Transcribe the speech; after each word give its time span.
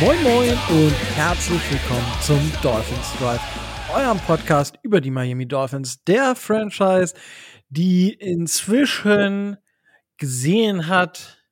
Moin 0.00 0.22
Moin 0.22 0.58
und 0.70 0.94
herzlich 1.14 1.60
willkommen 1.70 2.06
zum 2.22 2.52
Dolphins 2.62 3.12
Drive, 3.18 3.40
eurem 3.94 4.18
Podcast 4.20 4.78
über 4.82 4.98
die 5.02 5.10
Miami 5.10 5.46
Dolphins, 5.46 6.02
der 6.04 6.34
Franchise, 6.34 7.14
die 7.68 8.10
inzwischen 8.14 9.58
gesehen 10.16 10.86
hat, 10.86 11.44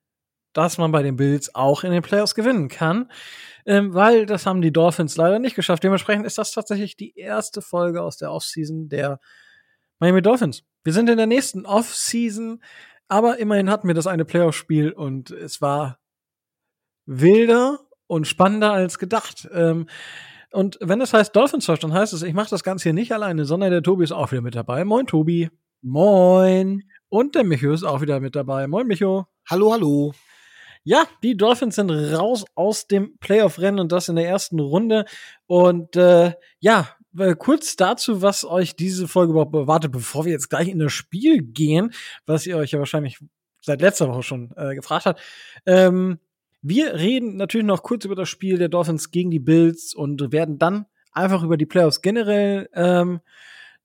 dass 0.54 0.78
man 0.78 0.92
bei 0.92 1.02
den 1.02 1.16
Bills 1.16 1.54
auch 1.54 1.84
in 1.84 1.92
den 1.92 2.00
Playoffs 2.00 2.34
gewinnen 2.34 2.68
kann, 2.68 3.10
ähm, 3.68 3.92
weil 3.92 4.24
das 4.24 4.46
haben 4.46 4.62
die 4.62 4.72
Dolphins 4.72 5.18
leider 5.18 5.38
nicht 5.38 5.54
geschafft. 5.54 5.84
Dementsprechend 5.84 6.24
ist 6.24 6.38
das 6.38 6.52
tatsächlich 6.52 6.96
die 6.96 7.14
erste 7.18 7.60
Folge 7.60 8.02
aus 8.02 8.16
der 8.16 8.32
Offseason 8.32 8.88
der 8.88 9.20
Miami 9.98 10.22
Dolphins. 10.22 10.64
Wir 10.84 10.94
sind 10.94 11.10
in 11.10 11.18
der 11.18 11.26
nächsten 11.26 11.66
Offseason, 11.66 12.62
aber 13.08 13.38
immerhin 13.38 13.68
hatten 13.68 13.86
wir 13.86 13.94
das 13.94 14.06
eine 14.06 14.24
Playoff-Spiel 14.24 14.92
und 14.92 15.30
es 15.30 15.60
war 15.60 15.98
wilder 17.04 17.80
und 18.06 18.26
spannender 18.26 18.72
als 18.72 18.98
gedacht. 18.98 19.46
Ähm, 19.52 19.86
und 20.50 20.78
wenn 20.80 21.02
es 21.02 21.12
heißt 21.12 21.36
Dolphins 21.36 21.66
Talk, 21.66 21.80
dann 21.80 21.92
heißt 21.92 22.14
es, 22.14 22.22
ich 22.22 22.32
mache 22.32 22.48
das 22.48 22.64
Ganze 22.64 22.84
hier 22.84 22.94
nicht 22.94 23.12
alleine, 23.12 23.44
sondern 23.44 23.70
der 23.70 23.82
Tobi 23.82 24.04
ist 24.04 24.12
auch 24.12 24.32
wieder 24.32 24.40
mit 24.40 24.54
dabei. 24.54 24.86
Moin, 24.86 25.06
Tobi. 25.06 25.50
Moin. 25.82 26.84
Und 27.10 27.34
der 27.34 27.44
Micho 27.44 27.70
ist 27.70 27.84
auch 27.84 28.00
wieder 28.00 28.18
mit 28.18 28.34
dabei. 28.34 28.66
Moin, 28.66 28.86
Micho. 28.86 29.26
Hallo, 29.46 29.72
hallo. 29.72 30.14
Ja, 30.88 31.06
die 31.22 31.36
Dolphins 31.36 31.74
sind 31.74 31.90
raus 31.90 32.46
aus 32.54 32.86
dem 32.86 33.18
Playoff-Rennen 33.18 33.78
und 33.78 33.92
das 33.92 34.08
in 34.08 34.16
der 34.16 34.26
ersten 34.26 34.58
Runde. 34.58 35.04
Und 35.46 35.96
äh, 35.96 36.32
ja, 36.60 36.88
äh, 37.18 37.34
kurz 37.34 37.76
dazu, 37.76 38.22
was 38.22 38.46
euch 38.46 38.74
diese 38.74 39.06
Folge 39.06 39.32
überhaupt 39.32 39.54
erwartet, 39.54 39.92
bevor 39.92 40.24
wir 40.24 40.32
jetzt 40.32 40.48
gleich 40.48 40.68
in 40.68 40.78
das 40.78 40.94
Spiel 40.94 41.42
gehen, 41.42 41.92
was 42.24 42.46
ihr 42.46 42.56
euch 42.56 42.70
ja 42.70 42.78
wahrscheinlich 42.78 43.18
seit 43.60 43.82
letzter 43.82 44.08
Woche 44.08 44.22
schon 44.22 44.50
äh, 44.56 44.74
gefragt 44.74 45.04
habt. 45.04 45.20
Ähm, 45.66 46.20
wir 46.62 46.94
reden 46.94 47.36
natürlich 47.36 47.66
noch 47.66 47.82
kurz 47.82 48.06
über 48.06 48.16
das 48.16 48.30
Spiel 48.30 48.56
der 48.56 48.70
Dolphins 48.70 49.10
gegen 49.10 49.30
die 49.30 49.40
Bills 49.40 49.92
und 49.94 50.32
werden 50.32 50.58
dann 50.58 50.86
einfach 51.12 51.42
über 51.42 51.58
die 51.58 51.66
Playoffs 51.66 52.00
generell 52.00 52.70
ähm, 52.72 53.20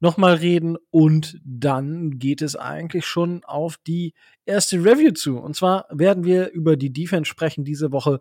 nochmal 0.04 0.34
reden 0.34 0.76
und 0.92 1.40
dann 1.46 2.20
geht 2.20 2.42
es 2.42 2.58
eigentlich 2.58 3.06
schon 3.06 3.42
auf 3.46 3.78
die 3.78 4.14
erste 4.46 4.84
Review 4.84 5.14
zu. 5.14 5.38
Und 5.38 5.56
zwar 5.56 5.86
werden 5.90 6.26
wir 6.26 6.52
über 6.52 6.76
die 6.76 6.92
Defense 6.92 7.30
sprechen 7.30 7.64
diese 7.64 7.94
Woche. 7.94 8.20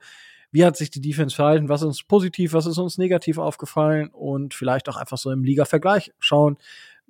Wie 0.52 0.64
hat 0.64 0.76
sich 0.76 0.90
die 0.90 1.00
Defense 1.00 1.34
verhalten? 1.34 1.68
Was 1.68 1.80
ist 1.80 1.88
uns 1.88 2.02
positiv? 2.04 2.52
Was 2.52 2.66
ist 2.66 2.78
uns 2.78 2.98
negativ 2.98 3.36
aufgefallen? 3.36 4.10
Und 4.10 4.54
vielleicht 4.54 4.88
auch 4.88 4.96
einfach 4.96 5.18
so 5.18 5.32
im 5.32 5.42
Liga-Vergleich 5.42 6.12
schauen, 6.20 6.56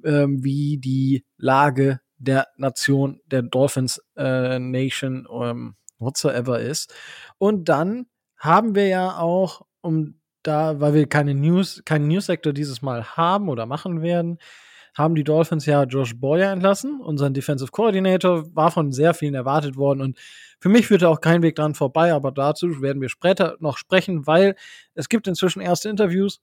ähm, 0.05 0.43
wie 0.43 0.78
die 0.78 1.23
Lage 1.37 2.00
der 2.17 2.48
Nation, 2.56 3.20
der 3.27 3.43
Dolphins 3.43 4.00
äh, 4.17 4.59
Nation, 4.59 5.28
ähm, 5.31 5.75
whatsoever 5.98 6.61
ist. 6.61 6.95
Und 7.37 7.69
dann 7.69 8.06
haben 8.39 8.75
wir 8.75 8.89
ja 8.89 9.19
auch, 9.19 9.67
um 9.83 10.22
da, 10.42 10.80
weil 10.80 10.94
wir 10.94 11.08
keine 11.08 11.34
News, 11.34 11.82
keinen 11.84 12.08
News-Sektor 12.08 12.52
dieses 12.52 12.82
Mal 12.82 13.16
haben 13.16 13.48
oder 13.48 13.66
machen 13.66 14.02
werden, 14.02 14.38
haben 14.94 15.14
die 15.14 15.24
Dolphins 15.24 15.64
ja 15.66 15.84
Josh 15.84 16.18
Boyer 16.18 16.52
entlassen, 16.52 17.00
unseren 17.00 17.32
Defensive 17.32 17.70
Coordinator, 17.70 18.54
war 18.54 18.70
von 18.70 18.92
sehr 18.92 19.14
vielen 19.14 19.34
erwartet 19.34 19.76
worden 19.76 20.02
und 20.02 20.18
für 20.60 20.68
mich 20.68 20.86
führte 20.86 21.08
auch 21.08 21.20
kein 21.20 21.42
Weg 21.42 21.56
dran 21.56 21.74
vorbei, 21.74 22.12
aber 22.12 22.30
dazu 22.30 22.82
werden 22.82 23.00
wir 23.00 23.08
später 23.08 23.56
noch 23.60 23.78
sprechen, 23.78 24.26
weil 24.26 24.54
es 24.94 25.08
gibt 25.08 25.26
inzwischen 25.26 25.60
erste 25.60 25.88
Interviews 25.88 26.40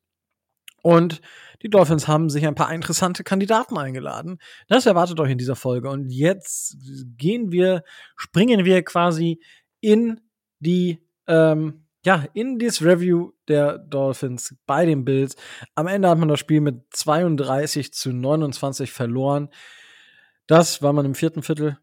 und 0.81 1.21
die 1.61 1.69
Dolphins 1.69 2.07
haben 2.07 2.29
sich 2.29 2.47
ein 2.47 2.55
paar 2.55 2.73
interessante 2.73 3.23
Kandidaten 3.23 3.77
eingeladen. 3.77 4.39
Das 4.67 4.85
erwartet 4.85 5.19
euch 5.19 5.31
in 5.31 5.37
dieser 5.37 5.55
Folge. 5.55 5.89
Und 5.89 6.09
jetzt 6.09 6.77
gehen 7.17 7.51
wir, 7.51 7.83
springen 8.15 8.65
wir 8.65 8.83
quasi 8.83 9.41
in 9.81 10.21
die, 10.59 10.99
ähm, 11.27 11.85
ja, 12.05 12.25
in 12.33 12.59
das 12.59 12.81
Review 12.81 13.31
der 13.47 13.77
Dolphins 13.77 14.55
bei 14.65 14.85
den 14.85 15.03
Bills. 15.03 15.35
Am 15.75 15.87
Ende 15.87 16.09
hat 16.09 16.17
man 16.17 16.29
das 16.29 16.39
Spiel 16.39 16.61
mit 16.61 16.81
32 16.91 17.93
zu 17.93 18.13
29 18.13 18.91
verloren. 18.91 19.49
Das, 20.47 20.81
weil 20.81 20.93
man 20.93 21.05
im 21.05 21.15
vierten 21.15 21.43
Viertel, 21.43 21.77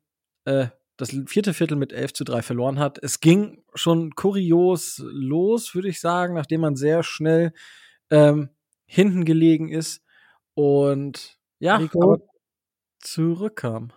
äh, 0.45 0.69
das 0.97 1.11
vierte 1.27 1.53
Viertel 1.53 1.77
mit 1.77 1.93
11 1.93 2.15
zu 2.15 2.25
3 2.25 2.43
verloren 2.43 2.79
hat. 2.79 2.99
Es 3.03 3.21
ging 3.21 3.63
schon 3.75 4.15
kurios 4.15 5.03
los, 5.05 5.75
würde 5.75 5.89
ich 5.89 6.01
sagen, 6.01 6.35
nachdem 6.35 6.63
man 6.63 6.77
sehr 6.77 7.03
schnell 7.03 7.53
ähm, 8.11 8.49
hinten 8.87 9.25
gelegen 9.25 9.69
ist 9.69 10.03
und 10.55 11.39
ja, 11.59 11.77
Rico? 11.77 12.27
zurückkam. 13.01 13.93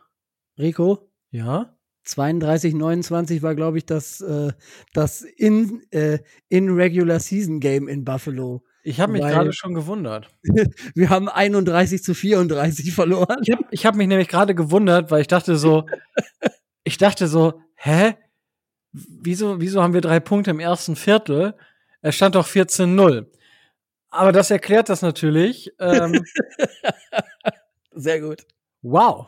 Rico? 0.58 1.10
Ja? 1.32 1.79
32, 2.10 2.74
29 2.74 3.42
war, 3.42 3.56
glaube 3.56 3.78
ich, 3.78 3.86
das, 3.86 4.22
äh, 4.22 4.52
das 4.94 5.22
in, 5.22 5.82
äh, 5.92 6.20
in 6.50 6.70
Regular 6.70 7.20
Season 7.20 7.60
Game 7.60 7.88
in 7.88 8.06
Buffalo. 8.06 8.64
Ich 8.84 9.00
habe 9.00 9.12
mich 9.12 9.22
gerade 9.22 9.54
schon 9.54 9.74
gewundert. 9.74 10.30
Wir 10.96 11.10
haben 11.10 11.30
31 11.30 12.02
zu 12.02 12.14
34 12.14 12.94
verloren. 12.94 13.38
Ich 13.42 13.52
habe 13.52 13.66
hab 13.76 13.96
mich 13.96 14.08
nämlich 14.08 14.28
gerade 14.28 14.56
gewundert, 14.56 15.12
weil 15.12 15.22
ich 15.22 15.28
dachte 15.28 15.58
so, 15.58 15.86
ich 16.84 16.98
dachte 16.98 17.28
so, 17.28 17.62
hä? 17.76 18.16
Wieso, 18.92 19.62
wieso 19.62 19.84
haben 19.84 19.94
wir 19.94 20.02
drei 20.02 20.20
Punkte 20.20 20.50
im 20.50 20.60
ersten 20.60 20.96
Viertel? 20.96 21.54
Es 22.02 22.16
stand 22.16 22.34
doch 22.34 22.48
14-0. 22.48 23.28
Aber 24.10 24.32
das 24.32 24.50
erklärt 24.50 24.90
das 24.90 25.02
natürlich. 25.02 25.72
Ähm, 25.80 26.24
Sehr 27.92 28.22
gut. 28.22 28.46
wow. 28.82 29.28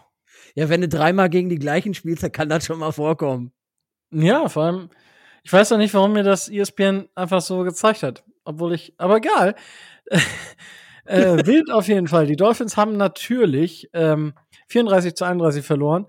Ja, 0.56 0.70
wenn 0.70 0.82
du 0.82 0.88
dreimal 0.88 1.30
gegen 1.30 1.50
die 1.50 1.60
gleichen 1.60 1.94
spielst, 1.94 2.24
dann 2.24 2.32
kann 2.32 2.50
das 2.50 2.66
schon 2.66 2.80
mal 2.80 2.92
vorkommen. 2.92 3.52
Ja, 4.12 4.50
vor 4.50 4.64
allem, 4.64 4.90
ich 5.44 5.52
weiß 5.52 5.72
noch 5.72 5.78
nicht, 5.78 5.94
warum 5.94 6.14
mir 6.14 6.24
das 6.24 6.50
ESPN 6.50 7.08
einfach 7.16 7.42
so 7.42 7.64
gezeigt 7.64 8.04
hat. 8.04 8.24
Obwohl 8.44 8.74
ich, 8.74 8.94
aber 8.98 9.18
egal. 9.18 9.56
äh, 11.06 11.46
wild 11.46 11.72
auf 11.72 11.88
jeden 11.88 12.08
Fall. 12.08 12.28
Die 12.28 12.36
Dolphins 12.36 12.78
haben 12.78 12.98
natürlich 12.98 13.90
ähm, 13.94 14.34
34 14.68 15.16
zu 15.16 15.26
31 15.26 15.66
verloren. 15.66 16.08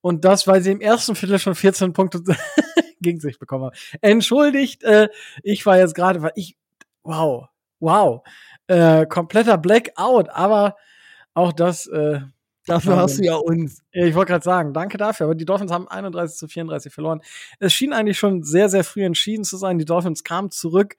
Und 0.00 0.24
das, 0.24 0.46
weil 0.46 0.62
sie 0.62 0.72
im 0.72 0.80
ersten 0.80 1.14
Viertel 1.14 1.38
schon 1.38 1.54
14 1.54 1.92
Punkte 1.92 2.22
gegen 3.00 3.20
sich 3.20 3.38
bekommen 3.38 3.64
haben. 3.64 3.76
Entschuldigt, 4.00 4.82
äh, 4.82 5.08
ich 5.42 5.66
war 5.66 5.78
jetzt 5.78 5.94
gerade, 5.94 6.22
weil 6.22 6.32
ich, 6.36 6.56
wow, 7.02 7.48
wow, 7.80 8.22
äh, 8.66 9.06
kompletter 9.06 9.58
Blackout, 9.58 10.30
aber 10.30 10.76
auch 11.34 11.52
das, 11.52 11.86
äh, 11.86 12.20
Dafür 12.70 12.96
hast 12.96 13.18
du 13.18 13.24
ja 13.24 13.34
uns. 13.36 13.82
ich 13.92 14.14
wollte 14.14 14.30
gerade 14.30 14.44
sagen, 14.44 14.72
danke 14.72 14.96
dafür. 14.96 15.26
Aber 15.26 15.34
die 15.34 15.44
Dolphins 15.44 15.72
haben 15.72 15.88
31 15.88 16.36
zu 16.36 16.48
34 16.48 16.92
verloren. 16.92 17.20
Es 17.58 17.72
schien 17.72 17.92
eigentlich 17.92 18.18
schon 18.18 18.42
sehr, 18.42 18.68
sehr 18.68 18.84
früh 18.84 19.04
entschieden 19.04 19.44
zu 19.44 19.56
sein. 19.56 19.78
Die 19.78 19.84
Dolphins 19.84 20.24
kamen 20.24 20.50
zurück 20.50 20.96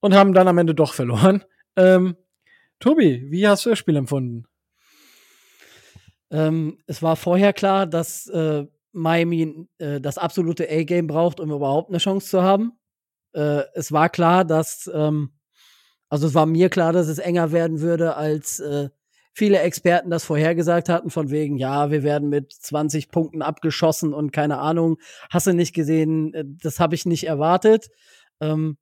und 0.00 0.14
haben 0.14 0.34
dann 0.34 0.48
am 0.48 0.58
Ende 0.58 0.74
doch 0.74 0.94
verloren. 0.94 1.44
Ähm, 1.76 2.14
Tobi, 2.78 3.26
wie 3.32 3.48
hast 3.48 3.66
du 3.66 3.70
das 3.70 3.80
Spiel 3.80 3.96
empfunden? 3.96 4.46
Ähm, 6.30 6.78
es 6.86 7.02
war 7.02 7.16
vorher 7.16 7.52
klar, 7.52 7.84
dass 7.84 8.28
äh, 8.28 8.64
Miami 8.92 9.66
äh, 9.78 10.00
das 10.00 10.16
absolute 10.16 10.68
A-Game 10.70 11.08
braucht, 11.08 11.40
um 11.40 11.50
überhaupt 11.50 11.90
eine 11.90 11.98
Chance 11.98 12.28
zu 12.28 12.42
haben. 12.42 12.78
Äh, 13.32 13.62
es 13.74 13.90
war 13.90 14.08
klar, 14.08 14.44
dass, 14.44 14.88
ähm, 14.94 15.32
also 16.08 16.28
es 16.28 16.34
war 16.34 16.46
mir 16.46 16.68
klar, 16.70 16.92
dass 16.92 17.08
es 17.08 17.18
enger 17.18 17.50
werden 17.50 17.80
würde, 17.80 18.14
als 18.16 18.60
äh, 18.60 18.88
viele 19.34 19.58
Experten 19.60 20.10
das 20.10 20.24
vorhergesagt 20.24 20.88
hatten, 20.88 21.10
von 21.10 21.30
wegen, 21.30 21.58
ja, 21.58 21.90
wir 21.90 22.02
werden 22.02 22.28
mit 22.28 22.52
20 22.52 23.10
Punkten 23.10 23.42
abgeschossen 23.42 24.14
und 24.14 24.32
keine 24.32 24.58
Ahnung, 24.58 24.96
hast 25.30 25.46
du 25.46 25.52
nicht 25.52 25.74
gesehen, 25.74 26.32
äh, 26.32 26.44
das 26.46 26.80
habe 26.80 26.94
ich 26.94 27.04
nicht 27.04 27.24
erwartet. 27.24 27.90
Ähm, 28.40 28.78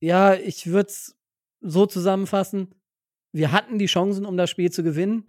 ja, 0.00 0.34
ich 0.34 0.66
würde 0.68 0.88
es 0.90 1.16
so 1.60 1.86
zusammenfassen, 1.86 2.74
wir 3.32 3.50
hatten 3.50 3.78
die 3.78 3.86
Chancen, 3.86 4.26
um 4.26 4.36
das 4.36 4.50
Spiel 4.50 4.70
zu 4.70 4.84
gewinnen 4.84 5.26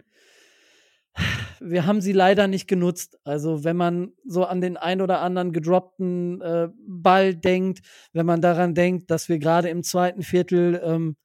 wir 1.60 1.86
haben 1.86 2.00
sie 2.00 2.12
leider 2.12 2.46
nicht 2.46 2.68
genutzt. 2.68 3.18
Also 3.24 3.64
wenn 3.64 3.76
man 3.76 4.12
so 4.24 4.44
an 4.44 4.60
den 4.60 4.76
ein 4.76 5.00
oder 5.00 5.20
anderen 5.20 5.52
gedroppten 5.52 6.40
äh, 6.40 6.68
Ball 6.86 7.34
denkt, 7.34 7.80
wenn 8.12 8.26
man 8.26 8.40
daran 8.40 8.74
denkt, 8.74 9.10
dass 9.10 9.28
wir 9.28 9.38
gerade 9.38 9.68
im 9.68 9.82
zweiten 9.82 10.22
Viertel 10.22 10.80
ähm, 10.84 11.16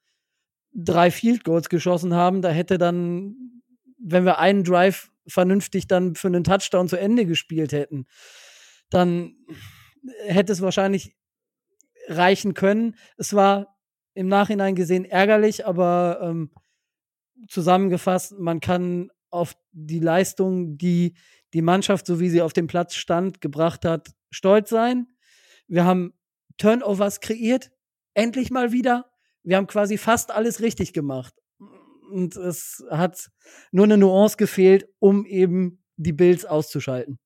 drei 0.73 1.11
Field 1.11 1.43
Goals 1.43 1.69
geschossen 1.69 2.13
haben, 2.13 2.41
da 2.41 2.49
hätte 2.49 2.77
dann, 2.77 3.61
wenn 3.97 4.25
wir 4.25 4.39
einen 4.39 4.63
Drive 4.63 5.11
vernünftig 5.27 5.87
dann 5.87 6.15
für 6.15 6.27
einen 6.27 6.43
Touchdown 6.43 6.87
zu 6.87 6.97
Ende 6.97 7.25
gespielt 7.25 7.71
hätten, 7.71 8.05
dann 8.89 9.35
hätte 10.25 10.51
es 10.51 10.61
wahrscheinlich 10.61 11.15
reichen 12.07 12.53
können. 12.53 12.95
Es 13.17 13.33
war 13.33 13.77
im 14.13 14.27
Nachhinein 14.27 14.75
gesehen 14.75 15.05
ärgerlich, 15.05 15.65
aber 15.65 16.19
ähm, 16.21 16.51
zusammengefasst, 17.47 18.37
man 18.37 18.59
kann 18.59 19.09
auf 19.29 19.55
die 19.71 19.99
Leistung, 19.99 20.77
die 20.77 21.15
die 21.53 21.61
Mannschaft, 21.61 22.05
so 22.05 22.19
wie 22.19 22.29
sie 22.29 22.41
auf 22.41 22.53
dem 22.53 22.67
Platz 22.67 22.95
stand, 22.95 23.41
gebracht 23.41 23.85
hat, 23.85 24.09
stolz 24.29 24.69
sein. 24.69 25.07
Wir 25.67 25.85
haben 25.85 26.13
Turnovers 26.57 27.19
kreiert, 27.19 27.71
endlich 28.13 28.51
mal 28.51 28.71
wieder. 28.71 29.10
Wir 29.43 29.57
haben 29.57 29.67
quasi 29.67 29.97
fast 29.97 30.31
alles 30.31 30.61
richtig 30.61 30.93
gemacht. 30.93 31.33
Und 32.11 32.35
es 32.35 32.83
hat 32.89 33.29
nur 33.71 33.85
eine 33.85 33.97
Nuance 33.97 34.37
gefehlt, 34.37 34.87
um 34.99 35.25
eben 35.25 35.81
die 35.95 36.13
Bills 36.13 36.45
auszuschalten. 36.45 37.19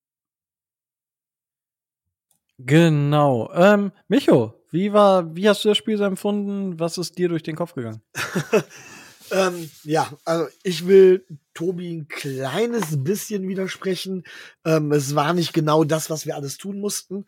Genau. 2.57 3.51
Ähm, 3.53 3.91
Micho, 4.07 4.53
wie 4.71 4.93
war, 4.93 5.35
wie 5.35 5.49
hast 5.49 5.63
du 5.65 5.69
das 5.69 5.77
Spiel 5.77 5.97
so 5.97 6.03
empfunden? 6.03 6.79
Was 6.79 6.97
ist 6.97 7.17
dir 7.17 7.29
durch 7.29 7.43
den 7.43 7.55
Kopf 7.55 7.73
gegangen? 7.73 8.01
ähm, 9.31 9.69
ja, 9.83 10.11
also 10.23 10.47
ich 10.63 10.87
will 10.87 11.25
Tobi 11.53 11.91
ein 11.93 12.07
kleines 12.07 13.03
bisschen 13.03 13.47
widersprechen. 13.47 14.23
Ähm, 14.63 14.91
es 14.91 15.15
war 15.15 15.33
nicht 15.33 15.53
genau 15.53 15.83
das, 15.83 16.09
was 16.09 16.25
wir 16.25 16.35
alles 16.35 16.57
tun 16.57 16.79
mussten. 16.79 17.25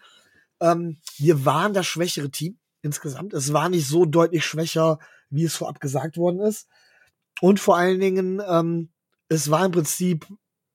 Ähm, 0.62 0.98
wir 1.18 1.46
waren 1.46 1.74
das 1.74 1.88
schwächere 1.88 2.30
Team 2.30 2.58
insgesamt. 2.82 3.34
Es 3.34 3.54
war 3.54 3.70
nicht 3.70 3.88
so 3.88 4.06
deutlich 4.06 4.46
schwächer, 4.46 5.00
wie 5.30 5.44
es 5.44 5.56
vorab 5.56 5.80
gesagt 5.80 6.18
worden 6.18 6.40
ist. 6.42 6.68
Und 7.42 7.60
vor 7.60 7.78
allen 7.78 8.00
Dingen, 8.00 8.42
ähm, 8.48 8.90
es 9.30 9.52
war 9.52 9.66
im 9.66 9.72
Prinzip 9.72 10.26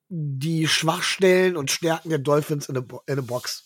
die 0.08 0.68
Schwachstellen 0.68 1.56
und 1.56 1.70
Stärken 1.70 2.10
der 2.10 2.18
Dolphins 2.18 2.68
in 2.68 2.74
der 2.74 3.22
Box. 3.22 3.64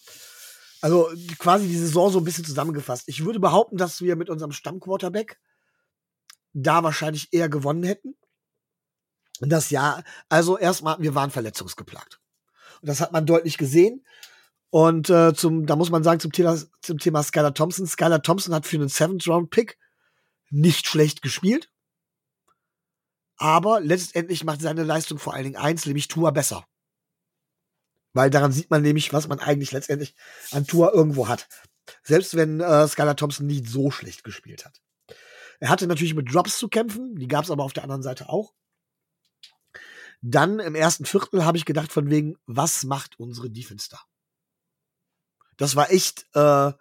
Also 0.81 1.11
quasi 1.39 1.67
die 1.67 1.77
Saison 1.77 2.11
so 2.11 2.19
ein 2.19 2.25
bisschen 2.25 2.45
zusammengefasst. 2.45 3.05
Ich 3.09 3.25
würde 3.25 3.41
behaupten, 3.41 3.77
dass 3.77 4.01
wir 4.01 4.15
mit 4.15 4.31
unserem 4.31 4.53
Stammquarterback 4.53 5.41
da 6.53 6.85
wahrscheinlich 6.85 7.33
eher 7.33 7.49
gewonnen 7.49 7.83
hätten. 7.83 8.17
Das 9.41 9.71
Jahr, 9.71 10.05
also 10.29 10.57
erstmal, 10.57 10.97
wir 11.01 11.15
waren 11.15 11.31
verletzungsgeplagt. 11.31 12.21
Und 12.81 12.89
das 12.89 13.01
hat 13.01 13.13
man 13.13 13.27
deutlich 13.27 13.59
gesehen. 13.59 14.05
Und 14.77 15.09
äh, 15.09 15.33
zum, 15.33 15.65
da 15.65 15.75
muss 15.75 15.89
man 15.89 16.05
sagen, 16.05 16.21
zum 16.21 16.33
Thema, 16.33 16.55
zum 16.83 16.99
Thema 16.99 17.23
Skylar 17.23 17.55
Thompson. 17.55 17.87
Skylar 17.87 18.21
Thompson 18.21 18.55
hat 18.55 18.67
für 18.67 18.77
einen 18.77 18.91
Seventh-Round-Pick 18.91 19.79
nicht 20.51 20.87
schlecht 20.87 21.23
gespielt. 21.23 21.73
Aber 23.39 23.81
letztendlich 23.81 24.45
macht 24.45 24.61
seine 24.61 24.83
Leistung 24.83 25.19
vor 25.19 25.33
allen 25.33 25.45
Dingen 25.45 25.57
eins, 25.57 25.87
nämlich 25.87 26.09
Tua 26.09 26.31
besser. 26.31 26.67
Weil 28.13 28.29
daran 28.29 28.53
sieht 28.53 28.69
man 28.69 28.83
nämlich, 28.83 29.15
was 29.15 29.29
man 29.29 29.39
eigentlich 29.39 29.73
letztendlich 29.73 30.15
an 30.51 30.67
Tua 30.67 30.91
irgendwo 30.93 31.27
hat. 31.27 31.49
Selbst 32.03 32.37
wenn 32.37 32.61
äh, 32.61 32.87
Skylar 32.87 33.17
Thompson 33.17 33.47
nicht 33.47 33.67
so 33.67 33.91
schlecht 33.91 34.25
gespielt 34.25 34.67
hat. 34.67 34.83
Er 35.59 35.71
hatte 35.71 35.87
natürlich 35.87 36.15
mit 36.15 36.35
Drops 36.35 36.59
zu 36.59 36.69
kämpfen, 36.69 37.17
die 37.17 37.29
gab 37.29 37.45
es 37.45 37.51
aber 37.51 37.65
auf 37.65 37.73
der 37.73 37.85
anderen 37.85 38.03
Seite 38.03 38.29
auch. 38.29 38.53
Dann 40.21 40.59
im 40.59 40.75
ersten 40.75 41.07
Viertel 41.07 41.47
habe 41.47 41.57
ich 41.57 41.65
gedacht, 41.65 41.93
von 41.93 42.11
wegen, 42.11 42.37
was 42.45 42.85
macht 42.85 43.19
unsere 43.19 43.49
Defense 43.49 43.89
da? 43.91 44.01
Das 45.57 45.77
war 45.77 45.91
echt 45.91 46.27
äh, 46.35 46.73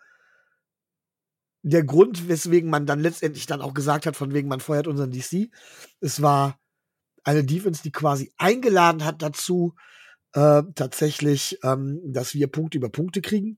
der 1.67 1.83
Grund, 1.83 2.27
weswegen 2.27 2.69
man 2.69 2.85
dann 2.85 2.99
letztendlich 2.99 3.47
dann 3.47 3.61
auch 3.61 3.73
gesagt 3.73 4.05
hat, 4.05 4.15
von 4.15 4.33
wegen, 4.33 4.47
man 4.47 4.59
feuert 4.59 4.87
unseren 4.87 5.11
DC. 5.11 5.49
Es 5.99 6.21
war 6.21 6.59
eine 7.23 7.43
Defense, 7.43 7.81
die 7.81 7.91
quasi 7.91 8.31
eingeladen 8.37 9.03
hat 9.03 9.23
dazu, 9.23 9.73
äh, 10.33 10.61
tatsächlich, 10.75 11.57
ähm, 11.63 12.01
dass 12.05 12.35
wir 12.35 12.47
Punkte 12.47 12.77
über 12.77 12.89
Punkte 12.89 13.21
kriegen. 13.21 13.57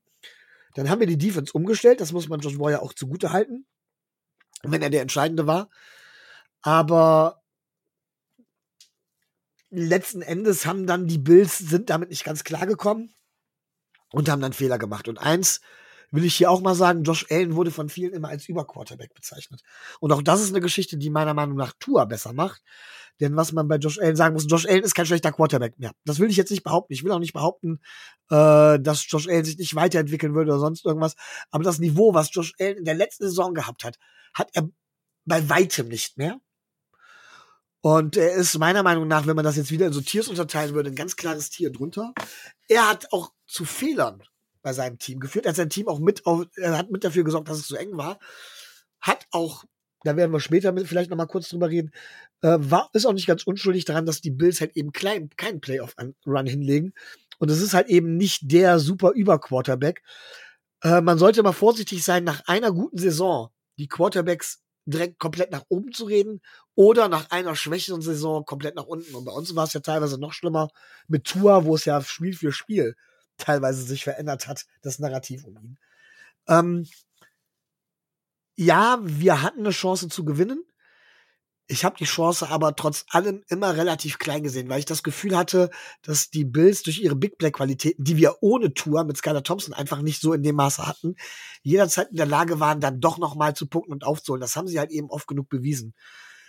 Dann 0.75 0.89
haben 0.89 0.99
wir 0.99 1.07
die 1.07 1.17
Defense 1.17 1.51
umgestellt, 1.51 1.99
das 1.99 2.13
muss 2.13 2.29
man 2.29 2.39
Josh 2.39 2.57
Boyer 2.57 2.81
auch 2.81 2.93
zugute 2.93 3.31
halten, 3.31 3.65
wenn 4.63 4.81
er 4.81 4.89
der 4.89 5.01
Entscheidende 5.01 5.47
war. 5.47 5.69
Aber 6.61 7.41
letzten 9.69 10.21
Endes 10.21 10.65
haben 10.65 10.87
dann 10.87 11.07
die 11.07 11.17
Bills, 11.17 11.57
sind 11.57 11.89
damit 11.89 12.09
nicht 12.09 12.23
ganz 12.23 12.45
klar 12.45 12.65
gekommen 12.65 13.13
und 14.11 14.29
haben 14.29 14.41
dann 14.41 14.53
Fehler 14.53 14.77
gemacht. 14.77 15.07
Und 15.07 15.17
eins 15.17 15.61
will 16.11 16.23
ich 16.23 16.35
hier 16.35 16.49
auch 16.49 16.61
mal 16.61 16.75
sagen, 16.75 17.03
Josh 17.03 17.25
Allen 17.29 17.55
wurde 17.55 17.71
von 17.71 17.89
vielen 17.89 18.13
immer 18.13 18.29
als 18.29 18.47
Überquarterback 18.47 19.13
bezeichnet. 19.13 19.61
Und 19.99 20.11
auch 20.11 20.21
das 20.21 20.41
ist 20.41 20.49
eine 20.49 20.61
Geschichte, 20.61 20.97
die 20.97 21.09
meiner 21.09 21.33
Meinung 21.33 21.57
nach 21.57 21.73
Tua 21.79 22.05
besser 22.05 22.33
macht. 22.33 22.61
Denn 23.19 23.35
was 23.35 23.51
man 23.51 23.67
bei 23.67 23.77
Josh 23.77 23.99
Allen 23.99 24.15
sagen 24.15 24.33
muss, 24.33 24.45
Josh 24.47 24.67
Allen 24.67 24.83
ist 24.83 24.93
kein 24.93 25.05
schlechter 25.05 25.31
Quarterback 25.31 25.79
mehr. 25.79 25.91
Das 26.05 26.19
will 26.19 26.29
ich 26.29 26.37
jetzt 26.37 26.51
nicht 26.51 26.63
behaupten. 26.63 26.93
Ich 26.93 27.03
will 27.03 27.11
auch 27.11 27.19
nicht 27.19 27.33
behaupten, 27.33 27.79
äh, 28.29 28.79
dass 28.79 29.09
Josh 29.09 29.27
Allen 29.27 29.43
sich 29.43 29.57
nicht 29.57 29.75
weiterentwickeln 29.75 30.35
würde 30.35 30.51
oder 30.51 30.59
sonst 30.59 30.85
irgendwas. 30.85 31.15
Aber 31.49 31.63
das 31.63 31.79
Niveau, 31.79 32.13
was 32.13 32.33
Josh 32.33 32.53
Allen 32.59 32.77
in 32.77 32.85
der 32.85 32.95
letzten 32.95 33.23
Saison 33.23 33.53
gehabt 33.53 33.83
hat, 33.83 33.97
hat 34.33 34.49
er 34.53 34.69
bei 35.25 35.49
weitem 35.49 35.87
nicht 35.87 36.17
mehr. 36.17 36.39
Und 37.81 38.17
er 38.17 38.33
ist 38.33 38.57
meiner 38.57 38.83
Meinung 38.83 39.07
nach, 39.07 39.27
wenn 39.27 39.35
man 39.35 39.45
das 39.45 39.55
jetzt 39.55 39.71
wieder 39.71 39.87
in 39.87 39.93
so 39.93 40.01
Tiers 40.01 40.27
unterteilen 40.27 40.73
würde, 40.73 40.89
ein 40.89 40.95
ganz 40.95 41.15
klares 41.15 41.49
Tier 41.49 41.71
drunter. 41.71 42.13
Er 42.67 42.89
hat 42.89 43.11
auch 43.11 43.31
zu 43.45 43.65
Fehlern 43.65 44.23
bei 44.61 44.73
seinem 44.73 44.97
Team 44.97 45.19
geführt. 45.19 45.45
Er 45.45 45.49
hat 45.49 45.55
sein 45.55 45.69
Team 45.69 45.87
auch 45.87 45.99
mit, 45.99 46.25
auf, 46.25 46.45
er 46.55 46.77
hat 46.77 46.91
mit 46.91 47.03
dafür 47.03 47.23
gesorgt, 47.23 47.49
dass 47.49 47.59
es 47.59 47.67
so 47.67 47.75
eng 47.75 47.95
war. 47.95 48.19
Hat 48.99 49.27
auch, 49.31 49.63
da 50.03 50.17
werden 50.17 50.31
wir 50.31 50.39
später 50.39 50.71
mit, 50.71 50.87
vielleicht 50.87 51.09
noch 51.09 51.17
mal 51.17 51.27
kurz 51.27 51.49
drüber 51.49 51.69
reden, 51.69 51.91
äh, 52.41 52.57
war, 52.59 52.89
ist 52.93 53.05
auch 53.05 53.13
nicht 53.13 53.27
ganz 53.27 53.43
unschuldig 53.43 53.85
daran, 53.85 54.05
dass 54.05 54.21
die 54.21 54.31
Bills 54.31 54.59
halt 54.59 54.75
eben 54.75 54.91
klein, 54.91 55.29
keinen 55.37 55.61
Playoff-Run 55.61 56.47
hinlegen. 56.47 56.93
Und 57.39 57.49
es 57.49 57.61
ist 57.61 57.73
halt 57.73 57.87
eben 57.87 58.17
nicht 58.17 58.51
der 58.51 58.79
super 58.79 59.11
Über-Quarterback. 59.11 60.01
Äh, 60.81 61.01
man 61.01 61.17
sollte 61.17 61.43
mal 61.43 61.53
vorsichtig 61.53 62.03
sein, 62.03 62.23
nach 62.23 62.41
einer 62.47 62.71
guten 62.71 62.97
Saison 62.97 63.51
die 63.77 63.87
Quarterbacks 63.87 64.63
direkt 64.87 65.19
komplett 65.19 65.51
nach 65.51 65.63
oben 65.69 65.91
zu 65.91 66.05
reden 66.05 66.41
oder 66.75 67.09
nach 67.09 67.29
einer 67.29 67.55
schwächeren 67.55 68.01
Saison 68.01 68.45
komplett 68.45 68.75
nach 68.75 68.85
unten. 68.85 69.13
Und 69.15 69.25
bei 69.25 69.31
uns 69.31 69.53
war 69.55 69.65
es 69.65 69.73
ja 69.73 69.81
teilweise 69.81 70.19
noch 70.19 70.33
schlimmer 70.33 70.69
mit 71.07 71.25
Tour, 71.25 71.65
wo 71.65 71.75
es 71.75 71.85
ja 71.85 72.01
Spiel 72.01 72.33
für 72.33 72.51
Spiel 72.51 72.95
teilweise 73.37 73.83
sich 73.83 74.03
verändert 74.03 74.47
hat, 74.47 74.65
das 74.81 74.99
Narrativ 74.99 75.43
um 75.45 75.57
ihn. 75.57 75.77
Ähm, 76.47 76.87
ja, 78.55 78.97
wir 79.01 79.41
hatten 79.41 79.59
eine 79.59 79.71
Chance 79.71 80.07
zu 80.09 80.25
gewinnen. 80.25 80.63
Ich 81.69 81.83
habe 81.83 81.97
die 81.97 82.05
Chance 82.05 82.49
aber 82.49 82.75
trotz 82.77 83.05
allem 83.09 83.43
immer 83.49 83.75
relativ 83.75 84.19
klein 84.19 84.41
gesehen, 84.41 84.69
weil 84.69 84.79
ich 84.79 84.85
das 84.85 85.03
Gefühl 85.03 85.35
hatte, 85.35 85.69
dass 86.01 86.29
die 86.29 86.45
Bills 86.45 86.81
durch 86.83 86.99
ihre 86.99 87.17
Big 87.17 87.37
Play 87.37 87.51
Qualitäten, 87.51 88.05
die 88.05 88.15
wir 88.15 88.37
ohne 88.39 88.73
Tour 88.73 89.03
mit 89.03 89.17
Skylar 89.17 89.43
Thompson 89.43 89.73
einfach 89.73 90.01
nicht 90.01 90.21
so 90.21 90.31
in 90.31 90.43
dem 90.43 90.55
Maße 90.55 90.87
hatten, 90.87 91.15
jederzeit 91.63 92.09
in 92.09 92.15
der 92.15 92.25
Lage 92.25 92.61
waren, 92.61 92.79
dann 92.79 93.01
doch 93.01 93.17
noch 93.17 93.35
mal 93.35 93.53
zu 93.53 93.67
punkten 93.67 93.91
und 93.91 94.05
aufzuholen. 94.05 94.39
Das 94.39 94.55
haben 94.55 94.67
sie 94.67 94.79
halt 94.79 94.91
eben 94.91 95.09
oft 95.09 95.27
genug 95.27 95.49
bewiesen. 95.49 95.93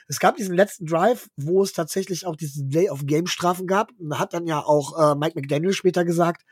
Es 0.06 0.20
gab 0.20 0.36
diesen 0.36 0.54
letzten 0.54 0.86
Drive, 0.86 1.28
wo 1.36 1.62
es 1.62 1.72
tatsächlich 1.72 2.24
auch 2.24 2.36
diesen 2.36 2.70
Delay 2.70 2.88
of 2.88 3.04
Game 3.04 3.26
Strafen 3.26 3.66
gab. 3.66 3.90
Und 3.98 4.18
hat 4.18 4.32
dann 4.34 4.46
ja 4.46 4.60
auch 4.60 4.96
äh, 4.98 5.14
Mike 5.16 5.38
McDaniel 5.38 5.72
später 5.72 6.04
gesagt, 6.04 6.44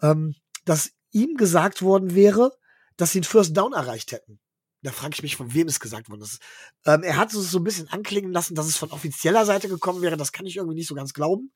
ähm, 0.00 0.34
dass 0.64 0.92
ihm 1.10 1.34
gesagt 1.34 1.82
worden 1.82 2.14
wäre, 2.14 2.52
dass 2.96 3.10
sie 3.10 3.18
einen 3.18 3.24
First 3.24 3.56
Down 3.56 3.72
erreicht 3.72 4.12
hätten. 4.12 4.38
Da 4.82 4.90
frage 4.90 5.14
ich 5.14 5.22
mich, 5.22 5.36
von 5.36 5.54
wem 5.54 5.68
es 5.68 5.80
gesagt 5.80 6.10
worden 6.10 6.22
ist. 6.22 6.40
Ähm, 6.84 7.02
er 7.04 7.16
hat 7.16 7.32
es 7.32 7.50
so 7.50 7.58
ein 7.58 7.64
bisschen 7.64 7.88
anklingen 7.88 8.32
lassen, 8.32 8.54
dass 8.54 8.66
es 8.66 8.76
von 8.76 8.90
offizieller 8.90 9.46
Seite 9.46 9.68
gekommen 9.68 10.02
wäre. 10.02 10.16
Das 10.16 10.32
kann 10.32 10.46
ich 10.46 10.56
irgendwie 10.56 10.74
nicht 10.74 10.88
so 10.88 10.94
ganz 10.94 11.14
glauben. 11.14 11.52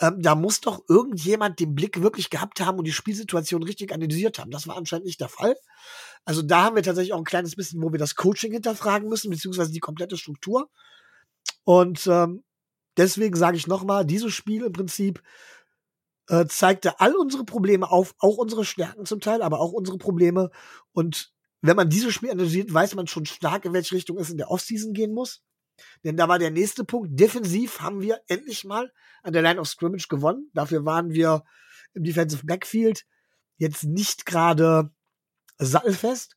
Ähm, 0.00 0.20
da 0.20 0.34
muss 0.34 0.60
doch 0.60 0.82
irgendjemand 0.88 1.60
den 1.60 1.74
Blick 1.74 2.02
wirklich 2.02 2.30
gehabt 2.30 2.60
haben 2.60 2.78
und 2.78 2.84
die 2.84 2.92
Spielsituation 2.92 3.62
richtig 3.62 3.92
analysiert 3.92 4.38
haben. 4.38 4.50
Das 4.50 4.66
war 4.66 4.76
anscheinend 4.76 5.06
nicht 5.06 5.20
der 5.20 5.28
Fall. 5.28 5.54
Also 6.24 6.42
da 6.42 6.64
haben 6.64 6.76
wir 6.76 6.82
tatsächlich 6.82 7.12
auch 7.12 7.18
ein 7.18 7.24
kleines 7.24 7.54
bisschen, 7.54 7.82
wo 7.82 7.92
wir 7.92 7.98
das 7.98 8.16
Coaching 8.16 8.52
hinterfragen 8.52 9.08
müssen, 9.08 9.30
beziehungsweise 9.30 9.72
die 9.72 9.80
komplette 9.80 10.16
Struktur. 10.16 10.70
Und 11.64 12.06
ähm, 12.06 12.42
deswegen 12.96 13.36
sage 13.36 13.56
ich 13.56 13.66
nochmal, 13.66 14.04
dieses 14.04 14.32
Spiel 14.32 14.64
im 14.64 14.72
Prinzip 14.72 15.22
äh, 16.28 16.46
zeigte 16.46 17.00
all 17.00 17.14
unsere 17.14 17.44
Probleme 17.44 17.90
auf, 17.90 18.14
auch 18.18 18.38
unsere 18.38 18.64
Stärken 18.64 19.04
zum 19.04 19.20
Teil, 19.20 19.42
aber 19.42 19.60
auch 19.60 19.72
unsere 19.72 19.98
Probleme. 19.98 20.50
Und 20.92 21.33
wenn 21.66 21.76
man 21.76 21.88
dieses 21.88 22.12
Spiel 22.12 22.30
analysiert, 22.30 22.72
weiß 22.72 22.94
man 22.94 23.06
schon 23.06 23.24
stark, 23.24 23.64
in 23.64 23.72
welche 23.72 23.94
Richtung 23.94 24.18
es 24.18 24.28
in 24.28 24.36
der 24.36 24.50
Offseason 24.50 24.92
gehen 24.92 25.14
muss. 25.14 25.42
Denn 26.04 26.16
da 26.16 26.28
war 26.28 26.38
der 26.38 26.50
nächste 26.50 26.84
Punkt. 26.84 27.18
Defensiv 27.18 27.80
haben 27.80 28.02
wir 28.02 28.20
endlich 28.28 28.64
mal 28.64 28.92
an 29.22 29.32
der 29.32 29.42
Line 29.42 29.58
of 29.58 29.66
Scrimmage 29.66 30.08
gewonnen. 30.08 30.50
Dafür 30.52 30.84
waren 30.84 31.10
wir 31.10 31.42
im 31.94 32.04
Defensive 32.04 32.44
Backfield 32.44 33.06
jetzt 33.56 33.84
nicht 33.84 34.26
gerade 34.26 34.90
sattelfest. 35.56 36.36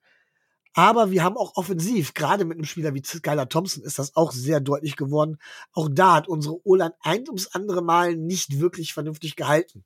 Aber 0.74 1.12
wir 1.12 1.24
haben 1.24 1.36
auch 1.36 1.58
offensiv, 1.58 2.14
gerade 2.14 2.46
mit 2.46 2.58
einem 2.58 2.66
Spieler 2.66 2.94
wie 2.94 3.04
Skylar 3.04 3.50
Thompson, 3.50 3.84
ist 3.84 4.00
das 4.00 4.16
auch 4.16 4.32
sehr 4.32 4.62
deutlich 4.62 4.96
geworden. 4.96 5.40
Auch 5.74 5.90
da 5.92 6.16
hat 6.16 6.28
unsere 6.28 6.66
O-Line 6.66 6.94
ein 7.02 7.28
ums 7.28 7.48
andere 7.48 7.82
Mal 7.82 8.16
nicht 8.16 8.60
wirklich 8.60 8.94
vernünftig 8.94 9.36
gehalten. 9.36 9.84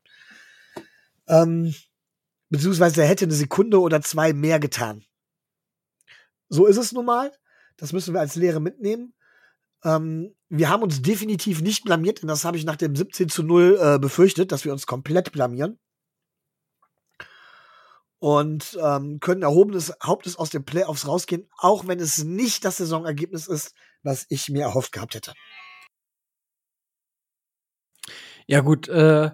Ähm, 1.28 1.74
beziehungsweise 2.50 3.02
er 3.02 3.08
hätte 3.08 3.26
eine 3.26 3.34
Sekunde 3.34 3.80
oder 3.80 4.02
zwei 4.02 4.34
mehr 4.34 4.60
getan. 4.60 5.04
So 6.52 6.66
ist 6.66 6.78
es 6.78 6.92
nun 6.92 7.06
mal. 7.06 7.32
Das 7.78 7.94
müssen 7.94 8.14
wir 8.14 8.20
als 8.20 8.36
Lehre 8.36 8.60
mitnehmen. 8.60 9.14
Ähm, 9.84 10.36
wir 10.50 10.70
haben 10.70 10.84
uns 10.84 11.02
definitiv 11.02 11.62
nicht 11.62 11.86
blamiert, 11.86 12.22
denn 12.22 12.28
das 12.28 12.44
habe 12.44 12.58
ich 12.58 12.66
nach 12.66 12.76
dem 12.76 12.96
17 12.96 13.30
zu 13.30 13.42
0 13.42 13.80
äh, 13.82 14.00
befürchtet, 14.00 14.52
dass 14.52 14.66
wir 14.66 14.74
uns 14.74 14.86
komplett 14.86 15.32
blamieren 15.32 15.80
und 18.20 18.78
ähm, 18.80 19.20
können 19.20 19.42
erhobenes 19.42 19.94
Hauptes 20.04 20.38
aus 20.38 20.52
den 20.52 20.66
Playoffs 20.66 21.08
rausgehen, 21.08 21.50
auch 21.58 21.88
wenn 21.88 22.00
es 22.00 22.24
nicht 22.24 22.66
das 22.66 22.78
Saisonergebnis 22.78 23.48
ist, 23.48 23.74
was 24.04 24.26
ich 24.30 24.50
mir 24.50 24.64
erhofft 24.64 24.92
gehabt 24.92 25.16
hätte. 25.16 25.34
Ja 28.46 28.60
gut, 28.60 28.90
äh, 28.90 29.32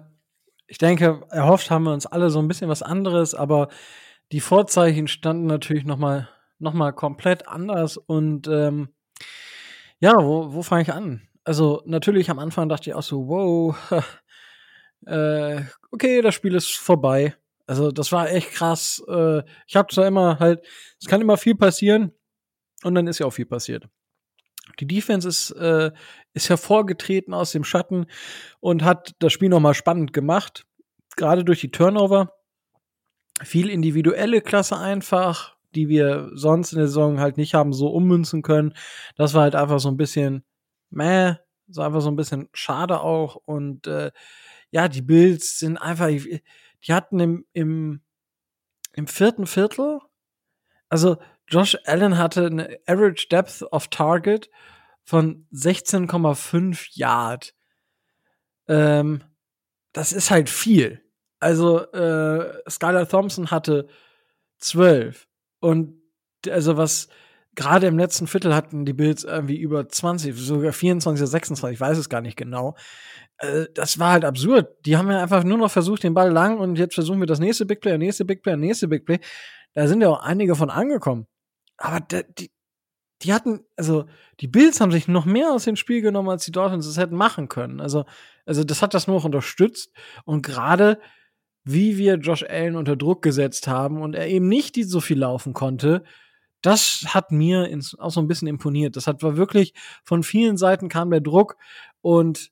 ich 0.68 0.78
denke, 0.78 1.26
erhofft 1.30 1.70
haben 1.70 1.82
wir 1.82 1.92
uns 1.92 2.06
alle 2.06 2.30
so 2.30 2.38
ein 2.38 2.48
bisschen 2.48 2.70
was 2.70 2.82
anderes, 2.82 3.34
aber 3.34 3.68
die 4.30 4.40
Vorzeichen 4.40 5.08
standen 5.08 5.46
natürlich 5.46 5.84
noch 5.84 5.98
mal 5.98 6.28
nochmal 6.58 6.92
komplett 6.92 7.48
anders 7.48 7.96
und 7.96 8.48
ähm, 8.48 8.88
ja, 10.00 10.14
wo, 10.16 10.52
wo 10.52 10.62
fange 10.62 10.82
ich 10.82 10.92
an? 10.92 11.22
Also 11.44 11.82
natürlich 11.86 12.30
am 12.30 12.38
Anfang 12.38 12.68
dachte 12.68 12.90
ich 12.90 12.94
auch 12.94 13.02
so, 13.02 13.28
wow, 13.28 13.76
äh, 15.06 15.62
okay, 15.90 16.20
das 16.22 16.34
Spiel 16.34 16.54
ist 16.54 16.76
vorbei. 16.76 17.34
Also 17.66 17.90
das 17.90 18.12
war 18.12 18.30
echt 18.30 18.52
krass. 18.52 19.02
Äh, 19.08 19.42
ich 19.66 19.76
habe 19.76 19.92
zwar 19.92 20.06
immer 20.06 20.38
halt, 20.38 20.66
es 21.00 21.06
kann 21.06 21.20
immer 21.20 21.36
viel 21.36 21.54
passieren 21.54 22.12
und 22.82 22.94
dann 22.94 23.06
ist 23.06 23.18
ja 23.18 23.26
auch 23.26 23.32
viel 23.32 23.46
passiert. 23.46 23.88
Die 24.80 24.86
Defense 24.86 25.28
ist, 25.28 25.50
äh, 25.52 25.90
ist 26.32 26.48
hervorgetreten 26.48 27.34
aus 27.34 27.52
dem 27.52 27.64
Schatten 27.64 28.06
und 28.60 28.84
hat 28.84 29.14
das 29.18 29.32
Spiel 29.32 29.48
nochmal 29.48 29.74
spannend 29.74 30.12
gemacht. 30.12 30.66
Gerade 31.16 31.44
durch 31.44 31.60
die 31.60 31.70
Turnover. 31.70 32.32
Viel 33.42 33.70
individuelle 33.70 34.40
Klasse 34.40 34.78
einfach, 34.78 35.56
die 35.74 35.88
wir 35.88 36.30
sonst 36.34 36.72
in 36.72 36.78
der 36.78 36.88
Saison 36.88 37.20
halt 37.20 37.36
nicht 37.36 37.54
haben 37.54 37.72
so 37.72 37.88
ummünzen 37.88 38.42
können. 38.42 38.74
Das 39.16 39.34
war 39.34 39.42
halt 39.42 39.54
einfach 39.54 39.80
so 39.80 39.88
ein 39.88 39.96
bisschen 39.96 40.44
meh, 40.90 41.34
so 41.68 41.82
einfach 41.82 42.00
so 42.00 42.10
ein 42.10 42.16
bisschen 42.16 42.48
schade 42.52 43.00
auch. 43.00 43.36
Und 43.44 43.86
äh, 43.86 44.10
ja, 44.70 44.88
die 44.88 45.02
Bills 45.02 45.58
sind 45.58 45.76
einfach, 45.76 46.08
die 46.08 46.42
hatten 46.92 47.20
im, 47.20 47.44
im, 47.52 48.00
im 48.94 49.06
vierten 49.06 49.46
Viertel, 49.46 50.00
also 50.88 51.18
Josh 51.46 51.76
Allen 51.84 52.18
hatte 52.18 52.46
eine 52.46 52.78
Average 52.86 53.28
Depth 53.28 53.62
of 53.72 53.88
Target 53.88 54.50
von 55.04 55.46
16,5 55.52 56.88
Yard. 56.92 57.54
Ähm, 58.68 59.24
das 59.92 60.12
ist 60.12 60.30
halt 60.30 60.50
viel. 60.50 61.02
Also 61.40 61.80
äh, 61.92 62.68
Skylar 62.68 63.08
Thompson 63.08 63.50
hatte 63.50 63.88
12 64.58 65.27
und 65.60 66.00
also 66.48 66.76
was 66.76 67.08
gerade 67.54 67.88
im 67.88 67.98
letzten 67.98 68.26
Viertel 68.26 68.54
hatten 68.54 68.84
die 68.84 68.92
Bills 68.92 69.24
irgendwie 69.24 69.58
über 69.58 69.88
20, 69.88 70.36
sogar 70.36 70.72
24 70.72 71.22
oder 71.22 71.26
26, 71.26 71.74
ich 71.74 71.80
weiß 71.80 71.98
es 71.98 72.08
gar 72.08 72.20
nicht 72.20 72.36
genau. 72.36 72.76
Äh, 73.38 73.66
das 73.74 73.98
war 73.98 74.12
halt 74.12 74.24
absurd. 74.24 74.68
Die 74.86 74.96
haben 74.96 75.10
ja 75.10 75.22
einfach 75.22 75.44
nur 75.44 75.58
noch 75.58 75.70
versucht, 75.70 76.04
den 76.04 76.14
Ball 76.14 76.30
lang 76.30 76.58
und 76.58 76.78
jetzt 76.78 76.94
versuchen 76.94 77.20
wir 77.20 77.26
das 77.26 77.40
nächste 77.40 77.66
Big 77.66 77.80
Play, 77.80 77.98
nächste 77.98 78.24
Big 78.24 78.42
Play, 78.42 78.56
nächste 78.56 78.88
Big 78.88 79.06
Play. 79.06 79.18
Da 79.74 79.88
sind 79.88 80.00
ja 80.00 80.08
auch 80.08 80.22
einige 80.22 80.54
von 80.54 80.70
angekommen 80.70 81.26
aber 81.78 82.00
die, 82.00 82.50
die 83.22 83.32
hatten, 83.32 83.64
also 83.76 84.04
die 84.40 84.48
Bills 84.48 84.80
haben 84.80 84.92
sich 84.92 85.08
noch 85.08 85.24
mehr 85.24 85.52
aus 85.52 85.64
dem 85.64 85.76
Spiel 85.76 86.02
genommen, 86.02 86.28
als 86.28 86.44
die 86.44 86.52
Dolphins 86.52 86.86
es 86.86 86.98
hätten 86.98 87.16
machen 87.16 87.48
können. 87.48 87.80
Also, 87.80 88.04
also 88.44 88.64
das 88.64 88.82
hat 88.82 88.94
das 88.94 89.06
nur 89.06 89.16
noch 89.16 89.24
unterstützt. 89.24 89.92
Und 90.24 90.42
gerade 90.42 91.00
wie 91.70 91.98
wir 91.98 92.14
Josh 92.14 92.44
Allen 92.44 92.76
unter 92.76 92.96
Druck 92.96 93.22
gesetzt 93.22 93.68
haben 93.68 94.00
und 94.00 94.14
er 94.14 94.28
eben 94.28 94.48
nicht 94.48 94.76
so 94.86 95.00
viel 95.00 95.18
laufen 95.18 95.52
konnte, 95.52 96.02
das 96.62 97.04
hat 97.08 97.30
mir 97.30 97.68
ins, 97.68 97.98
auch 97.98 98.10
so 98.10 98.20
ein 98.20 98.26
bisschen 98.26 98.48
imponiert. 98.48 98.96
Das 98.96 99.06
hat 99.06 99.22
war 99.22 99.36
wirklich 99.36 99.74
von 100.02 100.22
vielen 100.22 100.56
Seiten 100.56 100.88
kam 100.88 101.10
der 101.10 101.20
Druck 101.20 101.56
und 102.00 102.50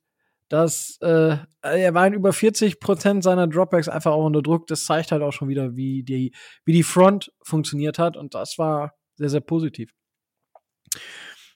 das, 0.49 0.99
äh, 1.00 1.38
er 1.62 1.94
war 1.94 2.06
in 2.06 2.12
über 2.12 2.32
40 2.32 2.78
Prozent 2.78 3.25
seiner 3.25 3.49
Dropbacks 3.49 3.88
einfach 3.88 4.12
auch 4.12 4.26
unter 4.26 4.42
Druck. 4.42 4.66
Das 4.68 4.85
zeigt 4.85 5.11
halt 5.11 5.23
auch 5.23 5.32
schon 5.32 5.49
wieder, 5.49 5.75
wie 5.75 6.04
die, 6.04 6.32
wie 6.64 6.73
die 6.73 6.85
Front 6.85 7.32
funktioniert 7.42 7.99
hat. 7.99 8.16
Und 8.16 8.35
das 8.35 8.56
war 8.56 8.94
sehr, 9.16 9.28
sehr 9.28 9.40
positiv. 9.40 9.90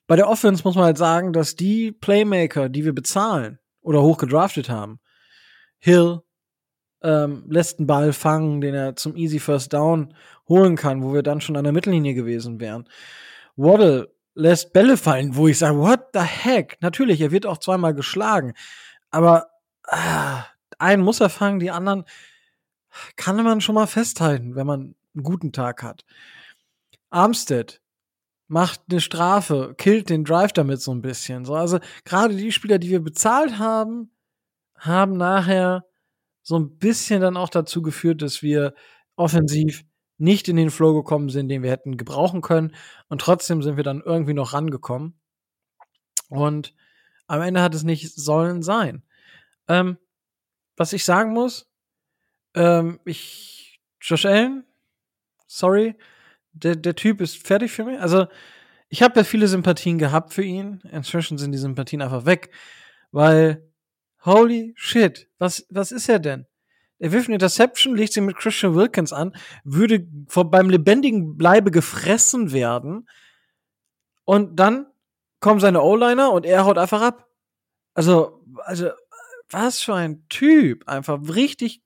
Bei 0.09 0.17
der 0.17 0.29
Offense 0.29 0.65
muss 0.65 0.75
man 0.75 0.87
halt 0.87 0.99
sagen, 0.99 1.33
dass 1.33 1.55
die 1.55 1.93
Playmaker, 1.93 2.69
die 2.69 2.85
wir 2.85 2.93
bezahlen 2.93 3.61
oder 3.81 4.03
hoch 4.03 4.19
gedraftet 4.19 4.69
haben, 4.69 4.99
Hill 5.79 6.23
ähm, 7.03 7.45
lässt 7.49 7.79
einen 7.79 7.87
Ball 7.87 8.13
fangen, 8.13 8.61
den 8.61 8.75
er 8.75 8.97
zum 8.97 9.17
Easy 9.17 9.39
First 9.39 9.73
Down 9.73 10.15
holen 10.49 10.77
kann, 10.77 11.03
wo 11.03 11.15
wir 11.15 11.23
dann 11.23 11.41
schon 11.41 11.57
an 11.57 11.65
der 11.65 11.73
Mittellinie 11.73 12.15
gewesen 12.15 12.61
wären. 12.61 12.89
Waddle 13.57 14.13
lässt 14.35 14.73
Bälle 14.73 14.97
fallen, 14.97 15.37
wo 15.37 15.49
ich 15.49 15.59
sage, 15.59 15.79
what 15.79 16.09
the 16.13 16.21
heck? 16.21 16.79
Natürlich, 16.81 17.21
er 17.21 17.31
wird 17.31 17.47
auch 17.47 17.59
zweimal 17.59 17.95
geschlagen, 17.95 18.55
aber 19.11 19.51
ah, 19.85 20.45
einen 20.79 21.03
muss 21.03 21.21
er 21.21 21.31
fangen, 21.31 21.61
die 21.61 21.71
anderen 21.71 22.05
kann 23.17 23.37
man 23.43 23.61
schon 23.61 23.75
mal 23.75 23.87
festhalten, 23.87 24.57
wenn 24.57 24.67
man 24.67 24.95
einen 25.15 25.25
guten 25.25 25.53
Tag 25.53 25.83
hat. 25.83 26.05
Armstead 27.11 27.81
macht 28.49 28.81
eine 28.91 29.01
Strafe, 29.01 29.75
killt 29.79 30.11
den 30.11 30.25
Drive 30.25 30.53
damit 30.53 30.81
so 30.81 30.93
ein 30.93 31.03
bisschen. 31.03 31.45
So, 31.45 31.55
also 31.55 31.79
gerade 32.05 32.35
die 32.35 32.53
Spieler, 32.53 32.79
die 32.79 32.91
wir 32.91 33.01
bezahlt 33.01 33.59
haben, 33.59 34.11
haben 34.77 35.17
nachher 35.17 35.85
so 36.43 36.59
ein 36.59 36.79
bisschen 36.79 37.21
dann 37.21 37.37
auch 37.37 37.49
dazu 37.49 37.83
geführt, 37.83 38.23
dass 38.23 38.43
wir 38.43 38.75
offensiv 39.17 39.85
nicht 40.19 40.49
in 40.49 40.57
den 40.57 40.71
Flow 40.71 40.95
gekommen 40.95 41.31
sind, 41.31 41.49
den 41.49 41.63
wir 41.63 41.71
hätten 41.71 41.97
gebrauchen 41.97 42.43
können. 42.43 42.75
Und 43.09 43.21
trotzdem 43.21 43.63
sind 43.63 43.77
wir 43.77 43.85
dann 43.85 44.03
irgendwie 44.05 44.35
noch 44.35 44.53
rangekommen. 44.53 45.19
Und 46.29 46.75
am 47.27 47.41
Ende 47.43 47.63
hat 47.63 47.75
es 47.75 47.85
nicht 47.85 48.13
sollen 48.15 48.63
sein. 48.63 49.03
Ähm, 49.69 49.99
was 50.77 50.93
ich 50.93 51.05
sagen 51.05 51.33
muss, 51.33 51.71
ähm, 52.55 53.01
ich, 53.05 53.81
Josh 54.01 54.27
Allen, 54.27 54.65
sorry, 55.47 55.97
der, 56.53 56.77
der 56.77 56.97
Typ 56.97 57.21
ist 57.21 57.47
fertig 57.47 57.73
für 57.73 57.85
mich. 57.85 58.01
Also, 58.01 58.27
ich 58.89 59.03
habe 59.03 59.21
ja 59.21 59.25
viele 59.25 59.47
Sympathien 59.47 59.99
gehabt 59.99 60.33
für 60.33 60.43
ihn. 60.43 60.81
Inzwischen 60.91 61.39
sind 61.39 61.53
die 61.53 61.59
Sympathien 61.59 62.03
einfach 62.03 62.27
weg, 62.27 62.51
weil, 63.13 63.70
holy 64.25 64.73
shit, 64.77 65.29
was, 65.39 65.67
was 65.71 65.93
ist 65.93 66.09
er 66.09 66.19
denn? 66.19 66.47
Er 66.99 67.13
wirft 67.13 67.29
eine 67.29 67.37
Interception, 67.37 67.97
legt 67.97 68.13
sie 68.13 68.21
mit 68.21 68.37
Christian 68.37 68.75
Wilkins 68.75 69.13
an, 69.13 69.35
würde 69.65 70.07
vor, 70.29 70.51
beim 70.51 70.69
lebendigen 70.69 71.37
Bleibe 71.37 71.71
gefressen 71.71 72.53
werden. 72.53 73.09
Und 74.25 74.57
dann 74.57 74.87
kommen 75.41 75.61
seine 75.61 75.83
O-Liner 75.83 76.31
und 76.33 76.45
er 76.45 76.67
haut 76.67 76.77
einfach 76.77 77.01
ab. 77.01 77.27
Also, 77.95 78.45
also, 78.65 78.91
was 79.49 79.81
für 79.81 79.95
ein 79.95 80.27
Typ. 80.29 80.87
Einfach 80.87 81.19
richtig 81.35 81.83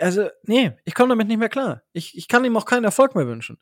also, 0.00 0.28
nee, 0.44 0.72
ich 0.84 0.94
komme 0.94 1.10
damit 1.10 1.28
nicht 1.28 1.38
mehr 1.38 1.48
klar. 1.48 1.82
Ich, 1.92 2.16
ich 2.16 2.28
kann 2.28 2.44
ihm 2.44 2.56
auch 2.56 2.64
keinen 2.64 2.84
Erfolg 2.84 3.14
mehr 3.14 3.26
wünschen. 3.26 3.58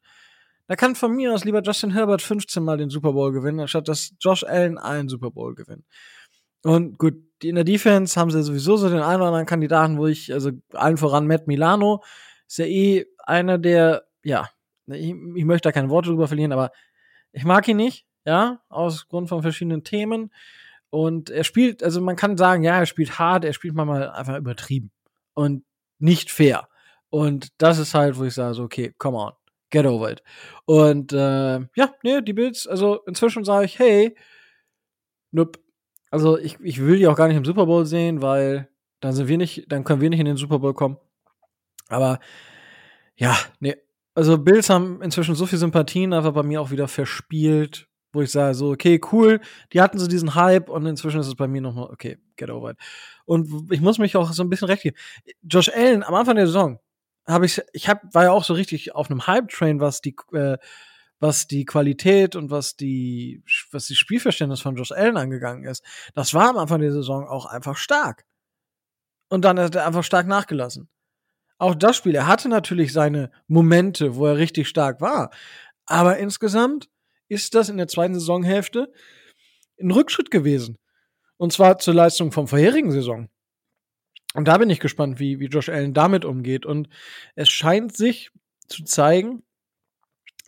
Da 0.67 0.76
kann 0.76 0.95
von 0.95 1.14
mir 1.14 1.33
aus 1.33 1.45
lieber 1.45 1.62
Justin 1.62 1.93
Herbert 1.93 2.23
15 2.23 2.62
Mal 2.62 2.79
den 2.79 2.90
Super 2.90 3.12
Bowl 3.12 3.33
gewinnen, 3.33 3.61
anstatt 3.61 3.88
dass 3.88 4.14
Josh 4.21 4.45
Allen 4.45 4.79
einen 4.79 5.09
Super 5.09 5.31
Bowl 5.31 5.55
gewinnt. 5.55 5.85
Und 6.62 6.99
gut, 6.99 7.14
in 7.43 7.55
der 7.55 7.64
Defense 7.64 8.19
haben 8.19 8.31
sie 8.31 8.43
sowieso 8.43 8.76
so 8.76 8.88
den 8.88 9.00
einen 9.00 9.21
oder 9.21 9.29
anderen 9.29 9.47
Kandidaten, 9.47 9.99
wo 9.99 10.07
ich, 10.07 10.33
also 10.33 10.50
allen 10.73 10.97
voran 10.97 11.26
Matt 11.26 11.47
Milano, 11.47 12.02
ist 12.47 12.59
ja 12.59 12.67
eh 12.67 13.07
einer 13.19 13.59
der, 13.59 14.05
ja, 14.23 14.49
ich, 14.87 15.11
ich 15.11 15.45
möchte 15.45 15.69
da 15.69 15.73
keine 15.73 15.88
Worte 15.88 16.11
drüber 16.11 16.29
verlieren, 16.29 16.52
aber 16.52 16.73
ich 17.33 17.45
mag 17.45 17.67
ihn 17.69 17.76
nicht, 17.76 18.07
ja, 18.25 18.61
aus 18.69 19.09
Grund 19.09 19.29
von 19.29 19.43
verschiedenen 19.43 19.85
Themen. 19.85 20.33
Und 20.90 21.31
er 21.31 21.45
spielt, 21.45 21.83
also 21.83 22.00
man 22.00 22.17
kann 22.17 22.37
sagen, 22.37 22.64
ja, 22.64 22.79
er 22.79 22.87
spielt 22.87 23.19
hart, 23.19 23.45
er 23.45 23.52
spielt 23.52 23.75
manchmal 23.75 24.11
einfach 24.11 24.37
übertrieben. 24.37 24.90
Und 25.35 25.64
nicht 25.99 26.31
fair. 26.31 26.69
Und 27.11 27.49
das 27.59 27.79
ist 27.79 27.95
halt, 27.95 28.19
wo 28.19 28.25
ich 28.25 28.35
sage, 28.35 28.55
so, 28.55 28.64
okay, 28.64 28.93
come 28.99 29.17
on, 29.17 29.33
get 29.71 29.87
over 29.87 30.11
it. 30.11 30.23
Und 30.64 31.12
äh, 31.12 31.61
ja, 31.75 31.95
nee, 32.02 32.21
die 32.23 32.33
Bills, 32.33 32.67
also 32.67 33.02
inzwischen 33.07 33.45
sage 33.45 33.67
ich, 33.67 33.79
hey, 33.79 34.17
nope. 35.31 35.59
Also 36.11 36.38
ich, 36.38 36.59
ich 36.61 36.81
will 36.81 36.99
die 36.99 37.07
auch 37.07 37.17
gar 37.17 37.29
nicht 37.29 37.37
im 37.37 37.45
Super 37.45 37.67
Bowl 37.67 37.87
sehen, 37.87 38.23
weil 38.23 38.69
dann 39.00 39.12
sind 39.12 39.29
wir 39.29 39.38
nicht, 39.38 39.71
dann 39.71 39.85
können 39.85 40.00
wir 40.00 40.11
nicht 40.11 40.21
in 40.21 40.26
den 40.26 40.37
Super 40.37 40.59
Bowl 40.59 40.75
kommen. 40.75 40.99
Aber 41.88 42.19
ja, 43.17 43.37
nee. 43.61 43.76
Also 44.14 44.38
Bills 44.38 44.71
haben 44.71 45.00
inzwischen 45.02 45.35
so 45.35 45.47
viel 45.47 45.59
Sympathien 45.59 46.12
einfach 46.12 46.33
bei 46.33 46.43
mir 46.43 46.61
auch 46.61 46.71
wieder 46.71 46.88
verspielt, 46.88 47.88
wo 48.12 48.23
ich 48.23 48.31
sage, 48.31 48.55
so, 48.55 48.71
okay, 48.71 49.00
cool, 49.12 49.40
die 49.73 49.81
hatten 49.81 49.99
so 49.99 50.09
diesen 50.09 50.35
Hype 50.35 50.69
und 50.69 50.85
inzwischen 50.87 51.21
ist 51.21 51.29
es 51.29 51.37
bei 51.37 51.47
mir 51.47 51.61
nochmal, 51.61 51.90
okay, 51.90 52.19
get 52.37 52.50
over 52.50 52.73
it. 52.73 52.79
Und 53.25 53.73
ich 53.73 53.81
muss 53.81 53.99
mich 53.99 54.17
auch 54.17 54.33
so 54.33 54.43
ein 54.43 54.50
bisschen 54.50 54.67
recht 54.67 54.83
geben. 54.83 54.97
Josh 55.43 55.69
Allen 55.69 56.02
am 56.02 56.14
Anfang 56.14 56.35
der 56.35 56.47
Saison 56.47 56.81
habe 57.26 57.47
ich, 57.47 57.61
ich 57.73 57.88
hab, 57.88 58.12
war 58.12 58.25
ja 58.25 58.33
auch 58.33 58.45
so 58.45 58.55
richtig 58.55 58.95
auf 58.95 59.11
einem 59.11 59.26
Hype-Train, 59.26 59.81
was 59.81 60.00
die, 60.00 60.17
äh, 60.33 60.59
was 61.21 61.47
die 61.47 61.67
Qualität 61.67 62.35
und 62.35 62.50
was 62.50 62.77
die, 62.77 63.45
was 63.71 63.87
die 63.87 63.95
Spielverständnis 63.95 64.61
von 64.61 64.75
Josh 64.75 64.93
Allen 64.93 65.19
angegangen 65.19 65.65
ist. 65.65 65.85
Das 66.15 66.35
war 66.35 66.49
am 66.49 66.57
Anfang 66.57 66.81
der 66.81 66.93
Saison 66.93 67.29
auch 67.29 67.47
einfach 67.47 67.77
stark. 67.77 68.25
Und 69.29 69.45
dann 69.45 69.61
hat 69.61 69.75
er 69.75 69.87
einfach 69.87 70.03
stark 70.03 70.27
nachgelassen. 70.27 70.89
Auch 71.59 71.75
das 71.75 71.97
Spiel, 71.97 72.15
er 72.15 72.27
hatte 72.27 72.49
natürlich 72.49 72.93
seine 72.93 73.31
Momente, 73.47 74.17
wo 74.17 74.27
er 74.27 74.39
richtig 74.39 74.67
stark 74.67 75.03
war. 75.03 75.31
Aber 75.85 76.17
insgesamt 76.17 76.89
ist 77.29 77.55
das 77.55 77.69
in 77.69 77.77
der 77.77 77.87
zweiten 77.87 78.15
Saisonhälfte 78.15 78.93
ein 79.79 79.91
Rückschritt 79.91 80.31
gewesen. 80.31 80.79
Und 81.37 81.53
zwar 81.53 81.79
zur 81.79 81.95
Leistung 81.95 82.33
vom 82.33 82.49
vorherigen 82.49 82.93
Saison. 82.93 83.29
Und 84.35 84.49
da 84.49 84.59
bin 84.59 84.71
ich 84.71 84.81
gespannt, 84.81 85.19
wie, 85.19 85.39
wie 85.39 85.47
Josh 85.47 85.69
Allen 85.69 85.93
damit 85.93 86.25
umgeht. 86.25 86.65
Und 86.65 86.89
es 87.35 87.50
scheint 87.50 87.95
sich 87.97 88.31
zu 88.69 88.85
zeigen, 88.85 89.43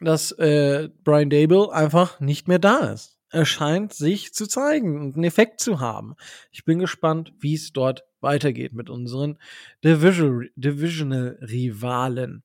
dass 0.04 0.32
äh, 0.32 0.88
Brian 1.04 1.30
Dable 1.30 1.72
einfach 1.72 2.20
nicht 2.20 2.48
mehr 2.48 2.58
da 2.58 2.92
ist. 2.92 3.18
Er 3.30 3.46
scheint 3.46 3.94
sich 3.94 4.34
zu 4.34 4.46
zeigen 4.46 5.00
und 5.00 5.14
einen 5.14 5.24
Effekt 5.24 5.60
zu 5.60 5.80
haben. 5.80 6.14
Ich 6.50 6.64
bin 6.64 6.78
gespannt, 6.78 7.32
wie 7.38 7.54
es 7.54 7.72
dort 7.72 8.04
weitergeht 8.20 8.74
mit 8.74 8.90
unseren 8.90 9.38
Divisional, 9.84 10.50
Divisional 10.54 11.38
Rivalen. 11.40 12.42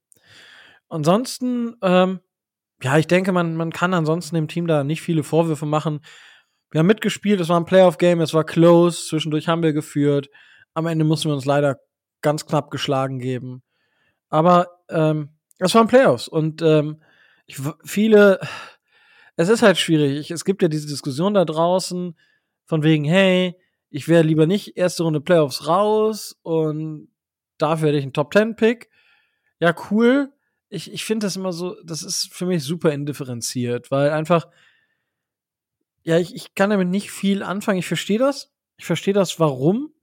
Ansonsten 0.88 1.76
ähm, 1.82 2.22
ja, 2.82 2.98
ich 2.98 3.08
denke, 3.08 3.32
man, 3.32 3.56
man 3.56 3.72
kann 3.72 3.94
ansonsten 3.94 4.36
dem 4.36 4.48
Team 4.48 4.68
da 4.68 4.84
nicht 4.84 5.02
viele 5.02 5.24
Vorwürfe 5.24 5.66
machen. 5.66 6.02
Wir 6.70 6.80
haben 6.80 6.88
mitgespielt, 6.88 7.40
es 7.42 7.50
war 7.50 7.60
ein 7.60 7.66
Playoff-Game, 7.66 8.22
es 8.22 8.34
war 8.34 8.44
close, 8.44 9.08
zwischendurch 9.08 9.48
haben 9.48 9.64
wir 9.64 9.74
geführt. 9.74 10.30
Am 10.74 10.86
Ende 10.86 11.06
mussten 11.06 11.30
wir 11.30 11.34
uns 11.34 11.46
leider 11.46 11.80
ganz 12.22 12.46
knapp 12.46 12.70
geschlagen 12.70 13.20
geben. 13.20 13.64
Aber 14.30 14.68
ähm, 14.90 15.30
es 15.60 15.74
waren 15.74 15.88
Playoffs 15.88 16.28
und 16.28 16.62
ähm, 16.62 17.02
ich, 17.48 17.60
viele, 17.84 18.40
es 19.38 19.50
ist 19.50 19.64
halt 19.64 19.78
schwierig. 19.78 20.30
Es 20.30 20.46
gibt 20.46 20.62
ja 20.62 20.68
diese 20.68 20.88
Diskussion 20.88 21.34
da 21.34 21.46
draußen 21.46 22.16
von 22.66 22.84
wegen, 22.84 23.06
hey, 23.06 23.58
ich 23.90 24.08
wäre 24.08 24.24
lieber 24.24 24.46
nicht 24.46 24.78
erste 24.78 25.04
Runde 25.04 25.22
Playoffs 25.22 25.66
raus 25.66 26.38
und 26.44 27.08
dafür 27.58 27.88
hätte 27.88 27.98
ich 27.98 28.04
einen 28.04 28.14
Top 28.14 28.32
Ten 28.32 28.56
Pick. 28.56 28.90
Ja, 29.60 29.74
cool. 29.90 30.34
Ich, 30.70 30.92
ich 30.92 31.06
finde 31.06 31.26
das 31.26 31.38
immer 31.38 31.54
so, 31.54 31.78
das 31.84 32.04
ist 32.04 32.34
für 32.34 32.46
mich 32.46 32.64
super 32.64 32.92
indifferenziert, 32.92 33.90
weil 33.90 34.10
einfach, 34.10 34.48
ja, 36.04 36.18
ich, 36.18 36.36
ich 36.36 36.54
kann 36.54 36.70
damit 36.70 36.90
nicht 36.90 37.12
viel 37.12 37.42
anfangen. 37.42 37.80
Ich 37.80 37.88
verstehe 37.88 38.20
das. 38.20 38.52
Ich 38.76 38.86
verstehe 38.86 39.14
das, 39.14 39.40
warum. 39.40 39.94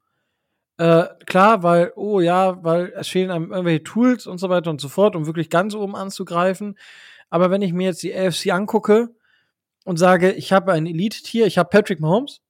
Äh, 0.79 1.05
klar, 1.27 1.63
weil, 1.63 1.93
oh 1.95 2.21
ja, 2.21 2.65
weil 2.65 2.93
es 2.97 3.09
fehlen 3.09 3.31
einem 3.31 3.53
irgendwelche 3.53 3.85
Tools 3.85 4.27
und 4.27 4.39
so 4.39 4.49
weiter 4.49 4.71
und 4.71 4.81
so 4.81 4.89
fort, 4.89 5.15
um 5.15 5.27
wirklich 5.27 5.51
ganz 5.51 5.75
oben 5.75 5.95
anzugreifen. 5.95 6.77
Aber 7.35 7.51
wenn 7.51 7.63
ich 7.63 7.73
mir 7.73 7.89
jetzt 7.89 8.05
die 8.05 8.15
AFC 8.15 8.53
angucke 8.53 9.09
und 9.85 9.97
sage, 9.97 10.31
ich 10.31 10.53
habe 10.53 10.71
ein 10.71 10.87
Elite-Tier, 10.87 11.49
ich 11.49 11.59
habe 11.59 11.69
Patrick 11.69 11.99
Mahomes, 11.99 12.43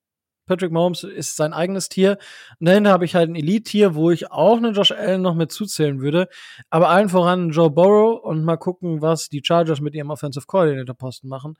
Patrick 0.44 0.72
Mahomes 0.72 1.04
ist 1.04 1.36
sein 1.36 1.54
eigenes 1.54 1.88
Tier. 1.88 2.18
Und 2.60 2.68
dahinter 2.68 2.90
habe 2.90 3.06
ich 3.06 3.14
halt 3.14 3.30
ein 3.30 3.34
Elite-Tier, 3.34 3.94
wo 3.94 4.10
ich 4.10 4.30
auch 4.30 4.58
einen 4.58 4.74
Josh 4.74 4.92
Allen 4.92 5.22
noch 5.22 5.34
mit 5.34 5.52
zuzählen 5.52 6.02
würde. 6.02 6.28
Aber 6.68 6.90
allen 6.90 7.08
voran 7.08 7.48
Joe 7.48 7.70
Burrow 7.70 8.22
und 8.22 8.44
mal 8.44 8.58
gucken, 8.58 9.00
was 9.00 9.30
die 9.30 9.40
Chargers 9.42 9.80
mit 9.80 9.94
ihrem 9.94 10.10
Offensive 10.10 10.44
Coordinator-Posten 10.44 11.28
machen. 11.28 11.56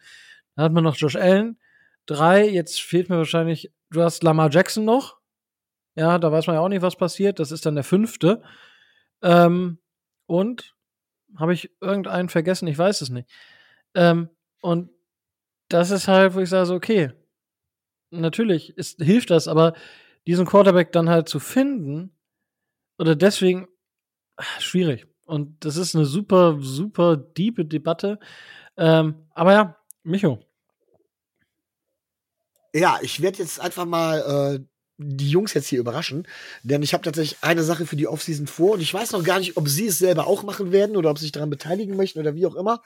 Dann 0.54 0.66
hat 0.66 0.72
man 0.72 0.84
noch 0.84 0.96
Josh 0.96 1.16
Allen. 1.16 1.58
Drei, 2.04 2.46
jetzt 2.46 2.82
fehlt 2.82 3.08
mir 3.08 3.16
wahrscheinlich, 3.16 3.72
du 3.88 4.02
hast 4.02 4.22
Lamar 4.22 4.50
Jackson 4.50 4.84
noch. 4.84 5.16
Ja, 5.94 6.18
da 6.18 6.30
weiß 6.30 6.46
man 6.46 6.56
ja 6.56 6.60
auch 6.60 6.68
nicht, 6.68 6.82
was 6.82 6.96
passiert. 6.96 7.38
Das 7.38 7.52
ist 7.52 7.64
dann 7.64 7.74
der 7.74 7.84
fünfte. 7.84 8.42
Ähm, 9.22 9.78
und 10.26 10.73
habe 11.36 11.52
ich 11.52 11.70
irgendeinen 11.80 12.28
vergessen? 12.28 12.68
Ich 12.68 12.78
weiß 12.78 13.00
es 13.00 13.10
nicht. 13.10 13.28
Ähm, 13.94 14.28
und 14.60 14.90
das 15.68 15.90
ist 15.90 16.08
halt, 16.08 16.34
wo 16.34 16.40
ich 16.40 16.48
sage, 16.48 16.66
so, 16.66 16.74
okay, 16.74 17.12
natürlich 18.10 18.76
ist, 18.76 19.02
hilft 19.02 19.30
das, 19.30 19.48
aber 19.48 19.74
diesen 20.26 20.46
Quarterback 20.46 20.92
dann 20.92 21.08
halt 21.10 21.28
zu 21.28 21.40
finden 21.40 22.16
oder 22.98 23.16
deswegen 23.16 23.68
ach, 24.36 24.60
schwierig. 24.60 25.06
Und 25.24 25.64
das 25.64 25.76
ist 25.76 25.94
eine 25.94 26.04
super, 26.04 26.58
super 26.60 27.16
diepe 27.16 27.64
Debatte. 27.64 28.18
Ähm, 28.76 29.26
aber 29.34 29.52
ja, 29.52 29.76
Micho. 30.02 30.40
Ja, 32.74 32.98
ich 33.02 33.22
werde 33.22 33.38
jetzt 33.38 33.60
einfach 33.60 33.84
mal 33.84 34.58
äh, 34.58 34.64
die 34.96 35.28
Jungs 35.28 35.54
jetzt 35.54 35.66
hier 35.66 35.80
überraschen, 35.80 36.26
denn 36.62 36.82
ich 36.82 36.94
habe 36.94 37.02
tatsächlich 37.02 37.38
eine 37.42 37.64
Sache 37.64 37.84
für 37.84 37.96
die 37.96 38.06
Offseason 38.06 38.46
vor 38.46 38.74
und 38.74 38.80
ich 38.80 38.94
weiß 38.94 39.10
noch 39.12 39.24
gar 39.24 39.40
nicht, 39.40 39.56
ob 39.56 39.68
sie 39.68 39.88
es 39.88 39.98
selber 39.98 40.28
auch 40.28 40.44
machen 40.44 40.70
werden 40.70 40.96
oder 40.96 41.10
ob 41.10 41.18
sie 41.18 41.24
sich 41.24 41.32
daran 41.32 41.50
beteiligen 41.50 41.96
möchten 41.96 42.20
oder 42.20 42.36
wie 42.36 42.46
auch 42.46 42.54
immer. 42.54 42.80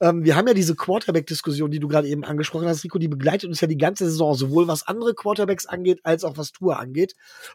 Ähm, 0.00 0.24
wir 0.24 0.34
haben 0.34 0.48
ja 0.48 0.54
diese 0.54 0.74
Quarterback-Diskussion, 0.74 1.70
die 1.70 1.78
du 1.78 1.86
gerade 1.86 2.08
eben 2.08 2.24
angesprochen 2.24 2.66
hast, 2.66 2.82
Rico, 2.82 2.98
die 2.98 3.06
begleitet 3.06 3.48
uns 3.48 3.60
ja 3.60 3.68
die 3.68 3.78
ganze 3.78 4.06
Saison, 4.06 4.34
sowohl 4.34 4.66
was 4.66 4.88
andere 4.88 5.14
Quarterbacks 5.14 5.66
angeht, 5.66 6.00
als 6.02 6.24
auch 6.24 6.36
was 6.36 6.50
Tour 6.50 6.80
angeht 6.80 7.14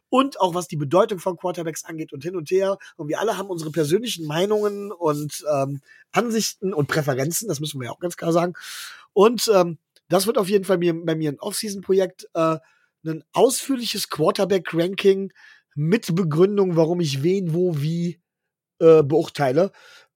und 0.10 0.39
auch 0.39 0.55
was 0.55 0.69
die 0.69 0.77
Bedeutung 0.77 1.19
von 1.19 1.36
Quarterbacks 1.36 1.83
angeht 1.83 2.13
und 2.13 2.24
hin 2.24 2.38
und 2.38 2.50
her. 2.50 2.77
Und 2.95 3.10
wir 3.10 3.19
alle 3.19 3.38
haben 3.38 3.50
unsere 3.50 3.71
persönlichen 3.71 4.25
Meinungen 4.25 4.93
und 4.93 5.43
ähm, 5.53 5.81
Ansichten 6.13 6.74
und 6.74 6.88
Präferenzen, 6.88 7.50
das 7.50 7.60
müssen 7.60 7.79
wir 7.81 7.88
ja 7.88 7.91
auch 7.91 8.00
ganz 8.00 8.15
klar 8.15 8.31
sagen. 8.31 8.53
Und 9.12 9.51
ähm, 9.53 9.77
das 10.08 10.27
wird 10.27 10.38
auf 10.38 10.49
jeden 10.49 10.65
Fall 10.65 10.77
mir, 10.77 10.93
bei 10.93 11.15
mir 11.15 11.32
ein 11.32 11.39
Offseason-Projekt. 11.39 12.27
Äh, 12.34 12.58
ein 13.06 13.24
ausführliches 13.34 14.10
Quarterback-Ranking 14.10 15.32
mit 15.76 16.16
Begründung, 16.16 16.76
warum 16.76 17.00
ich 17.00 17.24
wen, 17.24 17.54
wo, 17.54 17.82
wie 17.82 18.22
äh, 18.80 19.04
beurteile. 19.04 19.72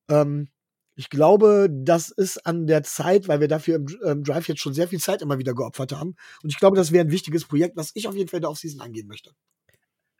Ähm, 0.09 0.49
ich 0.95 1.09
glaube, 1.09 1.67
das 1.69 2.09
ist 2.09 2.45
an 2.45 2.67
der 2.67 2.83
Zeit, 2.83 3.27
weil 3.27 3.41
wir 3.41 3.47
dafür 3.47 3.75
im, 3.75 3.87
im, 4.03 4.23
Drive 4.23 4.47
jetzt 4.47 4.61
schon 4.61 4.73
sehr 4.73 4.87
viel 4.87 4.99
Zeit 4.99 5.21
immer 5.21 5.37
wieder 5.37 5.53
geopfert 5.53 5.91
haben. 5.91 6.15
Und 6.41 6.49
ich 6.49 6.57
glaube, 6.57 6.77
das 6.77 6.91
wäre 6.91 7.05
ein 7.05 7.11
wichtiges 7.11 7.45
Projekt, 7.45 7.75
was 7.75 7.91
ich 7.95 8.07
auf 8.07 8.15
jeden 8.15 8.29
Fall 8.29 8.37
in 8.37 8.43
der 8.43 8.49
Offseason 8.49 8.81
angehen 8.81 9.07
möchte. 9.07 9.31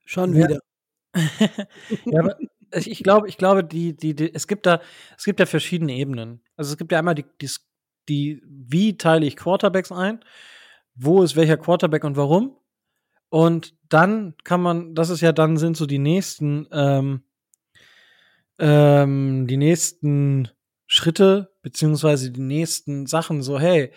Schon 0.06 0.36
wieder. 0.36 0.60
ja, 2.06 2.20
aber 2.20 2.38
ich 2.72 3.04
glaube, 3.04 3.30
ich 3.30 3.38
glaube, 3.38 3.64
die, 3.64 3.96
die, 3.96 4.16
die, 4.16 4.34
es 4.34 4.48
gibt 4.48 4.66
da, 4.66 4.82
es 5.18 5.24
gibt 5.24 5.40
ja 5.40 5.46
verschiedene 5.46 5.94
Ebenen. 5.94 6.44
Also 6.58 6.74
es 6.74 6.78
gibt 6.78 6.92
ja 6.92 7.00
einmal 7.00 7.16
die, 7.16 7.26
die, 7.42 7.50
die 8.10 8.42
wie 8.46 8.98
teile 8.98 9.26
ich 9.26 9.38
Quarterbacks 9.38 9.94
ein? 9.94 10.24
Wo 10.96 11.24
ist 11.24 11.36
welcher 11.36 11.58
Quarterback 11.58 12.04
und 12.04 12.18
warum. 12.18 12.58
Und 13.30 13.76
dann 13.90 14.36
kann 14.44 14.62
man, 14.62 14.96
das 14.96 15.10
ist 15.10 15.22
ja 15.22 15.32
dann 15.32 15.58
sind 15.58 15.78
so 15.78 15.86
die 15.86 16.00
nächsten, 16.00 16.68
ähm, 16.72 17.24
ähm, 18.60 19.48
die 19.48 19.58
nächsten 19.58 20.50
Schritte, 20.88 21.52
beziehungsweise 21.62 22.32
die 22.32 22.42
nächsten 22.42 23.06
Sachen, 23.08 23.42
so, 23.42 23.60
hey, 23.60 23.92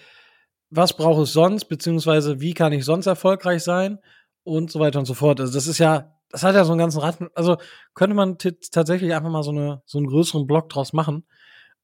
was 0.70 0.96
brauche 0.96 1.22
ich 1.22 1.30
sonst, 1.30 1.66
beziehungsweise 1.66 2.40
wie 2.40 2.54
kann 2.54 2.72
ich 2.72 2.84
sonst 2.84 3.06
erfolgreich 3.06 3.62
sein 3.62 3.98
und 4.42 4.70
so 4.70 4.80
weiter 4.80 4.98
und 4.98 5.04
so 5.04 5.14
fort. 5.14 5.40
Also 5.40 5.52
das 5.52 5.66
ist 5.66 5.78
ja, 5.78 6.14
das 6.30 6.42
hat 6.42 6.54
ja 6.54 6.64
so 6.64 6.72
einen 6.72 6.80
ganzen 6.80 7.00
Rat, 7.00 7.18
also 7.34 7.56
könnte 7.94 8.14
man 8.14 8.38
tatsächlich 8.38 9.14
einfach 9.14 9.30
mal 9.30 9.42
so, 9.42 9.50
eine, 9.50 9.82
so 9.86 9.98
einen 9.98 10.08
größeren 10.08 10.46
Block 10.46 10.68
draus 10.68 10.92
machen. 10.92 11.24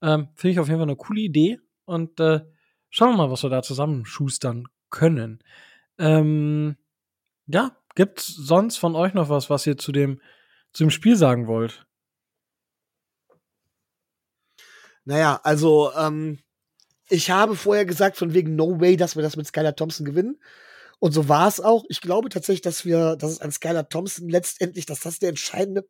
Ähm, 0.02 0.28
Finde 0.34 0.52
ich 0.52 0.60
auf 0.60 0.68
jeden 0.68 0.78
Fall 0.78 0.88
eine 0.88 0.96
coole 0.96 1.20
Idee 1.20 1.60
und 1.84 2.20
äh, 2.20 2.40
schauen 2.90 3.12
wir 3.12 3.16
mal, 3.18 3.30
was 3.30 3.42
wir 3.42 3.50
da 3.50 3.62
zusammenschustern 3.62 4.66
können. 4.94 5.42
Ähm, 5.98 6.76
ja, 7.46 7.76
gibt's 7.96 8.26
sonst 8.26 8.76
von 8.76 8.94
euch 8.94 9.12
noch 9.12 9.28
was, 9.28 9.50
was 9.50 9.66
ihr 9.66 9.76
zu 9.76 9.92
dem, 9.92 10.20
zu 10.72 10.84
dem 10.84 10.90
Spiel 10.90 11.16
sagen 11.16 11.46
wollt? 11.46 11.84
Naja, 15.04 15.40
also, 15.42 15.92
ähm, 15.94 16.38
ich 17.10 17.30
habe 17.30 17.56
vorher 17.56 17.84
gesagt, 17.84 18.16
von 18.16 18.32
wegen 18.32 18.54
No 18.56 18.80
Way, 18.80 18.96
dass 18.96 19.16
wir 19.16 19.22
das 19.22 19.36
mit 19.36 19.46
Skylar 19.46 19.76
Thompson 19.76 20.06
gewinnen. 20.06 20.40
Und 21.00 21.12
so 21.12 21.28
war 21.28 21.48
es 21.48 21.60
auch. 21.60 21.84
Ich 21.88 22.00
glaube 22.00 22.28
tatsächlich, 22.30 22.62
dass 22.62 22.84
wir, 22.84 23.16
dass 23.16 23.32
es 23.32 23.40
an 23.40 23.52
Skylar 23.52 23.88
Thompson 23.88 24.28
letztendlich, 24.28 24.86
dass 24.86 25.00
das 25.00 25.18
der 25.18 25.28
entscheidende 25.30 25.86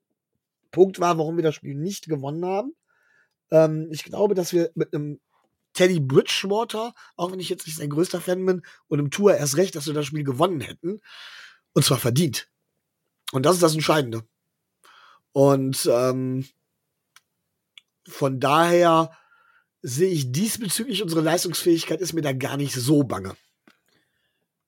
Punkt 0.73 0.99
war, 0.99 1.19
warum 1.19 1.37
wir 1.37 1.45
das 1.45 1.55
Spiel 1.55 1.77
nicht 1.77 2.09
gewonnen 2.09 2.45
haben. 2.45 2.75
Ähm, 3.53 3.88
ich 3.93 4.03
glaube, 4.03 4.35
dass 4.35 4.53
wir 4.53 4.71
mit 4.75 4.93
einem 4.93 5.21
Teddy 5.75 6.01
Bridgewater, 6.01 6.95
auch 7.17 7.33
wenn 7.33 7.41
ich 7.41 7.49
jetzt 7.49 7.67
nicht 7.67 7.77
sein 7.77 7.91
größter 7.91 8.21
Fan 8.21 8.45
bin, 8.47 8.63
und 8.87 8.99
im 8.99 9.11
Tour 9.11 9.37
erst 9.37 9.57
recht, 9.57 9.77
dass 9.77 9.87
wir 9.87 9.95
das 9.95 10.07
Spiel 10.07 10.25
gewonnen 10.25 10.61
hätten. 10.61 11.01
Und 11.73 11.85
zwar 11.85 11.99
verdient. 11.99 12.49
Und 13.33 13.45
das 13.45 13.55
ist 13.55 13.63
das 13.63 13.75
Entscheidende. 13.75 14.23
Und 15.33 15.89
ähm, 15.93 16.47
von 18.07 18.39
daher 18.39 19.11
sehe 19.83 20.11
ich 20.11 20.33
diesbezüglich 20.33 21.03
unsere 21.03 21.21
Leistungsfähigkeit 21.21 22.01
ist 22.01 22.13
mir 22.13 22.23
da 22.23 22.33
gar 22.33 22.57
nicht 22.57 22.75
so 22.75 23.03
bange. 23.03 23.37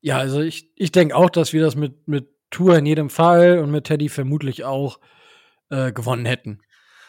Ja, 0.00 0.18
also 0.18 0.40
ich, 0.40 0.70
ich 0.74 0.92
denke 0.92 1.16
auch, 1.16 1.30
dass 1.30 1.52
wir 1.52 1.62
das 1.62 1.76
mit, 1.76 2.06
mit 2.06 2.28
Tour 2.50 2.76
in 2.76 2.86
jedem 2.86 3.10
Fall 3.10 3.60
und 3.60 3.70
mit 3.70 3.84
Teddy 3.84 4.08
vermutlich 4.08 4.64
auch 4.64 5.00
äh, 5.70 5.92
gewonnen 5.92 6.26
hätten. 6.26 6.60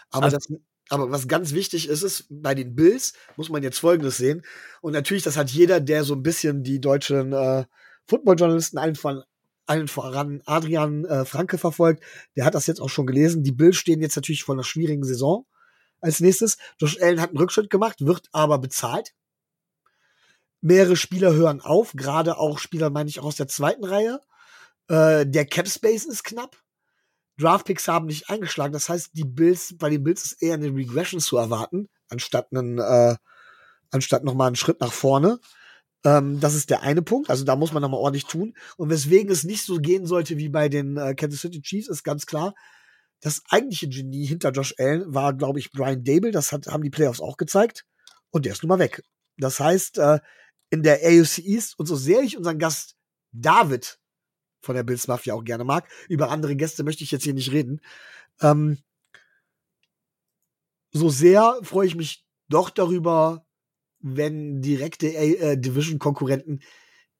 Aber 0.10 0.26
also, 0.26 0.38
das, 0.38 0.48
aber 0.89 1.12
was 1.12 1.28
ganz 1.28 1.54
wichtig 1.54 1.89
ist, 1.89 2.04
ist, 2.04 2.26
bei 2.30 2.56
den 2.56 2.76
Bills 2.76 3.13
muss 3.36 3.50
man 3.50 3.63
jetzt 3.63 3.80
Folgendes 3.80 4.17
sehen. 4.17 4.43
Und 4.82 4.93
natürlich, 4.93 5.23
das 5.23 5.38
hat 5.38 5.50
jeder, 5.50 5.80
der 5.80 6.04
so 6.04 6.15
ein 6.15 6.23
bisschen 6.23 6.63
die 6.63 6.80
deutschen 6.80 7.34
äh, 7.34 7.65
Football-Journalisten, 8.06 8.78
allen, 8.78 8.95
von, 8.95 9.23
allen 9.65 9.88
voran 9.88 10.41
Adrian 10.45 11.06
äh, 11.06 11.26
Franke 11.26 11.58
verfolgt, 11.58 12.04
der 12.36 12.45
hat 12.45 12.56
das 12.56 12.67
jetzt 12.67 12.82
auch 12.82 12.89
schon 12.89 13.06
gelesen. 13.06 13.43
Die 13.43 13.52
Bills 13.52 13.76
stehen 13.76 14.02
jetzt 14.02 14.15
natürlich 14.15 14.43
vor 14.43 14.56
einer 14.56 14.63
schwierigen 14.63 15.04
Saison. 15.04 15.45
Als 16.00 16.19
nächstes, 16.19 16.58
Josh 16.80 17.02
Allen 17.02 17.19
hat 17.19 17.30
einen 17.30 17.39
Rückschritt 17.39 17.69
gemacht, 17.69 18.06
wird 18.06 18.28
aber 18.32 18.60
bezahlt. 18.60 19.13
Mehrere 20.62 20.95
Spieler 20.95 21.34
hören 21.34 21.62
auf, 21.62 21.93
gerade 21.93 22.38
auch 22.38 22.60
Spieler, 22.60 22.89
meine 22.89 23.10
ich, 23.10 23.19
auch 23.19 23.26
aus 23.26 23.36
der 23.36 23.47
zweiten 23.47 23.84
Reihe. 23.84 24.21
Äh, 24.88 25.26
der 25.26 25.45
Cap 25.45 25.67
Space 25.67 26.06
ist 26.06 26.23
knapp. 26.23 26.56
Draftpicks 27.39 27.88
haben 27.88 28.08
nicht 28.08 28.30
eingeschlagen. 28.30 28.73
Das 28.73 28.89
heißt, 28.89 29.12
die 29.13 29.26
Bills, 29.26 29.76
bei 29.78 29.89
den 29.89 30.04
Bills 30.04 30.23
ist 30.23 30.41
eher 30.41 30.56
eine 30.56 30.73
Regression 30.73 31.19
zu 31.19 31.38
erwarten, 31.38 31.89
anstatt 32.10 32.47
einen, 32.52 32.80
äh, 32.80 33.15
anstatt 33.91 34.23
nochmal 34.23 34.47
einen 34.47 34.56
Schritt 34.56 34.82
nach 34.82 34.93
vorne. 34.93 35.39
Ähm, 36.04 36.39
das 36.39 36.56
ist 36.56 36.69
der 36.69 36.82
eine 36.82 37.02
Punkt. 37.02 37.30
Also 37.30 37.43
da 37.43 37.56
muss 37.56 37.73
man 37.73 37.82
nochmal 37.82 38.00
ordentlich 38.00 38.26
tun. 38.26 38.56
Und 38.78 38.89
weswegen 38.89 39.32
es 39.32 39.43
nicht 39.43 39.63
so 39.63 39.78
gehen 39.78 40.06
sollte 40.06 40.38
wie 40.38 40.50
bei 40.50 40.69
den 40.69 40.97
äh, 40.97 41.13
Kansas 41.15 41.41
City 41.41 41.62
Chiefs, 41.62 41.88
ist 41.88 42.04
ganz 42.04 42.26
klar. 42.26 42.54
Das 43.21 43.41
eigentliche 43.50 43.89
Genie 43.89 44.26
hinter 44.26 44.52
Josh 44.52 44.76
Allen 44.78 45.13
war, 45.13 45.34
glaube 45.34 45.60
ich, 45.60 45.71
Brian 45.71 46.04
Dable. 46.04 46.32
Das 46.32 46.52
hat, 46.52 46.67
haben 46.67 46.84
die 46.84 46.89
Playoffs 46.89 47.19
auch 47.19 47.38
gezeigt. 47.38 47.86
Und 48.30 48.45
der 48.45 48.54
ist 48.54 48.63
nun 48.63 48.69
mal 48.69 48.80
weg. 48.80 49.04
Das 49.38 49.60
heißt, 49.60 49.97
äh, 50.00 50.19
in 50.69 50.84
der 50.84 50.97
AFC 50.97 51.39
East, 51.39 51.80
und 51.80 51.86
so 51.86 51.95
sehr 51.95 52.21
ich 52.21 52.38
unseren 52.38 52.60
Gast 52.60 52.95
David 53.32 54.00
von 54.68 54.76
der 54.76 54.84
Bills 54.84 55.08
Mafia 55.08 55.34
auch 55.34 55.44
gerne 55.44 55.64
mag. 55.64 55.90
Über 56.08 56.30
andere 56.30 56.56
Gäste 56.56 56.84
möchte 56.84 57.04
ich 57.04 57.12
jetzt 57.12 57.24
hier 57.24 57.34
nicht 57.34 57.52
reden. 57.52 57.82
Ähm, 58.42 58.78
so 60.92 61.10
sehr 61.10 61.60
freue 61.64 61.88
ich 61.88 61.96
mich 61.96 62.26
doch 62.50 62.70
darüber, 62.70 63.46
wenn 64.00 64.62
direkte 64.62 65.08
äh, 65.08 65.58
Division-Konkurrenten 65.58 66.62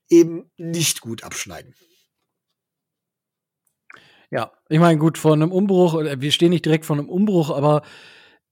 eben 0.10 0.52
nicht 0.58 1.02
gut 1.02 1.24
abschneiden. 1.24 1.74
Ja, 4.30 4.52
ich 4.70 4.80
meine, 4.80 5.00
gut, 5.00 5.18
vor 5.18 5.34
einem 5.34 5.52
Umbruch, 5.52 5.96
wir 5.96 6.32
stehen 6.32 6.50
nicht 6.50 6.66
direkt 6.66 6.86
vor 6.86 6.98
einem 6.98 7.10
Umbruch, 7.10 7.50
aber 7.50 7.82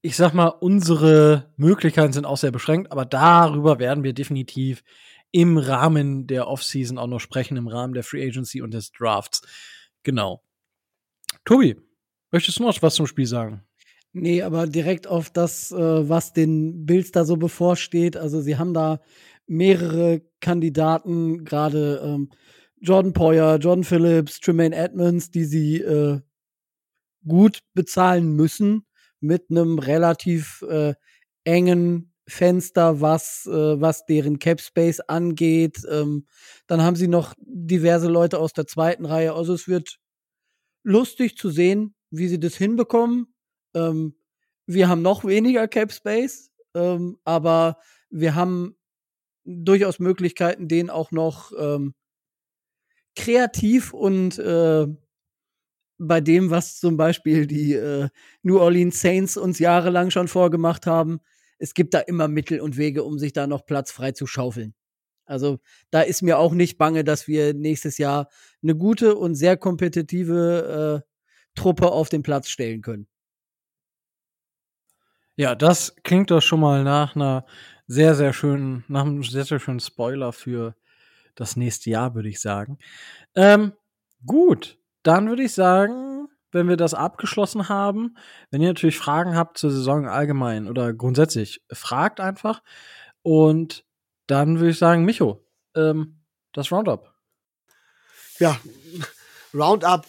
ich 0.01 0.15
sag 0.15 0.33
mal, 0.33 0.47
unsere 0.47 1.51
Möglichkeiten 1.57 2.13
sind 2.13 2.25
auch 2.25 2.37
sehr 2.37 2.51
beschränkt, 2.51 2.91
aber 2.91 3.05
darüber 3.05 3.79
werden 3.79 4.03
wir 4.03 4.13
definitiv 4.13 4.83
im 5.35 5.57
Rahmen 5.57 6.27
der 6.27 6.47
Offseason 6.47 6.97
auch 6.97 7.07
noch 7.07 7.19
sprechen, 7.19 7.57
im 7.57 7.67
Rahmen 7.67 7.93
der 7.93 8.05
Free 8.05 8.25
Agency 8.25 8.61
und 8.61 8.73
des 8.73 8.93
Drafts. 8.93 9.41
Genau. 10.03 10.41
Tobi, 11.43 11.75
möchtest 12.31 12.59
du 12.59 12.63
noch 12.63 12.81
was 12.81 12.95
zum 12.95 13.05
Spiel 13.05 13.25
sagen? 13.25 13.61
Nee, 14.13 14.43
aber 14.43 14.65
direkt 14.65 15.07
auf 15.07 15.29
das, 15.29 15.73
äh, 15.73 16.07
was 16.07 16.31
den 16.31 16.85
Bills 16.85 17.11
da 17.11 17.25
so 17.25 17.35
bevorsteht. 17.35 18.15
Also 18.15 18.39
sie 18.39 18.57
haben 18.57 18.73
da 18.73 19.01
mehrere 19.45 20.21
Kandidaten, 20.39 21.43
gerade 21.43 22.01
ähm, 22.01 22.29
Jordan 22.79 23.11
Poyer, 23.11 23.57
Jordan 23.57 23.83
Phillips, 23.83 24.39
Tremaine 24.39 24.73
Edmonds, 24.73 25.31
die 25.31 25.43
sie 25.43 25.81
äh, 25.81 26.21
gut 27.27 27.59
bezahlen 27.73 28.37
müssen 28.37 28.85
mit 29.19 29.49
einem 29.49 29.79
relativ 29.79 30.61
äh, 30.69 30.93
engen 31.43 32.14
Fenster, 32.27 33.01
was, 33.01 33.45
äh, 33.47 33.79
was 33.81 34.05
deren 34.05 34.39
Cap 34.39 34.59
Space 34.61 34.99
angeht. 34.99 35.81
Ähm, 35.89 36.25
dann 36.67 36.81
haben 36.81 36.95
sie 36.95 37.07
noch 37.07 37.33
diverse 37.39 38.07
Leute 38.07 38.39
aus 38.39 38.53
der 38.53 38.67
zweiten 38.67 39.05
Reihe. 39.05 39.33
Also 39.33 39.53
es 39.53 39.67
wird 39.67 39.99
lustig 40.83 41.37
zu 41.37 41.49
sehen, 41.49 41.95
wie 42.11 42.27
sie 42.27 42.39
das 42.39 42.55
hinbekommen. 42.55 43.33
Ähm, 43.75 44.15
wir 44.65 44.89
haben 44.89 45.01
noch 45.01 45.25
weniger 45.25 45.67
Cap 45.67 45.91
Space, 45.91 46.51
ähm, 46.73 47.17
aber 47.23 47.77
wir 48.09 48.35
haben 48.35 48.75
durchaus 49.45 49.99
Möglichkeiten, 49.99 50.67
den 50.67 50.89
auch 50.89 51.11
noch 51.11 51.51
ähm, 51.57 51.93
kreativ 53.15 53.93
und 53.93 54.37
äh, 54.39 54.87
bei 55.97 56.19
dem, 56.19 56.49
was 56.49 56.79
zum 56.79 56.97
Beispiel 56.97 57.47
die 57.47 57.73
äh, 57.73 58.09
New 58.43 58.59
Orleans 58.59 58.99
Saints 58.99 59.37
uns 59.37 59.59
jahrelang 59.59 60.09
schon 60.11 60.27
vorgemacht 60.27 60.85
haben, 60.87 61.21
es 61.57 61.73
gibt 61.73 61.93
da 61.93 61.99
immer 61.99 62.27
Mittel 62.27 62.59
und 62.59 62.77
Wege, 62.77 63.03
um 63.03 63.19
sich 63.19 63.33
da 63.33 63.47
noch 63.47 63.65
Platz 63.65 63.91
frei 63.91 64.11
zu 64.11 64.27
schaufeln. 64.27 64.73
Also 65.25 65.59
da 65.89 66.01
ist 66.01 66.21
mir 66.21 66.37
auch 66.37 66.53
nicht 66.53 66.77
bange, 66.77 67.03
dass 67.03 67.27
wir 67.27 67.53
nächstes 67.53 67.97
Jahr 67.97 68.29
eine 68.61 68.75
gute 68.75 69.15
und 69.15 69.35
sehr 69.35 69.57
kompetitive 69.57 71.03
äh, 71.03 71.09
Truppe 71.55 71.91
auf 71.91 72.09
den 72.09 72.21
Platz 72.21 72.49
stellen 72.49 72.81
können. 72.81 73.07
Ja, 75.37 75.55
das 75.55 75.95
klingt 76.03 76.31
doch 76.31 76.41
schon 76.41 76.59
mal 76.61 76.83
nach 76.83 77.15
einer 77.15 77.45
sehr, 77.87 78.15
sehr 78.15 78.33
schönen, 78.33 78.85
nach 78.87 79.05
einem 79.05 79.23
sehr, 79.23 79.45
sehr 79.45 79.59
schönen 79.59 79.79
Spoiler 79.79 80.31
für 80.31 80.75
das 81.35 81.55
nächste 81.55 81.89
Jahr, 81.89 82.15
würde 82.15 82.29
ich 82.29 82.39
sagen. 82.39 82.77
Ähm, 83.35 83.73
gut, 84.25 84.77
dann 85.03 85.27
würde 85.27 85.43
ich 85.43 85.53
sagen, 85.53 86.14
wenn 86.55 86.69
wir 86.69 86.77
das 86.77 86.93
abgeschlossen 86.93 87.67
haben, 87.67 88.17
wenn 88.49 88.61
ihr 88.61 88.69
natürlich 88.69 88.97
Fragen 88.97 89.35
habt 89.35 89.57
zur 89.57 89.71
Saison 89.71 90.07
allgemein 90.07 90.69
oder 90.69 90.93
grundsätzlich, 90.93 91.61
fragt 91.69 92.21
einfach. 92.21 92.63
Und 93.21 93.85
dann 94.25 94.59
würde 94.59 94.71
ich 94.71 94.77
sagen, 94.77 95.03
Micho, 95.03 95.45
ähm, 95.75 96.21
das 96.53 96.71
Roundup. 96.71 97.13
Ja, 98.39 98.57
Roundup. 99.53 100.07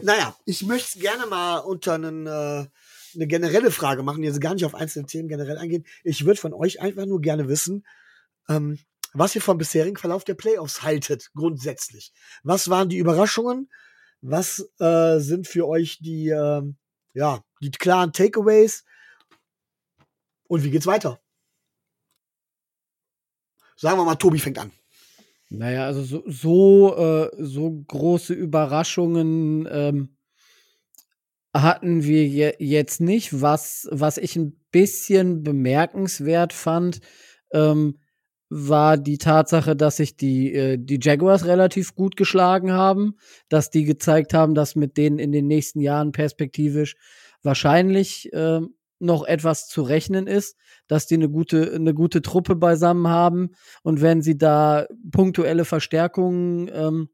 Naja, 0.00 0.36
ich 0.44 0.64
möchte 0.64 0.96
es 0.96 1.02
gerne 1.02 1.26
mal 1.26 1.58
unter 1.58 1.94
einen, 1.94 2.26
äh, 2.26 2.66
eine 3.14 3.26
generelle 3.26 3.72
Frage 3.72 4.04
machen, 4.04 4.22
jetzt 4.22 4.40
gar 4.40 4.54
nicht 4.54 4.64
auf 4.64 4.76
einzelne 4.76 5.06
Themen 5.06 5.28
generell 5.28 5.58
eingehen. 5.58 5.84
Ich 6.04 6.24
würde 6.24 6.40
von 6.40 6.54
euch 6.54 6.80
einfach 6.80 7.06
nur 7.06 7.20
gerne 7.20 7.48
wissen, 7.48 7.84
ähm, 8.48 8.78
was 9.12 9.34
ihr 9.34 9.42
vom 9.42 9.58
bisherigen 9.58 9.96
Verlauf 9.96 10.22
der 10.22 10.34
Playoffs 10.34 10.82
haltet, 10.82 11.30
grundsätzlich. 11.34 12.12
Was 12.44 12.70
waren 12.70 12.88
die 12.88 12.98
Überraschungen? 12.98 13.68
Was 14.26 14.66
äh, 14.80 15.18
sind 15.18 15.46
für 15.46 15.68
euch 15.68 15.98
die, 15.98 16.30
äh, 16.30 16.62
ja, 17.12 17.44
die 17.60 17.70
klaren 17.70 18.10
Takeaways? 18.10 18.82
Und 20.48 20.64
wie 20.64 20.70
geht's 20.70 20.86
weiter? 20.86 21.20
Sagen 23.76 23.98
wir 23.98 24.04
mal, 24.06 24.14
Tobi 24.14 24.38
fängt 24.38 24.58
an. 24.58 24.72
Naja, 25.50 25.84
also 25.84 26.02
so, 26.02 26.22
so, 26.26 26.96
äh, 26.96 27.30
so 27.38 27.70
große 27.70 28.32
Überraschungen 28.32 29.68
ähm, 29.70 30.16
hatten 31.52 32.02
wir 32.02 32.26
je 32.26 32.54
jetzt 32.58 33.02
nicht. 33.02 33.42
Was, 33.42 33.86
was 33.90 34.16
ich 34.16 34.36
ein 34.36 34.58
bisschen 34.70 35.42
bemerkenswert 35.42 36.54
fand, 36.54 37.00
ähm, 37.52 37.98
war 38.50 38.96
die 38.98 39.18
Tatsache, 39.18 39.74
dass 39.74 39.96
sich 39.96 40.16
die, 40.16 40.54
äh, 40.54 40.78
die 40.78 40.98
Jaguars 41.00 41.46
relativ 41.46 41.94
gut 41.94 42.16
geschlagen 42.16 42.72
haben, 42.72 43.16
dass 43.48 43.70
die 43.70 43.84
gezeigt 43.84 44.34
haben, 44.34 44.54
dass 44.54 44.76
mit 44.76 44.96
denen 44.96 45.18
in 45.18 45.32
den 45.32 45.46
nächsten 45.46 45.80
Jahren 45.80 46.12
perspektivisch 46.12 46.96
wahrscheinlich 47.42 48.32
äh, 48.32 48.60
noch 49.00 49.24
etwas 49.24 49.68
zu 49.68 49.82
rechnen 49.82 50.26
ist, 50.26 50.56
dass 50.86 51.06
die 51.06 51.14
eine 51.14 51.28
gute, 51.28 51.72
eine 51.74 51.94
gute 51.94 52.22
Truppe 52.22 52.56
beisammen 52.56 53.08
haben 53.08 53.50
und 53.82 54.00
wenn 54.00 54.22
sie 54.22 54.38
da 54.38 54.86
punktuelle 55.10 55.64
Verstärkungen 55.64 56.70
ähm, 56.72 57.08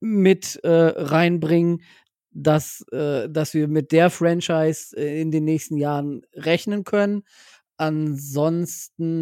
mit 0.00 0.56
äh, 0.62 0.70
reinbringen, 0.70 1.82
dass, 2.30 2.84
äh, 2.92 3.28
dass 3.30 3.54
wir 3.54 3.66
mit 3.66 3.92
der 3.92 4.10
Franchise 4.10 4.94
äh, 4.96 5.20
in 5.20 5.30
den 5.30 5.44
nächsten 5.44 5.78
Jahren 5.78 6.22
rechnen 6.34 6.84
können. 6.84 7.22
Ansonsten, 7.78 9.18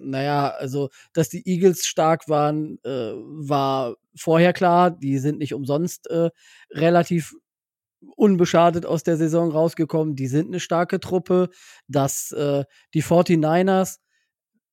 naja, 0.00 0.50
also, 0.50 0.90
dass 1.12 1.28
die 1.28 1.46
Eagles 1.48 1.86
stark 1.86 2.28
waren, 2.28 2.78
äh, 2.84 3.12
war 3.14 3.96
vorher 4.16 4.52
klar. 4.52 4.90
Die 4.90 5.18
sind 5.18 5.38
nicht 5.38 5.54
umsonst 5.54 6.08
äh, 6.10 6.30
relativ 6.70 7.34
unbeschadet 8.16 8.86
aus 8.86 9.02
der 9.02 9.16
Saison 9.16 9.50
rausgekommen. 9.50 10.14
Die 10.16 10.28
sind 10.28 10.48
eine 10.48 10.60
starke 10.60 11.00
Truppe. 11.00 11.50
Dass 11.88 12.32
äh, 12.32 12.64
die 12.94 13.02
49ers 13.02 13.98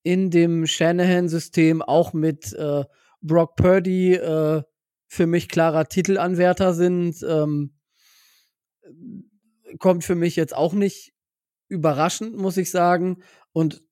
in 0.03 0.29
dem 0.29 0.67
Shanahan-System 0.67 1.81
auch 1.81 2.13
mit 2.13 2.53
äh, 2.53 2.83
Brock 3.21 3.55
Purdy 3.55 4.13
äh, 4.13 4.61
für 5.07 5.27
mich 5.27 5.49
klarer 5.49 5.85
Titelanwärter 5.87 6.73
sind, 6.75 7.25
ähm, 7.27 7.73
kommt 9.79 10.03
für 10.03 10.15
mich 10.15 10.35
jetzt 10.35 10.55
auch 10.55 10.73
nicht 10.73 11.14
überraschend, 11.67 12.35
muss 12.37 12.57
ich 12.57 12.71
sagen. 12.71 13.23
Und 13.51 13.83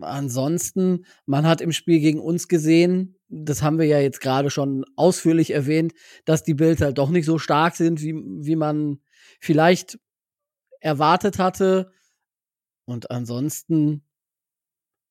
ansonsten, 0.00 1.06
man 1.26 1.46
hat 1.46 1.60
im 1.60 1.72
Spiel 1.72 2.00
gegen 2.00 2.20
uns 2.20 2.48
gesehen, 2.48 3.16
das 3.28 3.62
haben 3.62 3.78
wir 3.78 3.86
ja 3.86 4.00
jetzt 4.00 4.20
gerade 4.20 4.50
schon 4.50 4.84
ausführlich 4.96 5.50
erwähnt, 5.50 5.92
dass 6.24 6.42
die 6.42 6.54
Bills 6.54 6.80
halt 6.80 6.98
doch 6.98 7.10
nicht 7.10 7.26
so 7.26 7.38
stark 7.38 7.76
sind, 7.76 8.00
wie, 8.02 8.14
wie 8.14 8.56
man 8.56 9.00
vielleicht 9.40 9.98
erwartet 10.80 11.38
hatte. 11.38 11.92
Und 12.86 13.10
ansonsten, 13.10 14.04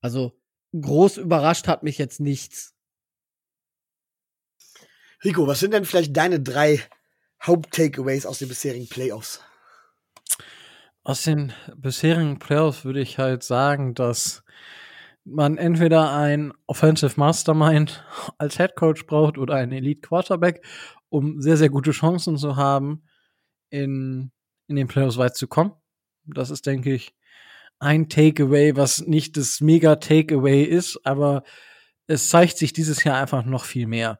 also 0.01 0.39
groß 0.79 1.17
überrascht 1.17 1.67
hat 1.67 1.83
mich 1.83 1.97
jetzt 1.97 2.19
nichts. 2.19 2.75
Rico, 5.23 5.47
was 5.47 5.59
sind 5.59 5.73
denn 5.73 5.85
vielleicht 5.85 6.15
deine 6.15 6.39
drei 6.39 6.81
Haupt-Takeaways 7.45 8.25
aus 8.25 8.39
den 8.39 8.49
bisherigen 8.49 8.87
Playoffs? 8.87 9.41
Aus 11.03 11.23
den 11.23 11.53
bisherigen 11.75 12.39
Playoffs 12.39 12.85
würde 12.85 13.01
ich 13.01 13.17
halt 13.17 13.43
sagen, 13.43 13.93
dass 13.93 14.43
man 15.23 15.57
entweder 15.57 16.13
ein 16.13 16.53
Offensive 16.67 17.19
Mastermind 17.19 18.03
als 18.37 18.57
Head 18.57 18.75
Coach 18.75 19.05
braucht 19.05 19.37
oder 19.37 19.55
einen 19.55 19.71
Elite 19.71 20.01
Quarterback, 20.01 20.65
um 21.09 21.41
sehr, 21.41 21.57
sehr 21.57 21.69
gute 21.69 21.91
Chancen 21.91 22.37
zu 22.37 22.55
haben, 22.55 23.03
in, 23.69 24.31
in 24.67 24.75
den 24.75 24.87
Playoffs 24.87 25.17
weit 25.17 25.35
zu 25.35 25.47
kommen. 25.47 25.73
Das 26.25 26.49
ist, 26.49 26.65
denke 26.65 26.93
ich, 26.93 27.15
ein 27.79 28.09
Takeaway, 28.09 28.75
was 28.75 29.07
nicht 29.07 29.37
das 29.37 29.61
mega 29.61 29.95
Takeaway 29.95 30.63
ist, 30.63 30.99
aber 31.05 31.43
es 32.07 32.29
zeigt 32.29 32.57
sich 32.57 32.73
dieses 32.73 33.03
Jahr 33.03 33.17
einfach 33.17 33.45
noch 33.45 33.63
viel 33.63 33.87
mehr. 33.87 34.19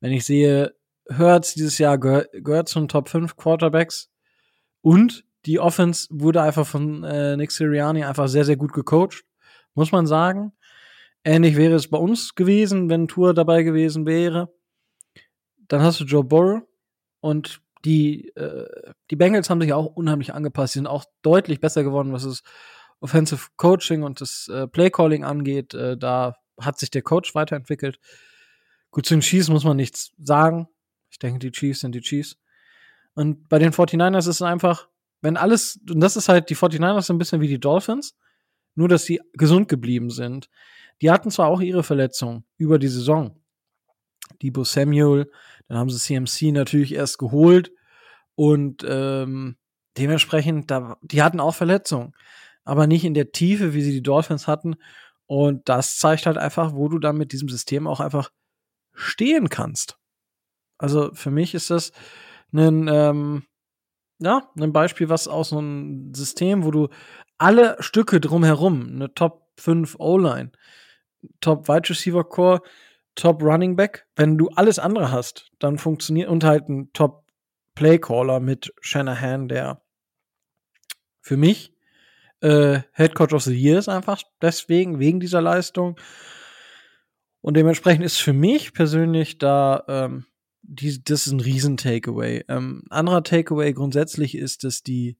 Wenn 0.00 0.12
ich 0.12 0.24
sehe, 0.24 0.74
Hurts 1.10 1.54
dieses 1.54 1.78
Jahr 1.78 1.98
gehört, 1.98 2.28
gehört 2.32 2.68
zu 2.68 2.78
den 2.78 2.88
Top 2.88 3.08
5 3.08 3.36
Quarterbacks 3.36 4.10
und 4.82 5.25
die 5.46 5.60
Offense 5.60 6.08
wurde 6.10 6.42
einfach 6.42 6.66
von 6.66 7.04
äh, 7.04 7.36
Nick 7.36 7.52
Sirianni 7.52 8.04
einfach 8.04 8.28
sehr, 8.28 8.44
sehr 8.44 8.56
gut 8.56 8.72
gecoacht, 8.72 9.24
muss 9.74 9.92
man 9.92 10.06
sagen. 10.06 10.52
Ähnlich 11.24 11.56
wäre 11.56 11.74
es 11.74 11.88
bei 11.88 11.98
uns 11.98 12.34
gewesen, 12.34 12.90
wenn 12.90 13.08
Tour 13.08 13.32
dabei 13.34 13.62
gewesen 13.62 14.06
wäre. 14.06 14.52
Dann 15.68 15.82
hast 15.82 16.00
du 16.00 16.04
Joe 16.04 16.24
Burrow 16.24 16.62
und 17.20 17.60
die, 17.84 18.28
äh, 18.36 18.92
die 19.10 19.16
Bengals 19.16 19.48
haben 19.48 19.60
sich 19.60 19.72
auch 19.72 19.86
unheimlich 19.86 20.34
angepasst. 20.34 20.72
Sie 20.72 20.80
sind 20.80 20.86
auch 20.86 21.04
deutlich 21.22 21.60
besser 21.60 21.84
geworden, 21.84 22.12
was 22.12 22.24
das 22.24 22.42
Offensive 23.00 23.48
Coaching 23.56 24.02
und 24.02 24.20
das 24.20 24.48
äh, 24.48 24.66
Play 24.66 24.90
Calling 24.90 25.24
angeht. 25.24 25.74
Äh, 25.74 25.96
da 25.96 26.36
hat 26.60 26.78
sich 26.78 26.90
der 26.90 27.02
Coach 27.02 27.34
weiterentwickelt. 27.34 27.98
Gut, 28.90 29.06
zu 29.06 29.14
den 29.14 29.20
Chiefs 29.20 29.48
muss 29.48 29.64
man 29.64 29.76
nichts 29.76 30.12
sagen. 30.18 30.68
Ich 31.10 31.18
denke, 31.18 31.38
die 31.38 31.52
Chiefs 31.52 31.80
sind 31.80 31.94
die 31.94 32.00
Chiefs. 32.00 32.36
Und 33.14 33.48
bei 33.48 33.58
den 33.58 33.72
49ers 33.72 34.18
ist 34.18 34.26
es 34.26 34.42
einfach, 34.42 34.88
wenn 35.26 35.36
alles, 35.36 35.80
und 35.90 35.98
das 35.98 36.16
ist 36.16 36.28
halt, 36.28 36.50
die 36.50 36.56
49ers 36.56 37.02
sind 37.02 37.16
ein 37.16 37.18
bisschen 37.18 37.40
wie 37.40 37.48
die 37.48 37.58
Dolphins. 37.58 38.14
Nur, 38.76 38.86
dass 38.86 39.04
sie 39.04 39.20
gesund 39.32 39.68
geblieben 39.68 40.08
sind. 40.10 40.48
Die 41.02 41.10
hatten 41.10 41.32
zwar 41.32 41.48
auch 41.48 41.60
ihre 41.60 41.82
Verletzungen 41.82 42.44
über 42.58 42.78
die 42.78 42.86
Saison. 42.86 43.42
Debo 44.40 44.62
Samuel, 44.62 45.28
dann 45.66 45.78
haben 45.78 45.90
sie 45.90 45.98
CMC 45.98 46.52
natürlich 46.52 46.94
erst 46.94 47.18
geholt 47.18 47.72
und 48.36 48.84
ähm, 48.88 49.56
dementsprechend, 49.98 50.70
da, 50.70 50.96
die 51.02 51.22
hatten 51.22 51.40
auch 51.40 51.56
Verletzungen, 51.56 52.14
aber 52.62 52.86
nicht 52.86 53.04
in 53.04 53.14
der 53.14 53.32
Tiefe, 53.32 53.74
wie 53.74 53.82
sie 53.82 53.92
die 53.92 54.02
Dolphins 54.02 54.46
hatten. 54.46 54.76
Und 55.26 55.68
das 55.68 55.98
zeigt 55.98 56.26
halt 56.26 56.38
einfach, 56.38 56.72
wo 56.74 56.88
du 56.88 57.00
dann 57.00 57.16
mit 57.16 57.32
diesem 57.32 57.48
System 57.48 57.88
auch 57.88 57.98
einfach 57.98 58.30
stehen 58.92 59.48
kannst. 59.48 59.98
Also 60.78 61.12
für 61.14 61.32
mich 61.32 61.52
ist 61.54 61.70
das 61.70 61.90
ein, 62.52 62.86
ähm, 62.88 63.42
ja, 64.18 64.50
ein 64.58 64.72
Beispiel, 64.72 65.08
was 65.08 65.28
aus 65.28 65.50
so 65.50 65.58
einem 65.58 66.14
System, 66.14 66.64
wo 66.64 66.70
du 66.70 66.88
alle 67.38 67.76
Stücke 67.80 68.20
drumherum, 68.20 68.88
eine 68.94 69.14
Top 69.14 69.48
5 69.58 69.96
O-Line, 69.98 70.52
Top 71.40 71.68
Wide 71.68 71.88
Receiver 71.88 72.24
Core, 72.24 72.62
Top 73.14 73.42
Running 73.42 73.76
Back, 73.76 74.06
wenn 74.16 74.38
du 74.38 74.48
alles 74.50 74.78
andere 74.78 75.10
hast, 75.10 75.50
dann 75.58 75.78
funktioniert 75.78 76.28
und 76.28 76.44
halt 76.44 76.68
ein 76.68 76.92
Top 76.92 77.24
Playcaller 77.74 78.40
mit 78.40 78.72
Shanahan, 78.80 79.48
der 79.48 79.82
für 81.20 81.36
mich 81.36 81.74
äh, 82.40 82.80
Head 82.94 83.14
Coach 83.14 83.34
of 83.34 83.42
the 83.42 83.54
Year 83.54 83.78
ist 83.78 83.88
einfach 83.88 84.22
deswegen, 84.40 84.98
wegen 84.98 85.20
dieser 85.20 85.40
Leistung. 85.40 85.98
Und 87.40 87.56
dementsprechend 87.56 88.04
ist 88.04 88.18
für 88.18 88.32
mich 88.32 88.72
persönlich 88.72 89.38
da, 89.38 89.84
ähm, 89.88 90.26
die, 90.68 91.02
das 91.02 91.26
ist 91.26 91.32
ein 91.32 91.40
Riesen-Takeaway. 91.40 92.44
Ähm, 92.48 92.82
anderer 92.90 93.22
Takeaway 93.22 93.72
grundsätzlich 93.72 94.36
ist, 94.36 94.64
dass 94.64 94.82
die 94.82 95.16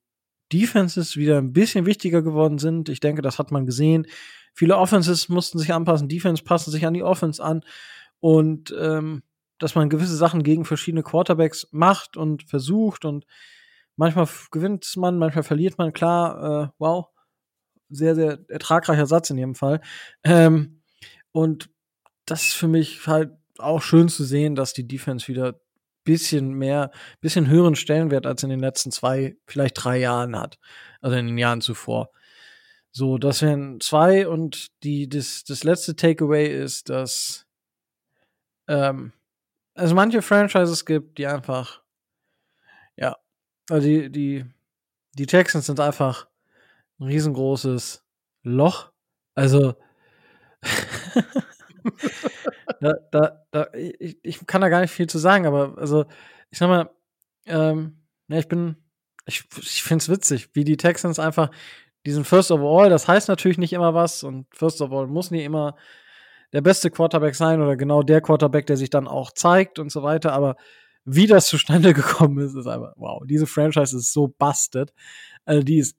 Defenses 0.53 1.17
wieder 1.17 1.39
ein 1.39 1.53
bisschen 1.53 1.87
wichtiger 1.87 2.23
geworden 2.23 2.59
sind. 2.59 2.89
Ich 2.89 3.01
denke, 3.01 3.23
das 3.23 3.39
hat 3.39 3.51
man 3.51 3.67
gesehen. 3.67 4.07
Viele 4.55 4.77
Offenses 4.77 5.29
mussten 5.29 5.59
sich 5.59 5.73
anpassen, 5.73 6.09
Defense 6.09 6.43
passen 6.43 6.71
sich 6.71 6.87
an 6.87 6.95
die 6.95 7.03
Offense 7.03 7.43
an. 7.43 7.63
Und 8.21 8.75
ähm, 8.79 9.23
dass 9.59 9.75
man 9.75 9.89
gewisse 9.89 10.17
Sachen 10.17 10.43
gegen 10.43 10.65
verschiedene 10.65 11.03
Quarterbacks 11.03 11.69
macht 11.71 12.17
und 12.17 12.43
versucht 12.45 13.05
und 13.05 13.27
manchmal 13.97 14.29
gewinnt 14.51 14.91
man, 14.97 15.19
manchmal 15.19 15.45
verliert 15.45 15.79
man, 15.79 15.93
klar, 15.93 16.65
äh, 16.65 16.69
wow, 16.79 17.07
sehr, 17.89 18.15
sehr 18.15 18.39
ertragreicher 18.49 19.07
Satz 19.07 19.31
in 19.31 19.39
jedem 19.39 19.55
Fall. 19.55 19.81
Ähm, 20.25 20.83
und 21.33 21.71
das 22.27 22.49
ist 22.49 22.55
für 22.55 22.69
mich 22.69 23.07
halt 23.07 23.31
auch 23.61 23.83
schön 23.83 24.09
zu 24.09 24.25
sehen, 24.25 24.55
dass 24.55 24.73
die 24.73 24.87
Defense 24.87 25.29
wieder 25.29 25.61
bisschen 26.05 26.55
mehr, 26.55 26.91
bisschen 27.21 27.49
höheren 27.49 27.75
Stellenwert 27.75 28.27
als 28.27 28.43
in 28.43 28.51
den 28.51 28.61
letzten 28.61 28.93
zwei, 28.93 29.37
vielleicht 29.47 29.83
drei 29.83 29.99
Jahren 29.99 30.39
hat. 30.39 30.59
Also 31.01 31.17
in 31.17 31.27
den 31.27 31.39
Jahren 31.39 31.61
zuvor. 31.61 32.11
So, 32.93 33.19
das 33.19 33.43
wären 33.43 33.81
zwei 33.81 34.27
und 34.27 34.69
die, 34.83 35.07
das, 35.09 35.45
das 35.45 35.65
letzte 35.65 35.97
Takeaway 35.97 36.47
ist, 36.47 36.89
dass 36.89 37.47
ähm, 38.69 39.13
es 39.75 39.93
manche 39.93 40.23
Franchises 40.23 40.87
gibt, 40.87 41.19
die 41.19 41.27
einfach, 41.27 41.83
ja, 42.97 43.17
also 43.69 43.87
die, 43.87 44.11
die, 44.11 44.47
die 45.13 45.27
Texans 45.27 45.67
sind 45.67 45.81
einfach 45.81 46.27
ein 46.99 47.05
riesengroßes 47.05 48.03
Loch. 48.43 48.93
Also, 49.35 49.75
da, 52.81 52.95
da, 53.11 53.45
da, 53.51 53.67
ich, 53.75 54.19
ich 54.23 54.47
kann 54.47 54.61
da 54.61 54.69
gar 54.69 54.81
nicht 54.81 54.91
viel 54.91 55.07
zu 55.07 55.19
sagen, 55.19 55.47
aber 55.47 55.77
also, 55.79 56.05
ich 56.51 56.59
sag 56.59 56.69
mal, 56.69 56.91
ähm, 57.47 58.03
ja, 58.29 58.39
ich 58.39 58.49
bin, 58.49 58.77
ich, 59.27 59.45
ich 59.61 59.83
finde 59.83 60.03
es 60.03 60.09
witzig, 60.09 60.51
wie 60.55 60.65
die 60.65 60.77
Texans 60.77 61.19
einfach 61.19 61.51
diesen 62.05 62.25
First 62.25 62.51
of 62.51 62.61
All, 62.61 62.89
das 62.89 63.09
heißt 63.09 63.29
natürlich 63.29 63.59
nicht 63.59 63.73
immer 63.73 63.95
was 63.95 64.23
und 64.23 64.47
First 64.55 64.81
of 64.81 64.93
All 64.93 65.07
muss 65.07 65.31
nie 65.31 65.45
immer 65.45 65.77
der 66.53 66.61
beste 66.61 66.91
Quarterback 66.91 67.35
sein 67.35 67.61
oder 67.61 67.77
genau 67.77 68.03
der 68.03 68.21
Quarterback, 68.21 68.67
der 68.67 68.77
sich 68.77 68.91
dann 68.91 69.09
auch 69.09 69.33
zeigt 69.33 69.79
und 69.79 69.91
so 69.91 70.03
weiter, 70.03 70.33
aber 70.33 70.57
wie 71.07 71.27
das 71.27 71.47
zustande 71.47 71.95
gekommen 71.95 72.39
ist, 72.39 72.55
ist 72.55 72.67
einfach, 72.67 72.93
wow, 72.97 73.23
diese 73.27 73.47
Franchise 73.47 73.97
ist 73.97 74.13
so 74.13 74.29
busted. 74.29 74.93
Also 75.45 75.63
die 75.63 75.79
ist 75.79 75.97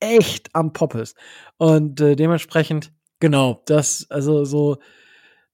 echt 0.00 0.54
am 0.54 0.72
Poppes. 0.72 1.14
Und 1.56 2.00
äh, 2.00 2.16
dementsprechend, 2.16 2.92
genau, 3.20 3.62
das, 3.66 4.06
also 4.10 4.44
so, 4.44 4.78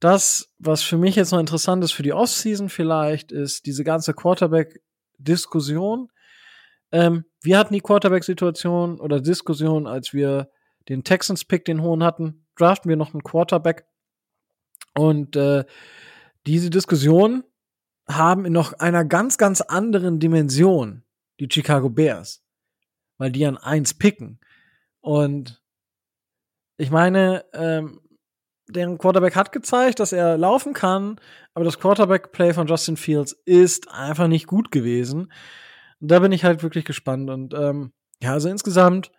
das, 0.05 0.53
was 0.59 0.83
für 0.83 0.99
mich 0.99 1.17
jetzt 1.17 1.33
noch 1.33 1.40
interessant 1.40 1.83
ist 1.83 1.93
für 1.93 2.03
die 2.03 2.12
Offseason 2.12 2.69
vielleicht, 2.69 3.33
ist 3.33 3.64
diese 3.64 3.85
ganze 3.85 4.12
Quarterback-Diskussion. 4.12 6.11
Ähm, 6.93 7.25
wir 7.40 7.57
hatten 7.57 7.73
die 7.73 7.81
Quarterback-Situation 7.81 9.01
oder 9.01 9.23
Diskussion, 9.23 9.87
als 9.87 10.12
wir 10.12 10.51
den 10.90 11.05
Texans-Pick, 11.05 11.64
den 11.64 11.81
hohen 11.81 12.05
hatten, 12.05 12.47
draften 12.55 12.90
wir 12.90 12.99
noch 12.99 13.14
einen 13.14 13.23
Quarterback. 13.23 13.87
Und 14.95 15.37
äh, 15.37 15.64
diese 16.47 16.69
Diskussion 16.69 17.45
haben 18.07 18.45
in 18.45 18.53
noch 18.53 18.75
einer 18.75 19.07
ganz, 19.07 19.38
ganz 19.38 19.62
anderen 19.62 20.21
Dimension 20.21 21.03
die 21.40 21.49
Chicago 21.51 21.88
Bears, 21.88 22.45
weil 23.17 23.33
die 23.33 23.47
an 23.47 23.57
eins 23.57 23.95
picken. 23.95 24.38
Und 25.01 25.62
ich 26.77 26.90
meine, 26.90 27.47
ähm, 27.55 28.03
deren 28.68 28.98
Quarterback 28.98 29.37
hat 29.37 29.53
gezeigt, 29.53 30.00
dass 30.00 30.12
er 30.12 30.38
laufen 30.38 30.72
kann, 30.72 31.20
aber 31.53 31.64
das 31.64 31.79
Quarterback-Play 31.79 32.55
von 32.55 32.66
Justin 32.66 32.96
Fields 32.96 33.33
ist 33.44 33.90
einfach 33.90 34.29
nicht 34.29 34.46
gut 34.46 34.70
gewesen. 34.70 35.33
Da 36.00 36.18
bin 36.18 36.33
ich 36.33 36.44
halt 36.44 36.62
wirklich 36.62 36.85
gespannt. 36.85 37.31
Und 37.31 37.55
ähm, 37.55 37.92
ja, 38.22 38.33
also 38.33 38.48
insgesamt 38.48 39.12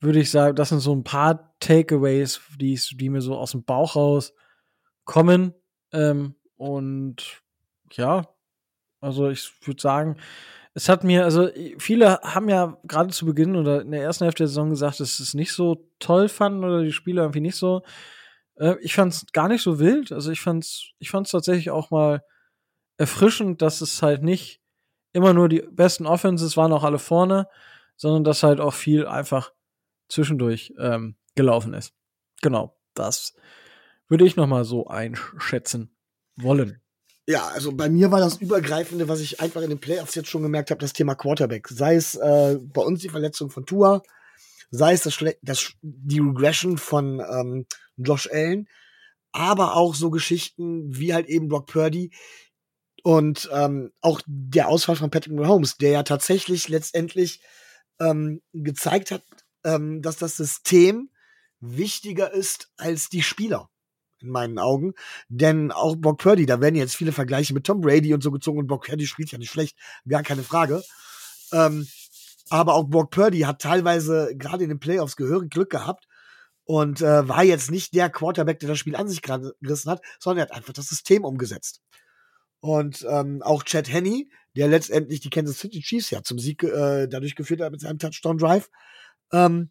würde 0.00 0.20
ich 0.20 0.30
sagen, 0.30 0.56
das 0.56 0.68
sind 0.68 0.80
so 0.80 0.94
ein 0.94 1.04
paar 1.04 1.54
Takeaways, 1.60 2.40
die, 2.56 2.78
die 2.92 3.08
mir 3.08 3.20
so 3.20 3.36
aus 3.36 3.52
dem 3.52 3.64
Bauch 3.64 3.96
raus 3.96 4.34
kommen. 5.04 5.54
Ähm, 5.92 6.34
und 6.56 7.42
ja, 7.92 8.28
also 9.00 9.28
ich 9.28 9.52
würde 9.66 9.80
sagen, 9.80 10.16
es 10.74 10.88
hat 10.88 11.04
mir, 11.04 11.24
also 11.24 11.48
viele 11.78 12.20
haben 12.22 12.48
ja 12.48 12.76
gerade 12.82 13.10
zu 13.10 13.26
Beginn 13.26 13.54
oder 13.54 13.82
in 13.82 13.92
der 13.92 14.02
ersten 14.02 14.24
Hälfte 14.24 14.42
der 14.42 14.48
Saison 14.48 14.70
gesagt, 14.70 14.98
dass 14.98 15.20
es 15.20 15.32
nicht 15.32 15.52
so 15.52 15.88
toll 16.00 16.28
fanden 16.28 16.64
oder 16.64 16.82
die 16.82 16.92
Spiele 16.92 17.22
irgendwie 17.22 17.40
nicht 17.40 17.56
so. 17.56 17.82
Äh, 18.56 18.74
ich 18.80 18.94
fand 18.94 19.12
es 19.14 19.26
gar 19.32 19.48
nicht 19.48 19.62
so 19.62 19.78
wild. 19.78 20.10
Also 20.10 20.32
ich 20.32 20.40
fand's, 20.40 20.90
ich 20.98 21.10
fand's 21.10 21.30
tatsächlich 21.30 21.70
auch 21.70 21.90
mal 21.92 22.24
erfrischend, 22.96 23.62
dass 23.62 23.80
es 23.80 24.02
halt 24.02 24.24
nicht 24.24 24.60
immer 25.12 25.32
nur 25.32 25.48
die 25.48 25.62
besten 25.70 26.06
Offenses 26.06 26.56
waren 26.56 26.72
auch 26.72 26.82
alle 26.82 26.98
vorne, 26.98 27.48
sondern 27.96 28.24
dass 28.24 28.42
halt 28.42 28.60
auch 28.60 28.74
viel 28.74 29.06
einfach 29.06 29.52
zwischendurch 30.08 30.74
ähm, 30.78 31.16
gelaufen 31.36 31.72
ist. 31.72 31.94
Genau, 32.42 32.76
das 32.94 33.34
würde 34.08 34.26
ich 34.26 34.34
noch 34.34 34.48
mal 34.48 34.64
so 34.64 34.88
einschätzen 34.88 35.96
wollen. 36.36 36.83
Ja, 37.26 37.48
also 37.48 37.72
bei 37.72 37.88
mir 37.88 38.10
war 38.10 38.20
das 38.20 38.36
Übergreifende, 38.36 39.08
was 39.08 39.20
ich 39.20 39.40
einfach 39.40 39.62
in 39.62 39.70
den 39.70 39.80
Playoffs 39.80 40.14
jetzt 40.14 40.28
schon 40.28 40.42
gemerkt 40.42 40.70
habe, 40.70 40.80
das 40.80 40.92
Thema 40.92 41.14
Quarterback. 41.14 41.68
Sei 41.68 41.94
es 41.94 42.14
äh, 42.16 42.58
bei 42.60 42.82
uns 42.82 43.00
die 43.00 43.08
Verletzung 43.08 43.48
von 43.48 43.64
Tua, 43.64 44.02
sei 44.70 44.92
es 44.92 45.02
das, 45.02 45.18
das 45.40 45.72
die 45.80 46.18
Regression 46.18 46.76
von 46.76 47.20
ähm, 47.20 47.66
Josh 47.96 48.28
Allen, 48.30 48.68
aber 49.32 49.74
auch 49.74 49.94
so 49.94 50.10
Geschichten 50.10 50.94
wie 50.94 51.14
halt 51.14 51.26
eben 51.26 51.48
Brock 51.48 51.66
Purdy 51.66 52.10
und 53.02 53.48
ähm, 53.52 53.92
auch 54.02 54.20
der 54.26 54.68
Ausfall 54.68 54.96
von 54.96 55.10
Patrick 55.10 55.34
Mahomes, 55.34 55.78
der 55.78 55.92
ja 55.92 56.02
tatsächlich 56.02 56.68
letztendlich 56.68 57.40
ähm, 58.00 58.42
gezeigt 58.52 59.10
hat, 59.10 59.24
ähm, 59.64 60.02
dass 60.02 60.18
das 60.18 60.36
System 60.36 61.10
wichtiger 61.60 62.32
ist 62.32 62.70
als 62.76 63.08
die 63.08 63.22
Spieler 63.22 63.70
in 64.24 64.30
meinen 64.30 64.58
Augen. 64.58 64.92
Denn 65.28 65.70
auch 65.70 65.96
Brock 65.96 66.18
Purdy, 66.18 66.46
da 66.46 66.60
werden 66.60 66.74
jetzt 66.74 66.96
viele 66.96 67.12
Vergleiche 67.12 67.54
mit 67.54 67.64
Tom 67.64 67.80
Brady 67.80 68.14
und 68.14 68.22
so 68.22 68.30
gezogen 68.30 68.58
und 68.58 68.66
Brock 68.66 68.86
Purdy 68.86 69.06
spielt 69.06 69.30
ja 69.30 69.38
nicht 69.38 69.50
schlecht, 69.50 69.76
gar 70.08 70.22
keine 70.22 70.42
Frage. 70.42 70.82
Ähm, 71.52 71.86
aber 72.50 72.74
auch 72.74 72.84
Brock 72.84 73.10
Purdy 73.10 73.40
hat 73.40 73.60
teilweise 73.60 74.34
gerade 74.36 74.64
in 74.64 74.70
den 74.70 74.80
Playoffs 74.80 75.16
gehörig 75.16 75.50
Glück 75.50 75.70
gehabt 75.70 76.06
und 76.64 77.00
äh, 77.00 77.28
war 77.28 77.44
jetzt 77.44 77.70
nicht 77.70 77.94
der 77.94 78.10
Quarterback, 78.10 78.58
der 78.58 78.68
das 78.68 78.78
Spiel 78.78 78.96
an 78.96 79.08
sich 79.08 79.22
gerissen 79.22 79.90
hat, 79.90 80.02
sondern 80.18 80.38
er 80.38 80.48
hat 80.48 80.56
einfach 80.56 80.72
das 80.72 80.88
System 80.88 81.24
umgesetzt. 81.24 81.80
Und 82.60 83.06
ähm, 83.08 83.42
auch 83.42 83.62
Chad 83.64 83.92
Henney, 83.92 84.30
der 84.56 84.68
letztendlich 84.68 85.20
die 85.20 85.30
Kansas 85.30 85.58
City 85.58 85.80
Chiefs 85.80 86.10
ja 86.10 86.22
zum 86.22 86.38
Sieg 86.38 86.62
äh, 86.62 87.06
dadurch 87.08 87.34
geführt 87.34 87.60
hat 87.60 87.72
mit 87.72 87.80
seinem 87.80 87.98
Touchdown 87.98 88.38
Drive, 88.38 88.70
ähm, 89.32 89.70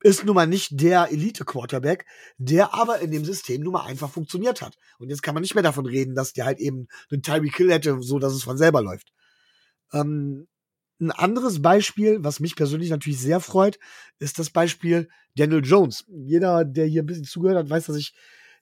ist 0.00 0.24
nun 0.24 0.34
mal 0.34 0.46
nicht 0.46 0.80
der 0.80 1.10
Elite-Quarterback, 1.10 2.06
der 2.38 2.74
aber 2.74 3.00
in 3.00 3.10
dem 3.10 3.24
System 3.24 3.62
nun 3.62 3.72
mal 3.72 3.86
einfach 3.86 4.10
funktioniert 4.10 4.62
hat. 4.62 4.76
Und 4.98 5.10
jetzt 5.10 5.22
kann 5.22 5.34
man 5.34 5.42
nicht 5.42 5.54
mehr 5.54 5.62
davon 5.62 5.86
reden, 5.86 6.14
dass 6.14 6.32
der 6.32 6.44
halt 6.44 6.60
eben 6.60 6.88
einen 7.10 7.22
Tyree 7.22 7.50
Kill 7.50 7.72
hätte, 7.72 8.00
so 8.00 8.18
dass 8.18 8.32
es 8.32 8.44
von 8.44 8.58
selber 8.58 8.82
läuft. 8.82 9.12
Ähm, 9.92 10.46
ein 11.00 11.10
anderes 11.12 11.62
Beispiel, 11.62 12.18
was 12.22 12.40
mich 12.40 12.56
persönlich 12.56 12.90
natürlich 12.90 13.20
sehr 13.20 13.40
freut, 13.40 13.78
ist 14.18 14.38
das 14.38 14.50
Beispiel 14.50 15.08
Daniel 15.36 15.64
Jones. 15.64 16.04
Jeder, 16.08 16.64
der 16.64 16.86
hier 16.86 17.02
ein 17.02 17.06
bisschen 17.06 17.24
zugehört 17.24 17.58
hat, 17.58 17.70
weiß, 17.70 17.86
dass 17.86 17.96
ich 17.96 18.14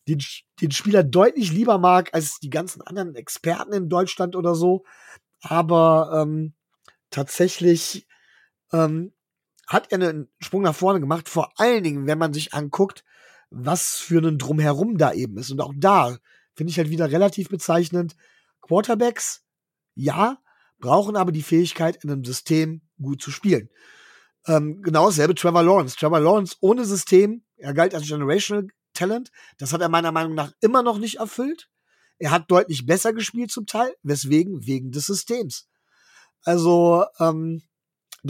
den, 0.06 0.22
den 0.60 0.70
Spieler 0.70 1.02
deutlich 1.02 1.52
lieber 1.52 1.78
mag 1.78 2.12
als 2.14 2.38
die 2.38 2.50
ganzen 2.50 2.82
anderen 2.82 3.14
Experten 3.14 3.72
in 3.72 3.88
Deutschland 3.88 4.36
oder 4.36 4.54
so. 4.54 4.84
Aber 5.40 6.22
ähm, 6.22 6.54
tatsächlich 7.10 8.06
ähm, 8.72 9.12
hat 9.66 9.90
er 9.90 10.00
einen 10.00 10.28
Sprung 10.38 10.62
nach 10.62 10.74
vorne 10.74 11.00
gemacht, 11.00 11.28
vor 11.28 11.52
allen 11.58 11.82
Dingen, 11.82 12.06
wenn 12.06 12.18
man 12.18 12.32
sich 12.32 12.54
anguckt, 12.54 13.04
was 13.50 13.96
für 13.96 14.18
einen 14.18 14.38
Drumherum 14.38 14.98
da 14.98 15.12
eben 15.12 15.36
ist. 15.38 15.50
Und 15.50 15.60
auch 15.60 15.72
da 15.76 16.16
finde 16.54 16.70
ich 16.70 16.78
halt 16.78 16.90
wieder 16.90 17.10
relativ 17.10 17.48
bezeichnend. 17.48 18.16
Quarterbacks, 18.60 19.42
ja, 19.94 20.38
brauchen 20.78 21.16
aber 21.16 21.32
die 21.32 21.42
Fähigkeit, 21.42 22.02
in 22.02 22.10
einem 22.10 22.24
System 22.24 22.82
gut 23.00 23.22
zu 23.22 23.30
spielen. 23.30 23.68
Ähm, 24.46 24.82
genau 24.82 25.06
dasselbe 25.06 25.34
Trevor 25.34 25.62
Lawrence. 25.62 25.96
Trevor 25.96 26.20
Lawrence 26.20 26.56
ohne 26.60 26.84
System, 26.84 27.42
er 27.56 27.74
galt 27.74 27.94
als 27.94 28.06
Generational 28.06 28.68
Talent. 28.92 29.30
Das 29.58 29.72
hat 29.72 29.80
er 29.80 29.88
meiner 29.88 30.12
Meinung 30.12 30.34
nach 30.34 30.52
immer 30.60 30.82
noch 30.82 30.98
nicht 30.98 31.18
erfüllt. 31.18 31.68
Er 32.18 32.30
hat 32.30 32.50
deutlich 32.50 32.86
besser 32.86 33.12
gespielt 33.12 33.50
zum 33.50 33.66
Teil. 33.66 33.94
Weswegen? 34.02 34.66
Wegen 34.66 34.90
des 34.90 35.06
Systems. 35.06 35.68
Also, 36.42 37.04
ähm, 37.18 37.62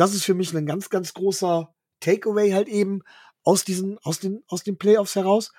das 0.01 0.15
ist 0.15 0.25
für 0.25 0.35
mich 0.35 0.55
ein 0.55 0.67
ganz, 0.67 0.91
ganz 0.91 1.15
großer 1.15 1.75
Takeaway 2.01 2.51
halt 2.51 2.69
eben 2.69 3.03
aus 3.43 3.65
diesen, 3.65 3.99
aus 3.99 4.19
den, 4.19 4.43
aus 4.49 4.63
den 4.63 4.79
Playoffs 4.79 5.15
heraus. 5.15 5.53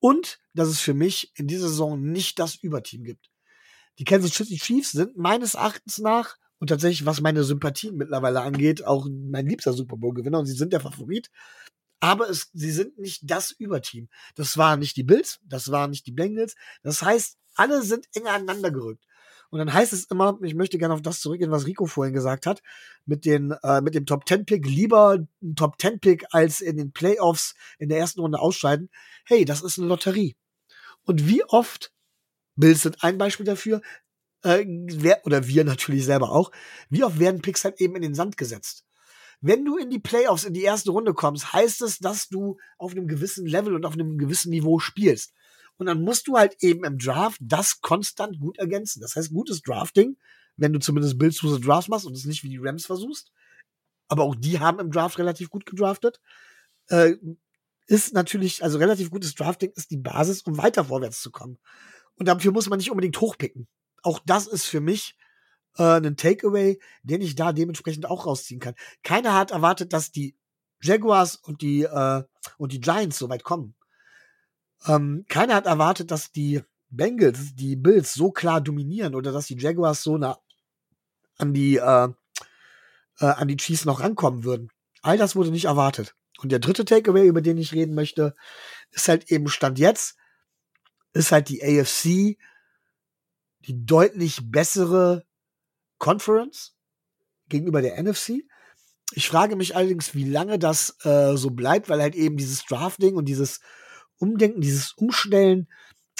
Und, 0.00 0.40
dass 0.52 0.68
es 0.68 0.80
für 0.80 0.94
mich 0.94 1.32
in 1.36 1.46
dieser 1.46 1.68
Saison 1.68 2.00
nicht 2.00 2.38
das 2.38 2.56
Überteam 2.56 3.04
gibt. 3.04 3.30
Die 3.98 4.04
Kansas 4.04 4.34
City 4.34 4.56
Chiefs 4.56 4.92
sind 4.92 5.16
meines 5.16 5.54
Erachtens 5.54 5.98
nach 5.98 6.36
und 6.58 6.68
tatsächlich, 6.68 7.06
was 7.06 7.20
meine 7.20 7.44
Sympathien 7.44 7.96
mittlerweile 7.96 8.42
angeht, 8.42 8.84
auch 8.84 9.06
mein 9.08 9.46
liebster 9.46 9.72
Super 9.72 9.96
Bowl-Gewinner 9.96 10.40
und 10.40 10.46
sie 10.46 10.56
sind 10.56 10.72
der 10.72 10.80
Favorit. 10.80 11.30
Aber 12.00 12.28
es, 12.28 12.50
sie 12.52 12.70
sind 12.70 12.98
nicht 12.98 13.22
das 13.30 13.50
Überteam. 13.50 14.08
Das 14.34 14.58
waren 14.58 14.80
nicht 14.80 14.96
die 14.96 15.04
Bills, 15.04 15.40
das 15.44 15.70
waren 15.70 15.90
nicht 15.90 16.06
die 16.06 16.12
Bengals. 16.12 16.54
Das 16.82 17.02
heißt, 17.02 17.38
alle 17.54 17.82
sind 17.82 18.06
enger 18.14 18.32
aneinander 18.32 18.70
gerückt. 18.70 19.04
Und 19.50 19.58
dann 19.58 19.72
heißt 19.72 19.92
es 19.92 20.04
immer, 20.04 20.38
ich 20.42 20.54
möchte 20.54 20.78
gerne 20.78 20.94
auf 20.94 21.02
das 21.02 21.20
zurückgehen, 21.20 21.50
was 21.50 21.66
Rico 21.66 21.86
vorhin 21.86 22.14
gesagt 22.14 22.46
hat, 22.46 22.62
mit, 23.06 23.24
den, 23.24 23.52
äh, 23.62 23.80
mit 23.80 23.94
dem 23.94 24.06
Top 24.06 24.26
10 24.28 24.46
Pick, 24.46 24.66
lieber 24.66 25.18
ein 25.42 25.54
Top 25.54 25.80
10 25.80 26.00
Pick 26.00 26.24
als 26.30 26.60
in 26.60 26.76
den 26.76 26.92
Playoffs 26.92 27.54
in 27.78 27.88
der 27.88 27.98
ersten 27.98 28.20
Runde 28.20 28.40
ausscheiden. 28.40 28.90
Hey, 29.24 29.44
das 29.44 29.62
ist 29.62 29.78
eine 29.78 29.88
Lotterie. 29.88 30.36
Und 31.04 31.28
wie 31.28 31.44
oft, 31.44 31.92
Bills 32.56 32.82
sind 32.82 33.02
ein 33.02 33.18
Beispiel 33.18 33.46
dafür, 33.46 33.80
äh, 34.42 34.64
wer, 34.66 35.24
oder 35.24 35.46
wir 35.46 35.64
natürlich 35.64 36.04
selber 36.04 36.30
auch, 36.30 36.50
wie 36.90 37.04
oft 37.04 37.18
werden 37.18 37.42
Picks 37.42 37.64
halt 37.64 37.80
eben 37.80 37.96
in 37.96 38.02
den 38.02 38.14
Sand 38.14 38.36
gesetzt? 38.36 38.84
Wenn 39.40 39.64
du 39.64 39.76
in 39.76 39.90
die 39.90 39.98
Playoffs, 39.98 40.44
in 40.44 40.54
die 40.54 40.62
erste 40.62 40.90
Runde 40.90 41.12
kommst, 41.12 41.52
heißt 41.52 41.82
es, 41.82 41.98
dass 41.98 42.28
du 42.28 42.56
auf 42.78 42.92
einem 42.92 43.06
gewissen 43.06 43.46
Level 43.46 43.74
und 43.74 43.84
auf 43.84 43.94
einem 43.94 44.16
gewissen 44.16 44.50
Niveau 44.50 44.78
spielst. 44.78 45.34
Und 45.76 45.86
dann 45.86 46.02
musst 46.02 46.28
du 46.28 46.36
halt 46.36 46.56
eben 46.60 46.84
im 46.84 46.98
Draft 46.98 47.38
das 47.42 47.80
konstant 47.80 48.38
gut 48.38 48.58
ergänzen. 48.58 49.00
Das 49.00 49.16
heißt, 49.16 49.32
gutes 49.32 49.62
Drafting, 49.62 50.16
wenn 50.56 50.72
du 50.72 50.78
zumindest 50.78 51.18
versus 51.18 51.60
Drafts 51.60 51.88
machst 51.88 52.06
und 52.06 52.14
es 52.14 52.24
nicht 52.24 52.44
wie 52.44 52.48
die 52.48 52.60
Rams 52.60 52.86
versuchst. 52.86 53.32
Aber 54.08 54.22
auch 54.22 54.34
die 54.34 54.60
haben 54.60 54.78
im 54.78 54.90
Draft 54.90 55.18
relativ 55.18 55.50
gut 55.50 55.66
gedraftet. 55.66 56.20
Äh, 56.88 57.14
ist 57.86 58.14
natürlich, 58.14 58.62
also 58.62 58.78
relativ 58.78 59.10
gutes 59.10 59.34
Drafting 59.34 59.72
ist 59.74 59.90
die 59.90 59.96
Basis, 59.96 60.42
um 60.42 60.56
weiter 60.56 60.84
vorwärts 60.84 61.20
zu 61.20 61.30
kommen. 61.30 61.58
Und 62.16 62.28
dafür 62.28 62.52
muss 62.52 62.68
man 62.68 62.78
nicht 62.78 62.90
unbedingt 62.90 63.20
hochpicken. 63.20 63.66
Auch 64.02 64.20
das 64.24 64.46
ist 64.46 64.64
für 64.64 64.80
mich 64.80 65.16
äh, 65.76 66.00
ein 66.00 66.16
Takeaway, 66.16 66.78
den 67.02 67.20
ich 67.20 67.34
da 67.34 67.52
dementsprechend 67.52 68.06
auch 68.06 68.26
rausziehen 68.26 68.60
kann. 68.60 68.74
Keiner 69.02 69.34
hat 69.34 69.50
erwartet, 69.50 69.92
dass 69.92 70.12
die 70.12 70.36
Jaguars 70.80 71.36
und 71.36 71.62
die, 71.62 71.82
äh, 71.82 72.22
und 72.58 72.72
die 72.72 72.80
Giants 72.80 73.18
so 73.18 73.28
weit 73.28 73.44
kommen. 73.44 73.74
Ähm, 74.86 75.24
keiner 75.28 75.54
hat 75.54 75.66
erwartet, 75.66 76.10
dass 76.10 76.32
die 76.32 76.62
Bengals 76.90 77.54
die 77.54 77.76
Bills 77.76 78.14
so 78.14 78.30
klar 78.30 78.60
dominieren 78.60 79.14
oder 79.14 79.32
dass 79.32 79.46
die 79.46 79.58
Jaguars 79.58 80.02
so 80.02 80.18
nah 80.18 80.38
an 81.38 81.52
die, 81.52 81.76
äh, 81.76 82.08
äh, 83.20 83.26
an 83.26 83.48
die 83.48 83.56
Chiefs 83.56 83.84
noch 83.84 84.00
rankommen 84.00 84.44
würden. 84.44 84.70
All 85.02 85.18
das 85.18 85.34
wurde 85.34 85.50
nicht 85.50 85.64
erwartet. 85.64 86.14
Und 86.38 86.52
der 86.52 86.58
dritte 86.58 86.84
Takeaway, 86.84 87.26
über 87.26 87.40
den 87.40 87.58
ich 87.58 87.72
reden 87.72 87.94
möchte, 87.94 88.34
ist 88.90 89.08
halt 89.08 89.30
eben 89.30 89.48
Stand 89.48 89.78
jetzt, 89.78 90.16
ist 91.12 91.32
halt 91.32 91.48
die 91.48 91.62
AFC 91.62 92.36
die 93.66 93.86
deutlich 93.86 94.40
bessere 94.50 95.24
Conference 95.98 96.74
gegenüber 97.48 97.82
der 97.82 98.02
NFC. 98.02 98.44
Ich 99.12 99.28
frage 99.28 99.56
mich 99.56 99.76
allerdings, 99.76 100.14
wie 100.14 100.28
lange 100.28 100.58
das 100.58 100.96
äh, 101.04 101.36
so 101.36 101.50
bleibt, 101.50 101.88
weil 101.88 102.00
halt 102.00 102.14
eben 102.14 102.36
dieses 102.36 102.64
Drafting 102.64 103.16
und 103.16 103.26
dieses 103.26 103.60
Umdenken, 104.24 104.60
dieses 104.60 104.92
Umstellen 104.92 105.68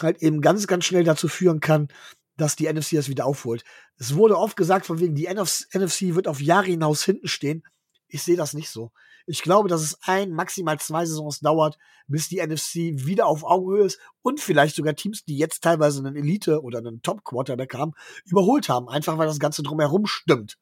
halt 0.01 0.23
eben 0.23 0.41
ganz, 0.41 0.67
ganz 0.67 0.85
schnell 0.85 1.05
dazu 1.05 1.29
führen 1.29 1.61
kann, 1.61 1.89
dass 2.37 2.57
die 2.57 2.73
NFC 2.73 2.93
das 2.93 3.09
wieder 3.09 3.27
aufholt. 3.27 3.65
Es 3.97 4.15
wurde 4.15 4.37
oft 4.37 4.57
gesagt, 4.57 4.87
von 4.87 5.01
wegen, 5.01 5.15
die 5.15 5.29
NFC 5.29 6.15
wird 6.15 6.29
auf 6.29 6.41
Jahre 6.41 6.67
hinaus 6.67 7.05
hinten 7.05 7.29
stehen. 7.29 7.65
Ich 8.09 8.23
sehe 8.23 8.37
das 8.37 8.55
nicht 8.55 8.71
so. 8.71 8.93
Ich 9.27 9.43
glaube, 9.43 9.69
dass 9.69 9.81
es 9.81 9.99
ein, 10.03 10.33
maximal 10.33 10.79
zwei 10.79 11.07
Saisons 11.07 11.41
dauert, 11.41 11.79
bis 12.07 12.29
die 12.29 12.45
NFC 12.45 13.07
wieder 13.07 13.27
auf 13.27 13.45
Augenhöhe 13.45 13.87
ist 13.87 13.99
und 14.23 14.41
vielleicht 14.41 14.77
sogar 14.77 14.95
Teams, 14.95 15.25
die 15.25 15.39
jetzt 15.39 15.63
teilweise 15.63 16.01
einen 16.01 16.17
Elite- 16.17 16.63
oder 16.63 16.79
einen 16.79 17.01
Top-Quarterback 17.01 17.75
haben, 17.75 17.93
überholt 18.25 18.69
haben. 18.69 18.89
Einfach 18.89 19.17
weil 19.17 19.27
das 19.27 19.39
Ganze 19.39 19.63
drumherum 19.63 20.07
stimmt. 20.07 20.59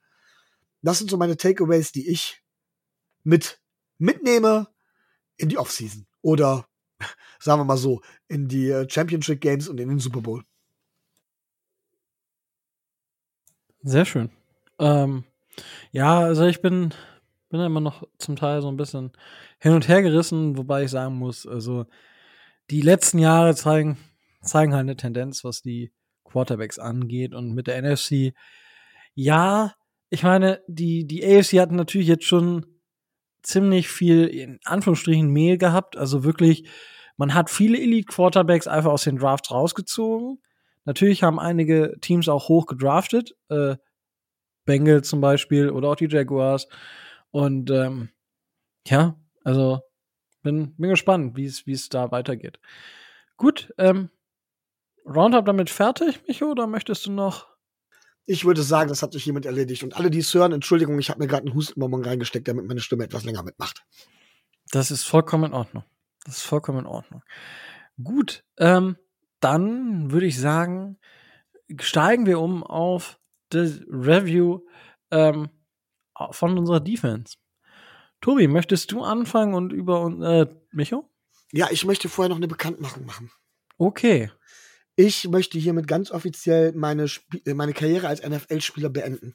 Das 0.82 0.98
sind 0.98 1.10
so 1.10 1.16
meine 1.16 1.36
Takeaways, 1.36 1.92
die 1.92 2.08
ich 2.08 2.42
mit 3.24 3.60
mitnehme 3.98 4.68
in 5.36 5.48
die 5.48 5.58
Offseason. 5.58 6.06
Oder 6.20 6.66
sagen 7.38 7.60
wir 7.60 7.64
mal 7.64 7.76
so, 7.76 8.00
in 8.28 8.48
die 8.48 8.68
äh, 8.68 8.88
Championship 8.88 9.40
Games 9.40 9.68
und 9.68 9.78
in 9.80 9.88
den 9.88 9.98
Super 9.98 10.20
Bowl. 10.20 10.42
Sehr 13.82 14.04
schön. 14.04 14.30
Ähm, 14.78 15.24
ja, 15.90 16.20
also 16.20 16.46
ich 16.46 16.62
bin, 16.62 16.94
bin 17.50 17.60
immer 17.60 17.80
noch 17.80 18.04
zum 18.18 18.36
Teil 18.36 18.62
so 18.62 18.68
ein 18.68 18.76
bisschen 18.76 19.12
hin 19.58 19.72
und 19.72 19.88
her 19.88 20.02
gerissen, 20.02 20.56
wobei 20.56 20.84
ich 20.84 20.90
sagen 20.90 21.16
muss, 21.16 21.46
also 21.46 21.86
die 22.70 22.80
letzten 22.80 23.18
Jahre 23.18 23.54
zeigen, 23.54 23.98
zeigen 24.40 24.72
halt 24.72 24.82
eine 24.82 24.96
Tendenz, 24.96 25.44
was 25.44 25.62
die 25.62 25.92
Quarterbacks 26.24 26.78
angeht 26.78 27.34
und 27.34 27.54
mit 27.54 27.66
der 27.66 27.82
NFC. 27.82 28.34
Ja, 29.14 29.74
ich 30.10 30.22
meine, 30.22 30.62
die, 30.68 31.06
die 31.06 31.24
AFC 31.24 31.58
hat 31.58 31.72
natürlich 31.72 32.08
jetzt 32.08 32.24
schon 32.24 32.66
ziemlich 33.42 33.88
viel 33.88 34.26
in 34.26 34.60
Anführungsstrichen 34.64 35.28
Mehl 35.28 35.58
gehabt, 35.58 35.96
also 35.96 36.24
wirklich 36.24 36.68
man 37.16 37.34
hat 37.34 37.50
viele 37.50 37.78
Elite-Quarterbacks 37.78 38.66
einfach 38.66 38.90
aus 38.90 39.04
den 39.04 39.18
Drafts 39.18 39.50
rausgezogen. 39.50 40.42
Natürlich 40.84 41.22
haben 41.22 41.38
einige 41.38 41.96
Teams 42.00 42.28
auch 42.28 42.48
hoch 42.48 42.66
gedraftet. 42.66 43.36
Äh, 43.48 43.76
Bengals 44.64 45.08
zum 45.08 45.20
Beispiel 45.20 45.70
oder 45.70 45.90
auch 45.90 45.96
die 45.96 46.08
Jaguars. 46.08 46.68
Und 47.30 47.70
ähm, 47.70 48.10
ja, 48.86 49.16
also 49.44 49.80
bin, 50.42 50.74
bin 50.76 50.90
gespannt, 50.90 51.36
wie 51.36 51.44
es 51.44 51.88
da 51.88 52.10
weitergeht. 52.10 52.58
Gut, 53.36 53.72
ähm, 53.78 54.10
Roundup 55.04 55.44
damit 55.44 55.70
fertig, 55.70 56.26
Micho, 56.26 56.46
oder 56.46 56.66
möchtest 56.66 57.06
du 57.06 57.12
noch? 57.12 57.51
Ich 58.24 58.44
würde 58.44 58.62
sagen, 58.62 58.88
das 58.88 59.02
hat 59.02 59.12
sich 59.12 59.26
jemand 59.26 59.46
erledigt. 59.46 59.82
Und 59.82 59.96
alle, 59.96 60.10
die 60.10 60.20
es 60.20 60.32
hören, 60.32 60.52
Entschuldigung, 60.52 60.98
ich 60.98 61.10
habe 61.10 61.20
mir 61.20 61.26
gerade 61.26 61.46
einen 61.46 61.54
Hustenbonbon 61.54 62.04
reingesteckt, 62.04 62.46
damit 62.46 62.66
meine 62.66 62.80
Stimme 62.80 63.04
etwas 63.04 63.24
länger 63.24 63.42
mitmacht. 63.42 63.84
Das 64.70 64.90
ist 64.90 65.04
vollkommen 65.04 65.44
in 65.44 65.52
Ordnung. 65.52 65.84
Das 66.24 66.38
ist 66.38 66.44
vollkommen 66.44 66.80
in 66.80 66.86
Ordnung. 66.86 67.22
Gut, 68.02 68.44
ähm, 68.58 68.96
dann 69.40 70.12
würde 70.12 70.26
ich 70.26 70.38
sagen, 70.38 70.98
steigen 71.80 72.26
wir 72.26 72.38
um 72.40 72.62
auf 72.62 73.18
das 73.48 73.80
Review 73.88 74.60
ähm, 75.10 75.50
von 76.30 76.58
unserer 76.58 76.80
Defense. 76.80 77.36
Tobi, 78.20 78.46
möchtest 78.46 78.92
du 78.92 79.02
anfangen 79.02 79.54
und 79.54 79.72
über 79.72 80.06
äh, 80.22 80.46
Micho? 80.70 81.10
Ja, 81.50 81.68
ich 81.70 81.84
möchte 81.84 82.08
vorher 82.08 82.28
noch 82.28 82.36
eine 82.36 82.48
Bekanntmachung 82.48 83.04
machen. 83.04 83.30
Okay. 83.78 84.30
Ich 84.96 85.28
möchte 85.28 85.58
hiermit 85.58 85.86
ganz 85.86 86.10
offiziell 86.10 86.72
meine, 86.72 87.04
Sp 87.08 87.24
äh, 87.44 87.54
meine 87.54 87.72
Karriere 87.72 88.08
als 88.08 88.22
NFL-Spieler 88.22 88.90
beenden. 88.90 89.34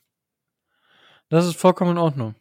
Das 1.30 1.46
ist 1.46 1.58
vollkommen 1.58 1.92
in 1.92 1.98
Ordnung 1.98 2.36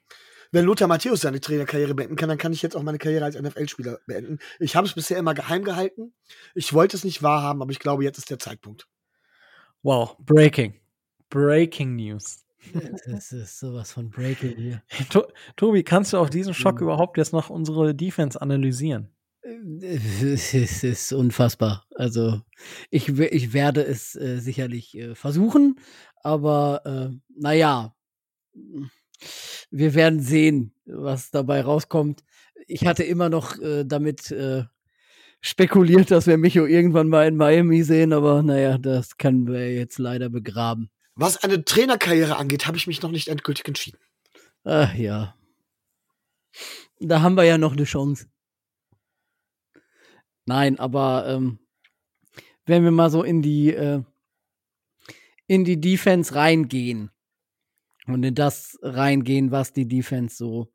wenn 0.52 0.64
Lothar 0.64 0.88
Matthäus 0.88 1.20
seine 1.20 1.40
Trainerkarriere 1.40 1.94
beenden 1.94 2.16
kann, 2.16 2.28
dann 2.28 2.38
kann 2.38 2.52
ich 2.52 2.62
jetzt 2.62 2.76
auch 2.76 2.82
meine 2.82 2.98
Karriere 2.98 3.24
als 3.24 3.40
NFL-Spieler 3.40 3.98
beenden. 4.06 4.38
Ich 4.58 4.76
habe 4.76 4.86
es 4.86 4.94
bisher 4.94 5.18
immer 5.18 5.34
geheim 5.34 5.64
gehalten. 5.64 6.14
Ich 6.54 6.72
wollte 6.72 6.96
es 6.96 7.04
nicht 7.04 7.22
wahrhaben, 7.22 7.62
aber 7.62 7.72
ich 7.72 7.78
glaube, 7.78 8.04
jetzt 8.04 8.18
ist 8.18 8.30
der 8.30 8.38
Zeitpunkt. 8.38 8.88
Wow, 9.82 10.16
Breaking. 10.18 10.74
Breaking 11.30 11.96
News. 11.96 12.44
Das 13.06 13.32
ist 13.32 13.58
sowas 13.58 13.92
von 13.92 14.10
Breaking 14.10 14.56
hier. 14.56 14.82
To 15.10 15.26
Tobi, 15.56 15.84
kannst 15.84 16.12
du 16.12 16.18
auf 16.18 16.30
diesen 16.30 16.54
Schock 16.54 16.76
mhm. 16.76 16.84
überhaupt 16.84 17.16
jetzt 17.18 17.32
noch 17.32 17.50
unsere 17.50 17.94
Defense 17.94 18.40
analysieren? 18.40 19.14
Es 19.80 20.82
ist 20.82 21.12
unfassbar. 21.12 21.84
Also 21.94 22.40
ich, 22.90 23.08
ich 23.18 23.52
werde 23.52 23.82
es 23.82 24.16
äh, 24.16 24.38
sicherlich 24.38 24.96
äh, 24.96 25.14
versuchen, 25.14 25.78
aber 26.22 26.82
äh, 26.84 27.16
naja, 27.38 27.94
wir 29.70 29.94
werden 29.94 30.20
sehen, 30.20 30.74
was 30.84 31.30
dabei 31.30 31.60
rauskommt. 31.60 32.24
Ich 32.66 32.86
hatte 32.86 33.04
immer 33.04 33.28
noch 33.28 33.58
äh, 33.60 33.84
damit 33.84 34.32
äh, 34.32 34.64
spekuliert, 35.40 36.10
dass 36.10 36.26
wir 36.26 36.38
Micho 36.38 36.66
irgendwann 36.66 37.08
mal 37.08 37.28
in 37.28 37.36
Miami 37.36 37.84
sehen, 37.84 38.12
aber 38.12 38.42
naja, 38.42 38.78
das 38.78 39.16
können 39.16 39.46
wir 39.46 39.72
jetzt 39.72 39.98
leider 39.98 40.28
begraben. 40.28 40.90
Was 41.14 41.42
eine 41.44 41.64
Trainerkarriere 41.64 42.36
angeht, 42.36 42.66
habe 42.66 42.76
ich 42.76 42.88
mich 42.88 43.00
noch 43.00 43.12
nicht 43.12 43.28
endgültig 43.28 43.68
entschieden. 43.68 43.98
Ach 44.64 44.92
ja. 44.94 45.36
Da 46.98 47.22
haben 47.22 47.36
wir 47.36 47.44
ja 47.44 47.58
noch 47.58 47.72
eine 47.72 47.84
Chance. 47.84 48.26
Nein, 50.46 50.78
aber 50.78 51.26
ähm, 51.28 51.58
wenn 52.66 52.84
wir 52.84 52.92
mal 52.92 53.10
so 53.10 53.22
in 53.22 53.42
die 53.42 53.74
äh, 53.74 54.02
in 55.48 55.64
die 55.64 55.80
Defense 55.80 56.34
reingehen 56.34 57.10
und 58.06 58.22
in 58.24 58.34
das 58.34 58.78
reingehen, 58.82 59.50
was 59.50 59.72
die 59.72 59.86
Defense 59.86 60.36
so 60.36 60.72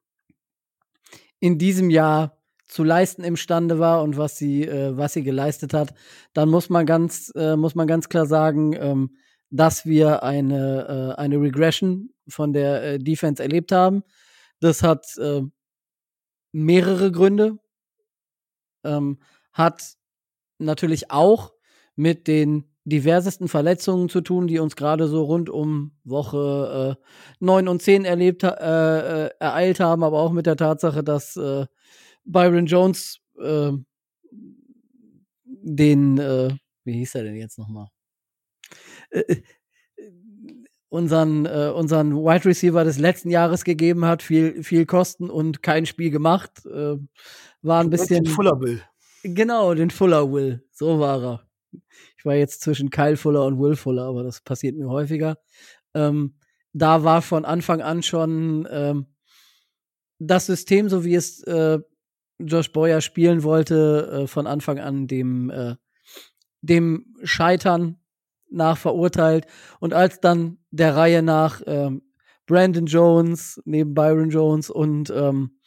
in 1.40 1.58
diesem 1.58 1.90
Jahr 1.90 2.38
zu 2.68 2.84
leisten 2.84 3.24
imstande 3.24 3.80
war 3.80 4.04
und 4.04 4.18
was 4.18 4.38
sie 4.38 4.64
äh, 4.66 4.96
was 4.96 5.14
sie 5.14 5.24
geleistet 5.24 5.74
hat, 5.74 5.94
dann 6.34 6.50
muss 6.50 6.70
man 6.70 6.86
ganz 6.86 7.32
äh, 7.36 7.56
muss 7.56 7.76
man 7.76 7.88
ganz 7.88 8.10
klar 8.10 8.26
sagen, 8.26 8.74
ähm, 8.74 9.18
dass 9.50 9.86
wir 9.86 10.24
eine 10.24 11.16
äh, 11.18 11.22
eine 11.22 11.40
Regression 11.42 12.14
von 12.28 12.54
der 12.54 12.84
äh, 12.84 13.00
Defense 13.00 13.42
erlebt 13.42 13.72
haben. 13.72 14.04
Das 14.60 14.84
hat 14.84 15.18
äh, 15.18 15.42
mehrere 16.54 17.12
Gründe. 17.12 17.58
Ähm, 18.84 19.20
hat 19.54 19.96
natürlich 20.58 21.12
auch 21.12 21.54
mit 21.96 22.28
den 22.28 22.72
diversesten 22.84 23.48
Verletzungen 23.48 24.10
zu 24.10 24.22
tun, 24.22 24.48
die 24.48 24.60
uns 24.60 24.76
gerade 24.76 25.08
so 25.08 25.24
rund 25.24 25.50
um 25.50 25.92
Woche 26.04 26.98
äh, 27.00 27.04
9 27.40 27.68
und 27.68 27.82
10 27.82 28.06
erlebt, 28.06 28.44
äh, 28.44 28.48
äh, 28.48 29.30
ereilt 29.40 29.80
haben, 29.80 30.04
aber 30.04 30.20
auch 30.20 30.32
mit 30.32 30.46
der 30.48 30.58
Tatsache, 30.58 31.04
dass 31.04 31.38
äh, 31.38 31.66
Byron 32.26 32.66
Jones 32.66 33.20
äh, 33.40 33.72
den, 35.44 36.18
äh, 36.18 36.56
wie 36.84 36.94
hieß 36.94 37.16
er 37.16 37.24
denn 37.24 37.36
jetzt 37.36 37.60
nochmal? 37.60 37.88
Äh, 39.12 39.42
unseren, 40.90 41.48
unseren 41.48 42.14
Wide 42.18 42.44
Receiver 42.44 42.84
des 42.84 43.00
letzten 43.00 43.30
Jahres 43.30 43.64
gegeben 43.64 44.04
hat, 44.04 44.22
viel, 44.22 44.62
viel 44.62 44.86
Kosten 44.86 45.30
und 45.30 45.64
kein 45.64 45.86
Spiel 45.86 46.12
gemacht. 46.12 46.66
War 46.66 47.80
ein 47.80 47.90
bisschen. 47.90 48.26
Fuller 48.26 48.60
Will. 48.60 48.82
Genau, 49.24 49.74
den 49.74 49.92
Fuller 49.92 50.32
Will. 50.32 50.64
So 50.72 51.00
war 51.00 51.24
er. 51.24 51.48
Ich 52.18 52.26
war 52.26 52.36
jetzt 52.36 52.62
zwischen 52.62 52.90
Kyle 52.90 53.18
Fuller 53.18 53.46
und 53.46 53.60
Will 53.60 53.76
Fuller, 53.76 54.04
aber 54.04 54.24
das 54.24 54.42
passiert 54.42 54.76
mir 54.76 54.90
häufiger. 54.90 55.38
Ähm, 55.94 56.36
da 56.74 57.04
war 57.04 57.22
von 57.22 57.46
Anfang 57.46 57.82
an 57.82 58.04
schon 58.04 58.68
ähm, 58.72 59.08
das 60.20 60.46
System, 60.46 60.90
so 60.90 61.04
wie 61.04 61.16
es 61.16 61.44
äh, 61.44 61.80
Josh 62.40 62.72
Boyer 62.72 63.02
spielen 63.02 63.44
wollte, 63.44 64.24
äh, 64.24 64.28
von 64.28 64.48
Anfang 64.48 64.80
an 64.80 65.08
dem, 65.08 65.50
äh, 65.50 65.76
dem 66.62 67.16
Scheitern 67.24 68.00
nach 68.50 68.78
verurteilt. 68.78 69.46
Und 69.80 69.94
als 69.94 70.20
dann 70.20 70.60
der 70.72 70.96
Reihe 70.96 71.22
nach 71.22 71.62
ähm, 71.66 72.02
Brandon 72.46 72.86
Jones 72.86 73.62
neben 73.66 73.94
Byron 73.94 74.30
Jones 74.30 74.70
und 74.70 75.10
ähm, 75.10 75.60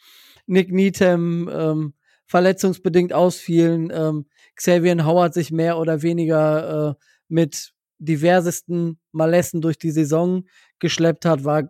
Nick 0.45 0.71
Needham 0.71 1.49
ähm, 1.51 1.93
verletzungsbedingt 2.25 3.13
ausfielen, 3.13 3.91
ähm, 3.93 4.25
Xavier 4.55 5.05
Howard 5.05 5.33
sich 5.33 5.51
mehr 5.51 5.77
oder 5.77 6.01
weniger 6.01 6.89
äh, 6.91 7.03
mit 7.27 7.73
diversesten 7.97 8.99
Malessen 9.11 9.61
durch 9.61 9.77
die 9.77 9.91
Saison 9.91 10.45
geschleppt 10.79 11.25
hat, 11.25 11.43
war, 11.43 11.69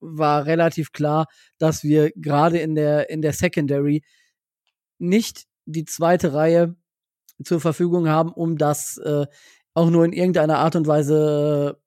war 0.00 0.46
relativ 0.46 0.92
klar, 0.92 1.26
dass 1.58 1.84
wir 1.84 2.10
gerade 2.16 2.58
in 2.58 2.74
der, 2.74 3.10
in 3.10 3.22
der 3.22 3.32
Secondary 3.32 4.02
nicht 4.98 5.44
die 5.66 5.84
zweite 5.84 6.34
Reihe 6.34 6.76
zur 7.44 7.60
Verfügung 7.60 8.08
haben, 8.08 8.32
um 8.32 8.58
das 8.58 8.98
äh, 8.98 9.26
auch 9.74 9.90
nur 9.90 10.04
in 10.04 10.12
irgendeiner 10.12 10.58
Art 10.58 10.76
und 10.76 10.86
Weise 10.86 11.80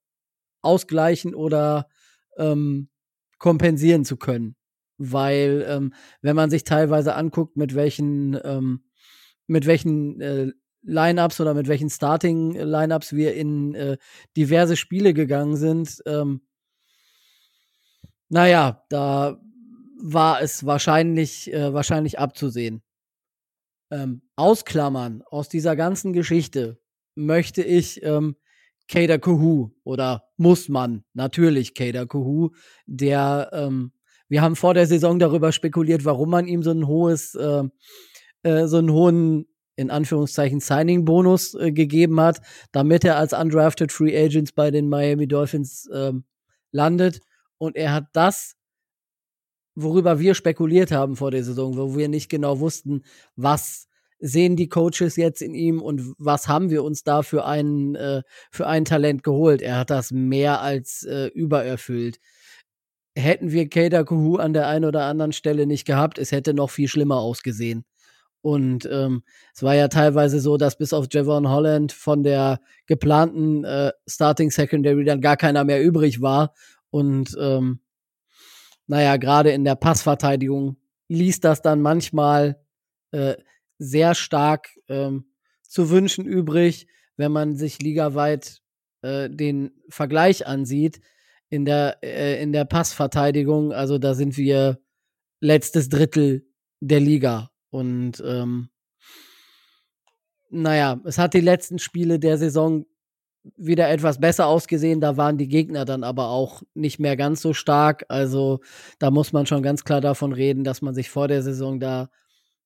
ausgleichen 0.61 1.36
oder 1.36 1.88
ähm, 2.38 2.89
kompensieren 3.38 4.05
zu 4.05 4.18
können. 4.18 4.55
Weil, 5.12 5.66
ähm, 5.68 5.93
wenn 6.22 6.36
man 6.36 6.49
sich 6.49 6.64
teilweise 6.64 7.16
anguckt, 7.16 7.58
mit 7.58 7.76
welchen 7.76 8.39
ähm, 8.43 8.84
mit 9.47 9.66
welchen 9.66 10.22
äh, 10.22 10.51
Lineups 10.84 11.39
oder 11.39 11.54
mit 11.54 11.68
welchen 11.68 11.89
Starting 11.89 12.54
Lineups 12.54 13.14
wir 13.14 13.34
in 13.34 13.74
äh, 13.74 13.97
diverse 14.36 14.76
Spiele 14.76 15.14
gegangen 15.14 15.56
sind. 15.56 16.01
Ähm, 16.06 16.41
naja, 18.30 18.84
da 18.89 19.39
war 20.01 20.41
es 20.41 20.66
wahrscheinlich, 20.66 21.54
äh, 21.54 21.74
wahrscheinlich 21.74 22.20
abzusehen. 22.20 22.84
Ähm, 23.91 24.24
ausklammern 24.36 25.24
aus 25.30 25.49
dieser 25.49 25.76
ganzen 25.76 26.14
Geschichte 26.14 26.82
möchte 27.16 27.64
ich 27.64 28.04
ähm, 28.04 28.36
Kader 28.89 29.20
Kuhu 29.20 29.72
oder 29.84 30.30
muss 30.36 30.68
man 30.68 31.06
natürlich 31.14 31.74
Kader 31.76 32.06
Kuhu, 32.06 32.49
der 32.86 33.49
ähm, 33.54 33.93
wir 34.34 34.41
haben 34.41 34.55
vor 34.55 34.73
der 34.73 34.88
Saison 34.88 35.19
darüber 35.19 35.51
spekuliert, 35.51 36.05
warum 36.05 36.31
man 36.31 36.47
ihm 36.47 36.63
so 36.63 36.71
ein 36.71 36.88
hohes 36.88 37.36
äh, 37.36 37.63
äh, 38.43 38.67
so 38.67 38.77
einen 38.77 38.91
hohen, 38.91 39.45
in 39.75 39.89
Anführungszeichen, 39.89 40.59
Signing-Bonus 40.59 41.53
äh, 41.53 41.71
gegeben 41.71 42.19
hat, 42.19 42.41
damit 42.71 43.05
er 43.05 43.17
als 43.17 43.34
undrafted 43.34 43.91
Free 43.91 44.17
Agents 44.17 44.51
bei 44.51 44.69
den 44.69 44.89
Miami 44.89 45.27
Dolphins 45.27 45.88
ähm, 45.93 46.25
landet. 46.71 47.21
Und 47.59 47.75
er 47.75 47.93
hat 47.93 48.07
das, 48.13 48.55
worüber 49.75 50.19
wir 50.19 50.36
spekuliert 50.36 50.91
haben 50.91 51.15
vor 51.15 51.29
der 51.29 51.43
Saison, 51.43 51.77
wo 51.77 51.95
wir 51.95 52.09
nicht 52.09 52.29
genau 52.29 52.59
wussten, 52.59 53.03
was 53.36 53.88
sehen 54.19 54.55
die 54.55 54.69
Coaches 54.69 55.15
jetzt 55.15 55.41
in 55.41 55.53
ihm 55.53 55.79
und 55.79 56.13
was 56.17 56.47
haben 56.47 56.69
wir 56.69 56.84
uns 56.84 57.03
da 57.03 57.23
für 57.23 57.45
ein, 57.45 57.95
äh, 57.95 58.23
für 58.51 58.67
ein 58.67 58.86
Talent 58.86 59.23
geholt. 59.23 59.61
Er 59.61 59.77
hat 59.77 59.89
das 59.89 60.11
mehr 60.11 60.61
als 60.61 61.03
äh, 61.03 61.27
übererfüllt. 61.27 62.19
Hätten 63.16 63.51
wir 63.51 63.70
Kader 63.70 64.05
Kuhu 64.05 64.38
an 64.38 64.53
der 64.53 64.68
einen 64.68 64.86
oder 64.86 65.05
anderen 65.05 65.34
Stelle 65.34 65.68
nicht 65.68 65.86
gehabt, 65.86 66.18
es 66.18 66.32
hätte 66.32 66.53
noch 66.53 66.72
viel 66.72 66.88
schlimmer 66.88 67.18
ausgesehen. 67.18 67.86
Und 68.41 68.89
ähm, 68.91 69.24
es 69.55 69.64
war 69.64 69.74
ja 69.74 69.88
teilweise 69.88 70.41
so, 70.41 70.57
dass 70.57 70.78
bis 70.78 70.91
auf 70.91 71.07
Javon 71.09 71.47
Holland 71.47 71.93
von 71.93 72.24
der 72.24 72.59
geplanten 72.88 73.64
äh, 73.64 73.91
Starting 74.05 74.51
Secondary 74.51 75.05
dann 75.05 75.22
gar 75.22 75.38
keiner 75.38 75.64
mehr 75.64 75.82
übrig 75.82 76.22
war. 76.22 76.53
Und 76.89 77.38
ähm, 77.39 77.80
naja, 78.86 79.16
gerade 79.16 79.51
in 79.51 79.64
der 79.64 79.76
Passverteidigung 79.76 80.76
ließ 81.07 81.39
das 81.39 81.61
dann 81.61 81.82
manchmal 81.82 82.59
äh, 83.11 83.36
sehr 83.78 84.14
stark 84.14 84.68
ähm, 84.89 85.26
zu 85.61 85.89
wünschen 85.89 86.26
übrig, 86.26 86.88
wenn 87.16 87.32
man 87.32 87.55
sich 87.55 87.80
ligaweit 87.80 88.61
äh, 89.03 89.30
den 89.30 89.72
Vergleich 89.88 90.47
ansieht 90.47 90.99
in 91.54 91.66
der, 91.66 91.99
äh, 92.01 92.41
in 92.41 92.51
der 92.51 92.66
Passverteidigung. 92.66 93.74
Also 93.74 93.99
da 93.99 94.16
sind 94.16 94.38
wir 94.38 94.80
letztes 95.39 95.88
Drittel 95.88 96.47
der 96.80 96.99
Liga 96.99 97.51
und 97.70 98.24
ähm, 98.26 98.70
naja, 100.49 100.99
es 101.06 101.20
hat 101.20 101.36
die 101.36 101.41
letzten 101.41 101.78
Spiele 101.78 102.18
der 102.18 102.39
Saison 102.39 102.88
wieder 103.56 103.88
etwas 103.91 104.20
besser 104.20 104.47
ausgesehen. 104.47 104.99
Da 104.99 105.16
waren 105.16 105.38
die 105.38 105.47
Gegner 105.47 105.86
dann 105.86 106.04
aber 106.04 106.30
auch 106.30 106.64
nicht 106.74 106.99
mehr 106.99 107.16
ganz 107.16 107.41
so 107.41 107.54
stark. 107.54 108.04
Also 108.10 108.62
da 108.97 109.12
muss 109.12 109.32
man 109.32 109.45
schon 109.45 109.62
ganz 109.62 109.84
klar 109.84 110.01
davon 110.01 110.34
reden, 110.34 110.64
dass 110.64 110.82
man 110.82 110.95
sich 110.95 111.12
vor 111.12 111.28
der 111.28 111.43
Saison 111.43 111.80
da 111.80 112.10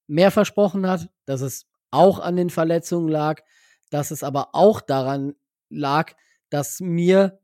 mehr 0.08 0.32
versprochen 0.32 0.88
hat, 0.88 1.10
dass 1.26 1.42
es 1.42 1.66
auch 1.92 2.20
an 2.20 2.38
den 2.38 2.50
Verletzungen 2.50 3.10
lag, 3.10 3.42
dass 3.90 4.12
es 4.12 4.24
aber 4.24 4.50
auch 4.54 4.80
daran 4.80 5.36
lag, 5.70 6.14
dass 6.50 6.80
mir 6.80 7.38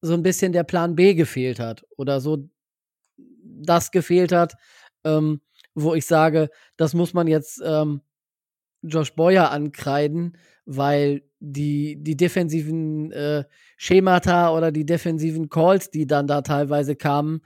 so 0.00 0.14
ein 0.14 0.22
bisschen 0.22 0.52
der 0.52 0.64
Plan 0.64 0.94
B 0.94 1.14
gefehlt 1.14 1.58
hat 1.60 1.84
oder 1.96 2.20
so 2.20 2.48
das 3.42 3.90
gefehlt 3.90 4.32
hat, 4.32 4.54
ähm, 5.04 5.40
wo 5.74 5.94
ich 5.94 6.06
sage, 6.06 6.50
das 6.76 6.94
muss 6.94 7.14
man 7.14 7.26
jetzt 7.26 7.62
ähm, 7.64 8.02
Josh 8.82 9.14
Boyer 9.14 9.50
ankreiden, 9.50 10.36
weil 10.64 11.22
die, 11.40 11.96
die 12.02 12.16
defensiven 12.16 13.12
äh, 13.12 13.44
Schemata 13.76 14.54
oder 14.56 14.72
die 14.72 14.86
defensiven 14.86 15.48
Calls, 15.48 15.90
die 15.90 16.06
dann 16.06 16.26
da 16.26 16.42
teilweise 16.42 16.96
kamen, 16.96 17.42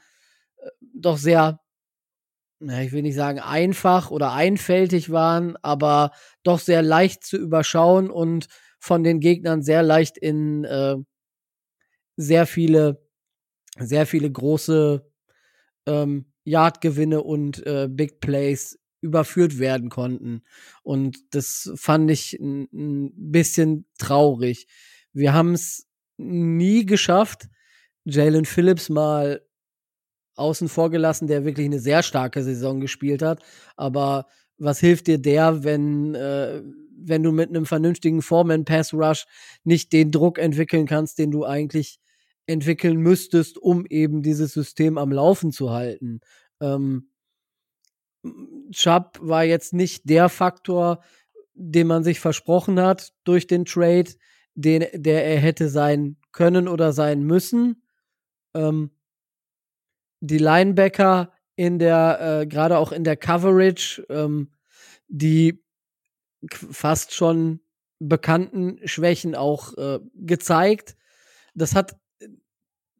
äh, 0.58 0.68
doch 0.94 1.18
sehr, 1.18 1.60
na, 2.60 2.82
ich 2.82 2.92
will 2.92 3.02
nicht 3.02 3.14
sagen 3.14 3.40
einfach 3.40 4.10
oder 4.10 4.32
einfältig 4.32 5.10
waren, 5.10 5.56
aber 5.62 6.12
doch 6.42 6.58
sehr 6.58 6.82
leicht 6.82 7.24
zu 7.24 7.36
überschauen 7.36 8.10
und 8.10 8.48
von 8.78 9.02
den 9.04 9.20
Gegnern 9.20 9.62
sehr 9.62 9.82
leicht 9.82 10.18
in 10.18 10.64
äh, 10.64 10.96
sehr 12.20 12.46
viele, 12.46 13.02
sehr 13.78 14.06
viele 14.06 14.30
große 14.30 15.10
ähm, 15.86 16.26
Yardgewinne 16.44 17.22
und 17.22 17.66
äh, 17.66 17.88
Big 17.90 18.20
Plays 18.20 18.78
überführt 19.00 19.58
werden 19.58 19.88
konnten. 19.88 20.42
Und 20.82 21.18
das 21.34 21.72
fand 21.76 22.10
ich 22.10 22.34
ein, 22.34 23.12
bisschen 23.14 23.86
traurig. 23.98 24.66
Wir 25.12 25.32
haben 25.32 25.54
es 25.54 25.86
nie 26.18 26.84
geschafft, 26.84 27.48
Jalen 28.04 28.44
Phillips 28.44 28.88
mal 28.88 29.42
außen 30.36 30.68
vor 30.68 30.90
gelassen, 30.90 31.26
der 31.26 31.44
wirklich 31.44 31.66
eine 31.66 31.80
sehr 31.80 32.02
starke 32.02 32.42
Saison 32.42 32.80
gespielt 32.80 33.22
hat. 33.22 33.42
Aber 33.76 34.26
was 34.58 34.80
hilft 34.80 35.06
dir 35.06 35.18
der, 35.18 35.64
wenn, 35.64 36.14
äh, 36.14 36.62
wenn 36.96 37.22
du 37.22 37.32
mit 37.32 37.48
einem 37.48 37.66
vernünftigen 37.66 38.22
Foreman-Pass-Rush 38.22 39.26
nicht 39.64 39.92
den 39.92 40.10
Druck 40.10 40.38
entwickeln 40.38 40.86
kannst, 40.86 41.18
den 41.18 41.30
du 41.30 41.44
eigentlich 41.44 42.00
entwickeln 42.46 42.98
müsstest, 42.98 43.58
um 43.58 43.86
eben 43.86 44.22
dieses 44.22 44.52
System 44.52 44.98
am 44.98 45.12
Laufen 45.12 45.52
zu 45.52 45.70
halten. 45.70 46.20
Ähm, 46.60 47.10
Chubb 48.72 49.18
war 49.20 49.44
jetzt 49.44 49.72
nicht 49.72 50.08
der 50.08 50.28
Faktor, 50.28 51.02
den 51.54 51.86
man 51.86 52.04
sich 52.04 52.20
versprochen 52.20 52.80
hat 52.80 53.12
durch 53.24 53.46
den 53.46 53.64
Trade, 53.64 54.10
den, 54.54 54.86
der 54.92 55.24
er 55.24 55.38
hätte 55.38 55.68
sein 55.68 56.16
können 56.32 56.68
oder 56.68 56.92
sein 56.92 57.22
müssen. 57.22 57.82
Ähm, 58.54 58.90
die 60.20 60.38
Linebacker 60.38 61.32
in 61.56 61.78
der, 61.78 62.40
äh, 62.42 62.46
gerade 62.46 62.78
auch 62.78 62.92
in 62.92 63.04
der 63.04 63.16
Coverage, 63.16 64.04
ähm, 64.08 64.52
die 65.08 65.62
fast 66.48 67.12
schon 67.12 67.60
bekannten 67.98 68.78
Schwächen 68.86 69.34
auch 69.34 69.76
äh, 69.76 70.00
gezeigt. 70.14 70.96
Das 71.54 71.74
hat 71.74 71.99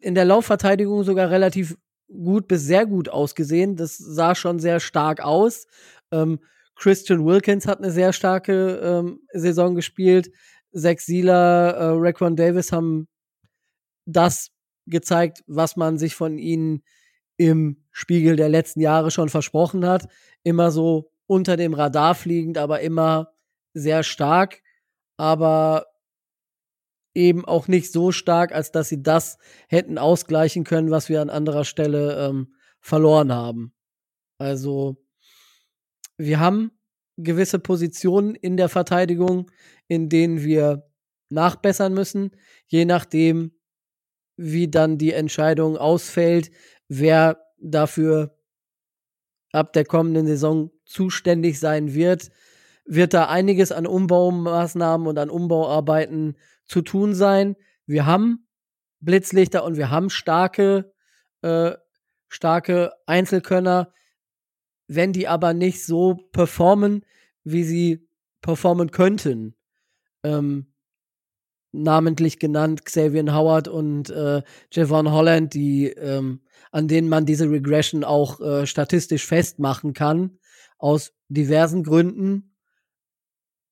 in 0.00 0.14
der 0.14 0.24
Laufverteidigung 0.24 1.04
sogar 1.04 1.30
relativ 1.30 1.76
gut 2.08 2.48
bis 2.48 2.62
sehr 2.62 2.86
gut 2.86 3.08
ausgesehen. 3.08 3.76
Das 3.76 3.96
sah 3.96 4.34
schon 4.34 4.58
sehr 4.58 4.80
stark 4.80 5.20
aus. 5.20 5.66
Ähm, 6.10 6.40
Christian 6.74 7.24
Wilkins 7.24 7.66
hat 7.66 7.78
eine 7.78 7.90
sehr 7.90 8.12
starke 8.12 8.80
ähm, 8.82 9.20
Saison 9.32 9.74
gespielt. 9.74 10.30
Zach 10.72 10.98
Sieler, 10.98 11.74
äh, 11.74 11.84
Raquan 11.96 12.36
Davis 12.36 12.72
haben 12.72 13.06
das 14.06 14.50
gezeigt, 14.86 15.44
was 15.46 15.76
man 15.76 15.98
sich 15.98 16.14
von 16.14 16.38
ihnen 16.38 16.82
im 17.36 17.84
Spiegel 17.92 18.36
der 18.36 18.48
letzten 18.48 18.80
Jahre 18.80 19.10
schon 19.10 19.28
versprochen 19.28 19.86
hat. 19.86 20.08
Immer 20.42 20.70
so 20.70 21.10
unter 21.26 21.56
dem 21.56 21.74
Radar 21.74 22.14
fliegend, 22.14 22.58
aber 22.58 22.80
immer 22.80 23.32
sehr 23.74 24.02
stark. 24.02 24.62
Aber 25.16 25.86
eben 27.14 27.44
auch 27.44 27.68
nicht 27.68 27.92
so 27.92 28.12
stark, 28.12 28.52
als 28.52 28.72
dass 28.72 28.88
sie 28.88 29.02
das 29.02 29.38
hätten 29.68 29.98
ausgleichen 29.98 30.64
können, 30.64 30.90
was 30.90 31.08
wir 31.08 31.20
an 31.20 31.30
anderer 31.30 31.64
Stelle 31.64 32.26
ähm, 32.26 32.54
verloren 32.80 33.32
haben. 33.32 33.72
Also 34.38 34.96
wir 36.16 36.40
haben 36.40 36.70
gewisse 37.16 37.58
Positionen 37.58 38.34
in 38.34 38.56
der 38.56 38.68
Verteidigung, 38.68 39.50
in 39.88 40.08
denen 40.08 40.42
wir 40.42 40.88
nachbessern 41.28 41.94
müssen, 41.94 42.30
je 42.66 42.84
nachdem, 42.84 43.52
wie 44.36 44.68
dann 44.68 44.98
die 44.98 45.12
Entscheidung 45.12 45.76
ausfällt, 45.76 46.50
wer 46.88 47.44
dafür 47.58 48.36
ab 49.52 49.72
der 49.72 49.84
kommenden 49.84 50.26
Saison 50.26 50.70
zuständig 50.84 51.58
sein 51.58 51.94
wird, 51.94 52.30
wird 52.84 53.14
da 53.14 53.28
einiges 53.28 53.72
an 53.72 53.86
Umbaumaßnahmen 53.86 55.06
und 55.06 55.18
an 55.18 55.30
Umbauarbeiten 55.30 56.36
zu 56.70 56.82
tun 56.82 57.14
sein. 57.14 57.56
Wir 57.84 58.06
haben 58.06 58.46
Blitzlichter 59.00 59.64
und 59.64 59.76
wir 59.76 59.90
haben 59.90 60.08
starke, 60.08 60.92
äh, 61.42 61.72
starke 62.28 62.92
Einzelkönner. 63.06 63.92
Wenn 64.86 65.12
die 65.12 65.26
aber 65.26 65.52
nicht 65.52 65.84
so 65.84 66.14
performen, 66.32 67.04
wie 67.42 67.64
sie 67.64 68.08
performen 68.40 68.92
könnten, 68.92 69.56
ähm, 70.22 70.72
namentlich 71.72 72.38
genannt 72.38 72.84
Xavier 72.84 73.34
Howard 73.34 73.66
und 73.66 74.10
äh, 74.10 74.42
Javon 74.72 75.10
Holland, 75.10 75.54
die 75.54 75.88
ähm, 75.88 76.42
an 76.70 76.86
denen 76.86 77.08
man 77.08 77.26
diese 77.26 77.50
Regression 77.50 78.04
auch 78.04 78.40
äh, 78.40 78.66
statistisch 78.66 79.26
festmachen 79.26 79.92
kann, 79.92 80.38
aus 80.78 81.12
diversen 81.28 81.82
Gründen, 81.82 82.54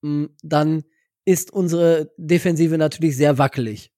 mh, 0.03 0.31
dann 0.43 0.85
ist 1.29 1.53
unsere 1.53 2.11
Defensive 2.17 2.79
natürlich 2.79 3.15
sehr 3.15 3.37
wackelig. 3.37 3.93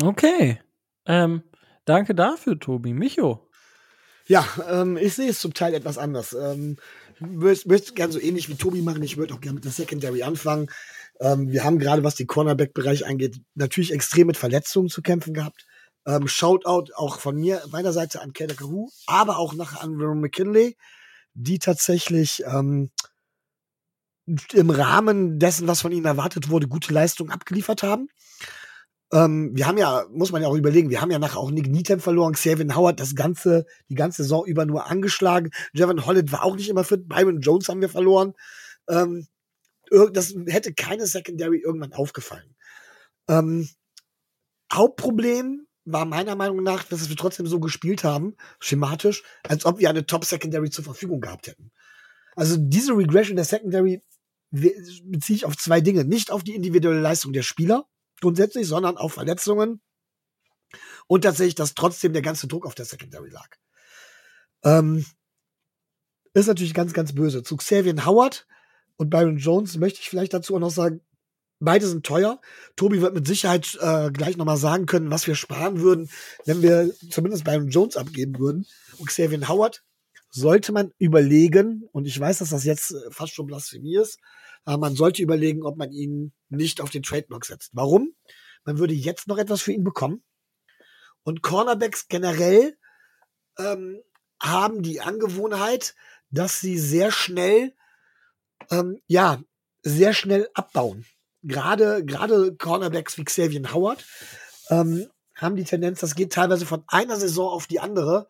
Okay. 0.00 0.60
Ähm, 1.04 1.42
danke 1.84 2.14
dafür, 2.14 2.60
Tobi. 2.60 2.92
Micho. 2.92 3.50
Ja, 4.28 4.46
ähm, 4.70 4.96
ich 4.96 5.14
sehe 5.14 5.30
es 5.30 5.40
zum 5.40 5.52
Teil 5.52 5.74
etwas 5.74 5.98
anders. 5.98 6.32
Ähm, 6.32 6.76
ich 7.50 7.66
möchte 7.66 7.94
gerne 7.94 8.12
so 8.12 8.20
ähnlich 8.20 8.48
wie 8.48 8.54
Tobi 8.54 8.82
machen. 8.82 9.02
Ich 9.02 9.16
würde 9.16 9.34
auch 9.34 9.40
gerne 9.40 9.56
mit 9.56 9.64
der 9.64 9.72
Secondary 9.72 10.22
anfangen. 10.22 10.70
Ähm, 11.18 11.50
wir 11.50 11.64
haben 11.64 11.80
gerade, 11.80 12.04
was 12.04 12.14
den 12.14 12.28
Cornerback-Bereich 12.28 13.04
angeht, 13.04 13.40
natürlich 13.56 13.92
extrem 13.92 14.28
mit 14.28 14.36
Verletzungen 14.36 14.90
zu 14.90 15.02
kämpfen 15.02 15.34
gehabt. 15.34 15.66
Ähm, 16.06 16.28
Shoutout 16.28 16.92
auch 16.94 17.18
von 17.18 17.34
mir, 17.34 17.64
meiner 17.72 17.92
Seite 17.92 18.22
an 18.22 18.32
Kader 18.32 18.54
Kahu, 18.54 18.90
aber 19.08 19.38
auch 19.38 19.54
nachher 19.54 19.82
an 19.82 20.00
Ron 20.00 20.20
McKinley, 20.20 20.76
die 21.34 21.58
tatsächlich 21.58 22.42
ähm, 22.46 22.90
im 24.52 24.70
Rahmen 24.70 25.38
dessen, 25.38 25.66
was 25.66 25.80
von 25.80 25.92
ihnen 25.92 26.06
erwartet 26.06 26.48
wurde, 26.48 26.68
gute 26.68 26.92
Leistung 26.92 27.30
abgeliefert 27.30 27.82
haben. 27.82 28.08
Ähm, 29.12 29.50
wir 29.54 29.66
haben 29.66 29.78
ja, 29.78 30.04
muss 30.10 30.32
man 30.32 30.42
ja 30.42 30.48
auch 30.48 30.54
überlegen, 30.54 30.90
wir 30.90 31.00
haben 31.00 31.10
ja 31.10 31.18
nachher 31.18 31.38
auch 31.38 31.50
Nick 31.50 31.68
Needham 31.68 32.00
verloren, 32.00 32.32
Xavier 32.32 32.74
Howard 32.74 32.98
das 32.98 33.14
ganze, 33.14 33.66
die 33.88 33.94
ganze 33.94 34.22
Saison 34.22 34.46
über 34.46 34.64
nur 34.64 34.86
angeschlagen. 34.86 35.50
Javon 35.72 36.06
Holland 36.06 36.32
war 36.32 36.44
auch 36.44 36.56
nicht 36.56 36.70
immer 36.70 36.84
fit. 36.84 37.08
Byron 37.08 37.40
Jones 37.40 37.68
haben 37.68 37.80
wir 37.80 37.90
verloren. 37.90 38.34
Ähm, 38.88 39.26
das 40.12 40.34
hätte 40.46 40.72
keine 40.72 41.06
Secondary 41.06 41.58
irgendwann 41.58 41.92
aufgefallen. 41.92 42.54
Ähm, 43.28 43.68
Hauptproblem 44.72 45.66
war 45.84 46.04
meiner 46.04 46.36
Meinung 46.36 46.62
nach, 46.62 46.84
dass 46.84 47.08
wir 47.08 47.16
trotzdem 47.16 47.46
so 47.46 47.60
gespielt 47.60 48.04
haben, 48.04 48.36
schematisch, 48.60 49.22
als 49.42 49.64
ob 49.64 49.78
wir 49.78 49.90
eine 49.90 50.06
Top-Secondary 50.06 50.70
zur 50.70 50.84
Verfügung 50.84 51.20
gehabt 51.20 51.48
hätten. 51.48 51.72
Also 52.36 52.56
diese 52.58 52.96
Regression 52.96 53.36
der 53.36 53.44
Secondary 53.44 54.02
beziehe 54.50 55.36
ich 55.36 55.44
auf 55.44 55.56
zwei 55.56 55.80
Dinge. 55.80 56.04
Nicht 56.04 56.30
auf 56.30 56.44
die 56.44 56.54
individuelle 56.54 57.00
Leistung 57.00 57.32
der 57.32 57.42
Spieler 57.42 57.86
grundsätzlich, 58.20 58.66
sondern 58.66 58.96
auf 58.96 59.14
Verletzungen 59.14 59.80
und 61.06 61.22
tatsächlich, 61.22 61.54
dass 61.54 61.74
trotzdem 61.74 62.12
der 62.12 62.22
ganze 62.22 62.46
Druck 62.46 62.66
auf 62.66 62.74
der 62.74 62.84
Secondary 62.84 63.30
lag. 63.30 63.48
Ähm, 64.64 65.04
ist 66.34 66.46
natürlich 66.46 66.74
ganz, 66.74 66.92
ganz 66.92 67.14
böse. 67.14 67.42
Zu 67.42 67.56
Xavier 67.56 68.06
Howard 68.06 68.46
und 68.96 69.10
Byron 69.10 69.36
Jones 69.36 69.76
möchte 69.76 70.00
ich 70.00 70.08
vielleicht 70.08 70.32
dazu 70.32 70.54
auch 70.54 70.60
noch 70.60 70.70
sagen, 70.70 71.00
Beide 71.64 71.86
sind 71.86 72.04
teuer. 72.04 72.40
Tobi 72.74 73.00
wird 73.00 73.14
mit 73.14 73.24
Sicherheit 73.24 73.78
äh, 73.80 74.10
gleich 74.10 74.36
nochmal 74.36 74.56
sagen 74.56 74.86
können, 74.86 75.12
was 75.12 75.28
wir 75.28 75.36
sparen 75.36 75.80
würden, 75.80 76.10
wenn 76.44 76.60
wir 76.60 76.92
zumindest 77.08 77.44
beim 77.44 77.68
Jones 77.68 77.96
abgeben 77.96 78.40
würden. 78.40 78.66
Und 78.98 79.06
Xavier 79.06 79.48
Howard 79.48 79.84
sollte 80.28 80.72
man 80.72 80.92
überlegen, 80.98 81.88
und 81.92 82.06
ich 82.06 82.18
weiß, 82.18 82.38
dass 82.38 82.50
das 82.50 82.64
jetzt 82.64 82.90
äh, 82.90 83.10
fast 83.12 83.34
schon 83.34 83.46
Blasphemie 83.46 83.96
ist, 83.96 84.18
aber 84.64 84.78
man 84.78 84.96
sollte 84.96 85.22
überlegen, 85.22 85.62
ob 85.62 85.76
man 85.76 85.92
ihn 85.92 86.32
nicht 86.48 86.80
auf 86.80 86.90
den 86.90 87.04
Trademark 87.04 87.44
setzt. 87.44 87.70
Warum? 87.74 88.12
Man 88.64 88.78
würde 88.78 88.94
jetzt 88.94 89.28
noch 89.28 89.38
etwas 89.38 89.62
für 89.62 89.72
ihn 89.72 89.84
bekommen. 89.84 90.24
Und 91.22 91.42
Cornerbacks 91.42 92.08
generell 92.08 92.76
ähm, 93.56 94.00
haben 94.40 94.82
die 94.82 95.00
Angewohnheit, 95.00 95.94
dass 96.30 96.60
sie 96.60 96.76
sehr 96.76 97.12
schnell, 97.12 97.72
ähm, 98.72 99.00
ja, 99.06 99.40
sehr 99.82 100.12
schnell 100.12 100.48
abbauen 100.54 101.06
gerade, 101.42 102.04
gerade 102.04 102.54
Cornerbacks 102.56 103.18
wie 103.18 103.24
Xavier 103.24 103.72
Howard 103.72 104.04
ähm, 104.70 105.08
haben 105.34 105.56
die 105.56 105.64
Tendenz, 105.64 106.00
das 106.00 106.14
geht 106.14 106.32
teilweise 106.32 106.66
von 106.66 106.84
einer 106.86 107.16
Saison 107.16 107.48
auf 107.48 107.66
die 107.66 107.80
andere, 107.80 108.28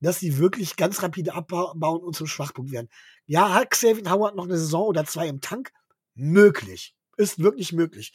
dass 0.00 0.18
sie 0.18 0.38
wirklich 0.38 0.76
ganz 0.76 1.02
rapide 1.02 1.34
abbauen 1.34 2.02
und 2.02 2.16
zum 2.16 2.26
Schwachpunkt 2.26 2.72
werden. 2.72 2.88
Ja, 3.26 3.54
hat 3.54 3.70
Xavier 3.70 4.10
Howard 4.10 4.34
noch 4.34 4.44
eine 4.44 4.58
Saison 4.58 4.86
oder 4.86 5.04
zwei 5.04 5.28
im 5.28 5.40
Tank? 5.40 5.72
Möglich. 6.14 6.94
Ist 7.16 7.38
wirklich 7.38 7.72
möglich. 7.72 8.12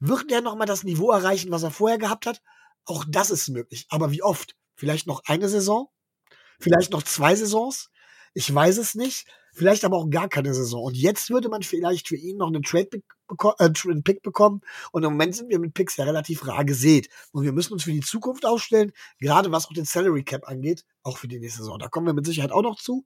Wird 0.00 0.32
er 0.32 0.40
noch 0.40 0.56
mal 0.56 0.66
das 0.66 0.82
Niveau 0.82 1.10
erreichen, 1.10 1.50
was 1.50 1.62
er 1.62 1.70
vorher 1.70 1.98
gehabt 1.98 2.26
hat? 2.26 2.42
Auch 2.84 3.04
das 3.06 3.30
ist 3.30 3.48
möglich. 3.48 3.86
Aber 3.90 4.10
wie 4.10 4.22
oft? 4.22 4.56
Vielleicht 4.74 5.06
noch 5.06 5.22
eine 5.26 5.48
Saison? 5.48 5.88
Vielleicht 6.58 6.92
noch 6.92 7.02
zwei 7.02 7.36
Saisons? 7.36 7.90
Ich 8.34 8.52
weiß 8.52 8.78
es 8.78 8.94
nicht. 8.94 9.26
Vielleicht 9.58 9.84
aber 9.84 9.96
auch 9.96 10.08
gar 10.08 10.28
keine 10.28 10.54
Saison. 10.54 10.84
Und 10.84 10.96
jetzt 10.96 11.30
würde 11.30 11.48
man 11.48 11.62
vielleicht 11.62 12.06
für 12.06 12.16
ihn 12.16 12.36
noch 12.36 12.46
einen 12.46 12.62
Trade-Pick 12.62 13.02
äh, 13.58 14.00
Pick 14.02 14.22
bekommen. 14.22 14.60
Und 14.92 15.02
im 15.02 15.10
Moment 15.10 15.34
sind 15.34 15.50
wir 15.50 15.58
mit 15.58 15.74
Picks 15.74 15.96
ja 15.96 16.04
relativ 16.04 16.46
rar 16.46 16.64
gesät. 16.64 17.08
Und 17.32 17.42
wir 17.42 17.52
müssen 17.52 17.72
uns 17.72 17.82
für 17.82 17.90
die 17.90 18.00
Zukunft 18.00 18.46
aufstellen, 18.46 18.92
gerade 19.18 19.50
was 19.50 19.66
auch 19.66 19.72
den 19.72 19.84
Salary 19.84 20.22
Cap 20.22 20.46
angeht, 20.46 20.84
auch 21.02 21.18
für 21.18 21.26
die 21.26 21.40
nächste 21.40 21.62
Saison. 21.62 21.78
Da 21.78 21.88
kommen 21.88 22.06
wir 22.06 22.14
mit 22.14 22.24
Sicherheit 22.24 22.52
auch 22.52 22.62
noch 22.62 22.76
zu. 22.76 23.04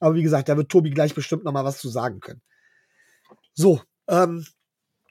Aber 0.00 0.16
wie 0.16 0.24
gesagt, 0.24 0.48
da 0.48 0.56
wird 0.56 0.70
Tobi 0.70 0.90
gleich 0.90 1.14
bestimmt 1.14 1.44
noch 1.44 1.52
mal 1.52 1.64
was 1.64 1.78
zu 1.78 1.88
sagen 1.88 2.18
können. 2.18 2.42
So, 3.54 3.80
ähm, 4.08 4.44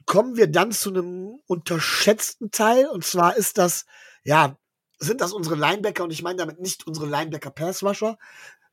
kommen 0.06 0.36
wir 0.36 0.48
dann 0.48 0.74
zu 0.74 0.89
einem 0.89 1.39
unterschätzten 1.48 2.52
Teil. 2.52 2.88
Und 2.88 3.06
zwar 3.06 3.38
ist 3.38 3.58
das, 3.58 3.86
ja, 4.26 4.58
sind 5.00 5.22
das 5.22 5.32
unsere 5.32 5.56
Linebacker 5.56 6.04
und 6.04 6.12
ich 6.12 6.22
meine 6.22 6.38
damit 6.38 6.60
nicht 6.60 6.86
unsere 6.86 7.08
Linebacker 7.08 7.50
Pass 7.50 7.82
Rusher, 7.82 8.18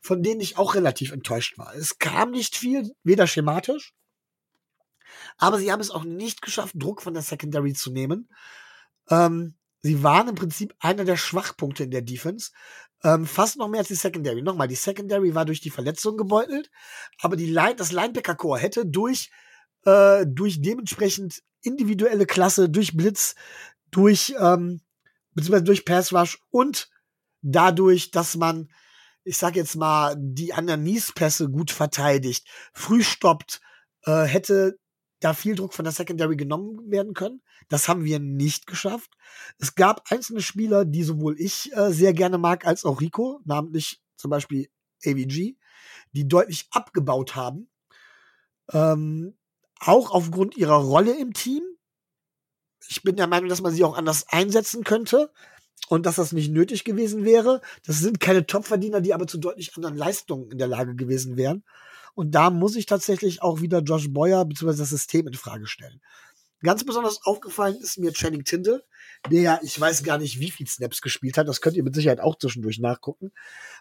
von 0.08 0.22
denen 0.22 0.40
ich 0.40 0.58
auch 0.58 0.74
relativ 0.74 1.12
enttäuscht 1.12 1.56
war. 1.58 1.74
Es 1.74 1.98
kam 1.98 2.32
nicht 2.32 2.56
viel, 2.56 2.92
weder 3.04 3.26
schematisch 3.26 3.94
aber 5.36 5.58
sie 5.58 5.70
haben 5.72 5.80
es 5.80 5.90
auch 5.90 6.04
nicht 6.04 6.42
geschafft, 6.42 6.74
Druck 6.76 7.02
von 7.02 7.14
der 7.14 7.22
Secondary 7.22 7.72
zu 7.72 7.90
nehmen. 7.90 8.28
Ähm, 9.08 9.54
sie 9.80 10.02
waren 10.02 10.28
im 10.28 10.34
Prinzip 10.34 10.74
einer 10.80 11.04
der 11.04 11.16
Schwachpunkte 11.16 11.84
in 11.84 11.90
der 11.90 12.02
Defense. 12.02 12.50
Ähm, 13.04 13.26
fast 13.26 13.56
noch 13.56 13.68
mehr 13.68 13.80
als 13.80 13.88
die 13.88 13.94
Secondary. 13.94 14.42
Nochmal, 14.42 14.68
die 14.68 14.74
Secondary 14.74 15.34
war 15.34 15.44
durch 15.44 15.60
die 15.60 15.70
Verletzung 15.70 16.16
gebeutelt, 16.16 16.70
aber 17.20 17.36
die 17.36 17.46
Line, 17.46 17.76
das 17.76 17.92
Linebacker-Core 17.92 18.58
hätte 18.58 18.86
durch, 18.86 19.30
äh, 19.84 20.26
durch 20.26 20.60
dementsprechend 20.60 21.42
individuelle 21.62 22.26
Klasse, 22.26 22.68
durch 22.68 22.96
Blitz, 22.96 23.36
durch, 23.90 24.34
ähm, 24.38 24.80
beziehungsweise 25.34 25.64
durch 25.64 25.84
Pass 25.84 26.12
Rush 26.12 26.42
und 26.50 26.90
dadurch, 27.40 28.10
dass 28.10 28.36
man, 28.36 28.68
ich 29.28 29.36
sag 29.36 29.56
jetzt 29.56 29.76
mal, 29.76 30.16
die 30.18 30.52
Underneath-Pässe 30.56 31.50
gut 31.50 31.70
verteidigt, 31.70 32.48
früh 32.72 33.02
stoppt, 33.02 33.60
äh, 34.04 34.22
hätte 34.22 34.78
da 35.20 35.34
viel 35.34 35.54
Druck 35.54 35.74
von 35.74 35.84
der 35.84 35.92
Secondary 35.92 36.36
genommen 36.36 36.90
werden 36.90 37.12
können. 37.12 37.42
Das 37.68 37.88
haben 37.88 38.04
wir 38.04 38.20
nicht 38.20 38.66
geschafft. 38.66 39.10
Es 39.58 39.74
gab 39.74 40.10
einzelne 40.10 40.40
Spieler, 40.40 40.84
die 40.84 41.02
sowohl 41.02 41.38
ich 41.38 41.70
äh, 41.76 41.92
sehr 41.92 42.14
gerne 42.14 42.38
mag, 42.38 42.66
als 42.66 42.84
auch 42.84 43.00
Rico, 43.00 43.40
namentlich 43.44 44.00
zum 44.16 44.30
Beispiel 44.30 44.70
AVG, 45.04 45.56
die 46.12 46.28
deutlich 46.28 46.68
abgebaut 46.70 47.36
haben. 47.36 47.68
Ähm, 48.72 49.36
auch 49.80 50.10
aufgrund 50.10 50.56
ihrer 50.56 50.76
Rolle 50.76 51.18
im 51.18 51.34
Team. 51.34 51.62
Ich 52.88 53.02
bin 53.02 53.16
der 53.16 53.26
Meinung, 53.26 53.50
dass 53.50 53.60
man 53.60 53.74
sie 53.74 53.84
auch 53.84 53.96
anders 53.96 54.26
einsetzen 54.28 54.84
könnte 54.84 55.30
und 55.88 56.06
dass 56.06 56.16
das 56.16 56.32
nicht 56.32 56.52
nötig 56.52 56.84
gewesen 56.84 57.24
wäre. 57.24 57.60
Das 57.86 58.00
sind 58.00 58.20
keine 58.20 58.46
Topverdiener, 58.46 59.00
die 59.00 59.14
aber 59.14 59.26
zu 59.26 59.38
deutlich 59.38 59.76
anderen 59.76 59.96
Leistungen 59.96 60.50
in 60.50 60.58
der 60.58 60.68
Lage 60.68 60.94
gewesen 60.94 61.36
wären. 61.36 61.64
Und 62.14 62.32
da 62.32 62.50
muss 62.50 62.76
ich 62.76 62.86
tatsächlich 62.86 63.42
auch 63.42 63.60
wieder 63.60 63.80
Josh 63.80 64.12
Boyer 64.12 64.44
bzw. 64.44 64.76
das 64.76 64.90
System 64.90 65.28
in 65.28 65.34
Frage 65.34 65.66
stellen. 65.66 66.00
Ganz 66.62 66.84
besonders 66.84 67.24
aufgefallen 67.24 67.76
ist 67.76 67.98
mir 67.98 68.12
Channing 68.12 68.42
Tindall, 68.42 68.82
der 69.30 69.40
ja, 69.40 69.60
ich 69.62 69.80
weiß 69.80 70.02
gar 70.02 70.18
nicht, 70.18 70.40
wie 70.40 70.50
viel 70.50 70.66
Snaps 70.66 71.00
gespielt 71.00 71.38
hat. 71.38 71.46
Das 71.46 71.60
könnt 71.60 71.76
ihr 71.76 71.84
mit 71.84 71.94
Sicherheit 71.94 72.20
auch 72.20 72.36
zwischendurch 72.36 72.80
nachgucken. 72.80 73.30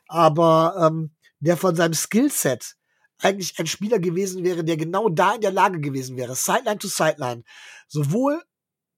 Aber 0.07 0.75
ähm, 0.79 1.11
der 1.39 1.57
von 1.57 1.75
seinem 1.75 1.95
Skillset 1.95 2.75
eigentlich 3.19 3.57
ein 3.57 3.65
Spieler 3.65 3.97
gewesen 3.97 4.43
wäre, 4.43 4.63
der 4.63 4.77
genau 4.77 5.09
da 5.09 5.33
in 5.35 5.41
der 5.41 5.51
Lage 5.51 5.79
gewesen 5.79 6.17
wäre, 6.17 6.35
Sideline 6.35 6.77
to 6.77 6.87
Sideline, 6.87 7.43
sowohl 7.87 8.43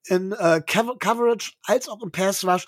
in 0.06 0.32
äh, 0.32 0.62
Coverage 0.66 1.54
als 1.64 1.90
auch 1.90 2.02
im 2.02 2.12
Pass 2.12 2.44
Rush, 2.44 2.66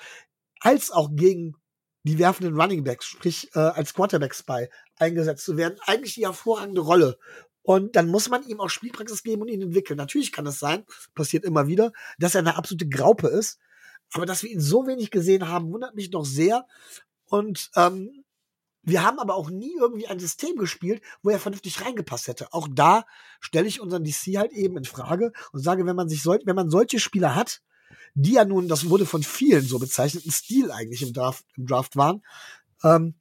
als 0.60 0.92
auch 0.92 1.10
gegen 1.14 1.56
die 2.04 2.18
werfenden 2.18 2.60
Running 2.60 2.84
Backs, 2.84 3.06
sprich 3.06 3.50
äh, 3.56 3.60
als 3.60 3.94
Quarterback 3.94 4.34
Spy 4.34 4.68
eingesetzt 4.98 5.46
zu 5.46 5.58
werden, 5.58 5.78
eigentlich 5.86 6.16
die 6.16 6.26
hervorragende 6.26 6.82
Rolle. 6.82 7.18
Und 7.64 7.96
dann 7.96 8.08
muss 8.08 8.30
man 8.30 8.44
ihm 8.48 8.60
auch 8.60 8.70
Spielpraxis 8.70 9.24
geben 9.24 9.44
und 9.44 9.48
ihn 9.50 9.62
entwickeln. 9.62 9.98
Natürlich 9.98 10.32
kann 10.32 10.48
es 10.48 10.60
sein, 10.60 10.84
passiert 11.14 11.46
immer 11.46 11.68
wieder, 11.68 11.92
dass 12.18 12.34
er 12.34 12.40
eine 12.40 12.58
absolute 12.58 12.90
Graupe 12.90 13.28
ist. 13.28 13.60
Aber 14.14 14.26
dass 14.26 14.44
wir 14.44 14.50
ihn 14.50 14.60
so 14.60 14.88
wenig 14.88 15.12
gesehen 15.12 15.48
haben, 15.48 15.72
wundert 15.72 15.96
mich 15.96 16.12
noch 16.12 16.26
sehr. 16.26 16.66
Und 17.26 17.70
ähm, 17.76 18.24
wir 18.84 19.04
haben 19.04 19.20
aber 19.20 19.36
auch 19.36 19.50
nie 19.50 19.74
irgendwie 19.80 20.08
ein 20.08 20.20
System 20.20 20.56
gespielt, 20.56 21.04
wo 21.22 21.30
er 21.30 21.40
vernünftig 21.40 21.82
reingepasst 21.82 22.28
hätte. 22.28 22.52
Auch 22.54 22.68
da 22.72 23.06
stelle 23.40 23.68
ich 23.68 23.80
unseren 23.80 24.04
DC 24.04 24.38
halt 24.38 24.54
eben 24.54 24.78
in 24.78 24.86
Frage 24.86 25.34
und 25.52 25.62
sage, 25.62 25.86
wenn 25.86 25.96
man 25.96 26.10
sich 26.10 26.24
soll, 26.24 26.40
wenn 26.46 26.56
man 26.56 26.70
solche 26.70 27.00
Spieler 27.00 27.36
hat, 27.36 27.62
die 28.14 28.34
ja 28.34 28.46
nun, 28.46 28.68
das 28.68 28.90
wurde 28.90 29.06
von 29.06 29.24
vielen 29.24 29.64
so 29.64 29.80
bezeichnet, 29.80 30.26
ein 30.26 30.32
Stil 30.32 30.72
eigentlich 30.72 31.02
im 31.04 31.14
Draft, 31.14 31.46
im 31.56 31.68
Draft 31.68 31.96
waren, 31.96 32.24
ähm, 32.84 33.16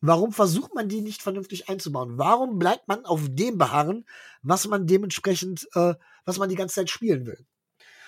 warum 0.00 0.32
versucht 0.32 0.74
man 0.74 0.88
die 0.88 1.00
nicht 1.00 1.22
vernünftig 1.22 1.68
einzubauen? 1.68 2.18
Warum 2.18 2.58
bleibt 2.58 2.88
man 2.88 3.04
auf 3.04 3.22
dem 3.28 3.58
beharren, 3.58 4.06
was 4.42 4.66
man 4.66 4.86
dementsprechend, 4.86 5.68
äh, 5.74 5.94
was 6.24 6.38
man 6.38 6.48
die 6.48 6.56
ganze 6.56 6.76
Zeit 6.76 6.90
spielen 6.90 7.26
will? 7.26 7.46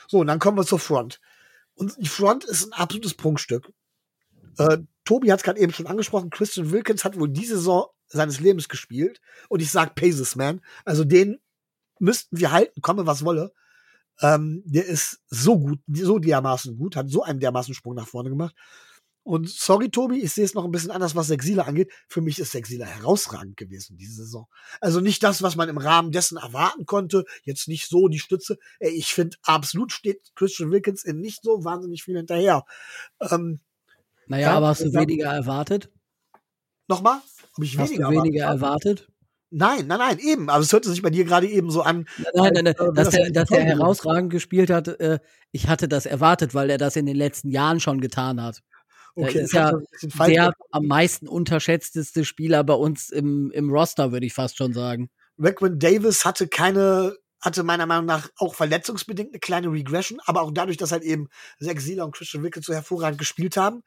So, 0.09 0.18
und 0.20 0.26
dann 0.28 0.38
kommen 0.38 0.59
wir 0.59 0.66
zur 0.66 0.78
Front. 0.78 1.20
Und 1.74 1.97
die 1.99 2.09
Front 2.09 2.44
ist 2.44 2.66
ein 2.66 2.72
absolutes 2.72 3.14
Prunkstück. 3.14 3.72
Äh, 4.59 4.78
Tobi 5.07 5.32
hat 5.32 5.38
es 5.38 5.44
gerade 5.44 5.61
eben 5.61 5.72
schon 5.72 5.86
angesprochen, 5.86 6.28
Christian 6.28 6.70
Wilkins 6.70 7.04
hat 7.04 7.18
wohl 7.18 7.30
diese 7.30 7.57
Saison 7.57 7.86
seines 8.09 8.40
Lebens 8.40 8.68
gespielt. 8.68 9.20
Und 9.48 9.62
ich 9.62 9.70
sag 9.70 9.94
Paces, 9.94 10.36
man. 10.36 10.61
Also 10.84 11.04
den 11.04 11.38
müssten 11.98 12.38
wir 12.38 12.52
halten, 12.52 12.82
komme 12.82 13.07
was 13.07 13.24
wolle. 13.24 13.52
Ähm, 14.20 14.62
der 14.66 14.86
ist 14.86 15.20
so 15.28 15.59
gut, 15.59 15.80
so 15.90 16.18
dermaßen 16.18 16.76
gut, 16.76 16.96
hat 16.96 17.11
so 17.11 17.22
einen 17.22 17.40
dermaßen 17.40 17.74
Sprung 17.74 17.94
nach 17.94 18.09
vorne 18.09 18.30
gemacht. 18.30 18.54
Und 19.22 19.50
sorry, 19.50 19.90
Tobi, 19.90 20.22
ich 20.22 20.32
sehe 20.32 20.44
es 20.44 20.54
noch 20.54 20.64
ein 20.64 20.70
bisschen 20.70 20.92
anders, 20.92 21.16
was 21.16 21.26
Sexila 21.26 21.64
angeht. 21.64 21.90
Für 22.07 22.20
mich 22.20 22.38
ist 22.38 22.52
Sexila 22.52 22.86
herausragend 22.86 23.57
gewesen 23.57 23.96
diese 23.96 24.22
Saison. 24.22 24.46
Also 24.80 25.00
nicht 25.00 25.20
das, 25.24 25.42
was 25.42 25.57
man 25.57 25.68
im 25.68 25.78
Rahmen 25.78 26.12
dessen 26.12 26.38
erwarten 26.38 26.86
konnte. 26.86 27.24
Jetzt 27.42 27.66
nicht 27.66 27.88
so 27.88 28.07
die 28.07 28.20
Stütze. 28.20 28.57
Ich 28.78 29.12
finde, 29.12 29.36
absolut 29.42 29.90
steht 29.90 30.30
Christian 30.36 30.70
Wilkins 30.70 31.02
in 31.02 31.20
nicht 31.20 31.42
so 31.42 31.64
wahnsinnig 31.64 32.04
viel 32.04 32.16
hinterher. 32.16 32.64
Ähm, 33.20 33.59
naja, 34.26 34.52
aber 34.52 34.68
hast 34.68 34.82
du 34.82 34.92
weniger 34.92 35.32
erwartet? 35.32 35.90
Nochmal? 36.88 37.20
Hab 37.56 37.64
ich 37.64 37.78
hast 37.78 37.90
weniger 37.90 38.10
du 38.10 38.16
weniger 38.16 38.44
erwartet? 38.44 39.00
erwartet? 39.00 39.16
Nein, 39.50 39.86
nein, 39.86 39.98
nein, 39.98 40.18
eben. 40.18 40.50
Aber 40.50 40.62
es 40.62 40.72
hörte 40.72 40.88
sich 40.90 41.02
bei 41.02 41.10
dir 41.10 41.24
gerade 41.24 41.46
eben 41.46 41.70
so 41.70 41.82
an. 41.82 42.06
Nein, 42.34 42.52
nein, 42.52 42.64
nein, 42.64 42.74
äh, 42.74 42.92
dass, 42.92 43.14
er, 43.14 43.30
dass 43.30 43.50
er 43.50 43.62
herausragend 43.62 44.30
gespielt 44.30 44.70
hat. 44.70 44.88
Äh, 44.88 45.20
ich 45.52 45.68
hatte 45.68 45.88
das 45.88 46.04
erwartet, 46.04 46.54
weil 46.54 46.68
er 46.68 46.78
das 46.78 46.96
in 46.96 47.06
den 47.06 47.16
letzten 47.16 47.50
Jahren 47.50 47.80
schon 47.80 48.00
getan 48.00 48.42
hat. 48.42 48.62
Okay, 49.14 49.38
er 49.38 49.44
ist 49.44 49.52
ja 49.52 49.72
der 50.26 50.52
am 50.72 50.86
meisten 50.86 51.26
unterschätzteste 51.26 52.24
Spieler 52.24 52.64
bei 52.64 52.74
uns 52.74 53.08
im, 53.08 53.50
im 53.52 53.70
Roster, 53.70 54.12
würde 54.12 54.26
ich 54.26 54.34
fast 54.34 54.58
schon 54.58 54.74
sagen. 54.74 55.08
Raquin 55.38 55.78
Davis 55.78 56.24
hatte 56.24 56.48
keine, 56.48 57.16
hatte 57.47 57.62
meiner 57.62 57.86
Meinung 57.86 58.07
nach 58.07 58.28
auch 58.38 58.57
verletzungsbedingt 58.57 59.30
eine 59.30 59.38
kleine 59.38 59.70
Regression, 59.70 60.20
aber 60.26 60.42
auch 60.42 60.51
dadurch, 60.53 60.76
dass 60.76 60.90
halt 60.90 61.05
eben 61.05 61.28
Zach 61.61 61.78
Zieler 61.78 62.05
und 62.05 62.14
Christian 62.14 62.42
Wickett 62.42 62.64
so 62.64 62.74
hervorragend 62.74 63.18
gespielt 63.18 63.57
haben. 63.57 63.82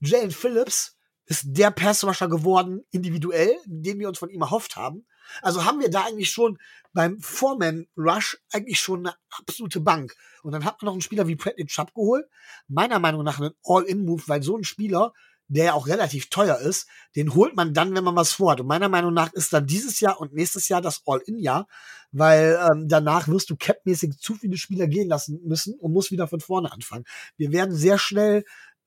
Jalen 0.00 0.32
Phillips 0.32 0.96
ist 1.24 1.44
der 1.46 1.70
Passrusher 1.70 2.28
geworden, 2.28 2.82
individuell, 2.90 3.56
den 3.64 4.00
wir 4.00 4.08
uns 4.08 4.18
von 4.18 4.28
ihm 4.28 4.42
erhofft 4.42 4.74
haben. 4.74 5.06
Also 5.40 5.64
haben 5.64 5.80
wir 5.80 5.88
da 5.88 6.04
eigentlich 6.04 6.30
schon 6.30 6.58
beim 6.92 7.20
Foreman 7.20 7.86
Rush 7.96 8.38
eigentlich 8.52 8.80
schon 8.80 9.06
eine 9.06 9.16
absolute 9.30 9.80
Bank. 9.80 10.14
Und 10.42 10.52
dann 10.52 10.64
hat 10.64 10.82
man 10.82 10.86
noch 10.86 10.92
einen 10.92 11.00
Spieler 11.00 11.28
wie 11.28 11.36
Bradley 11.36 11.66
Chubb 11.66 11.94
geholt. 11.94 12.26
Meiner 12.66 12.98
Meinung 12.98 13.22
nach 13.22 13.38
einen 13.38 13.52
All-In-Move, 13.64 14.24
weil 14.26 14.42
so 14.42 14.56
ein 14.56 14.64
Spieler, 14.64 15.12
der 15.48 15.66
ja 15.66 15.72
auch 15.74 15.86
relativ 15.86 16.28
teuer 16.28 16.58
ist, 16.58 16.88
den 17.14 17.34
holt 17.34 17.54
man 17.54 17.72
dann, 17.72 17.94
wenn 17.94 18.04
man 18.04 18.16
was 18.16 18.32
vorhat. 18.32 18.60
Und 18.60 18.66
meiner 18.66 18.88
Meinung 18.88 19.14
nach 19.14 19.32
ist 19.32 19.52
dann 19.52 19.66
dieses 19.66 20.00
Jahr 20.00 20.20
und 20.20 20.32
nächstes 20.32 20.68
Jahr 20.68 20.80
das 20.80 21.02
All-In-Jahr, 21.06 21.68
weil 22.12 22.58
ähm, 22.70 22.88
danach 22.88 23.28
wirst 23.28 23.50
du 23.50 23.56
capmäßig 23.56 24.18
zu 24.18 24.34
viele 24.34 24.56
Spieler 24.56 24.86
gehen 24.88 25.08
lassen 25.08 25.40
müssen 25.44 25.74
und 25.74 25.92
musst 25.92 26.10
wieder 26.10 26.28
von 26.28 26.40
vorne 26.40 26.72
anfangen. 26.72 27.04
Wir 27.36 27.52
werden 27.52 27.74
sehr 27.74 27.98
schnell 27.98 28.44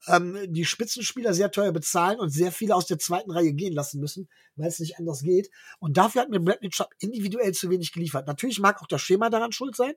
ähm, 0.08 0.38
die 0.48 0.66
Spitzenspieler 0.66 1.34
sehr 1.34 1.52
teuer 1.52 1.72
bezahlen 1.72 2.20
und 2.20 2.30
sehr 2.30 2.52
viele 2.52 2.76
aus 2.76 2.88
der 2.88 3.00
zweiten 3.00 3.32
Reihe 3.32 3.54
gehen 3.54 3.74
lassen 3.74 4.00
müssen, 4.00 4.30
weil 4.56 4.68
es 4.68 4.80
nicht 4.80 4.98
anders 4.98 5.22
geht. 5.22 5.50
Und 5.80 5.98
dafür 5.98 6.22
hat 6.22 6.30
mir 6.30 6.40
Bradley 6.40 6.70
Chubb 6.70 6.90
individuell 7.00 7.54
zu 7.54 7.70
wenig 7.70 7.92
geliefert. 7.92 8.28
Natürlich 8.28 8.60
mag 8.60 8.82
auch 8.82 8.88
das 8.88 9.02
Schema 9.02 9.30
daran 9.30 9.52
schuld 9.52 9.76
sein, 9.76 9.94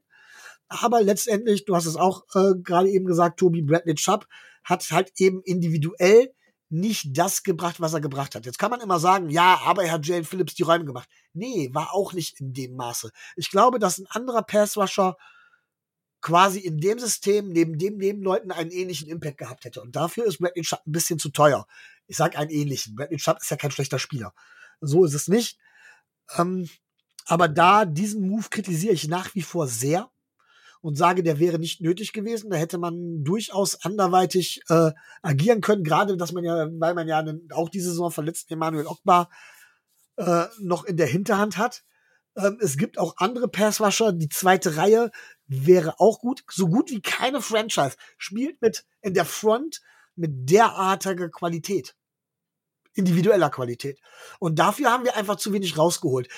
aber 0.69 1.03
letztendlich, 1.03 1.65
du 1.65 1.77
hast 1.77 1.87
es 1.87 1.97
auch 1.97 2.25
äh, 2.35 2.55
gerade 2.63 2.89
eben 2.89 3.07
gesagt, 3.07 3.39
Tobi, 3.39 3.63
Bradley 3.63 3.95
Chubb 3.95 4.27
hat 4.65 4.85
halt 4.91 5.13
eben 5.17 5.43
individuell 5.43 6.33
nicht 6.73 7.17
das 7.19 7.43
gebracht, 7.43 7.81
was 7.81 7.93
er 7.93 8.01
gebracht 8.01 8.35
hat. 8.35 8.47
Jetzt 8.47 8.59
kann 8.59 8.71
man 8.71 8.81
immer 8.81 8.99
sagen, 8.99 9.29
ja, 9.29 9.61
aber 9.65 9.85
er 9.85 9.93
hat 9.93 10.07
Jalen 10.07 10.25
Phillips 10.25 10.55
die 10.55 10.63
Räume 10.63 10.85
gemacht. 10.85 11.09
Nee, 11.35 11.71
war 11.73 11.93
auch 11.93 12.13
nicht 12.13 12.41
in 12.41 12.53
dem 12.53 12.77
Maße. 12.77 13.11
Ich 13.37 13.51
glaube, 13.51 13.79
dass 13.79 13.99
ein 13.99 14.07
anderer 14.09 14.43
Passrusher 14.43 15.17
quasi 16.23 16.61
in 16.61 16.79
dem 16.79 16.99
System 16.99 17.49
neben 17.49 17.79
dem 17.79 17.99
Nebenleuten 17.99 18.53
einen 18.53 18.71
ähnlichen 18.71 19.09
Impact 19.09 19.39
gehabt 19.39 19.65
hätte. 19.65 19.83
Und 19.83 19.97
dafür 19.97 20.25
ist 20.25 20.39
Bradley 20.39 20.63
Chubb 20.63 20.87
ein 20.87 20.93
bisschen 20.93 21.19
zu 21.19 21.31
teuer. 21.31 21.67
Ich 22.07 22.17
sage 22.17 22.39
einen 22.39 22.51
ähnlichen. 22.51 22.95
Bradley 22.95 23.19
Chubb 23.19 23.39
ist 23.41 23.51
ja 23.51 23.57
kein 23.57 23.73
schlechter 23.73 23.99
Spieler. 23.99 24.33
So 24.81 25.05
ist 25.05 25.15
es 25.15 25.29
nicht. 25.29 25.59
Ähm, 26.37 26.71
aber 27.27 27.49
da 27.49 27.85
diesen 27.85 28.29
Move 28.29 28.47
kritisiere 28.51 28.95
ich 28.95 29.09
nach 29.09 29.35
wie 29.35 29.43
vor 29.43 29.67
sehr 29.67 30.12
und 30.83 30.97
sage, 30.97 31.23
der 31.23 31.39
wäre 31.39 31.59
nicht 31.59 31.81
nötig 31.81 32.13
gewesen. 32.13 32.51
Da 32.51 32.57
hätte 32.57 32.77
man 32.77 33.25
durchaus 33.25 33.83
anderweitig 33.85 34.63
äh, 34.69 34.91
agieren 35.23 35.61
können, 35.61 35.85
gerade 35.85 36.17
dass 36.17 36.33
man 36.33 36.45
ja, 36.45 36.69
weil 36.79 36.95
man 36.95 37.09
ja 37.09 37.25
auch 37.53 37.69
diese 37.69 37.91
Saison 37.91 38.11
verletzten 38.11 38.53
Emmanuel 38.53 38.87
Ogbar 38.87 39.31
äh, 40.17 40.47
noch 40.61 40.85
in 40.85 40.97
der 40.97 41.07
Hinterhand 41.07 41.57
hat. 41.57 41.85
Ähm, 42.37 42.59
es 42.61 42.77
gibt 42.77 42.99
auch 42.99 43.15
andere 43.19 43.49
Passwasher. 43.49 44.13
Die 44.13 44.29
zweite 44.29 44.77
Reihe 44.77 45.11
wäre 45.47 46.01
auch 46.01 46.19
gut. 46.19 46.45
So 46.51 46.67
gut 46.67 46.91
wie 46.91 47.01
keine 47.01 47.41
Franchise 47.41 47.97
spielt 48.19 48.61
mit 48.61 48.85
in 49.01 49.15
der 49.15 49.25
Front 49.25 49.81
mit 50.17 50.51
derartiger 50.51 51.31
Qualität. 51.31 51.95
Individueller 52.95 53.51
Qualität. 53.51 54.01
Und 54.39 54.59
dafür 54.59 54.91
haben 54.91 55.05
wir 55.05 55.17
einfach 55.17 55.37
zu 55.37 55.53
wenig 55.53 55.79
rausgeholt. 55.79 56.29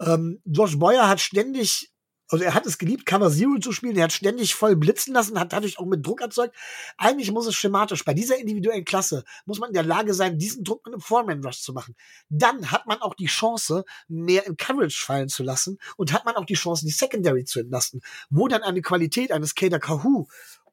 Ähm, 0.00 0.42
Josh 0.44 0.78
Boyer 0.78 1.08
hat 1.08 1.20
ständig 1.20 1.91
also 2.28 2.44
er 2.44 2.54
hat 2.54 2.66
es 2.66 2.78
geliebt, 2.78 3.04
Cover 3.04 3.30
Zero 3.30 3.58
zu 3.58 3.72
spielen. 3.72 3.96
Er 3.96 4.04
hat 4.04 4.12
ständig 4.12 4.54
voll 4.54 4.74
blitzen 4.76 5.12
lassen, 5.12 5.38
hat 5.38 5.52
dadurch 5.52 5.78
auch 5.78 5.86
mit 5.86 6.04
Druck 6.06 6.22
erzeugt. 6.22 6.56
Eigentlich 6.96 7.30
muss 7.30 7.46
es 7.46 7.54
schematisch, 7.54 8.04
bei 8.04 8.14
dieser 8.14 8.38
individuellen 8.38 8.84
Klasse, 8.84 9.24
muss 9.44 9.58
man 9.58 9.68
in 9.68 9.74
der 9.74 9.82
Lage 9.82 10.14
sein, 10.14 10.38
diesen 10.38 10.64
Druck 10.64 10.86
mit 10.86 10.94
einem 10.94 11.02
Foreman 11.02 11.44
Rush 11.44 11.60
zu 11.60 11.72
machen. 11.72 11.94
Dann 12.30 12.70
hat 12.70 12.86
man 12.86 13.02
auch 13.02 13.14
die 13.14 13.26
Chance, 13.26 13.84
mehr 14.08 14.46
in 14.46 14.56
Coverage 14.56 15.04
fallen 15.04 15.28
zu 15.28 15.42
lassen 15.42 15.78
und 15.96 16.12
hat 16.12 16.24
man 16.24 16.36
auch 16.36 16.46
die 16.46 16.54
Chance, 16.54 16.86
die 16.86 16.92
Secondary 16.92 17.44
zu 17.44 17.60
entlasten, 17.60 18.00
wo 18.30 18.48
dann 18.48 18.62
eine 18.62 18.80
Qualität 18.80 19.30
eines 19.30 19.54
Kader 19.54 19.78
Kahu 19.78 20.26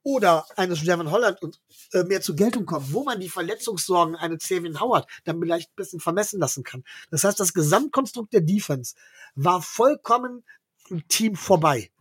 oder 0.03 0.45
eines 0.55 0.81
Devin 0.81 1.11
Holland 1.11 1.41
und 1.41 1.59
äh, 1.91 2.03
mehr 2.03 2.21
zur 2.21 2.35
Geltung 2.35 2.65
kommt, 2.65 2.93
wo 2.93 3.03
man 3.03 3.19
die 3.19 3.29
Verletzungssorgen 3.29 4.15
eines 4.15 4.43
Xavier 4.43 4.79
Howard 4.79 5.07
dann 5.25 5.39
vielleicht 5.39 5.71
ein 5.71 5.75
bisschen 5.75 5.99
vermessen 5.99 6.39
lassen 6.39 6.63
kann. 6.63 6.83
Das 7.11 7.23
heißt, 7.23 7.39
das 7.39 7.53
Gesamtkonstrukt 7.53 8.33
der 8.33 8.41
Defense 8.41 8.95
war 9.35 9.61
vollkommen 9.61 10.43
Team 11.07 11.35
vorbei. 11.35 11.91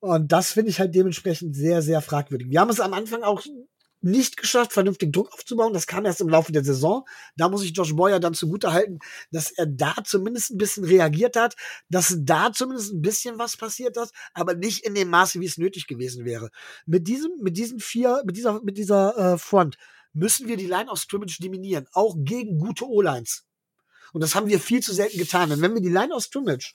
Und 0.00 0.32
das 0.32 0.52
finde 0.52 0.70
ich 0.70 0.80
halt 0.80 0.94
dementsprechend 0.94 1.54
sehr, 1.54 1.80
sehr 1.80 2.02
fragwürdig. 2.02 2.50
Wir 2.50 2.60
haben 2.60 2.70
es 2.70 2.80
am 2.80 2.92
Anfang 2.92 3.22
auch 3.22 3.40
nicht 4.02 4.36
geschafft, 4.36 4.72
vernünftig 4.72 5.12
Druck 5.12 5.32
aufzubauen. 5.32 5.72
Das 5.72 5.86
kam 5.86 6.04
erst 6.04 6.20
im 6.20 6.28
Laufe 6.28 6.52
der 6.52 6.64
Saison. 6.64 7.06
Da 7.36 7.48
muss 7.48 7.62
ich 7.62 7.74
Josh 7.74 7.94
Boyer 7.94 8.18
dann 8.18 8.34
zugute 8.34 8.72
halten, 8.72 8.98
dass 9.30 9.52
er 9.52 9.66
da 9.66 9.94
zumindest 10.04 10.50
ein 10.50 10.58
bisschen 10.58 10.84
reagiert 10.84 11.36
hat, 11.36 11.54
dass 11.88 12.16
da 12.18 12.52
zumindest 12.52 12.92
ein 12.92 13.00
bisschen 13.00 13.38
was 13.38 13.56
passiert 13.56 13.96
ist, 13.96 14.12
aber 14.34 14.54
nicht 14.54 14.84
in 14.84 14.94
dem 14.94 15.08
Maße, 15.08 15.40
wie 15.40 15.46
es 15.46 15.56
nötig 15.56 15.86
gewesen 15.86 16.24
wäre. 16.24 16.50
Mit 16.84 17.06
diesem, 17.06 17.30
mit 17.40 17.56
diesen 17.56 17.78
vier, 17.78 18.22
mit 18.26 18.36
dieser, 18.36 18.60
mit 18.62 18.76
dieser 18.76 19.16
äh, 19.16 19.38
Front 19.38 19.76
müssen 20.12 20.48
wir 20.48 20.56
die 20.56 20.66
Line 20.66 20.90
of 20.90 20.98
Scrimmage 20.98 21.38
dominieren, 21.40 21.86
auch 21.92 22.16
gegen 22.18 22.58
gute 22.58 22.86
O-Lines. 22.86 23.44
Und 24.12 24.20
das 24.20 24.34
haben 24.34 24.48
wir 24.48 24.60
viel 24.60 24.82
zu 24.82 24.92
selten 24.92 25.16
getan. 25.16 25.48
Denn 25.48 25.62
wenn 25.62 25.74
wir 25.74 25.80
die 25.80 25.88
Line 25.88 26.14
of 26.14 26.24
Scrimmage 26.24 26.74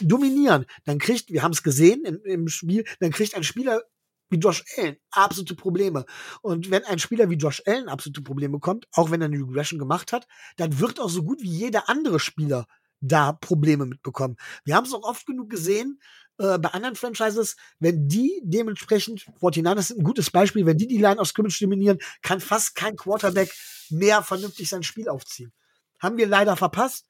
dominieren, 0.00 0.66
dann 0.84 0.98
kriegt, 0.98 1.30
wir 1.30 1.42
haben 1.42 1.52
es 1.52 1.62
gesehen 1.62 2.04
im, 2.04 2.20
im 2.24 2.48
Spiel, 2.48 2.84
dann 3.00 3.10
kriegt 3.10 3.34
ein 3.34 3.44
Spieler 3.44 3.82
wie 4.30 4.38
Josh 4.38 4.64
Allen 4.76 4.96
absolute 5.10 5.54
Probleme. 5.54 6.06
Und 6.40 6.70
wenn 6.70 6.84
ein 6.84 6.98
Spieler 6.98 7.28
wie 7.30 7.36
Josh 7.36 7.62
Allen 7.66 7.88
absolute 7.88 8.22
Probleme 8.22 8.54
bekommt, 8.54 8.86
auch 8.92 9.10
wenn 9.10 9.20
er 9.20 9.26
eine 9.26 9.36
Regression 9.36 9.78
gemacht 9.78 10.12
hat, 10.12 10.26
dann 10.56 10.80
wird 10.80 10.98
auch 10.98 11.10
so 11.10 11.22
gut 11.22 11.42
wie 11.42 11.50
jeder 11.50 11.88
andere 11.88 12.18
Spieler 12.18 12.66
da 13.00 13.32
Probleme 13.32 13.84
mitbekommen. 13.84 14.36
Wir 14.64 14.74
haben 14.74 14.86
es 14.86 14.94
auch 14.94 15.02
oft 15.02 15.26
genug 15.26 15.50
gesehen, 15.50 16.00
äh, 16.38 16.58
bei 16.58 16.70
anderen 16.70 16.96
Franchises, 16.96 17.56
wenn 17.78 18.08
die 18.08 18.40
dementsprechend, 18.44 19.26
49ers 19.40 19.82
sind 19.88 20.00
ein 20.00 20.04
gutes 20.04 20.30
Beispiel, 20.30 20.66
wenn 20.66 20.78
die 20.78 20.86
die 20.86 20.98
Line 20.98 21.20
of 21.20 21.28
Scrimmage 21.28 21.58
dominieren, 21.60 21.98
kann 22.22 22.40
fast 22.40 22.74
kein 22.74 22.96
Quarterback 22.96 23.52
mehr 23.90 24.22
vernünftig 24.22 24.68
sein 24.68 24.82
Spiel 24.82 25.08
aufziehen. 25.08 25.52
Haben 26.00 26.16
wir 26.16 26.26
leider 26.26 26.56
verpasst. 26.56 27.06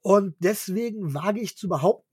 Und 0.00 0.36
deswegen 0.38 1.12
wage 1.14 1.40
ich 1.40 1.56
zu 1.56 1.68
behaupten, 1.68 2.07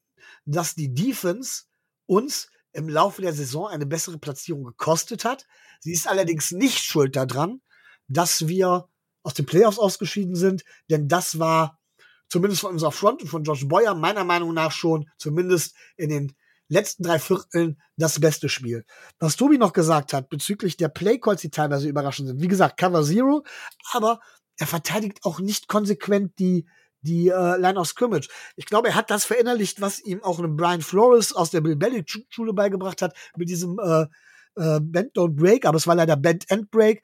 dass 0.45 0.75
die 0.75 0.93
Defense 0.93 1.63
uns 2.05 2.49
im 2.71 2.89
Laufe 2.89 3.21
der 3.21 3.33
Saison 3.33 3.67
eine 3.67 3.85
bessere 3.85 4.17
Platzierung 4.17 4.63
gekostet 4.63 5.23
hat. 5.25 5.47
Sie 5.79 5.93
ist 5.93 6.07
allerdings 6.07 6.51
nicht 6.51 6.83
schuld 6.83 7.15
daran, 7.15 7.61
dass 8.07 8.47
wir 8.47 8.89
aus 9.23 9.33
den 9.33 9.45
Playoffs 9.45 9.79
ausgeschieden 9.79 10.35
sind, 10.35 10.63
denn 10.89 11.07
das 11.07 11.39
war 11.39 11.79
zumindest 12.27 12.61
von 12.61 12.71
unserer 12.71 12.91
Front 12.91 13.21
und 13.21 13.29
von 13.29 13.43
Josh 13.43 13.67
Boyer 13.67 13.95
meiner 13.95 14.23
Meinung 14.23 14.53
nach 14.53 14.71
schon 14.71 15.09
zumindest 15.17 15.75
in 15.95 16.09
den 16.09 16.35
letzten 16.67 17.03
drei 17.03 17.19
Vierteln 17.19 17.81
das 17.95 18.19
beste 18.19 18.49
Spiel. 18.49 18.85
Was 19.19 19.35
Tobi 19.35 19.57
noch 19.57 19.73
gesagt 19.73 20.13
hat 20.13 20.29
bezüglich 20.29 20.77
der 20.77 20.89
Playcalls, 20.89 21.41
die 21.41 21.51
teilweise 21.51 21.87
überraschend 21.87 22.27
sind. 22.27 22.41
Wie 22.41 22.47
gesagt, 22.47 22.77
Cover 22.77 23.03
Zero, 23.03 23.43
aber 23.91 24.19
er 24.57 24.67
verteidigt 24.67 25.19
auch 25.23 25.39
nicht 25.39 25.67
konsequent 25.67 26.39
die 26.39 26.67
die 27.05 27.29
äh, 27.29 27.57
Line 27.57 27.79
of 27.79 27.87
Scrimmage. 27.87 28.27
Ich 28.55 28.65
glaube, 28.65 28.89
er 28.89 28.95
hat 28.95 29.09
das 29.09 29.25
verinnerlicht, 29.25 29.81
was 29.81 29.99
ihm 29.99 30.23
auch 30.23 30.39
ein 30.39 30.55
Brian 30.55 30.81
Flores 30.81 31.33
aus 31.33 31.51
der 31.51 31.61
Bill 31.61 31.75
Belichick 31.75 32.27
Schule 32.29 32.53
beigebracht 32.53 33.01
hat, 33.01 33.15
mit 33.37 33.49
diesem 33.49 33.79
äh, 33.79 34.05
äh, 34.55 34.79
Bend 34.81 35.15
Don't 35.15 35.35
Break, 35.35 35.65
aber 35.65 35.77
es 35.77 35.87
war 35.87 35.95
leider 35.95 36.15
Bend 36.15 36.49
End 36.49 36.71
Break. 36.71 37.03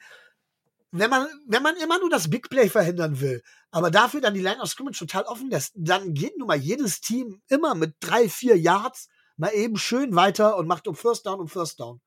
Wenn 0.91 1.10
man, 1.10 1.28
wenn 1.47 1.64
man 1.64 1.78
immer 1.78 1.99
nur 1.99 2.10
das 2.10 2.30
Big 2.30 2.49
Play 2.49 2.68
verhindern 2.70 3.22
will, 3.22 3.41
aber 3.72 3.91
dafür 3.91 4.20
dann 4.20 4.34
die 4.34 4.41
Line 4.41 4.62
of 4.62 4.70
Scrimmage 4.70 4.99
total 4.99 5.24
offen 5.24 5.49
lässt, 5.49 5.72
dann 5.76 6.14
geht 6.14 6.38
nun 6.38 6.47
mal 6.47 6.58
jedes 6.58 6.99
Team 6.99 7.41
immer 7.47 7.76
mit 7.76 7.95
drei, 8.02 8.28
vier 8.28 8.58
Yards 8.58 9.08
mal 9.38 9.54
eben 9.54 9.78
schön 9.78 10.16
weiter 10.16 10.58
und 10.58 10.68
macht 10.68 10.88
um 10.88 10.95
First 10.95 11.26
Down 11.26 11.39
um 11.39 11.47
First 11.47 11.80
Down. 11.80 12.02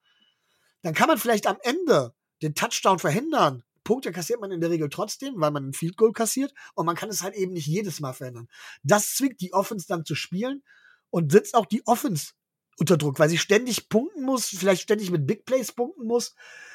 Dann 0.83 0.95
kann 0.95 1.09
man 1.09 1.19
vielleicht 1.19 1.47
am 1.47 1.57
Ende 1.63 2.15
den 2.43 2.55
Touchdown 2.55 2.99
verhindern, 2.99 3.65
Punkte 3.85 4.13
kassiert 4.13 4.41
man 4.41 4.51
in 4.51 4.61
der 4.61 4.71
Regel 4.71 4.89
trotzdem, 4.89 5.35
weil 5.37 5.51
man 5.51 5.69
ein 5.69 5.73
Field 5.73 5.97
Goal 5.97 6.13
kassiert 6.13 6.53
und 6.75 6.87
man 6.87 6.97
kann 6.97 7.11
es 7.11 7.23
halt 7.23 7.35
eben 7.35 7.53
nicht 7.53 7.67
jedes 7.67 8.01
Mal 8.01 8.13
verändern. 8.13 8.49
Das 8.83 9.15
zwingt 9.15 9.41
die 9.41 9.53
Offense 9.53 9.87
dann 9.87 10.05
zu 10.05 10.15
spielen 10.15 10.63
und 11.11 11.31
setzt 11.31 11.55
auch 11.55 11.67
die 11.67 11.87
Offense 11.87 12.33
unter 12.79 12.97
Druck, 12.97 13.19
weil 13.19 13.29
sie 13.29 13.39
ständig 13.39 13.89
punkten 13.89 14.25
muss, 14.25 14.49
vielleicht 14.49 14.83
ständig 14.83 15.11
mit 15.11 15.27
Big 15.27 15.45
Plays 15.45 15.73
punkten 15.73 16.07
muss, 16.07 16.35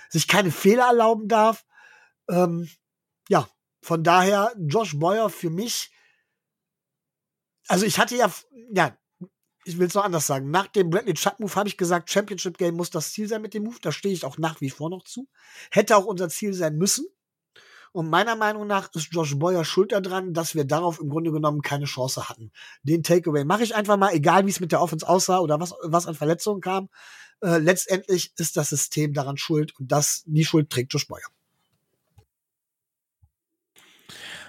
sich 0.09 0.27
keine 0.27 0.51
Fehler 0.51 0.85
erlauben 0.87 1.27
darf. 1.27 1.65
Ähm, 2.29 2.69
ja, 3.27 3.49
von 3.81 4.03
daher 4.03 4.53
Josh 4.57 4.97
Boyer 4.97 5.29
für 5.29 5.49
mich. 5.49 5.91
Also 7.67 7.85
ich 7.85 7.99
hatte 7.99 8.15
ja, 8.15 8.31
ja, 8.71 8.97
ich 9.69 9.79
will 9.79 9.87
es 9.87 9.93
noch 9.93 10.03
anders 10.03 10.27
sagen. 10.27 10.51
Nach 10.51 10.67
dem 10.67 10.89
Bradley 10.89 11.13
Chuck 11.13 11.39
Move 11.39 11.55
habe 11.55 11.69
ich 11.69 11.77
gesagt, 11.77 12.09
Championship 12.09 12.57
Game 12.57 12.75
muss 12.75 12.89
das 12.89 13.13
Ziel 13.13 13.27
sein 13.27 13.41
mit 13.41 13.53
dem 13.53 13.63
Move. 13.63 13.77
Da 13.81 13.91
stehe 13.91 14.13
ich 14.13 14.25
auch 14.25 14.37
nach 14.37 14.59
wie 14.61 14.69
vor 14.69 14.89
noch 14.89 15.03
zu. 15.03 15.27
Hätte 15.71 15.95
auch 15.95 16.05
unser 16.05 16.29
Ziel 16.29 16.53
sein 16.53 16.77
müssen. 16.77 17.05
Und 17.91 18.09
meiner 18.09 18.35
Meinung 18.35 18.67
nach 18.67 18.93
ist 18.93 19.13
Josh 19.13 19.37
Boyer 19.37 19.65
schuld 19.65 19.91
daran, 19.91 20.33
dass 20.33 20.53
wir 20.53 20.63
darauf 20.65 20.99
im 20.99 21.09
Grunde 21.09 21.31
genommen 21.31 21.61
keine 21.61 21.85
Chance 21.85 22.29
hatten. 22.29 22.51
Den 22.83 23.01
Takeaway 23.01 23.45
mache 23.45 23.63
ich 23.63 23.75
einfach 23.75 23.97
mal, 23.97 24.13
egal 24.13 24.45
wie 24.45 24.51
es 24.51 24.59
mit 24.59 24.71
der 24.71 24.81
Offense 24.81 25.07
aussah 25.07 25.39
oder 25.39 25.59
was, 25.59 25.73
was 25.83 26.05
an 26.05 26.13
Verletzungen 26.13 26.61
kam. 26.61 26.89
Äh, 27.41 27.57
letztendlich 27.57 28.31
ist 28.37 28.57
das 28.57 28.69
System 28.69 29.13
daran 29.13 29.37
schuld 29.37 29.73
und 29.79 29.91
das, 29.91 30.23
die 30.25 30.45
Schuld 30.45 30.69
trägt 30.69 30.93
Josh 30.93 31.07
Boyer. 31.07 31.27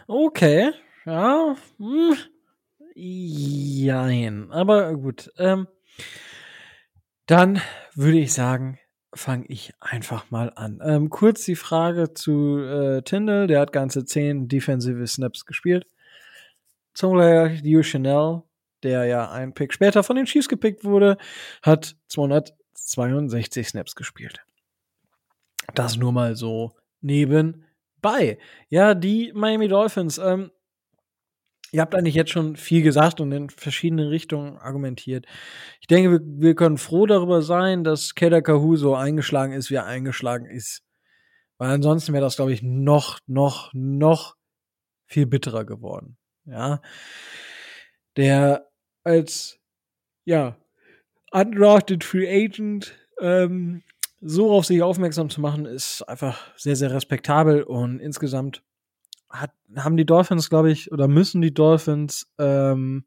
Okay, 0.06 0.72
ja. 1.06 1.56
Hm. 1.78 2.16
Jein. 2.95 4.51
Aber 4.51 4.95
gut. 4.97 5.30
Ähm, 5.38 5.68
dann 7.26 7.61
würde 7.95 8.18
ich 8.18 8.32
sagen, 8.32 8.78
fange 9.14 9.47
ich 9.49 9.72
einfach 9.80 10.30
mal 10.30 10.53
an. 10.55 10.80
Ähm, 10.84 11.11
kurz 11.11 11.45
die 11.45 11.57
Frage 11.57 12.14
zu 12.14 12.59
äh, 12.59 13.03
Tyndall. 13.03 13.47
Der 13.47 13.61
hat 13.61 13.72
ganze 13.72 14.05
zehn 14.05 14.49
defensive 14.49 15.07
Snaps 15.07 15.47
gespielt. 15.47 15.86
Zum 16.95 17.12
Hugh 17.12 17.82
Chanel, 17.82 18.43
der 18.82 19.05
ja 19.05 19.30
ein 19.30 19.55
Pick 19.55 19.72
später 19.72 20.03
von 20.03 20.16
den 20.16 20.26
Chiefs 20.26 20.49
gepickt 20.49 20.84
wurde, 20.84 21.16
hat 21.62 21.97
262 22.09 23.68
Snaps 23.68 23.95
gespielt. 23.95 24.41
Das 25.74 25.97
nur 25.97 26.12
mal 26.12 26.34
so 26.34 26.72
nebenbei. 27.01 28.38
Ja, 28.68 28.95
die 28.95 29.32
Miami 29.34 29.68
Dolphins. 29.68 30.18
Ähm, 30.18 30.51
Ihr 31.72 31.80
habt 31.80 31.94
eigentlich 31.94 32.14
jetzt 32.14 32.30
schon 32.30 32.56
viel 32.56 32.82
gesagt 32.82 33.20
und 33.20 33.30
in 33.32 33.48
verschiedenen 33.48 34.08
Richtungen 34.08 34.58
argumentiert. 34.58 35.26
Ich 35.80 35.86
denke, 35.86 36.10
wir, 36.10 36.20
wir 36.22 36.54
können 36.54 36.78
froh 36.78 37.06
darüber 37.06 37.42
sein, 37.42 37.84
dass 37.84 38.14
Keda 38.14 38.40
Kahu 38.40 38.76
so 38.76 38.94
eingeschlagen 38.94 39.52
ist, 39.52 39.70
wie 39.70 39.76
er 39.76 39.86
eingeschlagen 39.86 40.46
ist. 40.46 40.82
Weil 41.58 41.70
ansonsten 41.70 42.12
wäre 42.12 42.24
das, 42.24 42.36
glaube 42.36 42.52
ich, 42.52 42.62
noch, 42.62 43.20
noch, 43.26 43.70
noch 43.72 44.36
viel 45.06 45.26
bitterer 45.26 45.64
geworden. 45.64 46.16
Ja. 46.44 46.80
Der 48.16 48.68
als, 49.04 49.58
ja, 50.24 50.56
undrafted 51.30 52.02
Free 52.02 52.28
Agent 52.28 52.94
ähm, 53.20 53.82
so 54.20 54.50
auf 54.50 54.66
sich 54.66 54.82
aufmerksam 54.82 55.30
zu 55.30 55.40
machen, 55.40 55.66
ist 55.66 56.02
einfach 56.02 56.52
sehr, 56.56 56.76
sehr 56.76 56.92
respektabel 56.92 57.62
und 57.62 58.00
insgesamt 58.00 58.62
hat, 59.30 59.52
haben 59.76 59.96
die 59.96 60.06
Dolphins, 60.06 60.50
glaube 60.50 60.70
ich, 60.70 60.92
oder 60.92 61.08
müssen 61.08 61.40
die 61.40 61.54
Dolphins 61.54 62.28
ähm, 62.38 63.04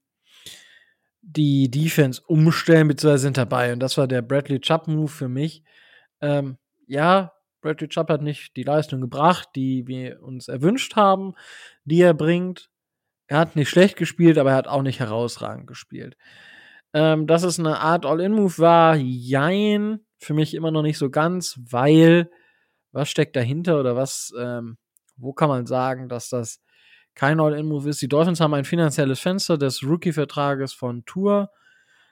die 1.21 1.69
Defense 1.71 2.21
umstellen, 2.25 2.87
beziehungsweise 2.87 3.23
sind 3.23 3.37
dabei. 3.37 3.73
Und 3.73 3.79
das 3.79 3.97
war 3.97 4.07
der 4.07 4.21
Bradley 4.21 4.59
Chubb-Move 4.59 5.07
für 5.07 5.29
mich. 5.29 5.63
Ähm, 6.21 6.57
ja, 6.85 7.31
Bradley 7.61 7.87
Chubb 7.87 8.09
hat 8.09 8.21
nicht 8.21 8.55
die 8.57 8.63
Leistung 8.63 8.99
gebracht, 9.01 9.49
die 9.55 9.87
wir 9.87 10.21
uns 10.21 10.49
erwünscht 10.49 10.95
haben, 10.95 11.33
die 11.85 12.01
er 12.01 12.13
bringt. 12.13 12.69
Er 13.27 13.39
hat 13.39 13.55
nicht 13.55 13.69
schlecht 13.69 13.95
gespielt, 13.95 14.37
aber 14.37 14.51
er 14.51 14.57
hat 14.57 14.67
auch 14.67 14.81
nicht 14.81 14.99
herausragend 14.99 15.65
gespielt. 15.65 16.17
Ähm, 16.93 17.25
dass 17.25 17.43
es 17.43 17.57
eine 17.57 17.79
Art 17.79 18.05
All-In-Move 18.05 18.57
war, 18.59 18.95
jein, 18.95 20.01
für 20.19 20.33
mich 20.33 20.53
immer 20.53 20.71
noch 20.71 20.83
nicht 20.83 20.97
so 20.97 21.09
ganz, 21.09 21.59
weil 21.69 22.29
was 22.91 23.09
steckt 23.09 23.35
dahinter 23.35 23.79
oder 23.79 23.95
was 23.95 24.33
ähm, 24.37 24.77
wo 25.17 25.33
kann 25.33 25.49
man 25.49 25.65
sagen, 25.65 26.09
dass 26.09 26.29
das 26.29 26.61
kein 27.15 27.39
All-In-Move 27.39 27.89
ist? 27.89 28.01
Die 28.01 28.07
Dolphins 28.07 28.39
haben 28.39 28.53
ein 28.53 28.65
finanzielles 28.65 29.19
Fenster 29.19 29.57
des 29.57 29.83
Rookie-Vertrages 29.83 30.73
von 30.73 31.05
Tour. 31.05 31.51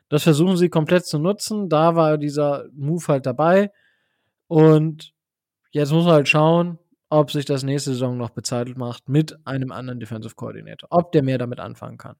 Das 0.10 0.24
versuchen 0.24 0.58
sie 0.58 0.70
komplett 0.70 1.06
zu 1.06 1.20
nutzen. 1.20 1.70
Da 1.70 1.96
war 1.96 2.18
dieser 2.18 2.66
Move 2.74 3.08
halt 3.08 3.26
dabei. 3.26 3.72
Und 4.48 5.14
jetzt 5.72 5.92
muss 5.92 6.04
man 6.04 6.14
halt 6.14 6.28
schauen, 6.28 6.78
ob 7.10 7.32
sich 7.32 7.46
das 7.46 7.64
nächste 7.64 7.92
Saison 7.92 8.18
noch 8.18 8.30
bezahlt 8.30 8.78
macht 8.78 9.10
mit 9.10 9.38
einem 9.46 9.72
anderen 9.72 10.00
Defensive 10.00 10.36
Coordinator. 10.36 10.88
Ob 10.92 11.12
der 11.12 11.24
mehr 11.24 11.38
damit 11.38 11.60
anfangen 11.60 11.98
kann. 11.98 12.16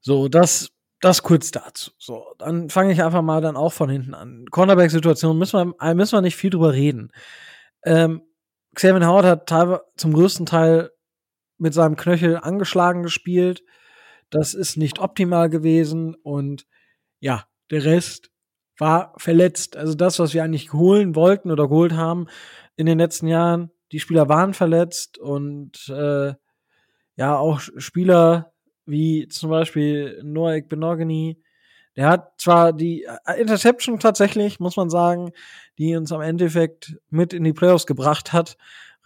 So, 0.00 0.28
das, 0.28 0.70
das 1.00 1.22
kurz 1.22 1.50
dazu. 1.50 1.92
So, 1.98 2.34
dann 2.38 2.68
fange 2.68 2.92
ich 2.92 3.02
einfach 3.02 3.22
mal 3.22 3.40
dann 3.40 3.56
auch 3.56 3.72
von 3.72 3.88
hinten 3.88 4.14
an. 4.14 4.46
Cornerback-Situation 4.50 5.38
müssen 5.38 5.74
wir, 5.78 5.94
müssen 5.94 6.16
wir 6.16 6.20
nicht 6.20 6.36
viel 6.36 6.50
drüber 6.50 6.72
reden. 6.72 7.10
Ähm, 7.84 8.22
Xavier 8.74 9.06
Howard 9.06 9.24
hat 9.24 9.46
teilweise 9.48 9.82
zum 9.96 10.12
größten 10.12 10.46
Teil 10.46 10.90
mit 11.58 11.74
seinem 11.74 11.96
Knöchel 11.96 12.36
angeschlagen 12.36 13.02
gespielt. 13.02 13.62
Das 14.30 14.54
ist 14.54 14.76
nicht 14.76 14.98
optimal 14.98 15.48
gewesen 15.48 16.14
und 16.14 16.66
ja, 17.20 17.44
der 17.70 17.84
Rest 17.84 18.30
war 18.78 19.14
verletzt. 19.16 19.76
Also 19.76 19.94
das, 19.94 20.18
was 20.18 20.34
wir 20.34 20.42
eigentlich 20.42 20.72
holen 20.72 21.14
wollten 21.14 21.50
oder 21.50 21.68
geholt 21.68 21.92
haben 21.92 22.26
in 22.76 22.86
den 22.86 22.98
letzten 22.98 23.28
Jahren, 23.28 23.70
die 23.92 24.00
Spieler 24.00 24.28
waren 24.28 24.54
verletzt 24.54 25.18
und 25.18 25.88
äh, 25.88 26.34
ja, 27.16 27.36
auch 27.36 27.60
Spieler 27.60 28.52
wie 28.86 29.28
zum 29.28 29.50
Beispiel 29.50 30.20
Noah 30.24 30.60
Benogany, 30.60 31.40
Der 31.96 32.08
hat 32.08 32.32
zwar 32.38 32.72
die 32.72 33.04
äh, 33.04 33.40
Interception 33.40 34.00
tatsächlich, 34.00 34.60
muss 34.60 34.76
man 34.76 34.90
sagen, 34.90 35.32
die 35.78 35.96
uns 35.96 36.12
am 36.12 36.20
Endeffekt 36.20 36.96
mit 37.10 37.32
in 37.32 37.44
die 37.44 37.52
Playoffs 37.52 37.86
gebracht 37.86 38.32
hat, 38.32 38.56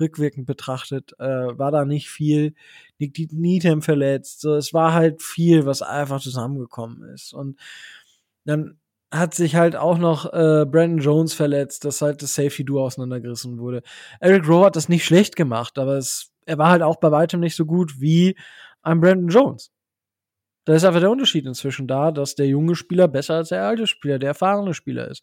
rückwirkend 0.00 0.46
betrachtet, 0.46 1.12
äh, 1.18 1.58
war 1.58 1.70
da 1.70 1.84
nicht 1.84 2.08
viel. 2.08 2.54
Nick 2.98 3.32
Needham 3.32 3.82
verletzt. 3.82 4.40
So, 4.40 4.54
es 4.54 4.72
war 4.72 4.94
halt 4.94 5.22
viel, 5.22 5.66
was 5.66 5.82
einfach 5.82 6.20
zusammengekommen 6.20 7.02
ist. 7.14 7.32
Und 7.34 7.58
dann 8.44 8.78
hat 9.10 9.34
sich 9.34 9.56
halt 9.56 9.74
auch 9.76 9.98
noch 9.98 10.26
äh, 10.26 10.66
Brandon 10.66 10.98
Jones 10.98 11.34
verletzt, 11.34 11.84
dass 11.84 12.02
halt 12.02 12.22
das 12.22 12.34
Safety-Duo 12.34 12.84
auseinandergerissen 12.84 13.58
wurde. 13.58 13.82
Eric 14.20 14.46
Rowe 14.48 14.66
hat 14.66 14.76
das 14.76 14.88
nicht 14.88 15.04
schlecht 15.04 15.34
gemacht, 15.34 15.78
aber 15.78 15.96
es, 15.96 16.30
er 16.44 16.58
war 16.58 16.70
halt 16.70 16.82
auch 16.82 16.96
bei 16.96 17.10
weitem 17.10 17.40
nicht 17.40 17.56
so 17.56 17.64
gut 17.64 18.00
wie 18.00 18.36
ein 18.82 19.00
Brandon 19.00 19.28
Jones. 19.28 19.70
Da 20.68 20.74
ist 20.74 20.84
einfach 20.84 21.00
der 21.00 21.10
Unterschied 21.10 21.46
inzwischen 21.46 21.86
da, 21.86 22.10
dass 22.10 22.34
der 22.34 22.46
junge 22.46 22.74
Spieler 22.74 23.08
besser 23.08 23.36
als 23.36 23.48
der 23.48 23.64
alte 23.64 23.86
Spieler, 23.86 24.18
der 24.18 24.28
erfahrene 24.28 24.74
Spieler 24.74 25.08
ist. 25.08 25.22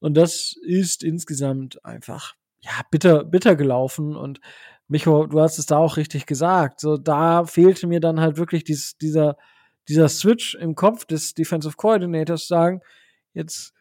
Und 0.00 0.16
das 0.16 0.56
ist 0.60 1.04
insgesamt 1.04 1.84
einfach, 1.84 2.34
ja, 2.62 2.72
bitter, 2.90 3.22
bitter 3.22 3.54
gelaufen. 3.54 4.16
Und 4.16 4.40
Micho, 4.88 5.28
du 5.28 5.40
hast 5.40 5.60
es 5.60 5.66
da 5.66 5.76
auch 5.76 5.96
richtig 5.96 6.26
gesagt. 6.26 6.80
So, 6.80 6.96
da 6.96 7.44
fehlte 7.44 7.86
mir 7.86 8.00
dann 8.00 8.18
halt 8.18 8.38
wirklich 8.38 8.64
dies, 8.64 8.98
dieser, 8.98 9.36
dieser 9.88 10.08
Switch 10.08 10.56
im 10.56 10.74
Kopf 10.74 11.04
des 11.04 11.34
Defensive 11.34 11.76
Coordinators 11.76 12.48
sagen, 12.48 12.80
jetzt 13.34 13.72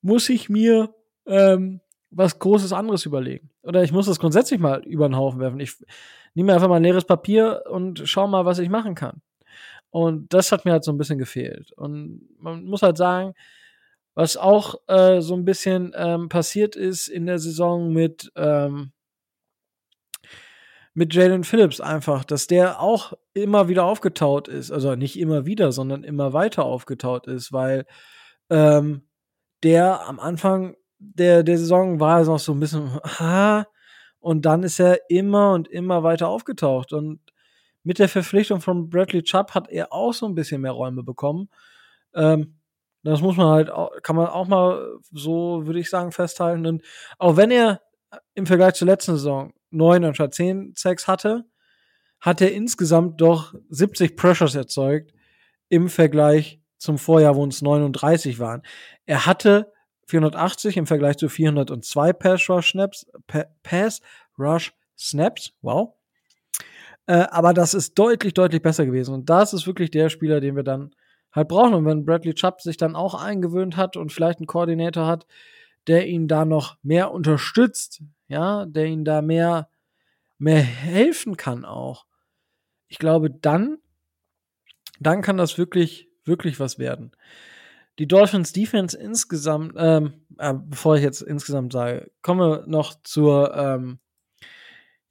muss 0.00 0.30
ich 0.30 0.48
mir 0.48 0.94
ähm, 1.26 1.82
was 2.10 2.38
Großes 2.38 2.72
anderes 2.72 3.04
überlegen. 3.04 3.50
Oder 3.64 3.82
ich 3.82 3.92
muss 3.92 4.06
das 4.06 4.18
grundsätzlich 4.18 4.60
mal 4.60 4.82
über 4.86 5.06
den 5.10 5.16
Haufen 5.18 5.40
werfen. 5.40 5.60
Ich 5.60 5.76
nehme 6.32 6.54
einfach 6.54 6.68
mal 6.68 6.76
ein 6.76 6.84
leeres 6.84 7.04
Papier 7.04 7.64
und 7.70 8.00
schau 8.06 8.26
mal, 8.28 8.46
was 8.46 8.60
ich 8.60 8.70
machen 8.70 8.94
kann. 8.94 9.20
Und 9.92 10.32
das 10.32 10.52
hat 10.52 10.64
mir 10.64 10.72
halt 10.72 10.84
so 10.84 10.90
ein 10.90 10.96
bisschen 10.96 11.18
gefehlt. 11.18 11.70
Und 11.72 12.26
man 12.38 12.64
muss 12.64 12.80
halt 12.80 12.96
sagen, 12.96 13.34
was 14.14 14.38
auch 14.38 14.76
äh, 14.88 15.20
so 15.20 15.34
ein 15.34 15.44
bisschen 15.44 15.92
ähm, 15.94 16.30
passiert 16.30 16.76
ist 16.76 17.08
in 17.08 17.26
der 17.26 17.38
Saison 17.38 17.92
mit 17.92 18.32
ähm, 18.34 18.92
mit 20.94 21.14
Jalen 21.14 21.44
Phillips 21.44 21.80
einfach, 21.80 22.24
dass 22.24 22.46
der 22.46 22.80
auch 22.80 23.12
immer 23.34 23.68
wieder 23.68 23.84
aufgetaut 23.84 24.48
ist. 24.48 24.70
Also 24.70 24.94
nicht 24.94 25.18
immer 25.18 25.46
wieder, 25.46 25.72
sondern 25.72 26.04
immer 26.04 26.32
weiter 26.32 26.64
aufgetaut 26.64 27.26
ist, 27.26 27.52
weil 27.52 27.86
ähm, 28.50 29.02
der 29.62 30.06
am 30.08 30.20
Anfang 30.20 30.76
der, 30.98 31.42
der 31.42 31.58
Saison 31.58 32.00
war 32.00 32.20
es 32.20 32.28
noch 32.28 32.38
so 32.38 32.52
ein 32.52 32.60
bisschen, 32.60 32.98
ha, 33.18 33.66
und 34.20 34.46
dann 34.46 34.62
ist 34.62 34.80
er 34.80 35.10
immer 35.10 35.52
und 35.52 35.68
immer 35.68 36.02
weiter 36.02 36.28
aufgetaucht. 36.28 36.92
Und 36.94 37.20
mit 37.84 37.98
der 37.98 38.08
Verpflichtung 38.08 38.60
von 38.60 38.88
Bradley 38.88 39.22
Chubb 39.22 39.52
hat 39.52 39.68
er 39.68 39.92
auch 39.92 40.12
so 40.12 40.26
ein 40.26 40.34
bisschen 40.34 40.60
mehr 40.60 40.72
Räume 40.72 41.02
bekommen. 41.02 41.48
Ähm, 42.14 42.58
das 43.02 43.20
muss 43.20 43.36
man 43.36 43.48
halt, 43.48 43.70
kann 44.02 44.16
man 44.16 44.28
auch 44.28 44.46
mal 44.46 44.98
so, 45.10 45.66
würde 45.66 45.80
ich 45.80 45.90
sagen, 45.90 46.12
festhalten. 46.12 46.66
Und 46.66 46.82
auch 47.18 47.36
wenn 47.36 47.50
er 47.50 47.80
im 48.34 48.46
Vergleich 48.46 48.74
zur 48.74 48.86
letzten 48.86 49.12
Saison 49.12 49.52
neun 49.70 50.04
anstatt 50.04 50.34
zehn 50.34 50.72
Sacks 50.76 51.08
hatte, 51.08 51.44
hat 52.20 52.40
er 52.40 52.52
insgesamt 52.52 53.20
doch 53.20 53.54
70 53.70 54.16
Pressures 54.16 54.54
erzeugt 54.54 55.12
im 55.68 55.88
Vergleich 55.88 56.60
zum 56.78 56.98
Vorjahr, 56.98 57.34
wo 57.34 57.44
es 57.46 57.62
39 57.62 58.38
waren. 58.38 58.62
Er 59.06 59.26
hatte 59.26 59.72
480 60.06 60.76
im 60.76 60.86
Vergleich 60.86 61.16
zu 61.16 61.28
402 61.28 62.12
Pass 62.12 62.48
Rush 62.48 62.70
Snaps, 62.70 63.06
Pass 63.62 64.00
Rush 64.38 64.72
Snaps, 64.96 65.52
wow. 65.62 65.94
Äh, 67.06 67.26
aber 67.30 67.52
das 67.52 67.74
ist 67.74 67.98
deutlich, 67.98 68.34
deutlich 68.34 68.62
besser 68.62 68.86
gewesen. 68.86 69.14
Und 69.14 69.30
das 69.30 69.52
ist 69.52 69.66
wirklich 69.66 69.90
der 69.90 70.08
Spieler, 70.08 70.40
den 70.40 70.56
wir 70.56 70.62
dann 70.62 70.94
halt 71.32 71.48
brauchen. 71.48 71.74
Und 71.74 71.84
wenn 71.84 72.04
Bradley 72.04 72.34
Chubb 72.34 72.60
sich 72.60 72.76
dann 72.76 72.96
auch 72.96 73.14
eingewöhnt 73.14 73.76
hat 73.76 73.96
und 73.96 74.12
vielleicht 74.12 74.38
einen 74.38 74.46
Koordinator 74.46 75.06
hat, 75.06 75.26
der 75.86 76.06
ihn 76.06 76.28
da 76.28 76.44
noch 76.44 76.76
mehr 76.82 77.10
unterstützt, 77.12 78.02
ja, 78.28 78.66
der 78.66 78.86
ihn 78.86 79.04
da 79.04 79.20
mehr, 79.22 79.68
mehr 80.38 80.62
helfen 80.62 81.36
kann 81.36 81.64
auch. 81.64 82.06
Ich 82.88 82.98
glaube, 82.98 83.30
dann, 83.30 83.78
dann 85.00 85.22
kann 85.22 85.36
das 85.36 85.58
wirklich, 85.58 86.08
wirklich 86.24 86.60
was 86.60 86.78
werden. 86.78 87.12
Die 87.98 88.06
Dolphins 88.06 88.52
Defense 88.52 88.96
insgesamt, 88.96 89.74
ähm, 89.76 90.24
äh, 90.38 90.54
bevor 90.54 90.96
ich 90.96 91.02
jetzt 91.02 91.20
insgesamt 91.20 91.72
sage, 91.72 92.10
komme 92.22 92.64
noch 92.66 92.94
zur, 93.02 93.54
ähm, 93.54 93.98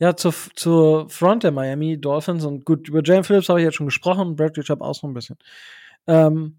ja, 0.02 0.16
zur, 0.16 0.34
zur 0.56 1.10
Front 1.12 1.44
der 1.44 1.52
Miami 1.52 2.02
Dolphins 2.02 2.44
und 2.44 2.66
gut, 2.66 2.90
über 2.90 3.02
Jane 3.04 3.24
Phillips 3.24 3.50
habe 3.50 3.60
ich 3.60 3.66
jetzt 3.66 3.76
schon 3.76 3.86
gesprochen, 3.86 4.36
Bradley 4.36 4.64
Chubb 4.64 4.82
auch 4.82 4.96
so 4.96 5.06
ein 5.06 5.14
bisschen. 5.14 5.38
Ähm, 6.08 6.58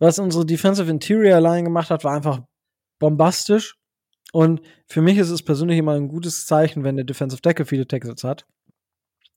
was 0.00 0.18
unsere 0.18 0.44
Defensive 0.44 0.90
Interior 0.90 1.40
Line 1.40 1.62
gemacht 1.62 1.90
hat, 1.90 2.02
war 2.02 2.16
einfach 2.16 2.40
bombastisch. 2.98 3.76
Und 4.32 4.60
für 4.88 5.02
mich 5.02 5.18
ist 5.18 5.30
es 5.30 5.44
persönlich 5.44 5.78
immer 5.78 5.92
ein 5.92 6.08
gutes 6.08 6.44
Zeichen, 6.46 6.82
wenn 6.82 6.96
der 6.96 7.04
Defensive 7.04 7.40
Tackle 7.40 7.64
viele 7.64 7.86
Tackles 7.86 8.24
hat. 8.24 8.44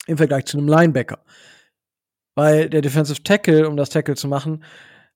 Im 0.07 0.17
Vergleich 0.17 0.45
zu 0.45 0.57
einem 0.57 0.67
Linebacker. 0.67 1.23
Weil 2.33 2.71
der 2.71 2.81
Defensive 2.81 3.21
Tackle, 3.21 3.69
um 3.69 3.77
das 3.77 3.91
Tackle 3.91 4.15
zu 4.15 4.27
machen, 4.27 4.63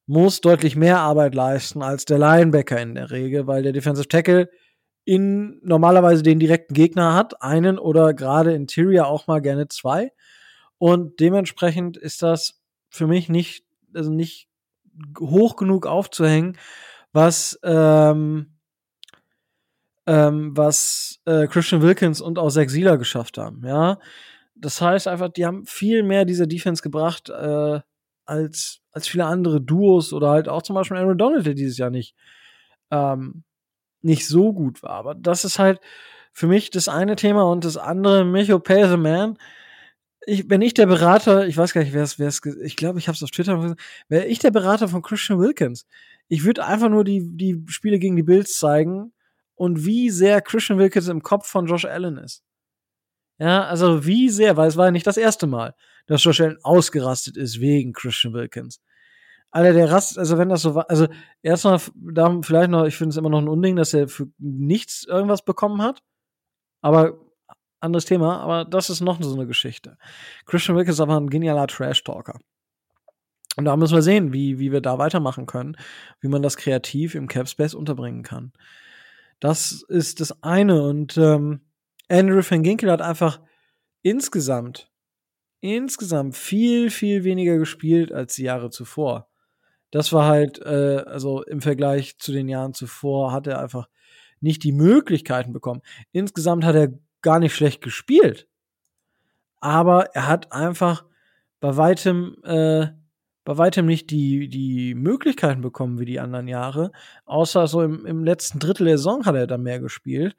muss 0.06 0.42
deutlich 0.42 0.76
mehr 0.76 1.00
Arbeit 1.00 1.34
leisten 1.34 1.82
als 1.82 2.06
der 2.06 2.20
Linebacker 2.20 2.80
in 2.80 2.94
der 2.94 3.10
Regel, 3.10 3.48
weil 3.48 3.64
der 3.64 3.74
Defensive 3.74 4.08
Tackle 4.08 4.52
in 5.10 5.60
normalerweise 5.64 6.22
den 6.22 6.38
direkten 6.38 6.76
Gegner 6.76 7.16
hat, 7.16 7.42
einen 7.42 7.80
oder 7.80 8.14
gerade 8.14 8.54
Interior 8.54 9.08
auch 9.08 9.26
mal 9.26 9.42
gerne 9.42 9.68
zwei. 9.68 10.12
Und 10.78 11.20
dementsprechend 11.20 11.98
ist 11.98 12.22
das 12.22 12.62
für 12.90 13.08
mich 13.08 13.28
nicht, 13.28 13.66
also 13.96 14.12
nicht 14.12 14.50
hoch 15.20 15.56
genug 15.56 15.88
aufzuhängen, 15.88 16.60
was 17.12 17.60
ähm, 17.64 18.60
ähm, 20.06 20.56
was 20.56 21.20
äh, 21.26 21.48
Christian 21.48 21.82
Wilkins 21.82 22.22
und 22.22 22.38
auch 22.38 22.52
Zach 22.52 22.70
Sieler 22.70 23.00
geschafft 23.00 23.40
haben. 23.40 23.66
Ja, 23.66 23.98
das 24.54 24.80
heißt 24.80 25.08
einfach, 25.08 25.30
die 25.30 25.48
haben 25.48 25.66
viel 25.66 26.04
mehr 26.04 26.24
dieser 26.24 26.46
Defense 26.46 26.84
gebracht 26.84 27.30
äh, 27.32 27.80
als 28.26 28.82
als 28.92 29.08
viele 29.08 29.26
andere 29.26 29.60
Duos 29.60 30.14
oder 30.14 30.30
halt 30.30 30.48
auch 30.48 30.62
zum 30.62 30.76
Beispiel 30.76 30.98
Aaron 30.98 31.18
Donald, 31.18 31.48
der 31.48 31.56
dieses 31.56 31.80
Jahr 31.80 31.90
nicht 31.90 32.14
ähm, 32.92 33.44
nicht 34.02 34.28
so 34.28 34.54
gut 34.54 34.84
war. 34.84 34.92
Aber 34.92 35.16
das 35.16 35.46
ist 35.46 35.60
halt 35.60 35.80
für 36.32 36.48
mich 36.48 36.70
das 36.70 36.88
eine 36.88 37.16
Thema 37.16 37.44
und 37.44 37.66
das 37.66 37.78
andere, 37.78 38.26
Micho 38.26 38.60
Pay 38.60 38.88
the 38.88 38.98
Man. 38.98 39.38
Ich, 40.26 40.50
wenn 40.50 40.62
ich 40.62 40.74
der 40.74 40.86
Berater, 40.86 41.48
ich 41.48 41.58
weiß 41.58 41.74
gar 41.74 41.82
nicht, 41.82 41.94
wer 41.94 42.04
es, 42.04 42.20
wer 42.20 42.28
es, 42.28 42.42
ich 42.64 42.76
glaube, 42.76 43.00
ich 43.00 43.08
habe 43.08 43.16
es 43.16 43.24
auf 43.24 43.32
Twitter 43.32 43.58
gesagt, 43.58 43.82
wäre 44.10 44.26
ich 44.26 44.40
der 44.40 44.52
Berater 44.52 44.88
von 44.88 45.02
Christian 45.02 45.40
Wilkins. 45.40 45.86
Ich 46.28 46.44
würde 46.44 46.66
einfach 46.66 46.90
nur 46.90 47.04
die, 47.04 47.28
die 47.36 47.64
Spiele 47.68 48.00
gegen 48.00 48.16
die 48.16 48.24
Bills 48.24 48.58
zeigen 48.58 49.14
und 49.56 49.86
wie 49.86 50.10
sehr 50.10 50.42
Christian 50.42 50.78
Wilkins 50.78 51.08
im 51.08 51.24
Kopf 51.24 51.48
von 51.48 51.66
Josh 51.66 51.86
Allen 51.86 52.18
ist. 52.18 52.44
Ja, 53.40 53.66
also 53.66 54.06
wie 54.06 54.30
sehr, 54.30 54.58
weil 54.58 54.68
es 54.68 54.78
war 54.78 54.86
ja 54.86 54.92
nicht 54.92 55.08
das 55.08 55.18
erste 55.18 55.48
Mal, 55.48 55.74
dass 56.08 56.24
Josh 56.24 56.42
Allen 56.42 56.58
ausgerastet 56.64 57.38
ist 57.38 57.60
wegen 57.60 57.94
Christian 57.94 58.34
Wilkins. 58.34 58.82
Alter, 59.52 59.74
der 59.74 59.92
Rast, 59.92 60.18
also 60.18 60.38
wenn 60.38 60.50
das 60.50 60.62
so 60.62 60.76
war, 60.76 60.90
also 60.90 61.08
erstmal, 61.42 61.80
da 61.96 62.40
vielleicht 62.42 62.70
noch, 62.70 62.86
ich 62.86 62.96
finde 62.96 63.10
es 63.10 63.18
immer 63.18 63.30
noch 63.30 63.40
ein 63.40 63.48
Unding, 63.48 63.76
dass 63.76 63.94
er 63.94 64.08
für 64.08 64.28
nichts 64.38 65.06
irgendwas 65.06 65.44
bekommen 65.44 65.82
hat. 65.82 66.04
Aber 66.82 67.18
anderes 67.80 68.06
Thema, 68.06 68.40
aber 68.42 68.66
das 68.66 68.90
ist 68.90 69.02
noch 69.02 69.22
so 69.22 69.34
eine 69.34 69.48
Geschichte. 69.48 69.98
Christian 70.46 70.78
Wilkins 70.78 70.98
ist 70.98 71.02
aber 71.02 71.20
ein 71.20 71.30
genialer 71.30 71.68
Trash-Talker. 71.68 72.40
Und 73.56 73.66
da 73.66 73.76
müssen 73.76 73.96
wir 73.96 74.02
sehen, 74.02 74.32
wie, 74.34 74.60
wie 74.60 74.72
wir 74.72 74.82
da 74.82 74.98
weitermachen 74.98 75.46
können, 75.46 75.76
wie 76.22 76.28
man 76.28 76.42
das 76.42 76.56
kreativ 76.56 77.16
im 77.16 77.28
Capspace 77.28 77.74
unterbringen 77.74 78.24
kann. 78.24 78.54
Das 79.40 79.84
ist 79.88 80.22
das 80.22 80.44
eine. 80.44 80.84
Und 80.84 81.18
ähm, 81.18 81.62
Andrew 82.08 82.42
van 82.48 82.64
Ginkel 82.64 82.92
hat 82.92 83.02
einfach 83.02 83.42
insgesamt, 84.02 84.92
insgesamt 85.62 86.36
viel, 86.36 86.90
viel 86.90 87.24
weniger 87.24 87.58
gespielt 87.58 88.12
als 88.14 88.36
die 88.36 88.44
Jahre 88.44 88.70
zuvor. 88.70 89.29
Das 89.92 90.14
war 90.14 90.28
halt, 90.28 90.60
äh, 90.60 91.04
also 91.06 91.44
im 91.44 91.62
Vergleich 91.62 92.18
zu 92.20 92.32
den 92.32 92.48
Jahren 92.48 92.74
zuvor, 92.74 93.32
hat 93.32 93.48
er 93.48 93.60
einfach 93.60 93.88
nicht 94.42 94.64
die 94.64 94.72
Möglichkeiten 94.72 95.54
bekommen. 95.54 95.82
Insgesamt 96.12 96.64
hat 96.64 96.76
er 96.76 96.94
gar 97.22 97.40
nicht 97.40 97.56
schlecht 97.56 97.82
gespielt. 97.82 98.48
Aber 99.60 100.16
er 100.16 100.28
hat 100.28 100.52
einfach 100.54 101.06
bei 101.60 101.76
weitem, 101.76 102.38
äh, 102.44 102.88
bei 103.44 103.58
weitem 103.58 103.86
nicht 103.86 104.12
die, 104.12 104.48
die 104.48 104.94
Möglichkeiten 104.96 105.62
bekommen 105.62 106.00
wie 106.00 106.06
die 106.06 106.20
anderen 106.20 106.48
Jahre. 106.48 106.92
Außer 107.26 107.68
so 107.68 107.82
im, 107.82 108.06
im 108.06 108.24
letzten 108.24 108.60
Drittel 108.60 108.86
der 108.86 108.98
Saison 108.98 109.26
hat 109.26 109.36
er 109.36 109.48
da 109.48 109.58
mehr 109.58 109.80
gespielt. 109.80 110.36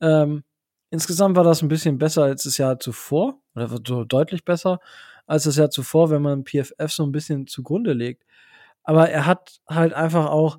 Ähm, 0.00 0.44
insgesamt 0.90 1.36
war 1.36 1.44
das 1.44 1.62
ein 1.62 1.68
bisschen 1.68 1.98
besser 1.98 2.24
als 2.24 2.44
das 2.44 2.58
Jahr 2.58 2.78
zuvor. 2.78 3.40
Oder 3.56 3.68
so 3.86 4.04
deutlich 4.04 4.44
besser 4.44 4.78
als 5.26 5.44
das 5.44 5.56
Jahr 5.56 5.70
zuvor, 5.70 6.10
wenn 6.10 6.22
man 6.22 6.44
PFF 6.44 6.90
so 6.90 7.04
ein 7.04 7.12
bisschen 7.12 7.46
zugrunde 7.46 7.92
legt. 7.92 8.24
Aber 8.90 9.08
er 9.08 9.24
hat 9.24 9.60
halt 9.68 9.92
einfach 9.92 10.26
auch 10.26 10.58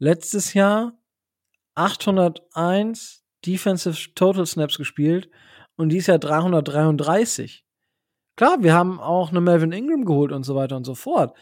letztes 0.00 0.52
Jahr 0.52 0.98
801 1.76 3.24
Defensive 3.46 4.14
Total 4.16 4.44
Snaps 4.44 4.78
gespielt 4.78 5.30
und 5.76 5.90
dies 5.90 6.08
Jahr 6.08 6.18
333. 6.18 7.64
Klar, 8.34 8.64
wir 8.64 8.74
haben 8.74 8.98
auch 8.98 9.30
eine 9.30 9.40
Melvin 9.40 9.70
Ingram 9.70 10.04
geholt 10.04 10.32
und 10.32 10.42
so 10.42 10.56
weiter 10.56 10.76
und 10.76 10.86
so 10.86 10.96
fort. 10.96 11.38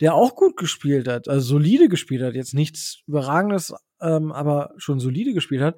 der 0.00 0.14
auch 0.14 0.34
gut 0.34 0.56
gespielt 0.56 1.06
hat, 1.06 1.28
also 1.28 1.46
solide 1.46 1.88
gespielt 1.88 2.22
hat, 2.22 2.34
jetzt 2.34 2.52
nichts 2.52 3.04
Überragendes, 3.06 3.72
ähm, 4.00 4.32
aber 4.32 4.74
schon 4.78 4.98
solide 4.98 5.34
gespielt 5.34 5.62
hat. 5.62 5.76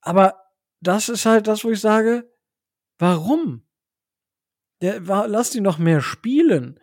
Aber 0.00 0.44
das 0.80 1.08
ist 1.08 1.26
halt 1.26 1.48
das, 1.48 1.64
wo 1.64 1.72
ich 1.72 1.80
sage, 1.80 2.32
warum? 3.00 3.66
Der, 4.80 5.08
war, 5.08 5.26
lasst 5.26 5.56
ihn 5.56 5.64
noch 5.64 5.78
mehr 5.78 6.02
spielen. 6.02 6.78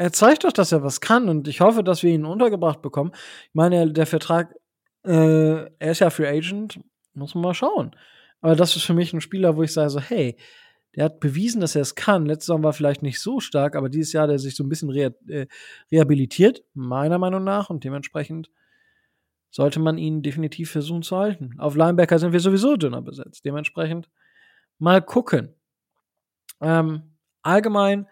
Er 0.00 0.12
zeigt 0.12 0.44
doch, 0.44 0.52
dass 0.52 0.72
er 0.72 0.82
was 0.82 1.02
kann 1.02 1.28
und 1.28 1.46
ich 1.46 1.60
hoffe, 1.60 1.84
dass 1.84 2.02
wir 2.02 2.10
ihn 2.10 2.24
untergebracht 2.24 2.80
bekommen. 2.80 3.10
Ich 3.12 3.54
meine, 3.54 3.92
der 3.92 4.06
Vertrag, 4.06 4.54
äh, 5.04 5.66
er 5.78 5.90
ist 5.90 5.98
ja 5.98 6.08
Free 6.08 6.26
Agent, 6.26 6.80
muss 7.12 7.34
man 7.34 7.42
mal 7.42 7.52
schauen. 7.52 7.94
Aber 8.40 8.56
das 8.56 8.76
ist 8.76 8.84
für 8.84 8.94
mich 8.94 9.12
ein 9.12 9.20
Spieler, 9.20 9.58
wo 9.58 9.62
ich 9.62 9.74
sage 9.74 9.90
so, 9.90 10.00
hey, 10.00 10.38
der 10.96 11.04
hat 11.04 11.20
bewiesen, 11.20 11.60
dass 11.60 11.76
er 11.76 11.82
es 11.82 11.96
kann. 11.96 12.24
Letztes 12.24 12.48
Jahr 12.48 12.62
war 12.62 12.72
vielleicht 12.72 13.02
nicht 13.02 13.20
so 13.20 13.40
stark, 13.40 13.76
aber 13.76 13.90
dieses 13.90 14.14
Jahr 14.14 14.22
hat 14.22 14.30
er 14.30 14.38
sich 14.38 14.56
so 14.56 14.64
ein 14.64 14.70
bisschen 14.70 14.88
rea 14.88 15.10
äh, 15.28 15.46
rehabilitiert, 15.92 16.64
meiner 16.72 17.18
Meinung 17.18 17.44
nach, 17.44 17.68
und 17.68 17.84
dementsprechend 17.84 18.50
sollte 19.50 19.80
man 19.80 19.98
ihn 19.98 20.22
definitiv 20.22 20.70
versuchen 20.70 21.02
zu 21.02 21.18
halten. 21.18 21.56
Auf 21.58 21.76
Linebacker 21.76 22.18
sind 22.18 22.32
wir 22.32 22.40
sowieso 22.40 22.78
dünner 22.78 23.02
besetzt. 23.02 23.44
Dementsprechend 23.44 24.08
mal 24.78 25.02
gucken. 25.02 25.54
Ähm, 26.62 27.02
allgemein, 27.42 28.06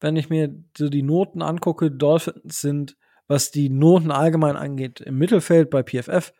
wenn 0.00 0.16
ich 0.16 0.30
mir 0.30 0.54
so 0.76 0.88
die 0.88 1.02
Noten 1.02 1.42
angucke, 1.42 1.90
Dolphins 1.90 2.60
sind, 2.60 2.96
was 3.26 3.50
die 3.50 3.68
Noten 3.68 4.10
allgemein 4.10 4.56
angeht, 4.56 5.00
im 5.00 5.18
Mittelfeld 5.18 5.70
bei 5.70 5.82
PFF. 5.82 6.32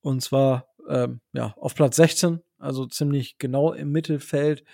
Und 0.00 0.22
zwar 0.22 0.68
ähm, 0.88 1.20
ja, 1.32 1.54
auf 1.58 1.74
Platz 1.74 1.96
16 1.96 2.40
also 2.58 2.86
ziemlich 2.86 3.38
genau 3.38 3.72
im 3.72 3.90
Mittelfeld. 3.92 4.64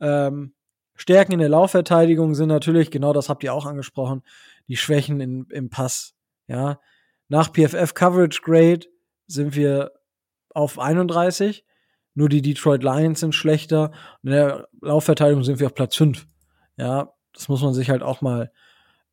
Ähm, 0.00 0.54
Stärken 0.94 1.32
in 1.32 1.38
der 1.40 1.48
Laufverteidigung 1.48 2.34
sind 2.34 2.48
natürlich, 2.48 2.90
genau 2.90 3.12
das 3.12 3.28
habt 3.28 3.42
ihr 3.42 3.52
auch 3.52 3.66
angesprochen, 3.66 4.22
die 4.68 4.76
Schwächen 4.76 5.20
in, 5.20 5.46
im 5.50 5.70
Pass. 5.70 6.14
Ja, 6.46 6.80
nach 7.28 7.52
PFF 7.52 7.94
Coverage 7.94 8.42
Grade 8.42 8.86
sind 9.26 9.56
wir 9.56 9.92
auf 10.50 10.78
31. 10.78 11.64
Nur 12.14 12.28
die 12.28 12.42
Detroit 12.42 12.84
Lions 12.84 13.20
sind 13.20 13.34
schlechter. 13.34 13.90
In 14.22 14.30
der 14.30 14.68
Laufverteidigung 14.80 15.42
sind 15.42 15.58
wir 15.58 15.66
auf 15.66 15.74
Platz 15.74 15.96
5. 15.96 16.26
Ja, 16.76 17.13
das 17.34 17.48
muss 17.48 17.62
man 17.62 17.74
sich 17.74 17.90
halt 17.90 18.02
auch 18.02 18.20
mal 18.20 18.50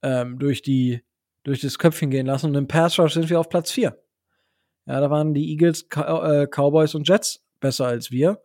ähm, 0.01 0.39
durch 0.39 0.61
die 0.61 1.01
durch 1.43 1.59
das 1.61 1.79
Köpfchen 1.79 2.11
gehen 2.11 2.27
lassen. 2.27 2.47
Und 2.47 2.55
im 2.55 2.67
Pass 2.67 2.99
Rush 2.99 3.13
sind 3.13 3.29
wir 3.29 3.39
auf 3.39 3.49
Platz 3.49 3.71
4. 3.71 3.97
Ja, 4.85 4.99
da 4.99 5.09
waren 5.09 5.33
die 5.33 5.49
Eagles, 5.49 5.87
äh, 5.95 6.47
Cowboys 6.47 6.95
und 6.95 7.07
Jets 7.07 7.43
besser 7.59 7.87
als 7.87 8.11
wir. 8.11 8.41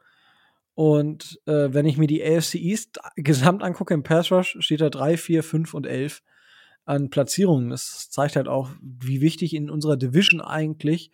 Und 0.74 1.40
äh, 1.46 1.72
wenn 1.72 1.86
ich 1.86 1.96
mir 1.96 2.06
die 2.06 2.22
AFC 2.22 2.56
East 2.56 2.98
gesamt 3.16 3.62
angucke 3.62 3.94
im 3.94 4.02
Pass 4.02 4.30
Rush, 4.30 4.56
steht 4.60 4.80
da 4.80 4.90
3, 4.90 5.16
4, 5.16 5.42
5 5.42 5.74
und 5.74 5.86
11 5.86 6.22
an 6.84 7.10
Platzierungen. 7.10 7.70
Das 7.70 8.10
zeigt 8.10 8.36
halt 8.36 8.48
auch, 8.48 8.70
wie 8.80 9.20
wichtig 9.20 9.54
in 9.54 9.70
unserer 9.70 9.96
Division 9.96 10.40
eigentlich 10.40 11.10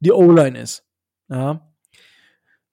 die 0.00 0.12
O-Line 0.12 0.58
ist. 0.58 0.84
Ja. 1.28 1.72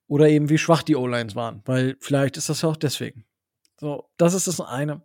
Oder 0.08 0.30
eben 0.30 0.50
wie 0.50 0.58
schwach 0.58 0.84
die 0.84 0.96
O-Lines 0.96 1.36
waren, 1.36 1.62
weil 1.66 1.98
vielleicht 2.00 2.38
ist 2.38 2.50
das 2.50 2.62
ja 2.62 2.70
auch 2.70 2.78
deswegen. 2.78 3.26
So, 3.78 4.10
das 4.18 4.34
ist 4.34 4.48
das 4.48 4.62
eine. 4.62 5.04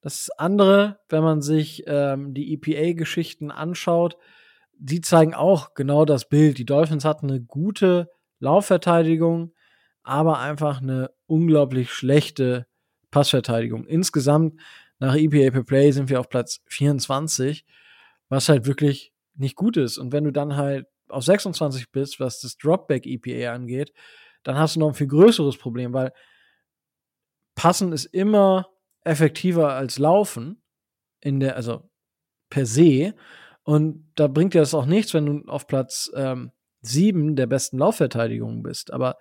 Das 0.00 0.30
andere, 0.30 0.98
wenn 1.08 1.22
man 1.22 1.42
sich 1.42 1.84
ähm, 1.86 2.32
die 2.34 2.54
EPA-Geschichten 2.54 3.50
anschaut, 3.50 4.16
die 4.72 5.02
zeigen 5.02 5.34
auch 5.34 5.74
genau 5.74 6.04
das 6.04 6.28
Bild. 6.28 6.58
Die 6.58 6.64
Dolphins 6.64 7.04
hatten 7.04 7.28
eine 7.28 7.40
gute 7.40 8.08
Laufverteidigung, 8.38 9.52
aber 10.02 10.38
einfach 10.38 10.80
eine 10.80 11.10
unglaublich 11.26 11.92
schlechte 11.92 12.66
Passverteidigung. 13.10 13.86
Insgesamt 13.86 14.58
nach 14.98 15.14
EPA 15.14 15.50
per 15.50 15.64
Play 15.64 15.90
sind 15.92 16.08
wir 16.08 16.18
auf 16.18 16.28
Platz 16.28 16.60
24, 16.66 17.66
was 18.28 18.48
halt 18.48 18.66
wirklich 18.66 19.12
nicht 19.34 19.56
gut 19.56 19.76
ist. 19.76 19.98
Und 19.98 20.12
wenn 20.12 20.24
du 20.24 20.30
dann 20.30 20.56
halt 20.56 20.86
auf 21.08 21.24
26 21.24 21.90
bist, 21.90 22.20
was 22.20 22.40
das 22.40 22.56
Dropback 22.56 23.06
EPA 23.06 23.52
angeht, 23.52 23.92
dann 24.42 24.56
hast 24.56 24.76
du 24.76 24.80
noch 24.80 24.88
ein 24.88 24.94
viel 24.94 25.08
größeres 25.08 25.58
Problem, 25.58 25.92
weil 25.92 26.12
Passen 27.60 27.92
ist 27.92 28.06
immer 28.06 28.70
effektiver 29.04 29.74
als 29.74 29.98
Laufen 29.98 30.62
in 31.20 31.40
der, 31.40 31.56
also 31.56 31.90
per 32.48 32.64
se. 32.64 33.14
Und 33.64 34.10
da 34.14 34.28
bringt 34.28 34.54
dir 34.54 34.60
das 34.60 34.72
auch 34.72 34.86
nichts, 34.86 35.12
wenn 35.12 35.26
du 35.26 35.46
auf 35.46 35.66
Platz 35.66 36.10
ähm, 36.14 36.52
sieben 36.80 37.36
der 37.36 37.46
besten 37.46 37.76
Laufverteidigungen 37.76 38.62
bist. 38.62 38.94
Aber 38.94 39.18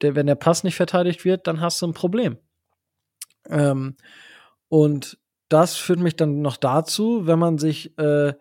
der, 0.00 0.14
wenn 0.14 0.28
der 0.28 0.36
Pass 0.36 0.62
nicht 0.62 0.76
verteidigt 0.76 1.24
wird, 1.24 1.48
dann 1.48 1.60
hast 1.60 1.82
du 1.82 1.88
ein 1.88 1.92
Problem. 1.92 2.38
Ähm, 3.48 3.96
und 4.68 5.18
das 5.48 5.74
führt 5.74 5.98
mich 5.98 6.14
dann 6.14 6.42
noch 6.42 6.56
dazu, 6.56 7.26
wenn 7.26 7.40
man 7.40 7.58
sich 7.58 7.98
äh, 7.98 8.32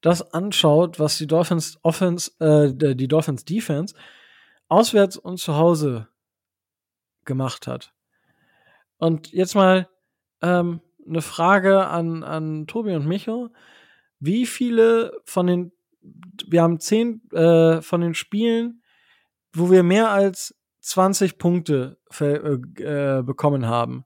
das 0.00 0.32
anschaut, 0.34 0.98
was 0.98 1.18
die 1.18 1.28
Dolphins 1.28 1.78
Offense, 1.84 2.32
äh, 2.40 2.96
die 2.96 3.06
Dolphins 3.06 3.44
Defense 3.44 3.94
auswärts 4.66 5.16
und 5.16 5.38
zu 5.38 5.54
Hause 5.54 6.08
gemacht 7.24 7.68
hat. 7.68 7.92
Und 8.98 9.32
jetzt 9.32 9.54
mal 9.54 9.88
ähm, 10.42 10.80
eine 11.06 11.22
Frage 11.22 11.86
an, 11.86 12.22
an 12.22 12.66
Tobi 12.66 12.94
und 12.94 13.06
Micho. 13.06 13.50
Wie 14.18 14.46
viele 14.46 15.12
von 15.24 15.46
den 15.46 15.72
wir 16.46 16.62
haben 16.62 16.78
zehn 16.78 17.20
äh, 17.32 17.82
von 17.82 18.00
den 18.00 18.14
Spielen, 18.14 18.82
wo 19.52 19.70
wir 19.70 19.82
mehr 19.82 20.10
als 20.10 20.54
20 20.80 21.38
Punkte 21.38 21.98
äh, 22.20 22.34
äh, 22.34 23.22
bekommen 23.22 23.66
haben. 23.66 24.04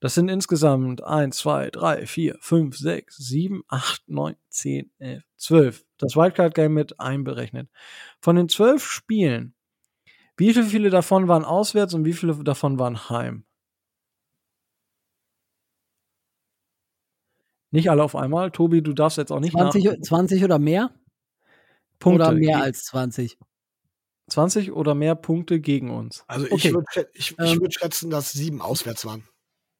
Das 0.00 0.14
sind 0.14 0.28
insgesamt 0.28 1.02
1, 1.02 1.36
2, 1.38 1.70
3, 1.70 2.06
4, 2.06 2.36
5, 2.40 2.76
6, 2.76 3.16
7, 3.16 3.62
8, 3.68 4.02
9, 4.08 4.36
10, 4.50 4.90
11, 4.98 5.22
12. 5.36 5.84
Das 5.98 6.16
Wildcard-Game 6.16 6.74
mit 6.74 7.00
einberechnet. 7.00 7.70
Von 8.20 8.36
den 8.36 8.48
zwölf 8.48 8.84
Spielen, 8.84 9.54
wie 10.36 10.52
viele 10.52 10.90
davon 10.90 11.26
waren 11.26 11.44
auswärts 11.44 11.94
und 11.94 12.04
wie 12.04 12.12
viele 12.12 12.34
davon 12.44 12.78
waren 12.78 13.08
heim? 13.08 13.44
Nicht 17.74 17.90
alle 17.90 18.04
auf 18.04 18.14
einmal. 18.14 18.52
Tobi, 18.52 18.82
du 18.82 18.92
darfst 18.92 19.18
jetzt 19.18 19.32
auch 19.32 19.40
nicht 19.40 19.52
20, 19.52 20.00
20 20.04 20.44
oder 20.44 20.60
mehr? 20.60 20.92
Punkte. 21.98 22.22
Oder 22.22 22.32
mehr 22.32 22.62
als 22.62 22.84
20. 22.84 23.36
20 24.28 24.70
oder 24.70 24.94
mehr 24.94 25.16
Punkte 25.16 25.58
gegen 25.58 25.90
uns. 25.90 26.22
Also 26.28 26.46
ich 26.46 26.72
würde 26.72 26.86
ich, 27.14 27.32
ich 27.32 27.36
ähm, 27.40 27.60
würd 27.60 27.74
schätzen, 27.74 28.10
dass 28.10 28.30
sieben 28.30 28.62
auswärts 28.62 29.04
waren. 29.04 29.24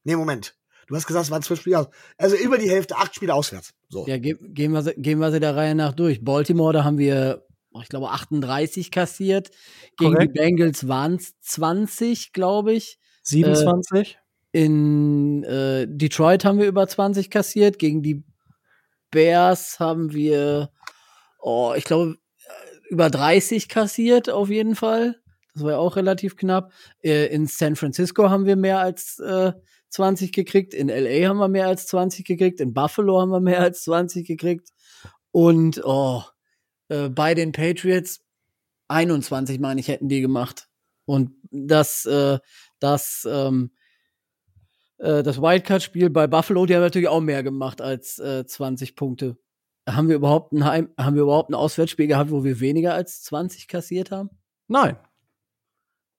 Nee, 0.02 0.16
Moment. 0.16 0.56
Du 0.88 0.96
hast 0.96 1.06
gesagt, 1.06 1.26
es 1.26 1.30
waren 1.30 1.42
zwölf 1.42 1.60
Spiele 1.60 1.78
aus. 1.78 1.86
Also 2.18 2.34
über 2.34 2.58
die 2.58 2.68
Hälfte, 2.68 2.96
acht 2.96 3.14
Spiele 3.14 3.32
auswärts. 3.32 3.74
So. 3.88 4.08
Ja, 4.08 4.18
ge 4.18 4.36
gehen, 4.40 4.72
wir, 4.72 4.82
gehen 4.94 5.20
wir 5.20 5.30
sie 5.30 5.38
der 5.38 5.54
Reihe 5.54 5.76
nach 5.76 5.92
durch. 5.92 6.24
Baltimore, 6.24 6.72
da 6.72 6.82
haben 6.82 6.98
wir, 6.98 7.46
ich 7.80 7.88
glaube, 7.88 8.10
38 8.10 8.90
kassiert. 8.90 9.50
Gegen 9.98 10.14
Korrekt. 10.14 10.36
die 10.36 10.40
Bengals 10.40 10.88
waren 10.88 11.14
es 11.14 11.38
20, 11.42 12.32
glaube 12.32 12.72
ich. 12.72 12.98
27. 13.22 14.16
Äh, 14.16 14.23
in 14.54 15.42
äh, 15.44 15.86
Detroit 15.88 16.44
haben 16.44 16.58
wir 16.58 16.66
über 16.66 16.86
20 16.86 17.28
kassiert. 17.28 17.78
Gegen 17.78 18.02
die 18.02 18.22
Bears 19.10 19.80
haben 19.80 20.12
wir 20.12 20.70
oh, 21.44 21.74
ich 21.76 21.84
glaube, 21.84 22.16
über 22.88 23.10
30 23.10 23.68
kassiert 23.68 24.30
auf 24.30 24.48
jeden 24.48 24.74
Fall. 24.74 25.20
Das 25.52 25.62
war 25.62 25.72
ja 25.72 25.78
auch 25.78 25.96
relativ 25.96 26.36
knapp. 26.36 26.72
Äh, 27.02 27.26
in 27.26 27.46
San 27.46 27.76
Francisco 27.76 28.30
haben 28.30 28.46
wir 28.46 28.56
mehr 28.56 28.80
als 28.80 29.18
äh, 29.20 29.52
20 29.90 30.32
gekriegt. 30.32 30.74
In 30.74 30.88
LA 30.88 31.28
haben 31.28 31.38
wir 31.38 31.48
mehr 31.48 31.68
als 31.68 31.86
20 31.86 32.24
gekriegt. 32.24 32.60
In 32.60 32.74
Buffalo 32.74 33.20
haben 33.20 33.30
wir 33.30 33.40
mehr 33.40 33.60
als 33.60 33.84
20 33.84 34.26
gekriegt. 34.26 34.70
Und 35.30 35.80
oh, 35.84 36.22
äh, 36.88 37.08
bei 37.08 37.34
den 37.34 37.52
Patriots 37.52 38.20
21, 38.88 39.60
meine 39.60 39.80
ich, 39.80 39.88
hätten 39.88 40.08
die 40.08 40.20
gemacht. 40.20 40.68
Und 41.04 41.32
das, 41.50 42.06
äh, 42.06 42.38
das, 42.80 43.28
ähm, 43.30 43.70
äh, 44.98 45.22
das 45.22 45.40
Wildcard-Spiel 45.40 46.10
bei 46.10 46.26
Buffalo, 46.26 46.66
die 46.66 46.74
haben 46.74 46.82
natürlich 46.82 47.08
auch 47.08 47.20
mehr 47.20 47.42
gemacht 47.42 47.80
als 47.80 48.18
äh, 48.18 48.46
20 48.46 48.96
Punkte. 48.96 49.36
Haben 49.88 50.08
wir 50.08 50.16
überhaupt 50.16 50.52
ein 50.52 50.64
Heim, 50.64 50.88
haben 50.98 51.14
wir 51.14 51.22
überhaupt 51.22 51.50
ein 51.50 51.54
Auswärtsspiel 51.54 52.06
gehabt, 52.06 52.30
wo 52.30 52.42
wir 52.42 52.60
weniger 52.60 52.94
als 52.94 53.22
20 53.22 53.68
kassiert 53.68 54.10
haben? 54.10 54.30
Nein. 54.66 54.96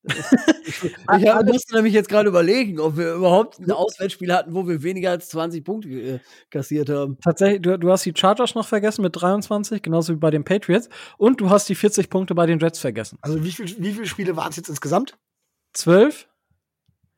ich 0.07 1.27
hab, 1.27 1.45
musste 1.47 1.75
nämlich 1.75 1.93
jetzt 1.93 2.09
gerade 2.09 2.29
überlegen, 2.29 2.79
ob 2.79 2.95
wir 2.95 3.13
überhaupt 3.13 3.59
ein 3.59 3.71
Auswärtsspiel 3.71 4.31
hatten, 4.31 4.53
wo 4.53 4.67
wir 4.67 4.83
weniger 4.83 5.09
als 5.09 5.29
20 5.29 5.63
Punkte 5.63 5.89
äh, 5.89 6.19
kassiert 6.51 6.89
haben. 6.89 7.17
Tatsächlich, 7.23 7.63
du, 7.63 7.79
du, 7.79 7.91
hast 7.91 8.05
die 8.05 8.13
Chargers 8.15 8.53
noch 8.53 8.67
vergessen 8.67 9.01
mit 9.01 9.19
23, 9.19 9.81
genauso 9.81 10.13
wie 10.13 10.17
bei 10.17 10.29
den 10.29 10.43
Patriots. 10.43 10.89
Und 11.17 11.41
du 11.41 11.49
hast 11.49 11.67
die 11.69 11.75
40 11.75 12.11
Punkte 12.11 12.35
bei 12.35 12.45
den 12.45 12.59
Jets 12.59 12.77
vergessen. 12.77 13.17
Also 13.21 13.43
wie, 13.43 13.51
viel, 13.51 13.65
wie 13.79 13.93
viele 13.93 14.05
Spiele 14.05 14.35
waren 14.35 14.51
es 14.51 14.57
jetzt 14.57 14.69
insgesamt? 14.69 15.17
Zwölf. 15.73 16.27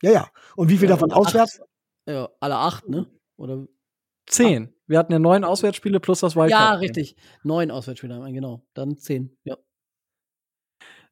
Ja, 0.02 0.10
ja. 0.10 0.30
Und 0.56 0.68
wie 0.68 0.78
viel 0.78 0.88
ja, 0.88 0.94
davon 0.94 1.12
auswärts? 1.12 1.60
Ja, 2.06 2.28
alle 2.40 2.56
acht, 2.56 2.88
ne? 2.88 3.06
Oder 3.36 3.66
Zehn. 4.28 4.74
Wir 4.86 4.98
hatten 4.98 5.12
ja 5.12 5.18
neun 5.18 5.44
Auswärtsspiele 5.44 6.00
plus 6.00 6.20
das 6.20 6.36
Wildcard. 6.36 6.50
Ja, 6.50 6.74
richtig. 6.74 7.16
Neun 7.42 7.70
Auswärtsspiele 7.70 8.14
haben 8.14 8.24
wir, 8.24 8.32
genau. 8.32 8.62
Dann 8.74 8.96
zehn, 8.98 9.36
ja. 9.44 9.56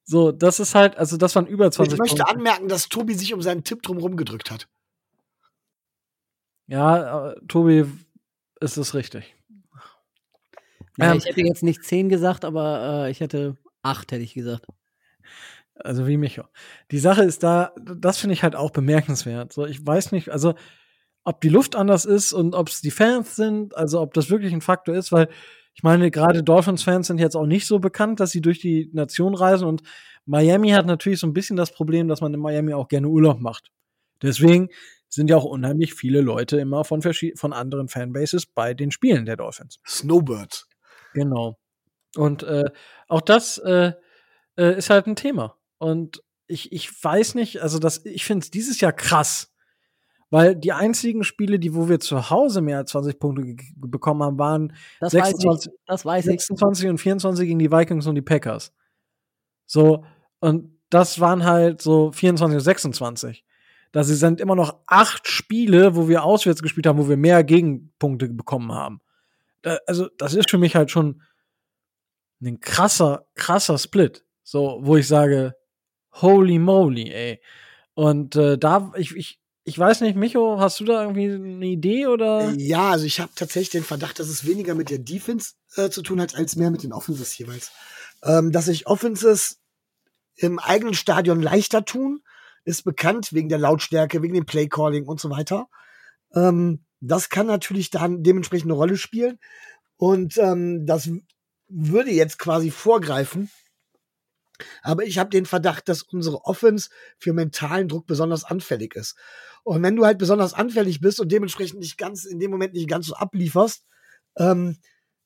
So, 0.05 0.33
das 0.33 0.61
ist 0.61 0.75
halt, 0.75 0.97
also 0.97 1.17
das 1.17 1.35
waren 1.35 1.47
über 1.47 1.71
20 1.71 1.95
Ich 1.95 1.99
möchte 1.99 2.17
Punkte. 2.17 2.35
anmerken, 2.35 2.69
dass 2.69 2.89
Tobi 2.89 3.15
sich 3.15 3.35
um 3.35 3.43
seinen 3.43 3.65
Tipp 3.65 3.83
drum 3.83 3.99
rumgedrückt 3.99 4.51
hat. 4.51 4.69
Ja, 6.69 7.31
äh, 7.33 7.37
Tobi 7.49 7.87
ist 8.61 8.77
es 8.77 8.95
richtig. 8.95 9.35
Ja, 10.99 11.13
Ähm, 11.13 11.19
ich 11.19 11.27
hätte 11.27 11.41
jetzt 11.41 11.63
nicht 11.63 11.85
zehn 11.85 12.09
gesagt, 12.09 12.45
aber 12.45 13.07
äh, 13.07 13.11
ich 13.11 13.21
hätte 13.21 13.57
acht, 13.83 14.13
hätte 14.13 14.23
ich 14.23 14.35
gesagt. 14.35 14.67
Also 15.79 16.07
wie 16.07 16.17
Micho. 16.17 16.45
Die 16.91 16.99
Sache 16.99 17.23
ist 17.23 17.43
da, 17.43 17.73
das 17.77 18.19
finde 18.19 18.35
ich 18.35 18.43
halt 18.43 18.57
auch 18.57 18.71
bemerkenswert. 18.71 19.53
So, 19.53 19.67
ich 19.67 19.85
weiß 19.85 20.13
nicht, 20.13 20.31
also 20.31 20.55
ob 21.25 21.41
die 21.41 21.49
Luft 21.49 21.77
anders 21.77 22.05
ist 22.05 22.33
und 22.33 22.55
ob 22.55 22.69
es 22.69 22.81
die 22.81 22.91
Fans 22.91 23.37
sind, 23.37 23.77
also 23.77 24.01
ob 24.01 24.15
das 24.15 24.31
wirklich 24.31 24.53
ein 24.53 24.61
Faktor 24.61 24.95
ist, 24.95 25.13
weil 25.13 25.29
ich 25.75 25.83
meine, 25.83 26.11
gerade 26.11 26.43
Dolphins-Fans 26.43 27.07
sind 27.07 27.19
jetzt 27.19 27.37
auch 27.37 27.47
nicht 27.47 27.67
so 27.67 27.79
bekannt, 27.79 28.21
dass 28.21 28.31
sie 28.31 28.41
durch 28.41 28.61
die 28.61 28.89
Nation 28.95 29.35
reisen 29.35 29.69
und 29.69 29.83
Miami 30.25 30.71
hat 30.71 30.87
natürlich 30.87 31.21
so 31.21 31.27
ein 31.27 31.35
bisschen 31.35 31.57
das 31.57 31.71
Problem, 31.71 32.09
dass 32.09 32.21
man 32.21 32.33
in 32.33 32.41
Miami 32.41 32.73
auch 32.73 32.89
gerne 32.89 33.09
Urlaub 33.09 33.41
macht. 33.41 33.71
Deswegen 34.23 34.71
sind 35.09 35.29
ja 35.29 35.37
auch 35.37 35.45
unheimlich 35.45 35.95
viele 35.95 36.21
Leute 36.21 36.59
immer 36.59 36.85
von, 36.85 37.03
von 37.03 37.53
anderen 37.53 37.89
Fanbases 37.89 38.47
bei 38.47 38.75
den 38.75 38.91
Spielen 38.91 39.27
der 39.27 39.37
Dolphins. 39.37 39.79
Snowbirds. 39.87 40.69
Genau. 41.13 41.59
Und 42.17 42.43
äh, 42.43 42.71
auch 43.09 43.21
das 43.21 43.59
äh, 43.59 43.93
äh, 44.57 44.79
ist 44.79 44.91
halt 44.91 45.07
ein 45.07 45.17
Thema. 45.17 45.56
Und 45.79 46.23
ich, 46.47 46.73
ich 46.73 47.05
weiß 47.05 47.35
nicht, 47.35 47.63
also 47.63 47.79
das, 47.79 48.05
ich 48.05 48.25
finde 48.25 48.45
es 48.45 48.51
dieses 48.51 48.81
Jahr 48.81 48.93
krass, 48.93 49.53
weil 50.31 50.57
die 50.57 50.73
einzigen 50.73 51.25
Spiele, 51.25 51.59
die 51.59 51.75
wo 51.75 51.89
wir 51.89 52.01
zu 52.01 52.31
Hause 52.31 52.61
mehr 52.61 52.79
als 52.79 52.91
20 52.91 53.19
Punkte 53.19 53.57
bekommen 53.77 54.23
haben, 54.23 54.39
waren 54.39 54.77
Das 55.01 55.15
weiß 55.15 55.29
26, 55.29 55.73
ich. 55.73 55.79
Das 55.87 56.05
weiß 56.05 56.25
ich. 56.27 56.31
26 56.33 56.89
und 56.89 56.99
24 56.99 57.47
gegen 57.47 57.59
die 57.59 57.71
Vikings 57.71 58.07
und 58.07 58.15
die 58.17 58.23
Packers. 58.23 58.73
So, 59.67 60.05
und 60.41 60.79
das 60.91 61.21
waren 61.21 61.45
halt 61.45 61.81
so 61.83 62.13
24 62.13 62.57
und 62.57 62.61
26. 62.61 63.45
Da 63.93 64.05
sie 64.05 64.15
sind 64.15 64.41
immer 64.41 64.57
noch 64.57 64.81
acht 64.87 65.29
Spiele, 65.29 65.97
wo 65.97 66.09
wir 66.09 66.25
auswärts 66.25 66.63
gespielt 66.63 66.87
haben, 66.87 66.99
wo 66.99 67.09
wir 67.09 67.17
mehr 67.17 67.45
Gegenpunkte 67.45 68.29
bekommen 68.29 68.73
haben. 68.73 69.01
Da, 69.63 69.79
also, 69.87 70.09
das 70.19 70.35
ist 70.35 70.51
für 70.51 70.59
mich 70.59 70.77
halt 70.77 70.91
schon 70.91 71.23
ein 72.43 72.61
krasser, 72.61 73.27
krasser 73.35 73.79
Split. 73.79 74.25
So, 74.43 74.81
wo 74.83 74.97
ich 74.97 75.09
sage, 75.09 75.55
holy 76.23 76.59
moly, 76.59 77.11
ey. 77.13 77.41
Und 77.95 78.37
äh, 78.37 78.59
da, 78.59 78.93
ich, 78.97 79.15
ich, 79.17 79.41
ich 79.65 79.79
weiß 79.79 80.03
nicht, 80.03 80.17
Micho, 80.17 80.61
hast 80.61 80.81
du 80.81 80.85
da 80.85 81.03
irgendwie 81.03 81.33
eine 81.33 81.67
Idee 81.67 82.07
oder? 82.07 82.53
Ja, 82.57 82.91
also 82.91 83.05
ich 83.05 83.21
habe 83.21 83.33
tatsächlich 83.35 83.71
den 83.71 83.85
Verdacht, 83.85 84.19
dass 84.19 84.29
es 84.29 84.47
weniger 84.47 84.75
mit 84.75 84.91
der 84.91 84.99
Defense 84.99 85.55
äh, 85.77 85.91
zu 85.91 86.03
tun 86.03 86.21
hat, 86.21 86.35
als 86.37 86.57
mehr 86.57 86.71
mit 86.71 86.83
den 86.83 86.93
Offenses 86.93 87.37
jeweils. 87.37 87.73
Ähm, 88.23 88.53
dass 88.53 88.67
sich 88.67 88.87
Offenses 88.87 89.59
im 90.37 90.59
eigenen 90.59 90.95
Stadion 90.95 91.41
leichter 91.41 91.85
tun, 91.85 92.23
ist 92.65 92.85
bekannt 92.85 93.33
wegen 93.33 93.49
der 93.49 93.59
Lautstärke, 93.59 94.23
wegen 94.23 94.35
dem 94.35 94.47
Playcalling 94.47 95.07
und 95.07 95.21
so 95.21 95.31
weiter. 95.31 95.69
Ähm, 96.35 96.85
das 97.01 97.29
kann 97.29 97.47
natürlich 97.47 97.91
dann 97.91 98.23
dementsprechend 98.23 98.71
eine 98.71 98.79
Rolle 98.79 98.97
spielen. 98.97 99.39
Und 99.97 100.37
ähm, 100.39 100.87
das 100.87 101.09
würde 101.69 102.11
jetzt 102.11 102.39
quasi 102.39 102.71
vorgreifen. 102.71 103.51
Aber 104.83 105.05
ich 105.05 105.19
habe 105.19 105.31
den 105.31 105.47
Verdacht, 105.47 105.89
dass 105.89 106.03
unsere 106.03 106.45
Offense 106.45 106.91
für 107.19 107.33
mentalen 107.33 107.89
Druck 107.89 108.07
besonders 108.07 108.45
anfällig 108.45 108.95
ist. 108.95 109.17
Und 109.65 109.83
wenn 109.83 109.97
du 109.97 110.05
halt 110.05 110.19
besonders 110.19 110.55
anfällig 110.55 111.01
bist 111.01 111.21
und 111.21 111.33
dementsprechend 111.33 111.81
nicht 111.81 111.99
ganz 111.99 112.25
in 112.25 112.39
dem 112.39 112.51
Moment 112.51 112.75
nicht 112.75 112.89
ganz 112.89 113.07
so 113.07 113.15
ablieferst, 113.15 113.85
ähm, 114.39 114.77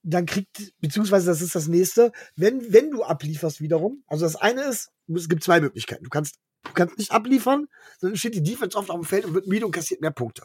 dann 0.02 0.26
kriegt, 0.26 0.72
beziehungsweise 0.80 1.26
das 1.26 1.42
ist 1.42 1.54
das 1.54 1.68
nächste, 1.68 2.12
wenn, 2.36 2.72
wenn 2.72 2.90
du 2.90 3.02
ablieferst 3.02 3.60
wiederum, 3.60 4.02
also 4.06 4.24
das 4.24 4.36
eine 4.36 4.62
ist, 4.62 4.92
es 5.14 5.28
gibt 5.28 5.44
zwei 5.44 5.60
Möglichkeiten. 5.60 6.04
Du 6.04 6.10
kannst, 6.10 6.36
du 6.64 6.72
kannst 6.72 6.96
nicht 6.96 7.10
abliefern, 7.10 7.66
dann 8.00 8.16
steht 8.16 8.34
die 8.34 8.42
Defense 8.42 8.78
oft 8.78 8.90
auf 8.90 9.00
dem 9.00 9.04
Feld 9.04 9.26
und 9.26 9.34
wird 9.34 9.46
müde 9.46 9.66
und 9.66 9.72
kassiert 9.72 10.00
mehr 10.00 10.10
Punkte. 10.10 10.44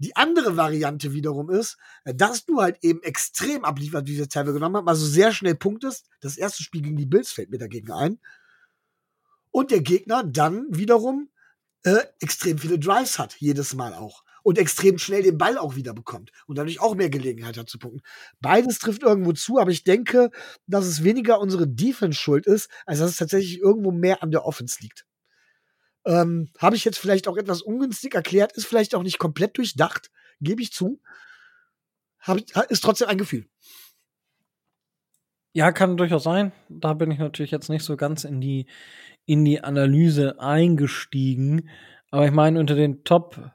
Die 0.00 0.16
andere 0.16 0.56
Variante 0.56 1.12
wiederum 1.12 1.50
ist, 1.50 1.76
äh, 2.04 2.14
dass 2.14 2.46
du 2.46 2.60
halt 2.60 2.78
eben 2.82 3.02
extrem 3.02 3.64
abliefert, 3.64 4.08
wie 4.08 4.16
wir 4.16 4.22
es 4.22 4.28
teilweise 4.28 4.54
genommen 4.54 4.76
haben, 4.76 4.88
also 4.88 5.06
sehr 5.06 5.32
schnell 5.32 5.54
punktest. 5.54 6.08
Das 6.20 6.38
erste 6.38 6.62
Spiel 6.62 6.80
gegen 6.80 6.96
die 6.96 7.06
Bills 7.06 7.30
fällt 7.30 7.50
mir 7.50 7.58
dagegen 7.58 7.92
ein. 7.92 8.18
Und 9.50 9.70
der 9.70 9.82
Gegner 9.82 10.24
dann 10.24 10.66
wiederum 10.70 11.28
äh, 11.84 12.00
extrem 12.20 12.58
viele 12.58 12.78
Drives 12.78 13.18
hat, 13.18 13.36
jedes 13.38 13.74
Mal 13.74 13.92
auch. 13.92 14.24
Und 14.42 14.56
extrem 14.56 14.96
schnell 14.96 15.22
den 15.22 15.36
Ball 15.36 15.58
auch 15.58 15.76
wieder 15.76 15.92
bekommt 15.92 16.30
und 16.46 16.56
dadurch 16.56 16.80
auch 16.80 16.94
mehr 16.94 17.10
Gelegenheit 17.10 17.58
hat 17.58 17.68
zu 17.68 17.78
punkten. 17.78 18.00
Beides 18.40 18.78
trifft 18.78 19.02
irgendwo 19.02 19.34
zu, 19.34 19.58
aber 19.58 19.70
ich 19.70 19.84
denke, 19.84 20.30
dass 20.66 20.86
es 20.86 21.04
weniger 21.04 21.40
unsere 21.40 21.68
Defense 21.68 22.18
schuld 22.18 22.46
ist, 22.46 22.70
als 22.86 23.00
dass 23.00 23.10
es 23.10 23.16
tatsächlich 23.18 23.58
irgendwo 23.58 23.90
mehr 23.90 24.22
an 24.22 24.30
der 24.30 24.46
Offense 24.46 24.78
liegt. 24.80 25.04
Ähm, 26.04 26.50
Habe 26.58 26.76
ich 26.76 26.84
jetzt 26.84 26.98
vielleicht 26.98 27.28
auch 27.28 27.36
etwas 27.36 27.62
ungünstig 27.62 28.14
erklärt, 28.14 28.52
ist 28.52 28.66
vielleicht 28.66 28.94
auch 28.94 29.02
nicht 29.02 29.18
komplett 29.18 29.58
durchdacht, 29.58 30.10
gebe 30.40 30.62
ich 30.62 30.72
zu. 30.72 31.00
Hab 32.20 32.38
ist 32.70 32.82
trotzdem 32.82 33.08
ein 33.08 33.18
Gefühl. 33.18 33.46
Ja, 35.52 35.72
kann 35.72 35.96
durchaus 35.96 36.22
sein. 36.22 36.52
Da 36.68 36.94
bin 36.94 37.10
ich 37.10 37.18
natürlich 37.18 37.50
jetzt 37.50 37.70
nicht 37.70 37.84
so 37.84 37.96
ganz 37.96 38.24
in 38.24 38.40
die, 38.40 38.66
in 39.26 39.44
die 39.44 39.62
Analyse 39.62 40.40
eingestiegen. 40.40 41.68
Aber 42.10 42.26
ich 42.26 42.32
meine, 42.32 42.60
unter 42.60 42.76
den 42.76 43.02
Top 43.04 43.50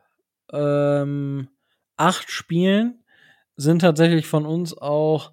ähm, 0.51 1.47
Spielen 2.27 3.03
sind 3.55 3.79
tatsächlich 3.79 4.27
von 4.27 4.45
uns 4.45 4.77
auch 4.77 5.31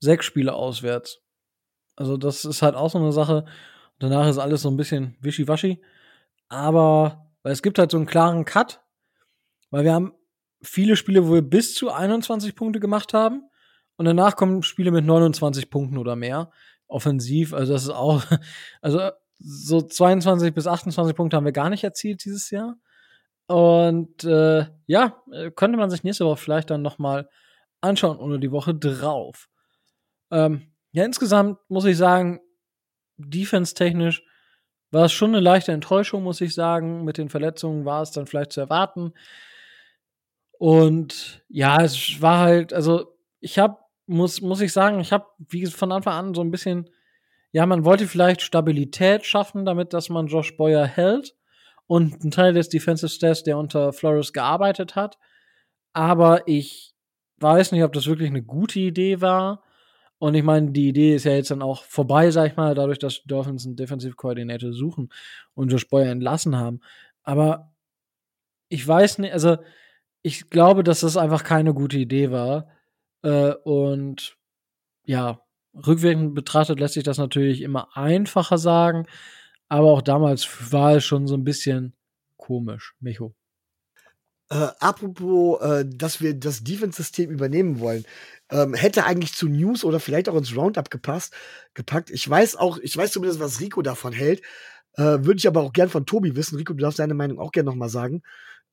sechs 0.00 0.26
Spiele 0.26 0.52
auswärts. 0.52 1.20
Also, 1.96 2.16
das 2.16 2.44
ist 2.44 2.62
halt 2.62 2.74
auch 2.74 2.90
so 2.90 2.98
eine 2.98 3.12
Sache. 3.12 3.46
Danach 3.98 4.28
ist 4.28 4.38
alles 4.38 4.62
so 4.62 4.70
ein 4.70 4.76
bisschen 4.76 5.16
wischiwaschi. 5.20 5.80
Aber, 6.52 7.30
weil 7.42 7.54
es 7.54 7.62
gibt 7.62 7.78
halt 7.78 7.90
so 7.90 7.96
einen 7.96 8.04
klaren 8.04 8.44
Cut, 8.44 8.82
weil 9.70 9.84
wir 9.84 9.94
haben 9.94 10.12
viele 10.60 10.96
Spiele, 10.96 11.26
wo 11.26 11.32
wir 11.32 11.40
bis 11.40 11.74
zu 11.74 11.90
21 11.90 12.54
Punkte 12.54 12.78
gemacht 12.78 13.14
haben. 13.14 13.48
Und 13.96 14.04
danach 14.04 14.36
kommen 14.36 14.62
Spiele 14.62 14.90
mit 14.90 15.06
29 15.06 15.70
Punkten 15.70 15.96
oder 15.96 16.14
mehr. 16.14 16.50
Offensiv, 16.88 17.54
also 17.54 17.72
das 17.72 17.84
ist 17.84 17.88
auch, 17.88 18.22
also 18.82 19.00
so 19.38 19.80
22 19.80 20.52
bis 20.52 20.66
28 20.66 21.16
Punkte 21.16 21.38
haben 21.38 21.46
wir 21.46 21.52
gar 21.52 21.70
nicht 21.70 21.84
erzielt 21.84 22.22
dieses 22.22 22.50
Jahr. 22.50 22.76
Und 23.46 24.22
äh, 24.24 24.66
ja, 24.86 25.22
könnte 25.56 25.78
man 25.78 25.88
sich 25.88 26.04
nächste 26.04 26.26
Woche 26.26 26.36
vielleicht 26.36 26.68
dann 26.68 26.82
noch 26.82 26.98
mal 26.98 27.30
anschauen 27.80 28.18
oder 28.18 28.36
die 28.36 28.52
Woche 28.52 28.74
drauf. 28.74 29.48
Ähm, 30.30 30.70
ja, 30.90 31.06
insgesamt 31.06 31.58
muss 31.70 31.86
ich 31.86 31.96
sagen, 31.96 32.40
defense-technisch 33.16 34.22
war 34.92 35.06
es 35.06 35.12
schon 35.12 35.30
eine 35.30 35.40
leichte 35.40 35.72
Enttäuschung, 35.72 36.22
muss 36.22 36.40
ich 36.40 36.54
sagen. 36.54 37.04
Mit 37.04 37.18
den 37.18 37.28
Verletzungen 37.28 37.84
war 37.84 38.02
es 38.02 38.12
dann 38.12 38.26
vielleicht 38.26 38.52
zu 38.52 38.60
erwarten. 38.60 39.12
Und 40.58 41.42
ja, 41.48 41.82
es 41.82 42.20
war 42.20 42.38
halt, 42.38 42.72
also 42.72 43.16
ich 43.40 43.58
habe, 43.58 43.78
muss, 44.06 44.40
muss 44.40 44.60
ich 44.60 44.72
sagen, 44.72 45.00
ich 45.00 45.12
habe, 45.12 45.26
wie 45.48 45.66
von 45.66 45.90
Anfang 45.90 46.14
an 46.14 46.34
so 46.34 46.40
ein 46.42 46.50
bisschen, 46.50 46.90
ja, 47.50 47.66
man 47.66 47.84
wollte 47.84 48.06
vielleicht 48.06 48.42
Stabilität 48.42 49.26
schaffen, 49.26 49.64
damit, 49.64 49.92
dass 49.92 50.08
man 50.08 50.28
Josh 50.28 50.56
Boyer 50.56 50.86
hält 50.86 51.34
und 51.86 52.22
ein 52.22 52.30
Teil 52.30 52.52
des 52.52 52.68
Defensive 52.68 53.08
Staffs, 53.08 53.42
der 53.42 53.58
unter 53.58 53.92
Flores 53.92 54.32
gearbeitet 54.32 54.94
hat. 54.94 55.18
Aber 55.92 56.46
ich 56.46 56.94
weiß 57.38 57.72
nicht, 57.72 57.82
ob 57.82 57.92
das 57.92 58.06
wirklich 58.06 58.30
eine 58.30 58.42
gute 58.42 58.78
Idee 58.78 59.20
war. 59.20 59.62
Und 60.22 60.36
ich 60.36 60.44
meine, 60.44 60.70
die 60.70 60.86
Idee 60.86 61.16
ist 61.16 61.24
ja 61.24 61.32
jetzt 61.32 61.50
dann 61.50 61.62
auch 61.62 61.82
vorbei, 61.82 62.30
sag 62.30 62.52
ich 62.52 62.56
mal, 62.56 62.76
dadurch, 62.76 63.00
dass 63.00 63.24
Dolphins 63.24 63.66
einen 63.66 63.74
Defensive 63.74 64.14
Coordinator 64.14 64.72
suchen 64.72 65.12
und 65.54 65.72
Josh 65.72 65.88
Boyer 65.88 66.12
entlassen 66.12 66.54
haben. 66.54 66.80
Aber 67.24 67.72
ich 68.68 68.86
weiß 68.86 69.18
nicht, 69.18 69.32
also 69.32 69.56
ich 70.22 70.48
glaube, 70.48 70.84
dass 70.84 71.00
das 71.00 71.16
einfach 71.16 71.42
keine 71.42 71.74
gute 71.74 71.98
Idee 71.98 72.30
war. 72.30 72.68
Äh, 73.22 73.54
und 73.64 74.36
ja, 75.02 75.40
rückwirkend 75.74 76.36
betrachtet 76.36 76.78
lässt 76.78 76.94
sich 76.94 77.02
das 77.02 77.18
natürlich 77.18 77.60
immer 77.60 77.96
einfacher 77.96 78.58
sagen. 78.58 79.08
Aber 79.68 79.90
auch 79.90 80.02
damals 80.02 80.72
war 80.72 80.94
es 80.94 81.04
schon 81.04 81.26
so 81.26 81.34
ein 81.34 81.42
bisschen 81.42 81.94
komisch, 82.36 82.94
Micho. 83.00 83.34
Äh, 84.52 84.68
apropos, 84.80 85.62
äh, 85.62 85.86
dass 85.88 86.20
wir 86.20 86.34
das 86.34 86.62
Defense-System 86.62 87.30
übernehmen 87.30 87.80
wollen, 87.80 88.04
ähm, 88.50 88.74
hätte 88.74 89.06
eigentlich 89.06 89.32
zu 89.32 89.48
News 89.48 89.82
oder 89.82 89.98
vielleicht 89.98 90.28
auch 90.28 90.36
ins 90.36 90.54
Roundup 90.54 90.90
gepasst, 90.90 91.32
gepackt. 91.72 92.10
Ich 92.10 92.28
weiß 92.28 92.56
auch, 92.56 92.76
ich 92.76 92.94
weiß 92.94 93.12
zumindest, 93.12 93.40
was 93.40 93.60
Rico 93.60 93.80
davon 93.80 94.12
hält. 94.12 94.42
Äh, 94.98 95.24
Würde 95.24 95.38
ich 95.38 95.48
aber 95.48 95.62
auch 95.62 95.72
gern 95.72 95.88
von 95.88 96.04
Tobi 96.04 96.36
wissen. 96.36 96.56
Rico, 96.56 96.74
du 96.74 96.82
darfst 96.82 96.98
deine 96.98 97.14
Meinung 97.14 97.38
auch 97.38 97.50
gern 97.50 97.64
nochmal 97.64 97.88
sagen. 97.88 98.22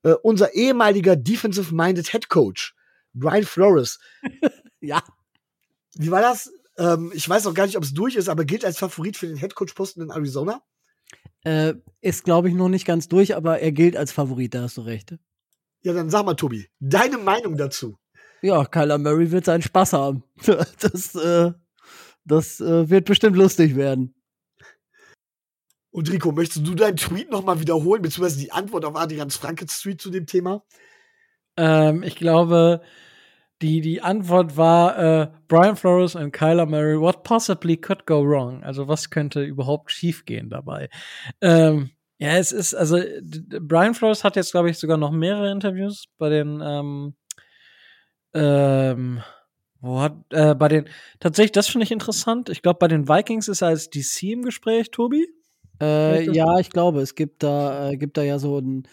Äh, 0.02 0.16
unser 0.22 0.52
ehemaliger 0.52 1.16
Defensive-Minded 1.16 2.08
Head 2.10 2.28
Coach, 2.28 2.74
Brian 3.14 3.44
Flores. 3.44 3.98
Ja. 4.82 5.02
Wie 5.94 6.10
war 6.10 6.22
das? 6.22 6.50
Ähm, 6.78 7.12
ich 7.14 7.28
weiß 7.28 7.46
auch 7.46 7.52
gar 7.52 7.66
nicht, 7.66 7.76
ob 7.76 7.82
es 7.82 7.92
durch 7.92 8.16
ist, 8.16 8.30
aber 8.30 8.46
gilt 8.46 8.64
als 8.64 8.78
Favorit 8.78 9.18
für 9.18 9.26
den 9.26 9.36
Head 9.36 9.54
Coach-Posten 9.54 10.00
in 10.00 10.08
Arizona. 10.10 10.62
Äh, 11.44 11.74
ist, 12.00 12.24
glaube 12.24 12.48
ich, 12.48 12.54
noch 12.54 12.70
nicht 12.70 12.86
ganz 12.86 13.06
durch, 13.06 13.36
aber 13.36 13.58
er 13.60 13.72
gilt 13.72 13.94
als 13.94 14.10
Favorit, 14.10 14.54
da 14.54 14.62
hast 14.62 14.78
du 14.78 14.80
recht. 14.80 15.18
Ja, 15.82 15.92
dann 15.92 16.10
sag 16.10 16.26
mal, 16.26 16.34
Tobi, 16.34 16.68
deine 16.78 17.18
Meinung 17.18 17.56
dazu. 17.56 17.96
Ja, 18.42 18.64
Kyler 18.64 18.98
Murray 18.98 19.30
wird 19.30 19.44
seinen 19.44 19.62
Spaß 19.62 19.92
haben. 19.92 20.24
Das, 20.80 21.14
äh, 21.14 21.52
das 22.24 22.60
äh, 22.60 22.88
wird 22.88 23.06
bestimmt 23.06 23.36
lustig 23.36 23.76
werden. 23.76 24.14
Und 25.90 26.10
Rico, 26.10 26.32
möchtest 26.32 26.66
du 26.66 26.74
deinen 26.74 26.96
Tweet 26.96 27.30
nochmal 27.30 27.60
wiederholen, 27.60 28.02
beziehungsweise 28.02 28.38
die 28.38 28.52
Antwort 28.52 28.84
auf 28.84 28.96
Adrians 28.96 29.36
Frankens 29.36 29.80
Tweet 29.80 30.00
zu 30.00 30.10
dem 30.10 30.26
Thema? 30.26 30.62
Ähm, 31.56 32.02
ich 32.02 32.14
glaube, 32.14 32.80
die, 33.60 33.80
die 33.80 34.00
Antwort 34.00 34.56
war 34.56 34.98
äh, 34.98 35.30
Brian 35.48 35.76
Flores 35.76 36.14
und 36.14 36.32
Kyler 36.32 36.66
Murray, 36.66 36.98
what 36.98 37.24
possibly 37.24 37.76
could 37.76 38.06
go 38.06 38.24
wrong? 38.24 38.62
Also 38.62 38.88
was 38.88 39.10
könnte 39.10 39.42
überhaupt 39.42 39.90
schiefgehen 39.90 40.48
dabei? 40.48 40.88
Ähm, 41.40 41.90
ja, 42.20 42.36
es 42.36 42.52
ist, 42.52 42.74
also 42.74 43.00
Brian 43.60 43.94
Flores 43.94 44.24
hat 44.24 44.36
jetzt, 44.36 44.52
glaube 44.52 44.68
ich, 44.68 44.78
sogar 44.78 44.98
noch 44.98 45.10
mehrere 45.10 45.50
Interviews 45.50 46.04
bei 46.18 46.28
den, 46.28 46.60
ähm, 46.62 47.14
ähm, 48.34 49.22
wo 49.80 50.00
hat, 50.00 50.16
äh, 50.28 50.54
bei 50.54 50.68
den, 50.68 50.84
tatsächlich, 51.18 51.52
das 51.52 51.68
finde 51.68 51.84
ich 51.84 51.92
interessant. 51.92 52.50
Ich 52.50 52.60
glaube, 52.60 52.78
bei 52.78 52.88
den 52.88 53.08
Vikings 53.08 53.48
ist 53.48 53.62
er 53.62 53.68
als 53.68 53.88
DC 53.88 54.32
im 54.32 54.42
Gespräch, 54.42 54.90
Tobi. 54.90 55.26
Äh, 55.80 56.30
ja, 56.30 56.58
ich 56.58 56.68
glaube, 56.68 57.00
es 57.00 57.14
gibt 57.14 57.42
da, 57.42 57.88
äh, 57.88 57.96
gibt 57.96 58.18
da 58.18 58.22
ja 58.22 58.38
so 58.38 58.58
ein, 58.58 58.86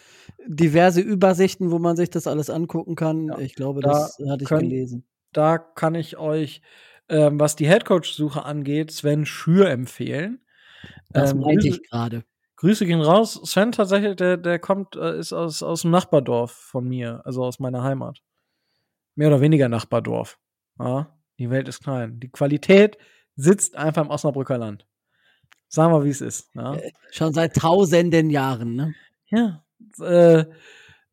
diverse 0.45 1.01
Übersichten, 1.01 1.69
wo 1.69 1.79
man 1.79 1.97
sich 1.97 2.09
das 2.09 2.27
alles 2.27 2.49
angucken 2.49 2.95
kann. 2.95 3.27
Ja, 3.27 3.39
ich 3.39 3.55
glaube, 3.55 3.81
da 3.81 3.89
das 3.89 4.17
hatte 4.29 4.43
ich 4.43 4.47
können, 4.47 4.69
gelesen. 4.69 5.05
Da 5.33 5.57
kann 5.57 5.95
ich 5.95 6.15
euch, 6.15 6.61
ähm, 7.09 7.41
was 7.41 7.57
die 7.57 7.67
Headcoach-Suche 7.67 8.45
angeht, 8.45 8.91
Sven 8.91 9.25
Schür 9.25 9.69
empfehlen. 9.69 10.39
Das 11.09 11.33
ähm, 11.33 11.39
meinte 11.39 11.67
ich 11.67 11.83
gerade. 11.83 12.23
Grüße 12.57 12.85
gehen 12.85 13.01
raus. 13.01 13.39
Sven 13.43 13.71
tatsächlich, 13.71 14.15
der, 14.15 14.35
der 14.37 14.59
kommt, 14.59 14.95
äh, 14.95 15.17
ist 15.19 15.31
aus, 15.31 15.63
aus 15.63 15.83
dem 15.83 15.91
Nachbardorf 15.91 16.51
von 16.51 16.87
mir, 16.87 17.21
also 17.23 17.43
aus 17.43 17.59
meiner 17.59 17.83
Heimat. 17.83 18.21
Mehr 19.15 19.29
oder 19.29 19.41
weniger 19.41 19.69
Nachbardorf. 19.69 20.37
Ja, 20.79 21.15
die 21.39 21.49
Welt 21.49 21.67
ist 21.67 21.83
klein. 21.83 22.19
Die 22.19 22.29
Qualität 22.29 22.97
sitzt 23.35 23.75
einfach 23.75 24.03
im 24.03 24.09
Osnabrücker 24.09 24.57
Land. 24.57 24.85
Sagen 25.69 25.93
wir, 25.93 26.03
wie 26.03 26.09
es 26.09 26.21
ist. 26.21 26.49
Ja? 26.55 26.75
Äh, 26.75 26.91
schon 27.11 27.33
seit 27.33 27.55
tausenden 27.55 28.29
Jahren, 28.29 28.75
ne? 28.75 28.95
Ja. 29.27 29.63
Äh, 29.99 30.45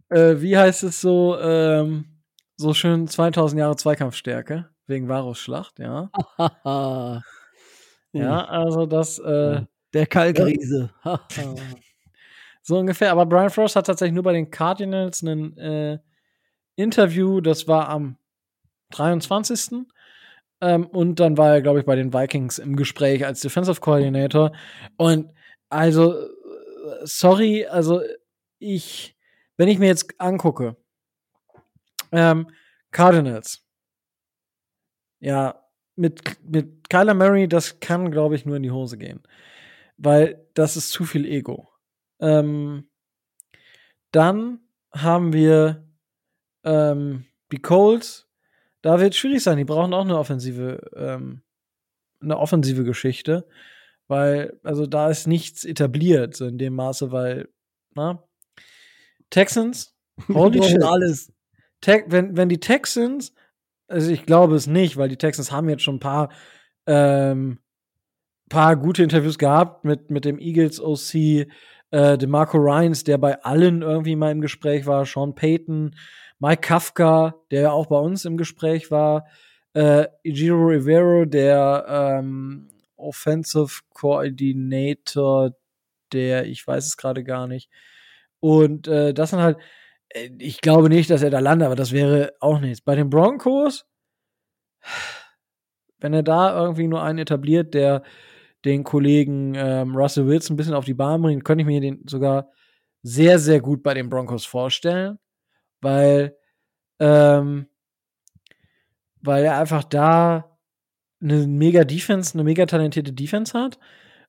äh, 0.09 0.41
wie 0.41 0.57
heißt 0.57 0.85
es 0.85 1.01
so, 1.01 1.39
ähm, 1.39 2.23
so 2.57 2.73
schön 2.73 3.07
2000 3.07 3.59
Jahre 3.59 3.77
Zweikampfstärke 3.77 4.71
wegen 4.87 5.09
Varus-Schlacht, 5.09 5.79
ja. 5.79 6.11
ja, 8.12 8.45
also 8.45 8.87
das. 8.87 9.19
Äh, 9.19 9.62
Der 9.95 10.07
Kalkriese. 10.07 10.91
so 12.62 12.79
ungefähr. 12.79 13.12
Aber 13.12 13.27
Brian 13.27 13.51
Frost 13.51 13.77
hat 13.77 13.87
tatsächlich 13.87 14.15
nur 14.15 14.25
bei 14.25 14.33
den 14.33 14.51
Cardinals 14.51 15.23
ein 15.23 15.57
äh, 15.57 15.99
Interview, 16.77 17.41
das 17.41 17.69
war 17.69 17.89
am 17.89 18.16
23. 18.91 19.87
Ähm, 20.61 20.87
und 20.87 21.21
dann 21.21 21.39
war 21.39 21.55
er, 21.55 21.62
glaube 21.62 21.81
ich, 21.81 21.87
bei 21.87 21.97
den 21.97 22.12
Vikings 22.12 22.59
im 22.59 22.77
Gespräch 22.77 23.25
als 23.25 23.41
Defensive 23.41 23.81
Coordinator. 23.81 24.53
Und 24.97 25.33
also, 25.69 26.15
sorry, 27.05 27.66
also 27.66 28.03
ich, 28.59 29.16
wenn 29.57 29.69
ich 29.69 29.79
mir 29.79 29.87
jetzt 29.87 30.21
angucke, 30.21 30.77
ähm, 32.12 32.49
Cardinals, 32.91 33.65
ja, 35.21 35.61
mit, 35.97 36.23
mit 36.45 36.89
Kyler 36.91 37.15
Murray, 37.15 37.49
das 37.49 37.79
kann, 37.81 38.11
glaube 38.11 38.35
ich, 38.35 38.45
nur 38.45 38.57
in 38.57 38.62
die 38.65 38.71
Hose 38.71 38.99
gehen. 38.99 39.23
Weil 40.05 40.47
das 40.52 40.76
ist 40.76 40.90
zu 40.90 41.05
viel 41.05 41.24
Ego. 41.24 41.70
Ähm, 42.20 42.90
dann 44.12 44.60
haben 44.93 45.32
wir 45.32 45.89
ähm, 46.62 47.24
die 47.51 47.62
Colts, 47.62 48.28
da 48.82 49.01
wird 49.01 49.14
es 49.14 49.18
schwierig 49.18 49.43
sein. 49.43 49.56
Die 49.56 49.64
brauchen 49.64 49.94
auch 49.94 50.05
eine 50.05 50.18
offensive, 50.18 50.90
ähm, 50.94 51.43
eine 52.20 52.39
offensive 52.39 52.85
Geschichte, 52.85 53.48
weil, 54.06 54.60
also 54.62 54.86
da 54.86 55.09
ist 55.09 55.26
nichts 55.26 55.64
etabliert, 55.64 56.36
so 56.36 56.47
in 56.47 56.59
dem 56.59 56.74
Maße, 56.74 57.10
weil, 57.10 57.48
na, 57.94 58.22
Texans, 59.31 59.97
holy 60.28 60.62
shit. 60.62 60.82
alles. 60.82 61.32
Te 61.81 62.05
wenn, 62.09 62.36
wenn 62.36 62.51
die 62.51 62.60
Texans, 62.60 63.32
also 63.89 64.10
ich 64.10 64.26
glaube 64.26 64.55
es 64.55 64.66
nicht, 64.66 64.98
weil 64.98 65.09
die 65.09 65.16
Texans 65.16 65.51
haben 65.51 65.70
jetzt 65.70 65.82
schon 65.82 65.97
ein 65.97 66.01
paar, 66.01 66.31
ähm, 66.86 67.59
paar 68.49 68.77
gute 68.77 69.03
Interviews 69.03 69.39
gehabt 69.39 69.85
mit, 69.85 70.11
mit 70.11 70.25
dem 70.25 70.39
Eagles 70.39 70.81
OC, 70.81 71.47
äh, 71.91 72.19
DeMarco 72.19 72.59
Ryans, 72.59 73.05
der 73.05 73.19
bei 73.19 73.43
allen 73.43 73.83
irgendwie 73.83 74.16
mal 74.16 74.33
im 74.33 74.41
Gespräch 74.41 74.87
war, 74.87 75.07
Sean 75.07 75.35
Payton, 75.35 75.97
Mike 76.39 76.61
Kafka, 76.62 77.35
der 77.51 77.62
ja 77.62 77.71
auch 77.71 77.87
bei 77.87 77.99
uns 77.99 78.25
im 78.25 78.37
Gespräch 78.37 78.91
war, 78.91 79.27
äh, 79.75 80.07
Ijiro 80.23 80.66
Rivero, 80.66 81.25
der 81.25 81.87
ähm, 81.89 82.69
Offensive 82.97 83.83
Coordinator, 83.93 85.53
der, 86.12 86.47
ich 86.47 86.66
weiß 86.66 86.87
es 86.87 86.97
gerade 86.97 87.25
gar 87.25 87.47
nicht. 87.47 87.71
Und 88.41 88.89
äh, 88.89 89.15
das 89.15 89.31
sind 89.31 89.41
halt, 89.41 89.59
äh, 90.11 90.31
ich 90.39 90.61
glaube 90.61 90.89
nicht, 90.89 91.11
dass 91.11 91.23
er 91.23 91.31
da 91.31 91.39
landet, 91.39 91.66
aber 91.66 91.77
das 91.77 91.93
wäre 91.93 92.35
auch 92.41 92.61
nichts. 92.61 92.81
Bei 92.81 92.95
den 92.95 93.11
Broncos, 93.11 93.87
wenn 95.99 96.12
er 96.12 96.23
da 96.23 96.55
irgendwie 96.61 96.89
nur 96.89 97.03
einen 97.03 97.19
etabliert, 97.19 97.75
der 97.75 98.03
den 98.65 98.85
Kollegen 98.85 99.55
ähm, 99.57 99.95
Russell 99.95 100.27
Wilson 100.27 100.55
ein 100.55 100.57
bisschen 100.57 100.74
auf 100.74 100.85
die 100.85 100.95
Bahn 100.95 101.23
bringt, 101.23 101.45
könnte 101.45 101.62
ich 101.62 101.66
mir 101.66 101.81
den 101.81 102.03
sogar 102.07 102.49
sehr, 103.03 103.39
sehr 103.39 103.61
gut 103.61 103.82
bei 103.82 103.95
den 103.95 104.09
Broncos 104.09 104.47
vorstellen 104.47 105.19
weil, 105.85 106.36
ähm, 106.99 107.69
weil 109.20 109.45
er 109.45 109.59
einfach 109.61 109.85
da 109.85 110.59
eine 111.23 111.47
mega 111.47 111.85
Defense, 111.85 112.35
eine 112.35 112.43
mega 112.43 112.66
talentierte 112.66 113.12
Defense 113.12 113.57
hat 113.57 113.78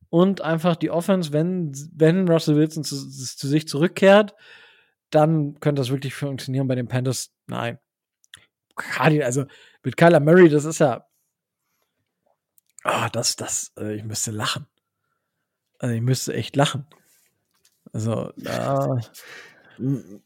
und 0.10 0.41
einfach 0.41 0.76
die 0.76 0.91
Offense, 0.91 1.34
wenn, 1.34 1.72
wenn 1.94 2.28
Russell 2.28 2.57
Wilson 2.57 2.84
zu, 2.84 2.95
zu 2.95 3.48
sich 3.48 3.68
zurückkehrt, 3.68 4.36
dann 5.10 5.60
könnte 5.60 5.82
das 5.82 5.90
wirklich 5.90 6.14
funktionieren 6.14 6.68
bei 6.68 6.76
den 6.76 6.88
Panthers. 6.88 7.34
Nein. 7.48 7.80
Also 9.22 9.45
mit 9.84 9.95
Kyler 9.95 10.20
Murray, 10.20 10.49
das 10.49 10.66
ist 10.66 10.80
ja. 10.80 11.07
Ah, 12.88 13.07
oh, 13.07 13.10
das, 13.12 13.36
das, 13.36 13.72
äh, 13.80 13.95
ich 13.95 14.03
müsste 14.03 14.30
lachen. 14.30 14.68
Also 15.80 15.95
ich 15.95 16.02
müsste 16.02 16.36
echt 16.36 16.56
lachen. 16.56 16.86
Also, 17.91 18.32
da. 18.38 18.99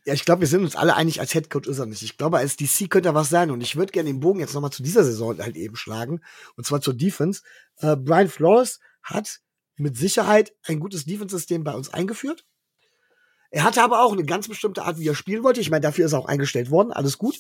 Ja, 0.06 0.14
ich 0.14 0.26
glaube, 0.26 0.42
wir 0.42 0.48
sind 0.48 0.64
uns 0.64 0.76
alle 0.76 0.96
einig, 0.96 1.22
als 1.22 1.34
Headcoach 1.34 1.68
ist 1.68 1.80
er 1.80 1.86
nicht. 1.86 2.04
Ich 2.04 2.18
glaube, 2.18 2.38
als 2.38 2.58
DC 2.58 2.90
könnte 2.90 3.10
er 3.10 3.16
was 3.16 3.30
sein. 3.30 3.50
Und 3.50 3.62
ich 3.62 3.78
würde 3.78 3.94
gerne 3.94 4.10
den 4.10 4.20
Bogen 4.20 4.42
jetzt 4.42 4.54
nochmal 4.54 4.74
zu 4.74 4.84
dieser 4.84 5.06
Saison 5.06 5.40
halt 5.40 5.56
eben 5.56 5.78
schlagen. 5.78 6.22
Und 6.58 6.66
zwar 6.66 6.82
zur 6.82 6.94
Defense. 6.94 7.44
Äh, 7.78 7.96
Brian 7.96 8.28
Flores 8.28 8.82
hat 9.04 9.40
mit 9.78 9.98
Sicherheit 9.98 10.54
ein 10.64 10.82
gutes 10.82 11.06
Defense-System 11.06 11.64
bei 11.64 11.74
uns 11.74 11.94
eingeführt. 11.94 12.46
Er 13.52 13.64
hatte 13.64 13.82
aber 13.84 14.04
auch 14.04 14.12
eine 14.12 14.26
ganz 14.26 14.50
bestimmte 14.50 14.84
Art, 14.84 15.00
wie 15.00 15.08
er 15.08 15.16
spielen 15.16 15.44
wollte. 15.44 15.62
Ich 15.62 15.72
meine, 15.72 15.82
dafür 15.82 16.06
ist 16.06 16.12
er 16.12 16.20
auch 16.20 16.28
eingestellt 16.28 16.72
worden. 16.72 16.92
Alles 16.92 17.18
gut. 17.18 17.40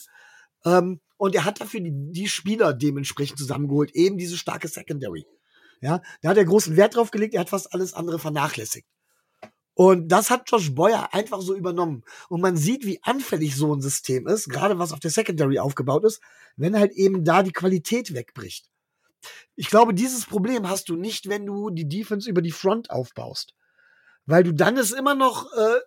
Ähm, 0.65 0.99
und 1.18 1.36
er 1.36 1.45
hat 1.45 1.60
dafür 1.61 1.81
die, 1.81 1.91
die 1.94 2.27
Spieler 2.27 2.73
dementsprechend 2.73 3.38
zusammengeholt. 3.38 3.91
Eben 3.95 4.18
diese 4.18 4.38
starke 4.38 4.68
Secondary. 4.68 5.26
Ja, 5.81 6.02
da 6.22 6.30
hat 6.30 6.38
er 6.38 6.45
großen 6.45 6.76
Wert 6.76 6.95
drauf 6.95 7.11
gelegt. 7.11 7.34
Er 7.34 7.41
hat 7.41 7.49
fast 7.49 7.73
alles 7.73 7.94
andere 7.94 8.19
vernachlässigt. 8.19 8.88
Und 9.73 10.10
das 10.10 10.30
hat 10.30 10.52
Josh 10.52 10.76
Boyer 10.76 11.14
einfach 11.14 11.41
so 11.41 11.56
übernommen. 11.56 12.03
Und 12.27 12.41
man 12.41 12.57
sieht, 12.57 12.86
wie 12.86 13.02
anfällig 13.02 13.56
so 13.56 13.73
ein 13.73 13.81
System 13.81 14.27
ist, 14.27 14.49
gerade 14.49 14.77
was 14.77 14.91
auf 14.91 14.99
der 14.99 15.10
Secondary 15.10 15.60
aufgebaut 15.60 16.03
ist, 16.03 16.22
wenn 16.57 16.77
halt 16.77 16.91
eben 16.91 17.23
da 17.23 17.44
die 17.44 17.53
Qualität 17.53 18.14
wegbricht. 18.14 18.69
Ich 19.56 19.69
glaube, 19.69 19.94
dieses 19.94 20.26
Problem 20.26 20.68
hast 20.68 20.90
du 20.90 20.98
nicht, 20.98 21.30
wenn 21.30 21.45
du 21.45 21.69
die 21.69 21.88
Defense 21.88 22.30
über 22.30 22.41
die 22.41 22.52
Front 22.52 22.91
aufbaust. 22.91 23.53
Weil 24.26 24.44
du 24.44 24.53
dann 24.53 24.76
es 24.76 24.91
immer 24.91 25.15
noch 25.15 25.52
äh, 25.53 25.80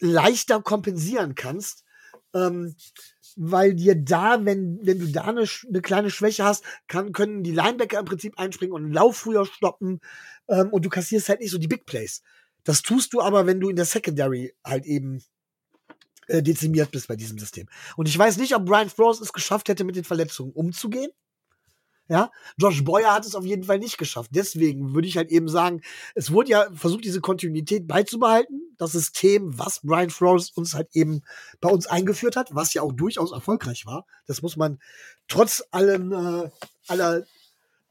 leichter 0.00 0.62
kompensieren 0.62 1.34
kannst. 1.34 1.84
Ähm, 2.34 2.74
weil 3.36 3.74
dir 3.74 3.94
da, 3.94 4.44
wenn, 4.44 4.80
wenn 4.82 4.98
du 4.98 5.06
da 5.06 5.24
eine, 5.24 5.44
eine 5.68 5.80
kleine 5.80 6.10
Schwäche 6.10 6.44
hast, 6.44 6.64
kann, 6.88 7.12
können 7.12 7.42
die 7.42 7.52
Linebacker 7.52 7.98
im 7.98 8.04
Prinzip 8.04 8.38
einspringen 8.38 8.74
und 8.74 8.84
einen 8.84 8.92
Lauf 8.92 9.18
früher 9.18 9.46
stoppen 9.46 10.00
ähm, 10.48 10.70
und 10.70 10.84
du 10.84 10.88
kassierst 10.88 11.28
halt 11.28 11.40
nicht 11.40 11.50
so 11.50 11.58
die 11.58 11.68
Big 11.68 11.86
Plays. 11.86 12.22
Das 12.64 12.82
tust 12.82 13.14
du 13.14 13.20
aber, 13.20 13.46
wenn 13.46 13.60
du 13.60 13.68
in 13.68 13.76
der 13.76 13.84
Secondary 13.84 14.54
halt 14.64 14.84
eben 14.86 15.22
äh, 16.26 16.42
dezimiert 16.42 16.90
bist 16.90 17.08
bei 17.08 17.16
diesem 17.16 17.38
System. 17.38 17.66
Und 17.96 18.08
ich 18.08 18.18
weiß 18.18 18.36
nicht, 18.36 18.54
ob 18.54 18.66
Brian 18.66 18.90
Flores 18.90 19.20
es 19.20 19.32
geschafft 19.32 19.68
hätte, 19.68 19.84
mit 19.84 19.96
den 19.96 20.04
Verletzungen 20.04 20.52
umzugehen. 20.52 21.10
Ja, 22.10 22.30
Josh 22.56 22.84
Boyer 22.84 23.12
hat 23.12 23.26
es 23.26 23.34
auf 23.34 23.44
jeden 23.44 23.64
Fall 23.64 23.78
nicht 23.78 23.98
geschafft. 23.98 24.30
Deswegen 24.32 24.94
würde 24.94 25.06
ich 25.06 25.18
halt 25.18 25.30
eben 25.30 25.48
sagen, 25.48 25.82
es 26.14 26.32
wurde 26.32 26.50
ja 26.50 26.68
versucht, 26.72 27.04
diese 27.04 27.20
Kontinuität 27.20 27.86
beizubehalten. 27.86 28.74
Das 28.78 28.92
System, 28.92 29.58
was 29.58 29.80
Brian 29.82 30.08
Flores 30.08 30.50
uns 30.50 30.72
halt 30.72 30.88
eben 30.94 31.20
bei 31.60 31.68
uns 31.68 31.86
eingeführt 31.86 32.36
hat, 32.36 32.54
was 32.54 32.72
ja 32.72 32.80
auch 32.80 32.92
durchaus 32.92 33.32
erfolgreich 33.32 33.84
war. 33.84 34.06
Das 34.26 34.40
muss 34.40 34.56
man 34.56 34.78
trotz 35.28 35.62
allem, 35.70 36.12
äh, 36.12 36.50
aller, 36.86 37.26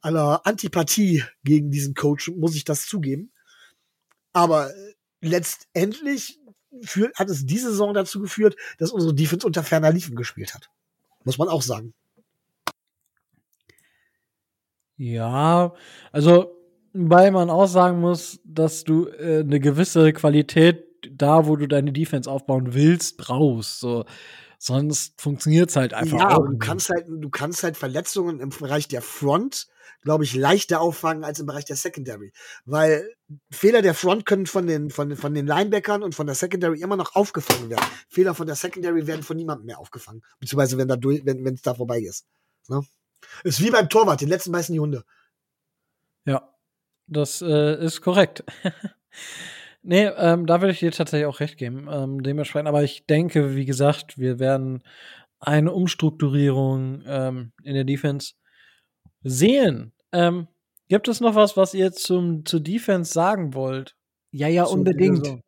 aller 0.02 0.46
Antipathie 0.48 1.24
gegen 1.44 1.70
diesen 1.70 1.94
Coach, 1.94 2.32
muss 2.36 2.56
ich 2.56 2.64
das 2.64 2.88
zugeben. 2.88 3.32
Aber 4.34 4.72
äh, 4.72 4.94
letztendlich 5.22 6.40
für, 6.82 7.12
hat 7.14 7.30
es 7.30 7.46
diese 7.46 7.70
Saison 7.70 7.94
dazu 7.94 8.20
geführt, 8.20 8.56
dass 8.80 8.92
unsere 8.92 9.14
Defense 9.14 9.46
unter 9.46 9.64
ferner 9.64 9.92
Liefen 9.92 10.16
gespielt 10.16 10.56
hat. 10.56 10.72
Muss 11.24 11.38
man 11.38 11.50
auch 11.50 11.62
sagen. 11.62 11.94
Ja, 14.98 15.74
also, 16.12 16.52
weil 16.94 17.32
man 17.32 17.50
auch 17.50 17.68
sagen 17.68 18.00
muss, 18.00 18.40
dass 18.44 18.84
du 18.84 19.08
äh, 19.08 19.40
eine 19.40 19.60
gewisse 19.60 20.12
Qualität 20.14 20.86
da, 21.12 21.48
wo 21.48 21.56
du 21.56 21.68
deine 21.68 21.94
Defense 21.94 22.30
aufbauen 22.30 22.74
willst, 22.74 23.18
brauchst. 23.18 23.80
So. 23.80 24.06
Sonst 24.60 25.22
funktioniert's 25.22 25.76
halt 25.76 25.94
einfach 25.94 26.18
ja, 26.18 26.36
du 26.36 26.50
nicht. 26.50 26.62
kannst 26.62 26.90
halt, 26.90 27.06
du 27.08 27.30
kannst 27.30 27.64
halt 27.64 27.78
Verletzungen 27.78 28.40
im 28.40 28.50
Bereich 28.50 28.88
der 28.88 29.04
Front, 29.04 29.68
glaube 30.02 30.24
ich, 30.24 30.34
leichter 30.34 30.82
auffangen 30.82 31.24
als 31.24 31.40
im 31.40 31.46
Bereich 31.46 31.66
der 31.66 31.76
Secondary. 31.76 32.34
Weil 32.66 33.08
Fehler 33.52 33.84
der 33.84 33.94
Front 33.94 34.26
können 34.26 34.48
von 34.48 34.66
den, 34.66 34.90
von, 34.90 35.16
von 35.16 35.36
den 35.36 35.46
Linebackern 35.46 36.02
und 36.02 36.16
von 36.16 36.26
der 36.26 36.36
Secondary 36.36 36.82
immer 36.82 36.98
noch 36.98 37.16
aufgefangen 37.16 37.70
werden. 37.70 37.86
Fehler 38.10 38.34
von 38.34 38.48
der 38.48 38.56
Secondary 38.56 39.06
werden 39.06 39.22
von 39.22 39.38
niemandem 39.38 39.68
mehr 39.68 39.78
aufgefangen. 39.78 40.24
Beziehungsweise 40.40 40.80
wenn 40.80 40.88
da 40.88 40.96
durch, 40.96 41.24
wenn 41.24 41.46
es 41.54 41.62
da 41.62 41.76
vorbei 41.76 42.00
ist. 42.00 42.26
Ne? 42.68 42.82
Ist 43.44 43.64
wie 43.64 43.72
beim 43.72 43.90
Torwart, 43.90 44.22
den 44.22 44.30
letzten 44.30 44.52
beißen 44.52 44.74
die 44.74 44.80
Hunde. 44.80 45.04
Ja, 46.26 46.54
das 47.08 47.42
äh, 47.42 47.84
ist 47.84 48.02
korrekt. 48.02 48.44
nee, 49.82 50.06
ähm, 50.06 50.46
da 50.46 50.62
würde 50.62 50.74
ich 50.74 50.80
dir 50.80 50.92
tatsächlich 50.92 51.28
auch 51.28 51.40
recht 51.40 51.58
geben. 51.58 51.88
Ähm, 51.90 52.22
dementsprechend, 52.22 52.68
aber 52.68 52.84
ich 52.84 53.06
denke, 53.06 53.56
wie 53.56 53.66
gesagt, 53.66 54.18
wir 54.18 54.40
werden 54.40 54.84
eine 55.40 55.72
Umstrukturierung 55.72 57.04
ähm, 57.06 57.52
in 57.64 57.76
der 57.76 57.84
Defense 57.84 58.34
sehen. 59.22 59.94
Ähm, 60.12 60.48
gibt 60.88 61.08
es 61.08 61.20
noch 61.20 61.36
was, 61.36 61.58
was 61.58 61.74
ihr 61.74 61.92
zum, 61.92 62.46
zur 62.46 62.60
Defense 62.60 63.14
sagen 63.14 63.54
wollt? 63.54 63.96
Ja, 64.32 64.48
ja, 64.48 64.66
die 64.66 64.72
unbedingt. 64.72 65.26
Saison. 65.26 65.42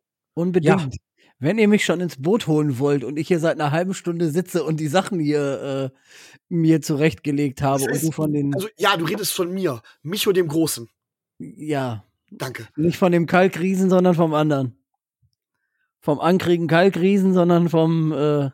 Wenn 1.40 1.58
ihr 1.58 1.68
mich 1.68 1.84
schon 1.84 2.00
ins 2.00 2.20
Boot 2.20 2.46
holen 2.46 2.78
wollt 2.78 3.02
und 3.02 3.18
ich 3.18 3.28
hier 3.28 3.40
seit 3.40 3.58
einer 3.58 3.72
halben 3.72 3.94
Stunde 3.94 4.30
sitze 4.30 4.62
und 4.62 4.78
die 4.78 4.88
Sachen 4.88 5.18
hier 5.18 5.90
äh, 5.92 5.98
mir 6.50 6.82
zurechtgelegt 6.82 7.62
habe 7.62 7.78
Das 7.80 7.86
und 7.88 7.94
heißt, 7.94 8.04
du 8.04 8.12
von 8.12 8.32
den, 8.32 8.54
Also, 8.54 8.68
ja, 8.76 8.96
du 8.96 9.06
redest 9.06 9.32
von 9.32 9.52
mir. 9.52 9.80
Micho 10.02 10.32
dem 10.32 10.48
Großen. 10.48 10.88
ja, 11.38 12.04
Danke. 12.30 12.68
nicht 12.76 12.98
von 12.98 13.10
dem 13.10 13.26
Kalkriesen, 13.26 13.90
sondern 13.90 14.14
vom 14.14 14.34
anderen. 14.34 14.76
Vom 16.00 16.20
ankriegen 16.20 16.68
Kalkriesen, 16.68 17.32
sondern 17.34 17.68
vom 17.68 18.12
äh, 18.12 18.50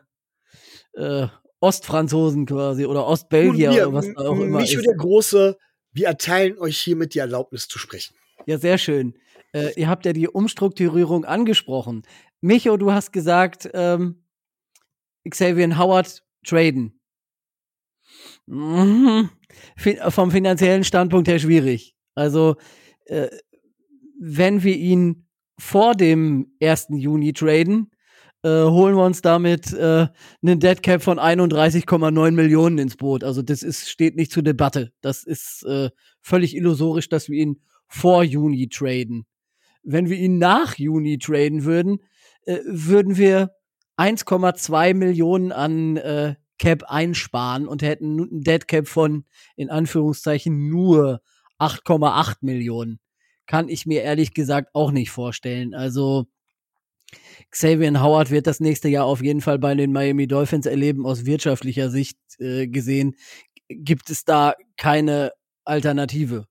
äh, 0.93 1.27
Ostfranzosen 1.59 2.45
quasi 2.45 2.85
oder 2.85 3.05
Ostbelgier 3.05 3.69
Und 3.69 3.75
wir, 3.75 3.87
oder 3.89 3.97
was 3.97 4.07
da 4.13 4.21
auch 4.21 4.39
immer 4.39 4.59
Micho 4.59 4.79
ist. 4.79 4.87
der 4.87 4.95
Große, 4.95 5.57
wir 5.91 6.07
erteilen 6.07 6.57
euch 6.57 6.77
hiermit 6.77 7.13
die 7.13 7.19
Erlaubnis 7.19 7.67
zu 7.67 7.79
sprechen. 7.79 8.15
Ja, 8.45 8.57
sehr 8.57 8.77
schön. 8.77 9.15
Äh, 9.53 9.71
ihr 9.79 9.87
habt 9.89 10.05
ja 10.05 10.13
die 10.13 10.27
Umstrukturierung 10.27 11.25
angesprochen. 11.25 12.03
Micho, 12.41 12.77
du 12.77 12.91
hast 12.91 13.11
gesagt, 13.11 13.69
ähm, 13.73 14.23
Xavier 15.29 15.77
Howard 15.77 16.23
traden. 16.45 16.99
Mhm. 18.45 19.29
Fin 19.75 19.97
vom 20.09 20.31
finanziellen 20.31 20.83
Standpunkt 20.83 21.27
her 21.27 21.39
schwierig. 21.39 21.95
Also, 22.15 22.55
äh, 23.05 23.27
wenn 24.19 24.63
wir 24.63 24.75
ihn 24.75 25.27
vor 25.59 25.95
dem 25.95 26.53
1. 26.61 26.87
Juni 26.91 27.33
traden, 27.33 27.91
äh, 28.43 28.49
holen 28.49 28.95
wir 28.95 29.05
uns 29.05 29.21
damit 29.21 29.73
äh, 29.73 30.07
einen 30.41 30.59
Dead 30.59 30.81
Cap 30.81 31.01
von 31.01 31.19
31,9 31.19 32.31
Millionen 32.31 32.77
ins 32.77 32.95
Boot. 32.95 33.23
Also 33.23 33.41
das 33.41 33.63
ist, 33.63 33.89
steht 33.89 34.15
nicht 34.15 34.31
zur 34.31 34.43
Debatte. 34.43 34.91
Das 35.01 35.23
ist 35.23 35.63
äh, 35.63 35.89
völlig 36.21 36.55
illusorisch, 36.55 37.09
dass 37.09 37.29
wir 37.29 37.39
ihn 37.39 37.61
vor 37.87 38.23
Juni 38.23 38.69
traden. 38.69 39.25
Wenn 39.83 40.09
wir 40.09 40.17
ihn 40.17 40.37
nach 40.37 40.77
Juni 40.77 41.17
traden 41.17 41.63
würden, 41.63 41.99
äh, 42.47 42.59
würden 42.65 43.17
wir 43.17 43.51
1,2 43.97 44.93
Millionen 44.93 45.51
an 45.51 45.97
äh, 45.97 46.35
Cap 46.59 46.83
einsparen 46.87 47.67
und 47.67 47.81
hätten 47.81 48.19
ein 48.19 48.41
Dead 48.41 48.67
Cap 48.67 48.87
von 48.87 49.25
in 49.55 49.69
Anführungszeichen 49.69 50.69
nur 50.69 51.21
8,8 51.59 52.37
Millionen. 52.41 52.99
Kann 53.45 53.69
ich 53.69 53.85
mir 53.85 54.01
ehrlich 54.01 54.33
gesagt 54.33 54.69
auch 54.73 54.91
nicht 54.91 55.11
vorstellen. 55.11 55.73
Also 55.73 56.27
Xavier 57.51 58.01
Howard 58.01 58.31
wird 58.31 58.47
das 58.47 58.59
nächste 58.59 58.89
Jahr 58.89 59.05
auf 59.05 59.21
jeden 59.21 59.41
Fall 59.41 59.59
bei 59.59 59.73
den 59.75 59.91
Miami 59.91 60.27
Dolphins 60.27 60.65
erleben. 60.65 61.05
Aus 61.05 61.25
wirtschaftlicher 61.25 61.89
Sicht 61.89 62.17
äh, 62.39 62.67
gesehen 62.67 63.15
gibt 63.69 64.09
es 64.09 64.25
da 64.25 64.55
keine 64.77 65.31
Alternative. 65.63 66.45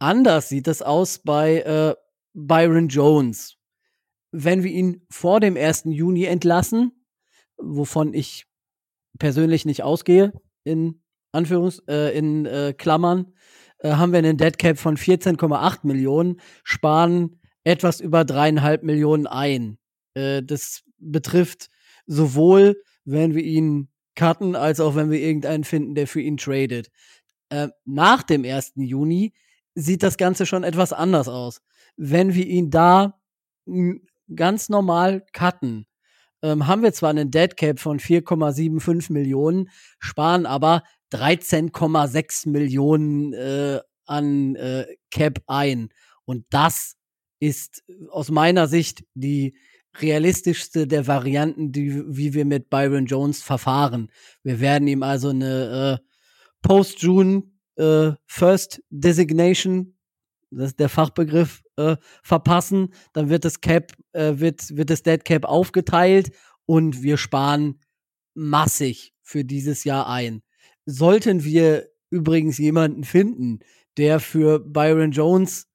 Anders 0.00 0.48
sieht 0.48 0.68
es 0.68 0.82
aus 0.82 1.18
bei 1.18 1.60
äh, 1.60 1.94
Byron 2.34 2.88
Jones. 2.88 3.57
Wenn 4.30 4.62
wir 4.62 4.70
ihn 4.70 5.06
vor 5.10 5.40
dem 5.40 5.56
1. 5.56 5.84
Juni 5.86 6.24
entlassen, 6.24 6.92
wovon 7.56 8.14
ich 8.14 8.46
persönlich 9.18 9.64
nicht 9.64 9.82
ausgehe, 9.82 10.32
in 10.64 11.02
Anführungs, 11.32 11.82
äh, 11.88 12.16
in 12.16 12.46
äh, 12.46 12.74
Klammern, 12.76 13.34
äh, 13.78 13.92
haben 13.92 14.12
wir 14.12 14.18
einen 14.18 14.36
Dead 14.36 14.56
Cap 14.58 14.78
von 14.78 14.96
14,8 14.96 15.86
Millionen, 15.86 16.40
sparen 16.62 17.40
etwas 17.64 18.00
über 18.00 18.24
dreieinhalb 18.24 18.82
Millionen 18.82 19.26
ein. 19.26 19.78
Äh, 20.14 20.42
das 20.42 20.82
betrifft 20.98 21.68
sowohl, 22.06 22.82
wenn 23.04 23.34
wir 23.34 23.42
ihn 23.42 23.88
cutten, 24.14 24.56
als 24.56 24.80
auch 24.80 24.96
wenn 24.96 25.10
wir 25.10 25.20
irgendeinen 25.20 25.64
finden, 25.64 25.94
der 25.94 26.06
für 26.06 26.20
ihn 26.20 26.36
tradet. 26.36 26.90
Äh, 27.50 27.68
nach 27.84 28.22
dem 28.22 28.44
1. 28.44 28.72
Juni 28.76 29.32
sieht 29.74 30.02
das 30.02 30.16
Ganze 30.16 30.44
schon 30.44 30.64
etwas 30.64 30.92
anders 30.92 31.28
aus. 31.28 31.60
Wenn 31.96 32.34
wir 32.34 32.46
ihn 32.46 32.70
da 32.70 33.20
ganz 34.34 34.68
normal 34.68 35.24
cutten, 35.32 35.86
ähm, 36.42 36.66
haben 36.66 36.82
wir 36.82 36.92
zwar 36.92 37.10
einen 37.10 37.30
Dead 37.30 37.56
Cap 37.56 37.80
von 37.80 37.98
4,75 37.98 39.12
Millionen, 39.12 39.70
sparen 39.98 40.46
aber 40.46 40.82
13,6 41.12 42.48
Millionen 42.48 43.32
äh, 43.32 43.80
an 44.06 44.54
äh, 44.56 44.86
Cap 45.10 45.40
ein. 45.46 45.88
Und 46.24 46.44
das 46.50 46.94
ist 47.40 47.82
aus 48.10 48.30
meiner 48.30 48.68
Sicht 48.68 49.04
die 49.14 49.56
realistischste 50.00 50.86
der 50.86 51.06
Varianten, 51.06 51.72
die, 51.72 52.02
wie 52.06 52.34
wir 52.34 52.44
mit 52.44 52.70
Byron 52.70 53.06
Jones 53.06 53.42
verfahren. 53.42 54.10
Wir 54.42 54.60
werden 54.60 54.86
ihm 54.86 55.02
also 55.02 55.30
eine 55.30 56.00
äh, 56.00 56.04
Post-June 56.62 57.44
äh, 57.76 58.12
First 58.26 58.82
Designation, 58.90 59.97
das 60.50 60.70
ist 60.70 60.80
der 60.80 60.88
Fachbegriff, 60.88 61.62
äh, 61.76 61.96
verpassen. 62.22 62.94
Dann 63.12 63.28
wird 63.28 63.44
das 63.44 63.60
Cap, 63.60 63.92
äh, 64.12 64.34
wird, 64.36 64.76
wird 64.76 64.90
das 64.90 65.02
Dead 65.02 65.24
Cap 65.24 65.44
aufgeteilt 65.44 66.30
und 66.66 67.02
wir 67.02 67.16
sparen 67.16 67.80
massig 68.34 69.14
für 69.22 69.44
dieses 69.44 69.84
Jahr 69.84 70.08
ein. 70.08 70.42
Sollten 70.86 71.44
wir 71.44 71.88
übrigens 72.10 72.58
jemanden 72.58 73.04
finden, 73.04 73.60
der 73.96 74.20
für 74.20 74.60
Byron 74.60 75.10
Jones 75.10 75.68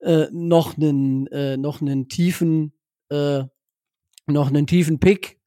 äh, 0.00 0.26
noch 0.32 0.76
einen 0.76 1.26
äh, 1.28 1.56
noch 1.56 1.80
einen 1.80 2.08
tiefen 2.08 2.72
äh, 3.10 3.44
noch 4.26 4.48
einen 4.48 4.66
tiefen 4.66 4.98
Pick 4.98 5.38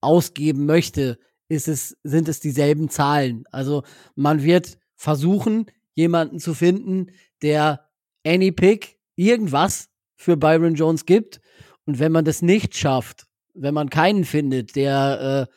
ausgeben 0.00 0.66
möchte, 0.66 1.18
ist 1.48 1.68
es 1.68 1.96
sind 2.02 2.28
es 2.28 2.40
dieselben 2.40 2.88
Zahlen. 2.88 3.44
Also 3.50 3.82
man 4.14 4.42
wird 4.42 4.78
versuchen 4.94 5.66
jemanden 5.94 6.38
zu 6.38 6.54
finden, 6.54 7.08
der 7.42 7.88
any 8.24 8.52
Pick 8.52 8.98
irgendwas 9.16 9.88
für 10.16 10.36
Byron 10.36 10.74
Jones 10.74 11.06
gibt 11.06 11.40
und 11.84 11.98
wenn 11.98 12.12
man 12.12 12.24
das 12.24 12.42
nicht 12.42 12.76
schafft, 12.76 13.26
wenn 13.54 13.74
man 13.74 13.90
keinen 13.90 14.24
findet, 14.24 14.76
der 14.76 15.48
äh, 15.48 15.54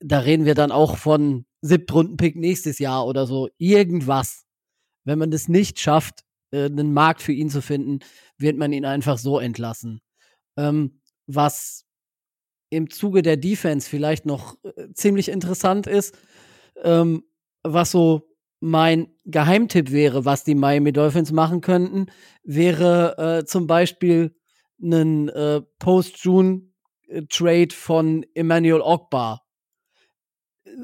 da 0.00 0.20
reden 0.20 0.44
wir 0.44 0.54
dann 0.54 0.72
auch 0.72 0.96
von 0.96 1.44
Siebtrunden-Pick 1.62 2.36
nächstes 2.36 2.78
Jahr 2.78 3.06
oder 3.06 3.26
so, 3.26 3.48
irgendwas. 3.58 4.46
Wenn 5.04 5.18
man 5.18 5.30
das 5.30 5.48
nicht 5.48 5.80
schafft, 5.80 6.24
äh, 6.50 6.64
einen 6.64 6.92
Markt 6.92 7.22
für 7.22 7.32
ihn 7.32 7.50
zu 7.50 7.62
finden, 7.62 8.00
wird 8.38 8.56
man 8.56 8.72
ihn 8.72 8.84
einfach 8.84 9.18
so 9.18 9.38
entlassen. 9.38 10.00
Ähm, 10.56 11.00
was 11.26 11.84
im 12.70 12.90
Zuge 12.90 13.22
der 13.22 13.36
Defense 13.36 13.88
vielleicht 13.88 14.26
noch 14.26 14.56
äh, 14.64 14.92
ziemlich 14.94 15.28
interessant 15.28 15.86
ist, 15.86 16.16
ähm, 16.82 17.24
was 17.62 17.90
so 17.90 18.29
mein 18.60 19.08
Geheimtipp 19.24 19.90
wäre, 19.90 20.24
was 20.24 20.44
die 20.44 20.54
Miami 20.54 20.92
Dolphins 20.92 21.32
machen 21.32 21.60
könnten, 21.62 22.06
wäre 22.44 23.40
äh, 23.40 23.44
zum 23.44 23.66
Beispiel 23.66 24.36
einen 24.82 25.28
äh, 25.30 25.62
Post-June-Trade 25.78 27.74
von 27.74 28.24
Emmanuel 28.34 28.82
Ogbar. 28.82 29.42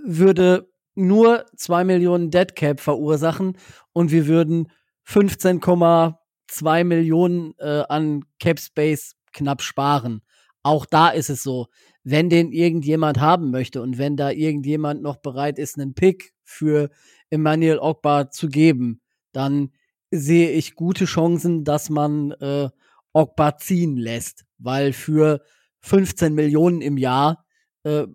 Würde 0.04 0.70
nur 0.94 1.44
2 1.56 1.84
Millionen 1.84 2.30
Dead 2.30 2.56
Cap 2.56 2.80
verursachen 2.80 3.58
und 3.92 4.10
wir 4.10 4.26
würden 4.26 4.72
15,2 5.06 6.84
Millionen 6.84 7.54
äh, 7.58 7.84
an 7.88 8.24
Cap 8.40 8.58
Space 8.58 9.14
knapp 9.32 9.60
sparen. 9.60 10.22
Auch 10.62 10.86
da 10.86 11.10
ist 11.10 11.28
es 11.30 11.42
so, 11.42 11.66
wenn 12.02 12.30
den 12.30 12.50
irgendjemand 12.52 13.20
haben 13.20 13.50
möchte 13.50 13.82
und 13.82 13.98
wenn 13.98 14.16
da 14.16 14.30
irgendjemand 14.30 15.02
noch 15.02 15.16
bereit 15.16 15.58
ist, 15.58 15.78
einen 15.78 15.94
Pick 15.94 16.32
für 16.42 16.90
Emmanuel 17.30 17.78
Ogbar 17.78 18.30
zu 18.30 18.48
geben, 18.48 19.00
dann 19.32 19.72
sehe 20.10 20.50
ich 20.50 20.74
gute 20.74 21.04
Chancen, 21.04 21.64
dass 21.64 21.90
man 21.90 22.32
äh, 22.32 22.68
Ogbar 23.12 23.58
ziehen 23.58 23.96
lässt, 23.96 24.44
weil 24.58 24.92
für 24.92 25.42
15 25.80 26.34
Millionen 26.34 26.80
im 26.80 26.96
Jahr 26.96 27.44
äh, 27.82 28.06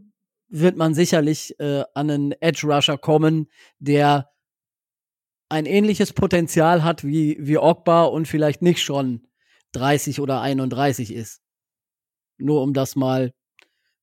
wird 0.48 0.78
man 0.78 0.94
sicherlich 0.94 1.60
äh, 1.60 1.84
an 1.94 2.10
einen 2.10 2.32
Edge 2.34 2.68
Rusher 2.68 2.98
kommen, 2.98 3.48
der 3.80 4.30
ein 5.50 5.66
ähnliches 5.66 6.14
Potenzial 6.14 6.84
hat 6.84 7.04
wie, 7.04 7.38
wie 7.40 7.58
Ogbar 7.58 8.12
und 8.12 8.28
vielleicht 8.28 8.62
nicht 8.62 8.82
schon 8.82 9.28
30 9.74 10.22
oder 10.22 10.42
31 10.42 11.14
ist. 11.14 11.42
Nur 12.38 12.62
um 12.62 12.74
das 12.74 12.96
mal 12.96 13.34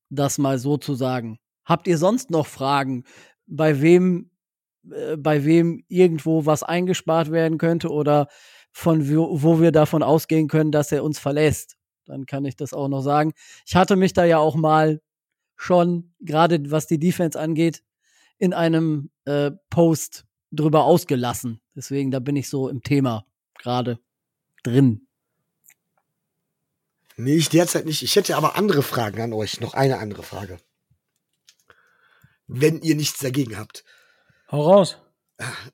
das 0.09 0.37
mal 0.37 0.57
so 0.57 0.77
zu 0.77 0.95
sagen. 0.95 1.37
Habt 1.65 1.87
ihr 1.87 1.97
sonst 1.97 2.31
noch 2.31 2.47
Fragen, 2.47 3.03
bei 3.45 3.81
wem, 3.81 4.28
äh, 4.91 5.17
bei 5.17 5.45
wem 5.45 5.83
irgendwo 5.87 6.45
was 6.45 6.63
eingespart 6.63 7.31
werden 7.31 7.57
könnte 7.57 7.89
oder 7.89 8.27
von 8.71 9.09
wo, 9.09 9.41
wo 9.41 9.61
wir 9.61 9.71
davon 9.71 10.03
ausgehen 10.03 10.47
können, 10.47 10.71
dass 10.71 10.91
er 10.91 11.03
uns 11.03 11.19
verlässt? 11.19 11.77
Dann 12.05 12.25
kann 12.25 12.45
ich 12.45 12.55
das 12.55 12.73
auch 12.73 12.87
noch 12.87 13.01
sagen. 13.01 13.33
Ich 13.65 13.75
hatte 13.75 13.95
mich 13.95 14.13
da 14.13 14.25
ja 14.25 14.39
auch 14.39 14.55
mal 14.55 15.01
schon, 15.55 16.13
gerade 16.19 16.71
was 16.71 16.87
die 16.87 16.99
Defense 16.99 17.39
angeht, 17.39 17.83
in 18.37 18.53
einem 18.53 19.11
äh, 19.25 19.51
Post 19.69 20.25
drüber 20.51 20.85
ausgelassen. 20.85 21.61
Deswegen, 21.75 22.11
da 22.11 22.19
bin 22.19 22.35
ich 22.35 22.49
so 22.49 22.69
im 22.69 22.81
Thema 22.81 23.25
gerade 23.59 23.99
drin. 24.63 25.07
Nee, 27.17 27.35
ich 27.35 27.49
derzeit 27.49 27.85
nicht. 27.85 28.01
Ich 28.01 28.15
hätte 28.15 28.37
aber 28.37 28.55
andere 28.55 28.81
Fragen 28.81 29.21
an 29.21 29.33
euch. 29.33 29.59
Noch 29.59 29.73
eine 29.73 29.99
andere 29.99 30.23
Frage. 30.23 30.57
Wenn 32.47 32.81
ihr 32.81 32.95
nichts 32.95 33.19
dagegen 33.19 33.57
habt. 33.57 33.83
Hau 34.51 34.61
raus. 34.61 34.97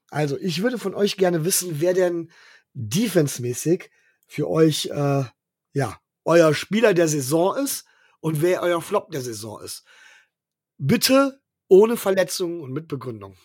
Also, 0.09 0.37
ich 0.39 0.61
würde 0.61 0.77
von 0.77 0.93
euch 0.93 1.17
gerne 1.17 1.43
wissen, 1.45 1.79
wer 1.81 1.93
denn 1.93 2.29
defensemäßig 2.73 3.89
für 4.27 4.49
euch, 4.49 4.87
äh, 4.87 5.23
ja, 5.73 5.99
euer 6.25 6.53
Spieler 6.53 6.93
der 6.93 7.07
Saison 7.07 7.55
ist 7.57 7.85
und 8.19 8.41
wer 8.41 8.61
euer 8.61 8.81
Flop 8.81 9.11
der 9.11 9.21
Saison 9.21 9.61
ist. 9.61 9.83
Bitte 10.77 11.39
ohne 11.67 11.97
Verletzungen 11.97 12.61
und 12.61 12.73
mit 12.73 12.87
Begründung. 12.87 13.35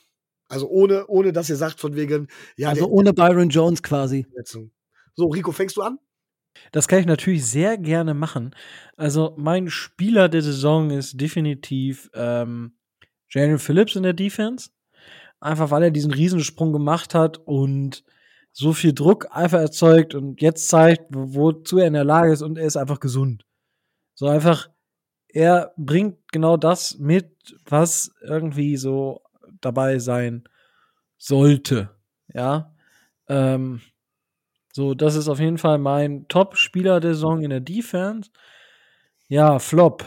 Also 0.49 0.69
ohne, 0.69 1.07
ohne 1.07 1.33
dass 1.33 1.49
ihr 1.49 1.57
sagt 1.57 1.79
von 1.81 1.95
wegen, 1.95 2.29
ja, 2.57 2.71
Also 2.71 2.83
der- 2.83 2.91
ohne 2.91 3.13
Byron 3.13 3.49
Jones 3.51 3.83
quasi. 3.83 4.25
Verletzung. 4.25 4.73
So, 5.15 5.27
Rico, 5.29 5.53
fängst 5.53 5.77
du 5.77 5.83
an? 5.83 5.99
Das 6.73 6.89
kann 6.89 6.99
ich 6.99 7.07
natürlich 7.07 7.47
sehr 7.47 7.79
gerne 7.79 8.13
machen. 8.15 8.55
Also, 8.97 9.35
mein 9.39 9.71
Spieler 9.71 10.29
der 10.29 10.43
Saison 10.43 10.91
ist 10.91 11.21
definitiv 11.21 12.11
ähm, 12.15 12.77
Jalen 13.31 13.59
Phillips 13.61 13.95
in 13.95 14.03
der 14.03 14.13
Defense. 14.13 14.71
Einfach 15.41 15.71
weil 15.71 15.85
er 15.85 15.91
diesen 15.91 16.13
Riesensprung 16.13 16.73
gemacht 16.73 17.15
hat 17.15 17.39
und 17.39 18.05
so 18.53 18.73
viel 18.73 18.93
Druck 18.93 19.29
einfach 19.31 19.61
erzeugt 19.61 20.15
und 20.15 20.41
jetzt 20.43 20.69
zeigt, 20.69 21.05
wo- 21.11 21.35
wozu 21.35 21.79
er 21.79 21.87
in 21.87 21.95
der 21.95 22.05
Lage 22.05 22.33
ist 22.33 22.43
und 22.43 22.59
er 22.59 22.67
ist 22.67 22.77
einfach 22.77 23.01
gesund. 23.01 23.47
So 24.15 24.27
einfach, 24.27 24.69
er 25.29 25.73
bringt 25.77 26.19
genau 26.33 26.57
das 26.57 26.99
mit, 26.99 27.31
was 27.67 28.13
irgendwie 28.23 28.77
so 28.77 29.23
dabei 29.61 29.99
sein 29.99 30.45
sollte. 31.17 31.91
Ja. 32.35 32.75
Ähm, 33.29 33.81
so, 34.73 34.95
das 34.95 35.15
ist 35.17 35.29
auf 35.29 35.41
jeden 35.41 35.59
Fall 35.59 35.79
mein 35.79 36.27
Top-Spieler 36.29 37.01
der 37.01 37.15
Saison 37.15 37.43
in 37.43 37.51
der 37.51 37.61
Defense. 37.61 38.31
Ja, 39.29 39.59
Flop. 39.59 40.05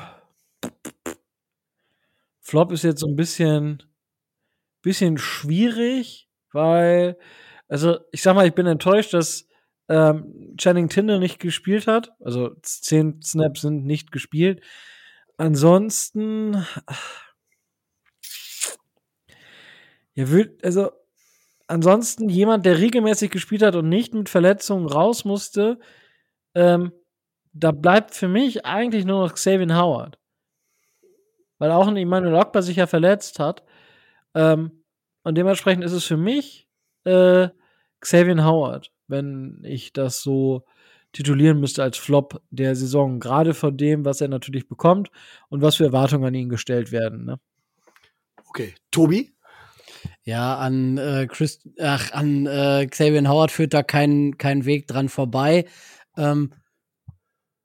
Flop 2.41 2.71
ist 2.71 2.83
jetzt 2.83 2.99
so 2.99 3.07
ein 3.07 3.15
bisschen, 3.15 3.83
bisschen 4.83 5.17
schwierig, 5.17 6.29
weil, 6.51 7.17
also 7.67 7.97
ich 8.11 8.21
sag 8.21 8.35
mal, 8.35 8.45
ich 8.45 8.53
bin 8.53 8.67
enttäuscht, 8.67 9.13
dass 9.15 9.47
ähm, 9.89 10.55
Channing 10.57 10.89
Tinder 10.89 11.19
nicht 11.19 11.39
gespielt 11.39 11.87
hat. 11.87 12.11
Also 12.19 12.51
zehn 12.61 13.21
Snaps 13.21 13.61
sind 13.61 13.85
nicht 13.85 14.11
gespielt. 14.11 14.61
Ansonsten, 15.37 16.65
ja, 20.13 20.25
also 20.63 20.91
ansonsten 21.67 22.29
jemand, 22.29 22.65
der 22.65 22.77
regelmäßig 22.79 23.31
gespielt 23.31 23.63
hat 23.63 23.75
und 23.75 23.89
nicht 23.89 24.13
mit 24.13 24.29
Verletzungen 24.29 24.87
raus 24.87 25.25
musste, 25.25 25.79
ähm, 26.55 26.91
da 27.53 27.71
bleibt 27.71 28.15
für 28.15 28.27
mich 28.27 28.65
eigentlich 28.65 29.05
nur 29.05 29.25
noch 29.25 29.33
Xavier 29.33 29.75
Howard. 29.75 30.17
Weil 31.59 31.71
auch 31.71 31.87
ein 31.87 31.97
Emmanuel 31.97 32.35
Ogba 32.35 32.61
sich 32.61 32.77
ja 32.77 32.87
verletzt 32.87 33.39
hat. 33.39 33.63
Ähm, 34.35 34.83
und 35.23 35.37
dementsprechend 35.37 35.83
ist 35.83 35.91
es 35.93 36.03
für 36.03 36.17
mich 36.17 36.67
äh, 37.05 37.49
Xavier 37.99 38.43
Howard, 38.43 38.91
wenn 39.07 39.61
ich 39.63 39.93
das 39.93 40.21
so 40.21 40.65
titulieren 41.13 41.59
müsste 41.59 41.83
als 41.83 41.97
Flop 41.97 42.41
der 42.49 42.75
Saison. 42.75 43.19
Gerade 43.19 43.53
von 43.53 43.77
dem, 43.77 44.03
was 44.03 44.19
er 44.19 44.27
natürlich 44.27 44.67
bekommt 44.67 45.09
und 45.49 45.61
was 45.61 45.77
für 45.77 45.85
Erwartungen 45.85 46.25
an 46.25 46.33
ihn 46.33 46.49
gestellt 46.49 46.91
werden. 46.91 47.25
Ne? 47.25 47.39
Okay. 48.49 48.73
Tobi? 48.91 49.33
Ja, 50.25 50.57
an 50.57 50.97
äh, 50.97 51.27
Chris, 51.29 51.59
ach, 51.79 52.11
an 52.13 52.45
äh, 52.45 52.87
Xavier 52.87 53.27
Howard 53.27 53.51
führt 53.51 53.73
da 53.73 53.83
kein, 53.83 54.37
kein 54.37 54.65
Weg 54.65 54.87
dran 54.87 55.09
vorbei. 55.09 55.65
Ähm, 56.17 56.53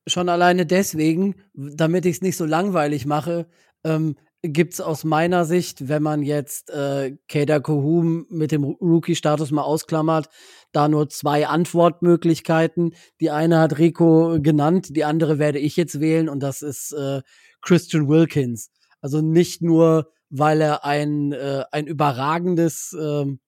schon 0.07 0.29
alleine 0.29 0.67
deswegen, 0.67 1.37
damit 1.55 2.07
ich 2.07 2.17
es 2.17 2.23
nicht 2.23 2.37
so 2.37 2.45
langweilig 2.45 3.07
mache, 3.07 3.49
ähm, 3.85 4.17
gibt 4.43 4.75
es 4.75 4.81
aus 4.81 5.05
meiner 5.05 5.45
Sicht, 5.45 5.89
wenn 5.89 6.03
man 6.03 6.23
jetzt 6.23 6.71
äh, 6.71 7.17
Kader 7.29 7.61
Kohum 7.61 8.27
mit 8.31 8.53
dem 8.53 8.65
Rookie-Status 8.65 9.51
mal 9.51 9.63
ausklammert, 9.63 10.29
da 10.73 10.89
nur 10.89 11.09
zwei 11.09 11.49
Antwortmöglichkeiten. 11.49 12.95
Die 13.21 13.31
eine 13.31 13.59
hat 13.59 13.79
Rico 13.79 14.39
genannt, 14.41 14.95
die 14.97 15.05
andere 15.05 15.39
werde 15.39 15.59
ich 15.59 15.77
jetzt 15.77 16.01
wählen 16.01 16.29
und 16.29 16.41
das 16.41 16.63
ist 16.63 16.93
äh, 16.93 17.23
Christian 17.63 18.09
Wilkins. 18.09 18.71
Also 19.01 19.21
nicht 19.21 19.61
nur, 19.61 20.11
weil 20.31 20.61
er 20.61 20.85
ein, 20.85 21.33
äh, 21.33 21.65
ein 21.73 21.87
überragendes, 21.87 22.97
ähm, 23.01 23.41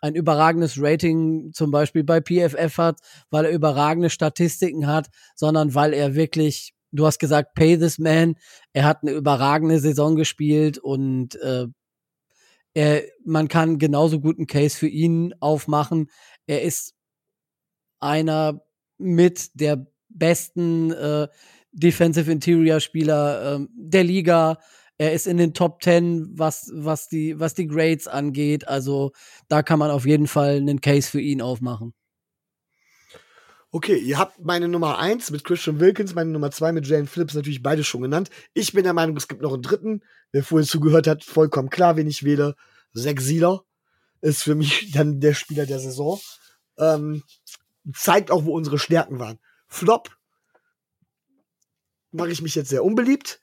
ein 0.00 0.14
überragendes 0.14 0.80
Rating 0.80 1.50
zum 1.52 1.70
Beispiel 1.70 2.04
bei 2.04 2.20
PFF 2.20 2.78
hat, 2.78 3.00
weil 3.30 3.44
er 3.44 3.52
überragende 3.52 4.08
Statistiken 4.08 4.86
hat, 4.86 5.08
sondern 5.34 5.74
weil 5.74 5.92
er 5.92 6.14
wirklich, 6.14 6.72
du 6.92 7.06
hast 7.06 7.18
gesagt, 7.18 7.54
pay 7.54 7.78
this 7.78 7.98
man, 7.98 8.36
er 8.72 8.84
hat 8.84 9.02
eine 9.02 9.12
überragende 9.12 9.78
Saison 9.78 10.16
gespielt 10.16 10.78
und 10.78 11.36
äh, 11.36 11.66
er, 12.74 13.02
man 13.24 13.48
kann 13.48 13.78
genauso 13.78 14.20
gut 14.20 14.38
einen 14.38 14.46
Case 14.46 14.76
für 14.76 14.88
ihn 14.88 15.34
aufmachen. 15.40 16.10
Er 16.46 16.62
ist 16.62 16.94
einer 18.00 18.62
mit 18.98 19.50
der 19.54 19.86
besten 20.08 20.92
äh, 20.92 21.28
Defensive 21.72 22.30
Interior 22.30 22.80
Spieler 22.80 23.56
ähm, 23.56 23.68
der 23.74 24.04
Liga. 24.04 24.58
Er 24.96 25.12
ist 25.12 25.26
in 25.26 25.36
den 25.36 25.54
Top 25.54 25.82
10, 25.82 26.38
was, 26.38 26.70
was, 26.74 27.08
die, 27.08 27.38
was 27.38 27.54
die 27.54 27.68
Grades 27.68 28.08
angeht. 28.08 28.66
Also 28.66 29.12
da 29.48 29.62
kann 29.62 29.78
man 29.78 29.90
auf 29.90 30.06
jeden 30.06 30.26
Fall 30.26 30.56
einen 30.56 30.80
Case 30.80 31.08
für 31.08 31.20
ihn 31.20 31.40
aufmachen. 31.40 31.94
Okay, 33.70 33.98
ihr 33.98 34.18
habt 34.18 34.42
meine 34.42 34.66
Nummer 34.66 34.98
eins 34.98 35.30
mit 35.30 35.44
Christian 35.44 35.78
Wilkins, 35.78 36.14
meine 36.14 36.30
Nummer 36.30 36.50
zwei 36.50 36.72
mit 36.72 36.86
Jalen 36.86 37.06
Phillips 37.06 37.34
natürlich 37.34 37.62
beide 37.62 37.84
schon 37.84 38.00
genannt. 38.00 38.30
Ich 38.54 38.72
bin 38.72 38.84
der 38.84 38.94
Meinung, 38.94 39.14
es 39.16 39.28
gibt 39.28 39.42
noch 39.42 39.52
einen 39.52 39.62
dritten. 39.62 40.02
Wer 40.32 40.42
vorhin 40.42 40.66
zugehört 40.66 41.06
hat, 41.06 41.22
vollkommen 41.22 41.68
klar, 41.68 41.96
wen 41.96 42.06
ich 42.06 42.22
wähle. 42.22 42.56
Zack 42.94 43.20
Sieler 43.20 43.64
ist 44.22 44.42
für 44.42 44.54
mich 44.54 44.90
dann 44.94 45.20
der 45.20 45.34
Spieler 45.34 45.66
der 45.66 45.80
Saison. 45.80 46.18
Ähm, 46.78 47.22
zeigt 47.92 48.30
auch, 48.30 48.46
wo 48.46 48.54
unsere 48.54 48.78
Stärken 48.78 49.18
waren. 49.18 49.38
Flop 49.66 50.16
mache 52.10 52.30
ich 52.30 52.40
mich 52.40 52.54
jetzt 52.54 52.70
sehr 52.70 52.84
unbeliebt. 52.84 53.42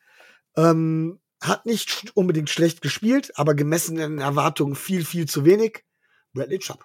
Ähm, 0.55 1.19
hat 1.39 1.67
nicht 1.67 2.11
unbedingt 2.15 2.49
schlecht 2.49 2.81
gespielt, 2.81 3.37
aber 3.37 3.53
gemessen 3.53 3.99
an 3.99 4.17
Erwartungen 4.17 4.75
viel, 4.75 5.05
viel 5.05 5.27
zu 5.27 5.45
wenig. 5.45 5.83
Bradley 6.33 6.57
Chubb. 6.57 6.83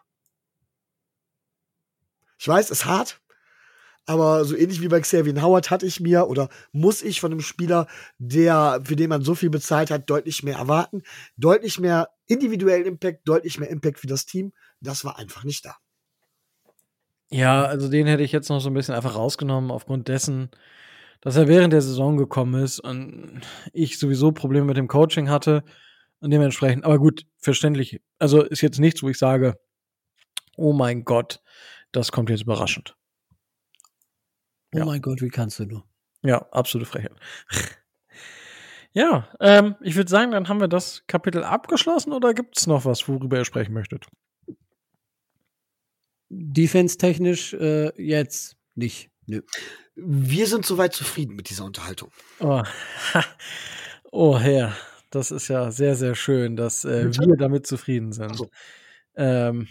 Ich 2.38 2.46
weiß, 2.46 2.70
ist 2.70 2.84
hart, 2.84 3.20
aber 4.10 4.44
so 4.44 4.56
ähnlich 4.56 4.80
wie 4.80 4.88
bei 4.88 4.98
Xavier 4.98 5.40
Howard 5.40 5.70
hatte 5.70 5.86
ich 5.86 6.00
mir 6.00 6.26
oder 6.26 6.48
muss 6.72 7.00
ich 7.00 7.20
von 7.20 7.30
einem 7.30 7.40
Spieler, 7.40 7.86
der, 8.18 8.80
für 8.82 8.96
den 8.96 9.08
man 9.08 9.22
so 9.22 9.36
viel 9.36 9.50
bezahlt 9.50 9.92
hat, 9.92 10.10
deutlich 10.10 10.42
mehr 10.42 10.56
erwarten. 10.56 11.04
Deutlich 11.36 11.78
mehr 11.78 12.08
individuellen 12.26 12.86
Impact, 12.86 13.20
deutlich 13.28 13.60
mehr 13.60 13.70
Impact 13.70 14.00
für 14.00 14.08
das 14.08 14.26
Team. 14.26 14.52
Das 14.80 15.04
war 15.04 15.16
einfach 15.16 15.44
nicht 15.44 15.64
da. 15.64 15.76
Ja, 17.30 17.62
also 17.62 17.88
den 17.88 18.08
hätte 18.08 18.24
ich 18.24 18.32
jetzt 18.32 18.48
noch 18.48 18.58
so 18.58 18.68
ein 18.68 18.74
bisschen 18.74 18.96
einfach 18.96 19.14
rausgenommen, 19.14 19.70
aufgrund 19.70 20.08
dessen, 20.08 20.50
dass 21.20 21.36
er 21.36 21.46
während 21.46 21.72
der 21.72 21.82
Saison 21.82 22.16
gekommen 22.16 22.60
ist 22.60 22.80
und 22.80 23.42
ich 23.72 23.96
sowieso 23.96 24.32
Probleme 24.32 24.66
mit 24.66 24.76
dem 24.76 24.88
Coaching 24.88 25.30
hatte 25.30 25.62
und 26.18 26.32
dementsprechend, 26.32 26.84
aber 26.84 26.98
gut, 26.98 27.26
verständlich. 27.38 28.00
Also 28.18 28.42
ist 28.42 28.60
jetzt 28.60 28.80
nichts, 28.80 29.04
wo 29.04 29.08
ich 29.08 29.18
sage, 29.18 29.56
oh 30.56 30.72
mein 30.72 31.04
Gott, 31.04 31.40
das 31.92 32.10
kommt 32.10 32.28
jetzt 32.28 32.42
überraschend. 32.42 32.96
Oh 34.74 34.78
Ja. 34.78 34.84
mein 34.84 35.00
Gott, 35.02 35.20
wie 35.20 35.28
kannst 35.28 35.58
du 35.58 35.64
nur? 35.66 35.84
Ja, 36.22 36.46
absolute 36.52 36.88
Frechheit. 36.90 37.12
ja, 38.92 39.28
ähm, 39.40 39.76
ich 39.80 39.96
würde 39.96 40.10
sagen, 40.10 40.32
dann 40.32 40.48
haben 40.48 40.60
wir 40.60 40.68
das 40.68 41.04
Kapitel 41.06 41.42
abgeschlossen 41.44 42.12
oder 42.12 42.34
gibt 42.34 42.58
es 42.58 42.66
noch 42.66 42.84
was, 42.84 43.08
worüber 43.08 43.38
ihr 43.38 43.44
sprechen 43.44 43.72
möchtet? 43.72 44.06
Defense-technisch 46.28 47.54
äh, 47.54 47.90
jetzt 48.00 48.56
nicht. 48.74 49.10
Nö. 49.26 49.42
Wir 49.96 50.46
sind 50.46 50.64
soweit 50.64 50.92
zufrieden 50.94 51.34
mit 51.34 51.50
dieser 51.50 51.64
Unterhaltung. 51.64 52.10
Oh, 52.38 52.62
oh 54.12 54.38
Herr, 54.38 54.76
das 55.10 55.30
ist 55.30 55.48
ja 55.48 55.70
sehr, 55.72 55.96
sehr 55.96 56.14
schön, 56.14 56.56
dass 56.56 56.84
äh, 56.84 57.10
wir 57.12 57.36
damit 57.36 57.66
zufrieden 57.66 58.12
sind. 58.12 58.36
So. 58.36 58.48
Ähm, 59.16 59.66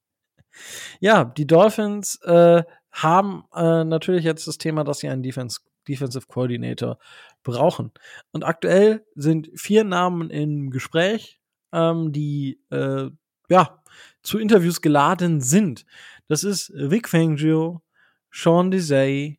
ja, 1.00 1.24
die 1.24 1.46
Dolphins 1.46 2.18
äh, 2.22 2.62
haben 3.02 3.44
äh, 3.54 3.84
natürlich 3.84 4.24
jetzt 4.24 4.46
das 4.46 4.58
Thema, 4.58 4.84
dass 4.84 4.98
sie 4.98 5.08
einen 5.08 5.22
Defense 5.22 5.60
Defensive 5.88 6.26
Coordinator 6.26 6.98
brauchen. 7.42 7.92
Und 8.32 8.44
aktuell 8.44 9.06
sind 9.14 9.48
vier 9.54 9.84
Namen 9.84 10.30
im 10.30 10.70
Gespräch, 10.70 11.40
ähm, 11.72 12.12
die 12.12 12.60
äh, 12.70 13.08
ja 13.48 13.82
zu 14.22 14.38
Interviews 14.38 14.82
geladen 14.82 15.40
sind. 15.40 15.86
Das 16.28 16.44
ist 16.44 16.70
Vic 16.74 17.08
Fangio, 17.08 17.82
Sean 18.30 18.70
Desai 18.70 19.38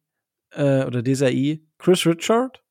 äh, 0.52 0.84
oder 0.86 1.04
Desai, 1.04 1.62
Chris 1.78 2.06
Richard 2.06 2.64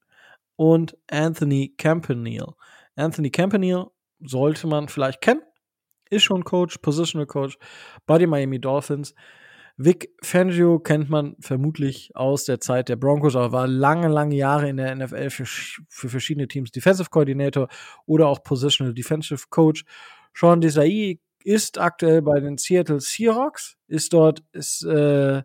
und 0.56 0.96
Anthony 1.08 1.74
Campanile. 1.76 2.54
Anthony 2.96 3.30
Campanile 3.30 3.90
sollte 4.20 4.66
man 4.66 4.88
vielleicht 4.88 5.20
kennen, 5.20 5.42
ist 6.10 6.24
schon 6.24 6.42
Coach, 6.42 6.78
Positional 6.78 7.26
Coach 7.26 7.58
bei 8.06 8.18
den 8.18 8.30
Miami 8.30 8.60
Dolphins. 8.60 9.14
Vic 9.80 10.10
Fangio 10.22 10.80
kennt 10.80 11.08
man 11.08 11.36
vermutlich 11.38 12.10
aus 12.16 12.44
der 12.44 12.58
Zeit 12.58 12.88
der 12.88 12.96
Broncos, 12.96 13.36
aber 13.36 13.52
war 13.52 13.68
lange, 13.68 14.08
lange 14.08 14.34
Jahre 14.34 14.68
in 14.68 14.76
der 14.76 14.92
NFL 14.92 15.30
für, 15.30 15.46
für 15.46 16.08
verschiedene 16.08 16.48
Teams 16.48 16.72
Defensive 16.72 17.10
Coordinator 17.10 17.68
oder 18.04 18.26
auch 18.26 18.42
Positional 18.42 18.92
Defensive 18.92 19.44
Coach. 19.50 19.84
Sean 20.34 20.60
Desai 20.60 21.20
ist 21.44 21.78
aktuell 21.78 22.22
bei 22.22 22.40
den 22.40 22.58
Seattle 22.58 23.00
Seahawks, 23.00 23.76
ist 23.86 24.12
dort 24.12 24.42
ist, 24.50 24.82
äh, 24.84 25.44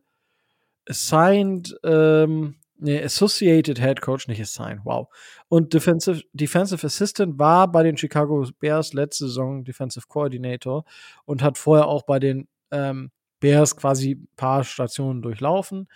assigned, 0.89 1.77
ähm, 1.83 2.55
nee, 2.79 3.03
Associated 3.03 3.79
Head 3.79 4.01
Coach, 4.01 4.27
nicht 4.27 4.41
assigned, 4.41 4.81
wow. 4.83 5.09
Und 5.47 5.75
Defensive, 5.75 6.23
Defensive 6.33 6.83
Assistant 6.83 7.37
war 7.37 7.71
bei 7.71 7.83
den 7.83 7.97
Chicago 7.97 8.47
Bears 8.59 8.93
letzte 8.93 9.27
Saison 9.27 9.63
Defensive 9.63 10.07
Coordinator 10.07 10.85
und 11.25 11.43
hat 11.43 11.59
vorher 11.59 11.87
auch 11.87 12.01
bei 12.01 12.17
den 12.17 12.47
ähm, 12.71 13.11
Bears 13.43 13.75
quasi 13.75 14.11
ein 14.11 14.27
paar 14.37 14.63
Stationen 14.63 15.21
durchlaufen. 15.21 15.89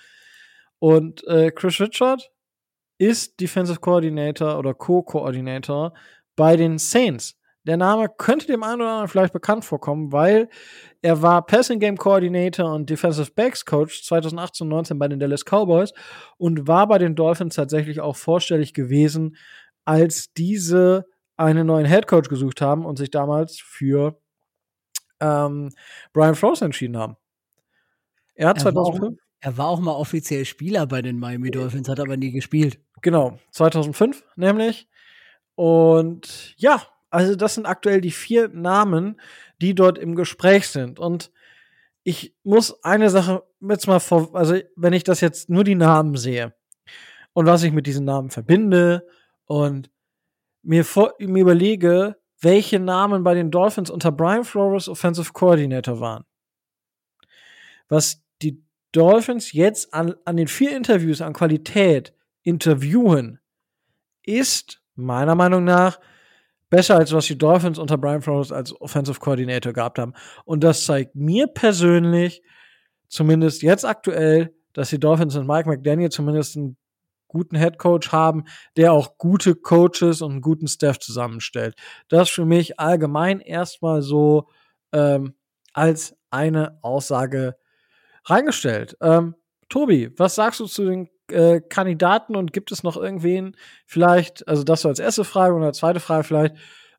Und 0.79 1.25
äh, 1.27 1.49
Chris 1.51 1.79
Richard 1.79 2.29
ist 2.97 3.39
Defensive 3.39 3.79
Coordinator 3.79 4.59
oder 4.59 4.73
Co-Coordinator 4.73 5.93
bei 6.35 6.57
den 6.57 6.77
Saints. 6.77 7.39
Der 7.63 7.77
Name 7.77 8.09
könnte 8.09 8.47
dem 8.47 8.63
einen 8.63 8.81
oder 8.81 8.89
anderen 8.91 9.07
vielleicht 9.07 9.33
bekannt 9.33 9.63
vorkommen, 9.63 10.11
weil 10.11 10.49
er 11.01 11.21
war 11.21 11.45
Passing 11.45 11.79
Game 11.79 11.97
Coordinator 11.97 12.73
und 12.73 12.89
Defensive 12.89 13.31
Backs 13.33 13.63
Coach 13.65 14.03
2018 14.03 14.65
und 14.65 14.69
19 14.69 14.99
bei 14.99 15.07
den 15.07 15.19
Dallas 15.19 15.45
Cowboys 15.45 15.93
und 16.37 16.67
war 16.67 16.87
bei 16.87 16.97
den 16.97 17.15
Dolphins 17.15 17.55
tatsächlich 17.55 18.01
auch 18.01 18.17
vorstellig 18.17 18.73
gewesen, 18.73 19.37
als 19.85 20.33
diese 20.33 21.05
einen 21.37 21.67
neuen 21.67 21.85
Head 21.85 22.07
Coach 22.07 22.27
gesucht 22.27 22.59
haben 22.59 22.85
und 22.85 22.97
sich 22.97 23.09
damals 23.09 23.59
für 23.59 24.19
ähm, 25.21 25.69
Brian 26.11 26.35
Flores 26.35 26.61
entschieden 26.61 26.97
haben. 26.97 27.15
Er 28.37 28.49
hat 28.49 28.63
Er 28.63 28.73
war, 28.73 28.83
auch, 28.83 28.93
2005 28.93 29.19
er 29.39 29.57
war 29.57 29.67
auch 29.67 29.79
mal 29.79 29.91
offiziell 29.91 30.45
Spieler 30.45 30.87
bei 30.87 31.01
den 31.01 31.19
Miami 31.19 31.51
Dolphins, 31.51 31.89
hat 31.89 31.99
aber 31.99 32.17
nie 32.17 32.31
gespielt. 32.31 32.79
Genau, 33.01 33.39
2005 33.51 34.23
nämlich. 34.35 34.87
Und 35.55 36.53
ja, 36.57 36.81
also 37.09 37.35
das 37.35 37.55
sind 37.55 37.65
aktuell 37.65 38.01
die 38.01 38.11
vier 38.11 38.47
Namen, 38.49 39.19
die 39.61 39.75
dort 39.75 39.97
im 39.97 40.15
Gespräch 40.15 40.67
sind. 40.67 40.99
Und 40.99 41.31
ich 42.03 42.35
muss 42.43 42.83
eine 42.83 43.09
Sache 43.09 43.43
jetzt 43.59 43.87
mal 43.87 43.99
vor, 43.99 44.35
also 44.35 44.55
wenn 44.75 44.93
ich 44.93 45.03
das 45.03 45.21
jetzt 45.21 45.49
nur 45.49 45.63
die 45.63 45.75
Namen 45.75 46.15
sehe 46.15 46.53
und 47.33 47.45
was 47.45 47.63
ich 47.63 47.73
mit 47.73 47.87
diesen 47.87 48.05
Namen 48.05 48.29
verbinde 48.29 49.05
und 49.45 49.89
mir, 50.61 50.85
vor, 50.85 51.13
mir 51.19 51.41
überlege, 51.41 52.17
welche 52.39 52.79
Namen 52.79 53.23
bei 53.23 53.33
den 53.33 53.51
Dolphins 53.51 53.89
unter 53.89 54.11
Brian 54.11 54.43
Flores 54.43 54.89
Offensive 54.89 55.33
Coordinator 55.33 55.99
waren. 55.99 56.23
Was 57.89 58.21
die 58.41 58.63
Dolphins 58.91 59.51
jetzt 59.51 59.93
an, 59.93 60.15
an 60.25 60.37
den 60.37 60.47
vier 60.47 60.75
Interviews 60.75 61.21
an 61.21 61.33
Qualität 61.33 62.13
interviewen, 62.43 63.39
ist 64.23 64.81
meiner 64.95 65.35
Meinung 65.35 65.63
nach 65.63 65.99
besser 66.69 66.97
als 66.97 67.13
was 67.13 67.25
die 67.25 67.37
Dolphins 67.37 67.79
unter 67.79 67.97
Brian 67.97 68.21
Flores 68.21 68.51
als 68.51 68.79
Offensive 68.81 69.19
Coordinator 69.19 69.73
gehabt 69.73 69.99
haben. 69.99 70.13
Und 70.45 70.63
das 70.63 70.85
zeigt 70.85 71.15
mir 71.15 71.47
persönlich, 71.47 72.41
zumindest 73.07 73.61
jetzt 73.61 73.85
aktuell, 73.85 74.53
dass 74.73 74.89
die 74.89 74.99
Dolphins 74.99 75.35
und 75.35 75.47
Mike 75.47 75.67
McDaniel 75.69 76.09
zumindest 76.09 76.57
einen 76.57 76.77
guten 77.27 77.57
Head 77.57 77.77
Coach 77.77 78.11
haben, 78.11 78.45
der 78.75 78.93
auch 78.93 79.17
gute 79.17 79.55
Coaches 79.55 80.21
und 80.21 80.31
einen 80.31 80.41
guten 80.41 80.67
Staff 80.67 80.99
zusammenstellt. 80.99 81.75
Das 82.09 82.29
für 82.29 82.45
mich 82.45 82.79
allgemein 82.79 83.39
erstmal 83.39 84.01
so 84.01 84.49
ähm, 84.93 85.35
als 85.73 86.15
eine 86.29 86.79
Aussage 86.81 87.55
reingestellt. 88.29 88.97
Ähm, 89.01 89.35
Tobi, 89.69 90.11
was 90.17 90.35
sagst 90.35 90.59
du 90.59 90.65
zu 90.65 90.85
den 90.85 91.09
äh, 91.31 91.59
Kandidaten 91.61 92.35
und 92.35 92.53
gibt 92.53 92.71
es 92.71 92.83
noch 92.83 92.95
irgendwen 92.95 93.55
vielleicht, 93.85 94.47
also 94.47 94.63
das 94.63 94.81
so 94.81 94.89
als 94.89 94.99
erste 94.99 95.23
Frage 95.23 95.55
und 95.55 95.63
als 95.63 95.79
zweite 95.79 95.99
Frage 95.99 96.23
vielleicht, 96.23 96.55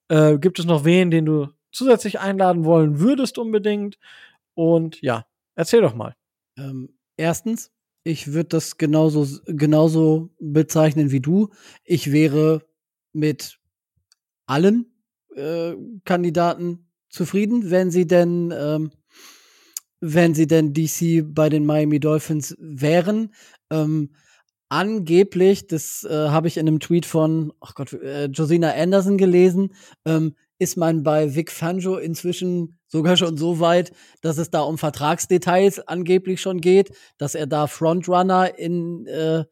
äh, 0.08 0.38
gibt 0.38 0.58
es 0.58 0.66
noch 0.66 0.84
wen, 0.84 1.10
den 1.10 1.26
du 1.26 1.48
zusätzlich 1.72 2.20
einladen 2.20 2.64
wollen 2.64 2.98
würdest 3.00 3.38
unbedingt? 3.38 3.98
Und 4.54 5.00
ja, 5.02 5.24
erzähl 5.54 5.80
doch 5.80 5.94
mal. 5.94 6.14
Ähm, 6.56 6.98
erstens, 7.16 7.70
ich 8.04 8.32
würde 8.32 8.48
das 8.50 8.76
genauso, 8.76 9.26
genauso 9.46 10.30
bezeichnen 10.40 11.10
wie 11.10 11.20
du. 11.20 11.50
Ich 11.84 12.12
wäre 12.12 12.62
mit 13.12 13.58
allen 14.46 14.86
äh, 15.34 15.74
Kandidaten 16.04 16.90
zufrieden, 17.08 17.70
wenn 17.70 17.90
sie 17.90 18.06
denn, 18.06 18.52
ähm, 18.56 18.90
wenn 20.00 20.34
sie 20.34 20.46
denn 20.46 20.72
DC 20.72 21.24
bei 21.26 21.48
den 21.48 21.66
Miami 21.66 22.00
Dolphins 22.00 22.56
wären. 22.58 23.34
Ähm, 23.70 24.10
angeblich, 24.68 25.66
das 25.66 26.04
äh, 26.04 26.28
habe 26.28 26.48
ich 26.48 26.56
in 26.56 26.68
einem 26.68 26.80
Tweet 26.80 27.06
von, 27.06 27.52
ach 27.60 27.74
Gott, 27.74 27.92
äh, 27.94 28.26
Josina 28.26 28.72
Anderson 28.72 29.18
gelesen, 29.18 29.74
ähm, 30.04 30.34
ist 30.58 30.76
man 30.76 31.02
bei 31.02 31.34
Vic 31.34 31.50
Fangio 31.52 31.96
inzwischen 31.96 32.78
sogar 32.88 33.16
schon 33.16 33.36
so 33.36 33.60
weit, 33.60 33.92
dass 34.22 34.38
es 34.38 34.50
da 34.50 34.60
um 34.60 34.76
Vertragsdetails 34.76 35.80
angeblich 35.86 36.40
schon 36.40 36.60
geht, 36.60 36.90
dass 37.16 37.34
er 37.34 37.46
da 37.46 37.66
Frontrunner 37.66 38.58
in, 38.58 39.06
äh, 39.06 39.44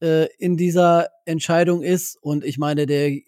äh, 0.00 0.28
in 0.38 0.56
dieser 0.56 1.08
Entscheidung 1.24 1.82
ist. 1.82 2.16
Und 2.22 2.44
ich 2.44 2.58
meine, 2.58 2.86
der 2.86 3.18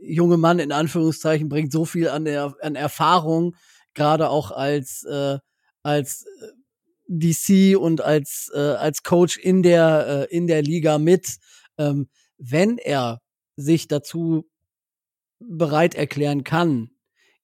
junge 0.00 0.38
Mann 0.38 0.58
in 0.58 0.72
Anführungszeichen 0.72 1.48
bringt 1.48 1.72
so 1.72 1.84
viel 1.84 2.08
an, 2.08 2.24
der, 2.24 2.54
an 2.62 2.74
Erfahrung, 2.74 3.54
gerade 3.94 4.30
auch 4.30 4.50
als, 4.50 5.04
äh, 5.04 5.38
als 5.82 6.24
DC 7.08 7.76
und 7.76 8.00
als, 8.00 8.50
äh, 8.54 8.58
als 8.58 9.02
Coach 9.02 9.36
in 9.36 9.62
der, 9.62 10.28
äh, 10.30 10.36
in 10.36 10.46
der 10.46 10.62
Liga 10.62 10.98
mit. 10.98 11.38
Ähm, 11.78 12.08
wenn 12.38 12.78
er 12.78 13.20
sich 13.56 13.88
dazu 13.88 14.48
bereit 15.40 15.94
erklären 15.94 16.44
kann, 16.44 16.90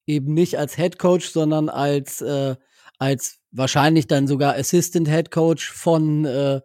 eben 0.05 0.33
nicht 0.33 0.57
als 0.57 0.75
Head 0.75 0.97
Coach, 0.99 1.29
sondern 1.29 1.69
als, 1.69 2.21
äh, 2.21 2.55
als 2.97 3.39
wahrscheinlich 3.51 4.07
dann 4.07 4.27
sogar 4.27 4.55
Assistant 4.55 5.07
Head 5.07 5.31
Coach 5.31 5.71
von, 5.71 6.25
äh, 6.25 6.61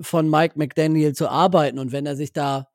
von 0.00 0.30
Mike 0.30 0.54
McDaniel 0.56 1.14
zu 1.14 1.28
arbeiten. 1.28 1.78
Und 1.78 1.92
wenn 1.92 2.06
er 2.06 2.16
sich 2.16 2.32
da 2.32 2.68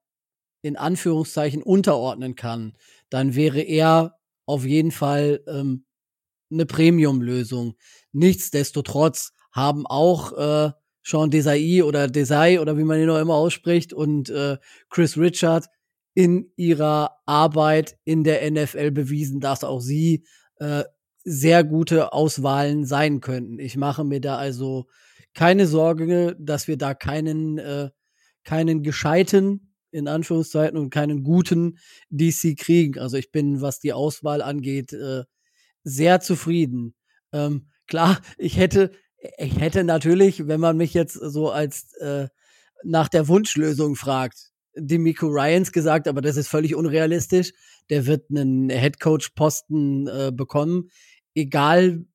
in 0.61 0.75
Anführungszeichen 0.75 1.63
unterordnen 1.63 2.35
kann, 2.35 2.73
dann 3.09 3.35
wäre 3.35 3.61
er 3.61 4.17
auf 4.45 4.65
jeden 4.65 4.91
Fall 4.91 5.41
ähm, 5.47 5.85
eine 6.51 6.65
Premium-Lösung. 6.65 7.75
Nichtsdestotrotz 8.15 9.33
haben 9.51 9.85
auch 9.85 10.31
äh, 10.37 10.71
Sean 11.03 11.31
Desai 11.31 11.83
oder 11.83 12.07
Desai 12.07 12.61
oder 12.61 12.77
wie 12.77 12.85
man 12.85 12.99
ihn 12.99 13.09
auch 13.09 13.19
immer 13.19 13.35
ausspricht 13.35 13.91
und 13.91 14.29
äh, 14.29 14.57
Chris 14.89 15.17
Richard 15.17 15.65
in 16.13 16.49
ihrer 16.55 17.17
Arbeit 17.25 17.97
in 18.05 18.23
der 18.23 18.49
NFL 18.49 18.91
bewiesen, 18.91 19.41
dass 19.41 19.65
auch 19.65 19.81
sie 19.81 20.25
äh, 20.59 20.85
sehr 21.25 21.65
gute 21.65 22.13
Auswahlen 22.13 22.85
sein 22.85 23.19
könnten. 23.19 23.59
Ich 23.59 23.75
mache 23.75 24.05
mir 24.05 24.21
da 24.21 24.37
also 24.37 24.87
keine 25.33 25.67
Sorge, 25.67 26.37
dass 26.39 26.69
wir 26.69 26.77
da 26.77 26.93
keinen, 26.93 27.57
äh, 27.57 27.89
keinen 28.45 28.81
gescheiten, 28.81 29.73
in 29.91 30.07
Anführungszeichen, 30.07 30.77
und 30.77 30.89
keinen 30.89 31.23
guten 31.23 31.79
DC 32.09 32.55
kriegen. 32.57 32.97
Also 32.97 33.17
ich 33.17 33.33
bin, 33.33 33.59
was 33.59 33.79
die 33.79 33.91
Auswahl 33.91 34.41
angeht, 34.41 34.93
äh, 34.93 35.23
sehr 35.83 36.21
zufrieden. 36.21 36.95
Ähm, 37.33 37.67
klar, 37.87 38.19
ich 38.37 38.57
hätte, 38.57 38.91
ich 39.37 39.59
hätte 39.59 39.83
natürlich, 39.83 40.47
wenn 40.47 40.59
man 40.59 40.77
mich 40.77 40.93
jetzt 40.93 41.13
so 41.13 41.51
als 41.51 41.93
äh, 41.95 42.27
nach 42.83 43.09
der 43.09 43.27
Wunschlösung 43.27 43.95
fragt, 43.95 44.51
Demico 44.77 45.27
Ryans 45.27 45.71
gesagt, 45.71 46.07
aber 46.07 46.21
das 46.21 46.37
ist 46.37 46.47
völlig 46.47 46.75
unrealistisch. 46.75 47.53
Der 47.89 48.05
wird 48.05 48.29
einen 48.29 48.69
Headcoach-Posten 48.69 50.07
äh, 50.07 50.31
bekommen, 50.33 50.89
egal 51.33 52.05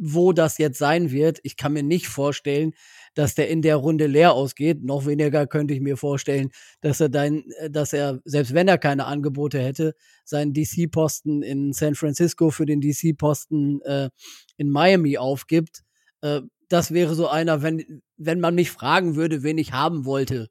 wo 0.00 0.32
das 0.32 0.58
jetzt 0.58 0.78
sein 0.78 1.10
wird. 1.10 1.40
Ich 1.42 1.56
kann 1.56 1.72
mir 1.72 1.82
nicht 1.82 2.06
vorstellen, 2.06 2.72
dass 3.14 3.34
der 3.34 3.48
in 3.48 3.62
der 3.62 3.76
Runde 3.76 4.06
leer 4.06 4.32
ausgeht. 4.32 4.82
Noch 4.82 5.06
weniger 5.06 5.46
könnte 5.46 5.74
ich 5.74 5.80
mir 5.80 5.96
vorstellen, 5.96 6.50
dass 6.80 7.00
er 7.00 7.08
dann, 7.08 7.44
dass 7.70 7.92
er, 7.92 8.20
selbst 8.24 8.54
wenn 8.54 8.68
er 8.68 8.78
keine 8.78 9.06
Angebote 9.06 9.60
hätte, 9.60 9.94
seinen 10.24 10.52
DC-Posten 10.52 11.42
in 11.42 11.72
San 11.72 11.94
Francisco 11.94 12.50
für 12.50 12.66
den 12.66 12.80
DC-Posten 12.80 13.80
äh, 13.82 14.10
in 14.56 14.70
Miami 14.70 15.18
aufgibt. 15.18 15.82
Äh, 16.20 16.42
das 16.68 16.92
wäre 16.92 17.14
so 17.14 17.28
einer, 17.28 17.62
wenn, 17.62 18.02
wenn 18.16 18.40
man 18.40 18.54
mich 18.54 18.70
fragen 18.70 19.16
würde, 19.16 19.42
wen 19.42 19.58
ich 19.58 19.72
haben 19.72 20.04
wollte, 20.04 20.48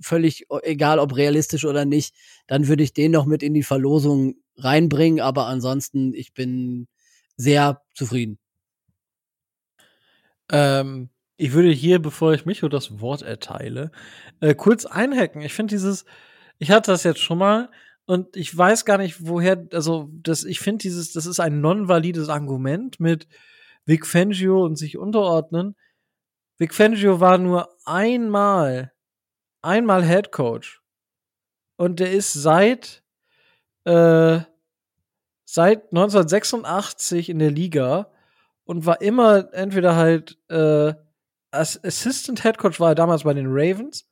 völlig 0.00 0.46
egal, 0.62 0.98
ob 0.98 1.16
realistisch 1.16 1.64
oder 1.64 1.84
nicht, 1.84 2.14
dann 2.46 2.68
würde 2.68 2.82
ich 2.82 2.92
den 2.92 3.12
noch 3.12 3.26
mit 3.26 3.42
in 3.42 3.54
die 3.54 3.62
Verlosung 3.62 4.36
reinbringen. 4.56 5.20
Aber 5.20 5.46
ansonsten, 5.46 6.12
ich 6.14 6.34
bin 6.34 6.86
sehr 7.36 7.82
zufrieden. 7.94 8.38
Ähm, 10.50 11.10
ich 11.38 11.52
würde 11.52 11.70
hier, 11.70 12.02
bevor 12.02 12.34
ich 12.34 12.46
Micho 12.46 12.68
das 12.68 13.00
Wort 13.00 13.22
erteile, 13.22 13.92
äh, 14.40 14.54
kurz 14.54 14.84
einhacken. 14.84 15.40
Ich 15.40 15.54
finde 15.54 15.74
dieses, 15.74 16.04
ich 16.58 16.72
hatte 16.72 16.90
das 16.90 17.04
jetzt 17.04 17.20
schon 17.20 17.38
mal 17.38 17.70
und 18.06 18.36
ich 18.36 18.54
weiß 18.56 18.84
gar 18.84 18.98
nicht, 18.98 19.26
woher, 19.26 19.66
also 19.72 20.10
das, 20.12 20.44
ich 20.44 20.58
finde 20.58 20.82
dieses, 20.82 21.12
das 21.12 21.26
ist 21.26 21.38
ein 21.38 21.60
non-valides 21.60 22.28
Argument 22.28 22.98
mit 22.98 23.28
Vic 23.86 24.04
Fangio 24.04 24.64
und 24.64 24.76
sich 24.76 24.98
unterordnen. 24.98 25.76
Vic 26.58 26.74
Fangio 26.74 27.20
war 27.20 27.38
nur 27.38 27.68
einmal, 27.84 28.92
einmal 29.62 30.04
Head 30.04 30.32
Coach. 30.32 30.82
Und 31.76 32.00
der 32.00 32.10
ist 32.10 32.32
seit, 32.32 33.04
äh, 33.84 34.40
seit 35.44 35.92
1986 35.92 37.28
in 37.28 37.38
der 37.38 37.52
Liga 37.52 38.10
und 38.64 38.86
war 38.86 39.00
immer 39.00 39.54
entweder 39.54 39.94
halt 39.94 40.36
äh, 40.48 40.94
als 41.50 41.82
Assistant 41.82 42.42
Head 42.42 42.58
Coach 42.58 42.80
war 42.80 42.90
er 42.90 42.94
damals 42.94 43.24
bei 43.24 43.34
den 43.34 43.46
Ravens 43.48 44.08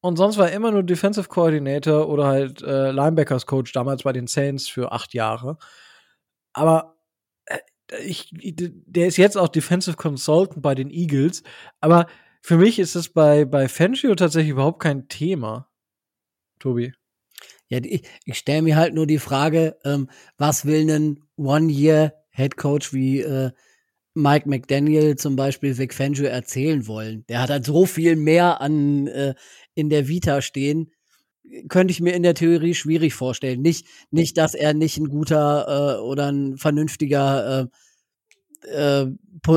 und 0.00 0.16
sonst 0.16 0.38
war 0.38 0.48
er 0.48 0.54
immer 0.54 0.70
nur 0.70 0.82
Defensive 0.82 1.28
Coordinator 1.28 2.08
oder 2.08 2.26
halt 2.26 2.62
äh, 2.62 2.92
Linebackers 2.92 3.46
Coach 3.46 3.72
damals 3.72 4.04
bei 4.04 4.12
den 4.12 4.26
Saints 4.28 4.68
für 4.68 4.92
acht 4.92 5.12
Jahre. 5.12 5.58
Aber 6.52 6.96
äh, 7.46 7.58
ich, 8.04 8.30
der 8.32 9.08
ist 9.08 9.16
jetzt 9.16 9.36
auch 9.36 9.48
Defensive 9.48 9.96
Consultant 9.96 10.62
bei 10.62 10.74
den 10.74 10.90
Eagles. 10.90 11.42
Aber 11.80 12.06
für 12.42 12.58
mich 12.58 12.78
ist 12.78 12.94
es 12.94 13.08
bei, 13.08 13.44
bei 13.44 13.68
Fangio 13.68 14.14
tatsächlich 14.14 14.52
überhaupt 14.52 14.80
kein 14.80 15.08
Thema. 15.08 15.68
Tobi. 16.60 16.92
Ja, 17.68 17.78
ich, 17.82 18.02
ich 18.24 18.38
stelle 18.38 18.62
mir 18.62 18.76
halt 18.76 18.94
nur 18.94 19.06
die 19.06 19.18
Frage, 19.18 19.76
ähm, 19.84 20.08
was 20.36 20.64
will 20.64 20.88
ein 20.90 21.24
One-Year-Head 21.36 22.56
Coach 22.56 22.92
wie 22.92 23.20
äh, 23.20 23.50
Mike 24.18 24.48
McDaniel 24.48 25.14
zum 25.14 25.36
Beispiel 25.36 25.78
Vic 25.78 25.94
Fangio 25.94 26.24
erzählen 26.24 26.88
wollen. 26.88 27.24
Der 27.28 27.40
hat 27.40 27.50
halt 27.50 27.64
so 27.64 27.86
viel 27.86 28.16
mehr 28.16 28.60
an 28.60 29.06
äh, 29.06 29.34
in 29.74 29.90
der 29.90 30.08
Vita 30.08 30.42
stehen. 30.42 30.90
Könnte 31.68 31.92
ich 31.92 32.00
mir 32.00 32.14
in 32.14 32.24
der 32.24 32.34
Theorie 32.34 32.74
schwierig 32.74 33.14
vorstellen. 33.14 33.62
Nicht, 33.62 33.86
nicht, 34.10 34.36
dass 34.36 34.54
er 34.54 34.74
nicht 34.74 34.98
ein 34.98 35.08
guter 35.08 35.98
äh, 35.98 36.00
oder 36.00 36.32
ein 36.32 36.56
vernünftiger 36.56 37.70
äh, 38.66 39.06
äh, 39.06 39.06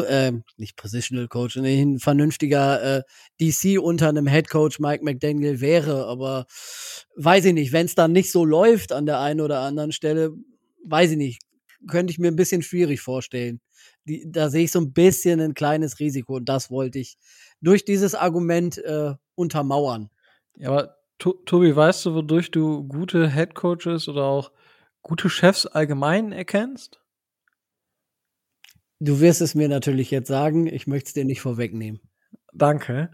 äh, 0.07 0.31
nicht 0.57 0.75
Positional 0.77 1.27
Coach, 1.27 1.55
nee, 1.55 1.81
ein 1.81 1.97
vernünftiger 1.97 2.99
äh, 2.99 3.03
DC 3.41 3.81
unter 3.81 4.09
einem 4.09 4.27
Head 4.27 4.47
Coach 4.47 4.79
Mike 4.79 5.03
McDaniel 5.03 5.59
wäre, 5.59 6.05
aber 6.05 6.45
weiß 7.15 7.45
ich 7.45 7.53
nicht, 7.53 7.73
wenn 7.73 7.87
es 7.87 7.95
dann 7.95 8.11
nicht 8.11 8.31
so 8.31 8.45
läuft 8.45 8.91
an 8.91 9.07
der 9.07 9.19
einen 9.19 9.41
oder 9.41 9.61
anderen 9.61 9.91
Stelle, 9.91 10.29
weiß 10.85 11.11
ich 11.11 11.17
nicht, 11.17 11.41
könnte 11.87 12.11
ich 12.11 12.19
mir 12.19 12.27
ein 12.27 12.35
bisschen 12.35 12.61
schwierig 12.61 13.01
vorstellen 13.01 13.59
die, 14.05 14.31
da 14.31 14.49
sehe 14.49 14.63
ich 14.65 14.71
so 14.71 14.79
ein 14.79 14.93
bisschen 14.93 15.39
ein 15.39 15.53
kleines 15.53 15.99
Risiko 15.99 16.35
und 16.35 16.49
das 16.49 16.71
wollte 16.71 16.99
ich 16.99 17.17
durch 17.61 17.85
dieses 17.85 18.15
Argument 18.15 18.77
äh, 18.79 19.13
untermauern. 19.35 20.09
Ja, 20.55 20.69
aber 20.69 20.97
Tobi, 21.17 21.75
weißt 21.75 22.05
du, 22.05 22.15
wodurch 22.15 22.49
du 22.49 22.87
gute 22.87 23.29
Head 23.31 23.53
Coaches 23.53 24.07
oder 24.07 24.23
auch 24.23 24.51
gute 25.03 25.29
Chefs 25.29 25.67
allgemein 25.67 26.31
erkennst? 26.31 26.99
Du 28.99 29.19
wirst 29.19 29.41
es 29.41 29.55
mir 29.55 29.69
natürlich 29.69 30.11
jetzt 30.11 30.27
sagen, 30.27 30.67
ich 30.67 30.87
möchte 30.87 31.07
es 31.07 31.13
dir 31.13 31.25
nicht 31.25 31.41
vorwegnehmen. 31.41 32.01
Danke. 32.53 33.11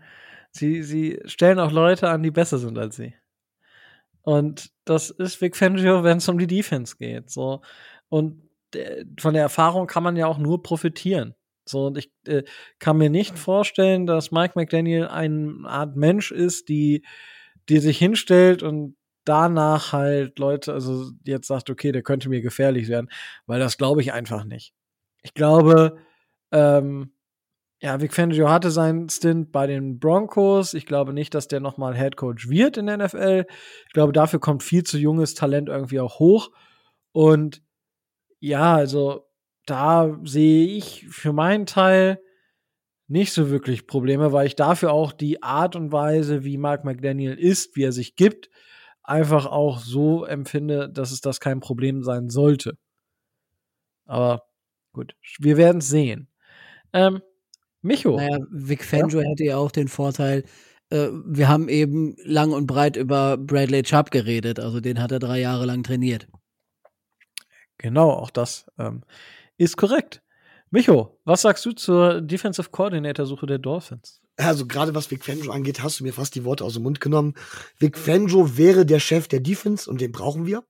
Sie, 0.51 0.83
sie 0.83 1.21
stellen 1.25 1.59
auch 1.59 1.71
Leute 1.71 2.09
an, 2.09 2.23
die 2.23 2.31
besser 2.31 2.57
sind 2.57 2.77
als 2.77 2.95
sie. 2.95 3.13
Und 4.21 4.71
das 4.83 5.09
ist 5.09 5.39
Vic 5.39 5.55
Fangio, 5.55 6.03
wenn 6.03 6.17
es 6.17 6.27
um 6.27 6.37
die 6.37 6.47
Defense 6.47 6.97
geht. 6.97 7.29
So. 7.29 7.61
Und 8.09 8.46
von 9.19 9.33
der 9.33 9.43
Erfahrung 9.43 9.87
kann 9.87 10.03
man 10.03 10.15
ja 10.15 10.27
auch 10.27 10.37
nur 10.37 10.63
profitieren. 10.63 11.35
So, 11.65 11.87
und 11.87 11.97
ich 11.97 12.11
äh, 12.25 12.43
kann 12.79 12.97
mir 12.97 13.09
nicht 13.09 13.37
vorstellen, 13.37 14.05
dass 14.05 14.31
Mike 14.31 14.53
McDaniel 14.55 15.07
eine 15.07 15.63
Art 15.65 15.95
Mensch 15.95 16.31
ist, 16.31 16.69
die, 16.69 17.05
die 17.69 17.79
sich 17.79 17.97
hinstellt 17.97 18.63
und 18.63 18.95
danach 19.25 19.91
halt 19.91 20.39
Leute, 20.39 20.73
also 20.73 21.11
jetzt 21.25 21.47
sagt, 21.47 21.69
okay, 21.69 21.91
der 21.91 22.01
könnte 22.01 22.29
mir 22.29 22.41
gefährlich 22.41 22.87
werden, 22.87 23.09
weil 23.45 23.59
das 23.59 23.77
glaube 23.77 24.01
ich 24.01 24.13
einfach 24.13 24.45
nicht. 24.45 24.73
Ich 25.23 25.33
glaube, 25.33 25.97
ähm, 26.51 27.11
ja, 27.79 28.01
Vic 28.01 28.13
Fangio 28.13 28.49
hatte 28.49 28.71
seinen 28.71 29.09
Stint 29.09 29.51
bei 29.51 29.67
den 29.67 29.99
Broncos. 29.99 30.73
Ich 30.73 30.85
glaube 30.85 31.13
nicht, 31.13 31.35
dass 31.35 31.47
der 31.47 31.59
nochmal 31.59 31.95
Head 31.95 32.15
Coach 32.15 32.49
wird 32.49 32.77
in 32.77 32.87
der 32.87 32.97
NFL. 32.97 33.45
Ich 33.85 33.93
glaube, 33.93 34.13
dafür 34.13 34.39
kommt 34.39 34.63
viel 34.63 34.83
zu 34.83 34.97
junges 34.97 35.35
Talent 35.35 35.69
irgendwie 35.69 35.99
auch 35.99 36.17
hoch. 36.17 36.49
Und 37.11 37.61
ja, 38.39 38.75
also 38.75 39.27
da 39.65 40.17
sehe 40.23 40.67
ich 40.67 41.07
für 41.09 41.33
meinen 41.33 41.65
Teil 41.65 42.19
nicht 43.07 43.33
so 43.33 43.49
wirklich 43.49 43.87
Probleme, 43.87 44.33
weil 44.33 44.47
ich 44.47 44.55
dafür 44.55 44.91
auch 44.91 45.11
die 45.13 45.41
Art 45.41 45.75
und 45.75 45.91
Weise, 45.91 46.43
wie 46.43 46.57
Mark 46.57 46.83
McDaniel 46.83 47.33
ist, 47.33 47.75
wie 47.75 47.83
er 47.83 47.91
sich 47.91 48.15
gibt, 48.15 48.49
einfach 49.03 49.45
auch 49.45 49.79
so 49.79 50.25
empfinde, 50.25 50.89
dass 50.89 51.11
es 51.11 51.21
das 51.21 51.39
kein 51.39 51.61
Problem 51.61 52.03
sein 52.03 52.29
sollte. 52.29 52.77
Aber 54.05 54.43
gut, 54.93 55.15
wir 55.39 55.57
werden 55.57 55.77
es 55.79 55.89
sehen. 55.89 56.29
Ähm, 56.93 57.21
Micho. 57.81 58.17
Naja, 58.17 58.39
Vic 58.51 58.83
Fangio 58.83 59.21
ja? 59.21 59.29
hätte 59.29 59.43
ja 59.45 59.57
auch 59.57 59.71
den 59.71 59.87
Vorteil, 59.87 60.43
äh, 60.89 61.09
wir 61.25 61.47
haben 61.47 61.69
eben 61.69 62.15
lang 62.23 62.51
und 62.51 62.67
breit 62.67 62.97
über 62.97 63.37
Bradley 63.37 63.83
Chubb 63.83 64.11
geredet, 64.11 64.59
also 64.59 64.79
den 64.81 65.01
hat 65.01 65.11
er 65.11 65.19
drei 65.19 65.39
Jahre 65.39 65.65
lang 65.65 65.83
trainiert. 65.83 66.27
Genau, 67.77 68.11
auch 68.11 68.29
das 68.29 68.65
ähm, 68.77 69.03
ist 69.57 69.77
korrekt. 69.77 70.21
Micho, 70.69 71.17
was 71.23 71.43
sagst 71.43 71.65
du 71.65 71.71
zur 71.71 72.21
Defensive 72.21 72.69
Coordinator-Suche 72.69 73.45
der 73.45 73.57
Dolphins? 73.57 74.21
Also 74.35 74.67
gerade 74.67 74.93
was 74.93 75.09
Vic 75.09 75.23
Fangio 75.23 75.51
angeht, 75.51 75.81
hast 75.81 75.99
du 75.99 76.03
mir 76.03 76.13
fast 76.13 76.35
die 76.35 76.43
Worte 76.43 76.63
aus 76.63 76.73
dem 76.73 76.83
Mund 76.83 76.99
genommen. 76.99 77.35
Vic 77.79 77.97
Fangio 77.97 78.57
wäre 78.57 78.85
der 78.85 78.99
Chef 78.99 79.27
der 79.27 79.39
Defense 79.39 79.89
und 79.89 80.01
den 80.01 80.11
brauchen 80.11 80.45
wir. 80.45 80.63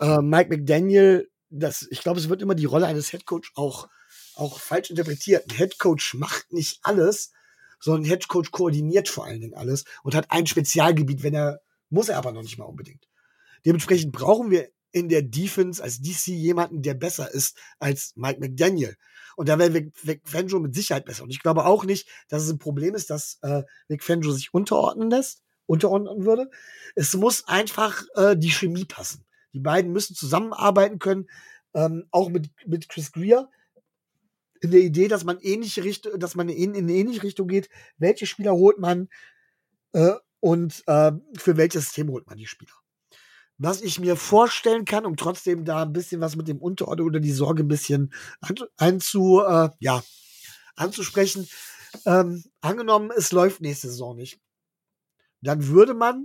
Äh, 0.00 0.20
Mike 0.20 0.50
McDaniel, 0.50 1.30
das, 1.48 1.86
ich 1.90 2.02
glaube, 2.02 2.20
es 2.20 2.28
wird 2.28 2.42
immer 2.42 2.54
die 2.54 2.66
Rolle 2.66 2.86
eines 2.86 3.12
Headcoach 3.12 3.52
auch, 3.54 3.88
auch 4.34 4.60
falsch 4.60 4.90
interpretiert. 4.90 5.50
Ein 5.50 5.56
Headcoach 5.56 6.14
macht 6.14 6.52
nicht 6.52 6.78
alles, 6.82 7.32
sondern 7.80 8.02
ein 8.02 8.08
Headcoach 8.08 8.50
koordiniert 8.52 9.08
vor 9.08 9.24
allen 9.24 9.40
Dingen 9.40 9.54
alles 9.54 9.84
und 10.02 10.14
hat 10.14 10.30
ein 10.30 10.46
Spezialgebiet, 10.46 11.22
wenn 11.22 11.34
er, 11.34 11.60
muss 11.88 12.08
er 12.08 12.18
aber 12.18 12.32
noch 12.32 12.42
nicht 12.42 12.58
mal 12.58 12.66
unbedingt. 12.66 13.08
Dementsprechend 13.64 14.12
brauchen 14.12 14.50
wir 14.50 14.68
in 14.92 15.08
der 15.08 15.22
Defense 15.22 15.82
als 15.82 16.00
DC 16.00 16.28
jemanden, 16.28 16.82
der 16.82 16.94
besser 16.94 17.32
ist 17.32 17.56
als 17.78 18.12
Mike 18.16 18.40
McDaniel. 18.40 18.96
Und 19.36 19.48
da 19.48 19.58
wäre 19.58 19.72
Vic 20.02 20.22
Fangio 20.24 20.60
mit 20.60 20.74
Sicherheit 20.74 21.04
besser. 21.04 21.22
Und 21.22 21.30
ich 21.30 21.40
glaube 21.40 21.64
auch 21.64 21.84
nicht, 21.84 22.08
dass 22.28 22.42
es 22.42 22.50
ein 22.50 22.58
Problem 22.58 22.94
ist, 22.94 23.10
dass 23.10 23.38
äh, 23.42 23.62
Vic 23.88 24.02
Fangio 24.02 24.32
sich 24.32 24.52
unterordnen 24.52 25.10
lässt, 25.10 25.42
unterordnen 25.66 26.24
würde. 26.24 26.50
Es 26.94 27.14
muss 27.14 27.46
einfach 27.48 28.04
äh, 28.16 28.36
die 28.36 28.50
Chemie 28.50 28.84
passen. 28.84 29.24
Die 29.52 29.60
beiden 29.60 29.92
müssen 29.92 30.14
zusammenarbeiten 30.14 30.98
können, 30.98 31.28
ähm, 31.74 32.06
auch 32.10 32.28
mit, 32.28 32.50
mit 32.66 32.88
Chris 32.88 33.12
Greer. 33.12 33.48
In 34.60 34.72
der 34.72 34.80
Idee, 34.80 35.08
dass 35.08 35.24
man 35.24 35.38
ähnliche 35.40 35.84
Richtung, 35.84 36.18
dass 36.18 36.34
man 36.34 36.48
in, 36.48 36.74
in 36.74 36.84
eine 36.84 36.92
ähnliche 36.92 37.22
Richtung 37.22 37.48
geht. 37.48 37.70
Welche 37.96 38.26
Spieler 38.26 38.52
holt 38.52 38.78
man 38.78 39.08
äh, 39.92 40.12
und 40.40 40.82
äh, 40.86 41.12
für 41.36 41.56
welches 41.56 41.84
System 41.84 42.10
holt 42.10 42.26
man 42.26 42.36
die 42.36 42.46
Spieler? 42.46 42.79
Was 43.62 43.82
ich 43.82 44.00
mir 44.00 44.16
vorstellen 44.16 44.86
kann, 44.86 45.04
um 45.04 45.16
trotzdem 45.16 45.66
da 45.66 45.82
ein 45.82 45.92
bisschen 45.92 46.22
was 46.22 46.34
mit 46.34 46.48
dem 46.48 46.58
Unterordnung 46.58 47.08
oder 47.08 47.20
die 47.20 47.30
Sorge 47.30 47.62
ein 47.62 47.68
bisschen 47.68 48.10
einzu, 48.78 49.42
äh, 49.46 49.68
ja, 49.80 50.02
anzusprechen. 50.76 51.46
Ähm, 52.06 52.42
angenommen, 52.62 53.10
es 53.14 53.32
läuft 53.32 53.60
nächste 53.60 53.88
Saison 53.88 54.16
nicht. 54.16 54.40
Dann 55.42 55.66
würde 55.66 55.92
man, 55.92 56.24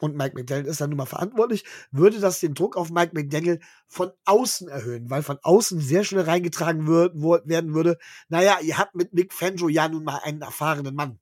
und 0.00 0.16
Mike 0.16 0.34
McDaniel 0.34 0.66
ist 0.66 0.82
dann 0.82 0.90
nun 0.90 0.98
mal 0.98 1.06
verantwortlich, 1.06 1.64
würde 1.92 2.20
das 2.20 2.40
den 2.40 2.52
Druck 2.52 2.76
auf 2.76 2.90
Mike 2.90 3.12
McDaniel 3.14 3.60
von 3.88 4.12
außen 4.26 4.68
erhöhen, 4.68 5.08
weil 5.08 5.22
von 5.22 5.38
außen 5.42 5.80
sehr 5.80 6.04
schnell 6.04 6.24
reingetragen 6.24 6.86
wird, 6.86 7.14
werden 7.48 7.72
würde, 7.72 7.96
naja, 8.28 8.58
ihr 8.60 8.76
habt 8.76 8.94
mit 8.94 9.14
Nick 9.14 9.32
Fanjo 9.32 9.68
ja 9.68 9.88
nun 9.88 10.04
mal 10.04 10.20
einen 10.24 10.42
erfahrenen 10.42 10.94
Mann. 10.94 11.18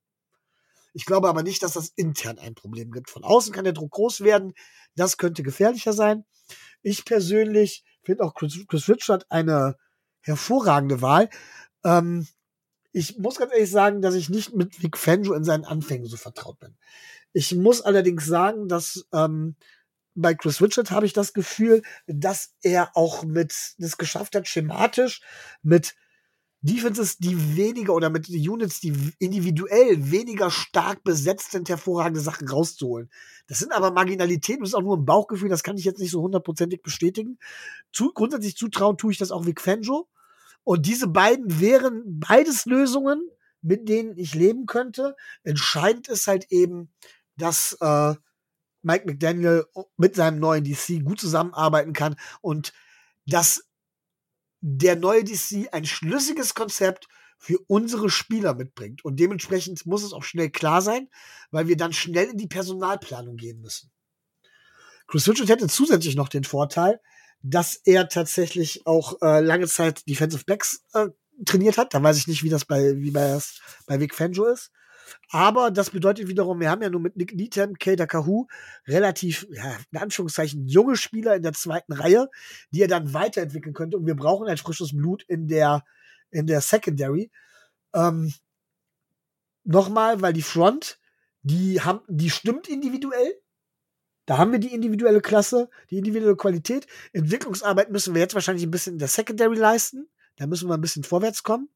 Ich 0.95 1.05
glaube 1.05 1.29
aber 1.29 1.43
nicht, 1.43 1.63
dass 1.63 1.73
das 1.73 1.93
intern 1.97 2.39
ein 2.39 2.55
Problem 2.55 2.93
gibt. 2.93 3.11
Von 3.11 3.25
außen 3.25 3.53
kann 3.53 3.65
der 3.65 3.73
Druck 3.73 3.91
groß 3.91 4.23
werden. 4.23 4.55
Das 4.95 5.19
könnte 5.19 5.43
gefährlicher 5.43 5.93
sein. 5.93 6.25
Ich 6.83 7.05
persönlich 7.05 7.85
finde 8.03 8.25
auch 8.25 8.35
Chris, 8.35 8.59
Chris 8.69 8.89
Richard 8.89 9.31
eine 9.31 9.77
hervorragende 10.21 11.03
Wahl. 11.03 11.29
Ähm, 11.85 12.27
ich 12.93 13.19
muss 13.19 13.39
ganz 13.39 13.53
ehrlich 13.53 13.71
sagen, 13.71 14.03
dass 14.03 14.15
ich 14.15 14.31
nicht 14.31 14.55
mit 14.55 14.83
Vic 14.83 14.97
Fangio 14.97 15.35
in 15.35 15.43
seinen 15.43 15.65
Anfängen 15.65 16.07
so 16.07 16.17
vertraut 16.17 16.61
bin. 16.61 16.77
Ich 17.33 17.53
muss 17.55 17.81
allerdings 17.83 18.25
sagen, 18.25 18.69
dass 18.69 19.05
ähm, 19.13 19.57
bei 20.15 20.35
Chris 20.35 20.63
Richard 20.63 20.93
habe 20.93 21.07
ich 21.07 21.13
das 21.13 21.33
Gefühl, 21.33 21.83
dass 22.07 22.55
er 22.63 22.97
auch 22.97 23.25
mit 23.25 23.75
das 23.79 23.99
geschafft 23.99 24.37
hat, 24.37 24.47
schematisch 24.47 25.23
mit 25.63 25.97
Defenses, 26.65 27.19
die 27.19 27.57
weniger 27.57 27.93
oder 27.93 28.09
mit 28.09 28.27
Units, 28.31 28.81
die 28.81 29.13
individuell 29.19 30.11
weniger 30.11 30.51
stark 30.51 31.05
besetzt 31.05 31.53
sind, 31.53 31.69
hervorragende 31.69 32.21
Sachen 32.21 32.49
rauszuholen. 32.49 33.11
Das 33.49 33.59
sind 33.59 33.71
aber 33.73 33.91
Marginalitäten, 33.91 34.63
das 34.63 34.71
ist 34.71 34.75
auch 34.75 34.81
nur 34.81 34.97
ein 34.97 35.05
Bauchgefühl, 35.05 35.51
das 35.51 35.63
kann 35.63 35.77
ich 35.77 35.85
jetzt 35.85 36.01
nicht 36.01 36.11
so 36.11 36.23
hundertprozentig 36.23 36.81
bestätigen. 36.81 37.39
Zu, 37.93 38.13
grundsätzlich 38.15 38.57
zutrauen 38.57 38.97
tue 38.97 39.13
ich 39.13 39.19
das 39.19 39.31
auch 39.31 39.45
Vic 39.45 39.61
Fangio. 39.61 40.09
Und 40.63 40.87
diese 40.87 41.07
beiden 41.07 41.61
wären 41.61 42.03
beides 42.19 42.65
Lösungen, 42.65 43.21
mit 43.61 43.87
denen 43.87 44.17
ich 44.17 44.35
leben 44.35 44.65
könnte. 44.65 45.17
Entscheidend 45.43 46.09
ist 46.09 46.27
halt 46.27 46.47
eben, 46.51 46.91
dass 47.37 47.77
äh, 47.83 48.15
Mike 48.81 49.05
McDaniel 49.05 49.67
mit 49.99 50.17
seinem 50.17 50.39
neuen 50.39 50.65
DC 50.65 51.05
gut 51.05 51.21
zusammenarbeiten 51.21 51.93
kann 51.93 52.17
und 52.41 52.73
dass 53.27 53.65
der 54.67 54.97
neue 54.97 55.25
DC 55.25 55.69
ein 55.73 55.85
schlüssiges 55.85 56.55
Konzept 56.55 57.07
für 57.37 57.59
unsere 57.67 58.09
Spieler 58.09 58.55
mitbringt. 58.55 59.05
Und 59.05 59.21
dementsprechend 59.21 59.85
muss 59.85 60.03
es 60.03 60.15
auch 60.15 60.23
schnell 60.23 60.49
klar 60.49 60.81
sein, 60.81 61.11
weil 61.51 61.69
wir 61.69 61.77
dann 61.77 61.93
schnell 61.93 62.31
in 62.31 62.39
die 62.39 62.47
Personalplanung 62.47 63.37
gehen 63.37 63.61
müssen. 63.61 63.93
Chris 65.07 65.29
Richard 65.29 65.51
hätte 65.51 65.69
zusätzlich 65.69 66.17
noch 66.17 66.31
den 66.31 66.45
Vorteil, 66.45 66.99
dass 67.43 67.75
er 67.85 68.09
tatsächlich 68.09 68.87
auch 68.87 69.21
äh, 69.21 69.41
lange 69.41 69.67
Zeit 69.67 70.09
Defensive 70.09 70.45
Backs 70.47 70.83
äh, 70.95 71.09
trainiert 71.45 71.77
hat. 71.77 71.93
Da 71.93 72.03
weiß 72.03 72.17
ich 72.17 72.27
nicht, 72.27 72.43
wie 72.43 72.49
das 72.49 72.65
bei, 72.65 72.97
wie 72.97 73.11
bei, 73.11 73.39
bei 73.87 74.01
Vic 74.01 74.15
Fangio 74.15 74.47
ist. 74.47 74.73
Aber 75.31 75.71
das 75.71 75.91
bedeutet 75.91 76.29
wiederum, 76.29 76.61
wir 76.61 76.71
haben 76.71 76.83
ja 76.83 76.91
nur 76.91 77.01
mit 77.01 77.17
Nick 77.17 77.35
Needham, 77.35 77.75
Kader 77.75 78.07
Kahu 78.07 78.47
relativ, 78.87 79.47
ja, 79.51 79.77
in 79.91 79.99
Anführungszeichen, 79.99 80.67
junge 80.67 80.97
Spieler 80.97 81.37
in 81.37 81.43
der 81.43 81.53
zweiten 81.53 81.93
Reihe, 81.93 82.29
die 82.71 82.83
er 82.83 82.89
dann 82.89 83.15
weiterentwickeln 83.15 83.75
könnte. 83.75 83.97
Und 83.97 84.07
wir 84.07 84.17
brauchen 84.17 84.49
ein 84.49 84.57
frisches 84.57 84.97
Blut 84.97 85.23
in 85.25 85.49
der, 85.49 85.85
in 86.31 86.47
der 86.47 86.61
Secondary. 86.61 87.31
Ähm, 87.95 88.33
Nochmal, 89.65 90.21
weil 90.21 90.35
die 90.35 90.43
Front, 90.43 91.01
die 91.43 91.81
haben, 91.81 92.01
die 92.07 92.29
stimmt 92.29 92.69
individuell. 92.69 93.41
Da 94.27 94.39
haben 94.39 94.53
wir 94.53 94.59
die 94.59 94.75
individuelle 94.75 95.21
Klasse, 95.21 95.71
die 95.91 95.99
individuelle 95.99 96.37
Qualität. 96.37 96.87
Entwicklungsarbeit 97.13 97.91
müssen 97.91 98.15
wir 98.15 98.21
jetzt 98.21 98.35
wahrscheinlich 98.35 98.65
ein 98.65 98.71
bisschen 98.71 98.95
in 98.95 98.99
der 98.99 99.09
Secondary 99.09 99.57
leisten. 99.57 100.09
Da 100.37 100.47
müssen 100.47 100.69
wir 100.69 100.75
ein 100.75 100.81
bisschen 100.83 101.05
vorwärts 101.05 101.43
kommen. 101.43 101.71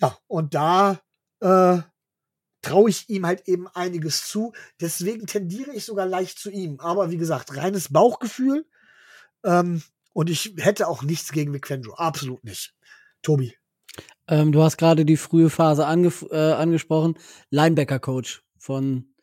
Ja, 0.00 0.18
und 0.26 0.54
da 0.54 1.00
äh, 1.40 1.78
traue 2.66 2.90
ich 2.90 3.08
ihm 3.08 3.26
halt 3.26 3.46
eben 3.46 3.68
einiges 3.68 4.26
zu. 4.26 4.52
Deswegen 4.80 5.26
tendiere 5.26 5.72
ich 5.72 5.84
sogar 5.84 6.06
leicht 6.06 6.38
zu 6.38 6.50
ihm. 6.50 6.80
Aber 6.80 7.10
wie 7.10 7.16
gesagt, 7.16 7.56
reines 7.56 7.92
Bauchgefühl. 7.92 8.66
Ähm, 9.44 9.82
und 10.12 10.30
ich 10.30 10.54
hätte 10.58 10.88
auch 10.88 11.02
nichts 11.02 11.30
gegen 11.30 11.52
McFendro. 11.52 11.94
Absolut 11.94 12.42
nicht. 12.42 12.74
Tobi. 13.22 13.54
Ähm, 14.26 14.50
du 14.50 14.62
hast 14.62 14.78
gerade 14.78 15.04
die 15.04 15.16
frühe 15.16 15.48
Phase 15.48 15.86
ange 15.86 16.12
äh, 16.30 16.52
angesprochen. 16.52 17.16
Linebacker-Coach 17.50 18.42
von 18.58 19.14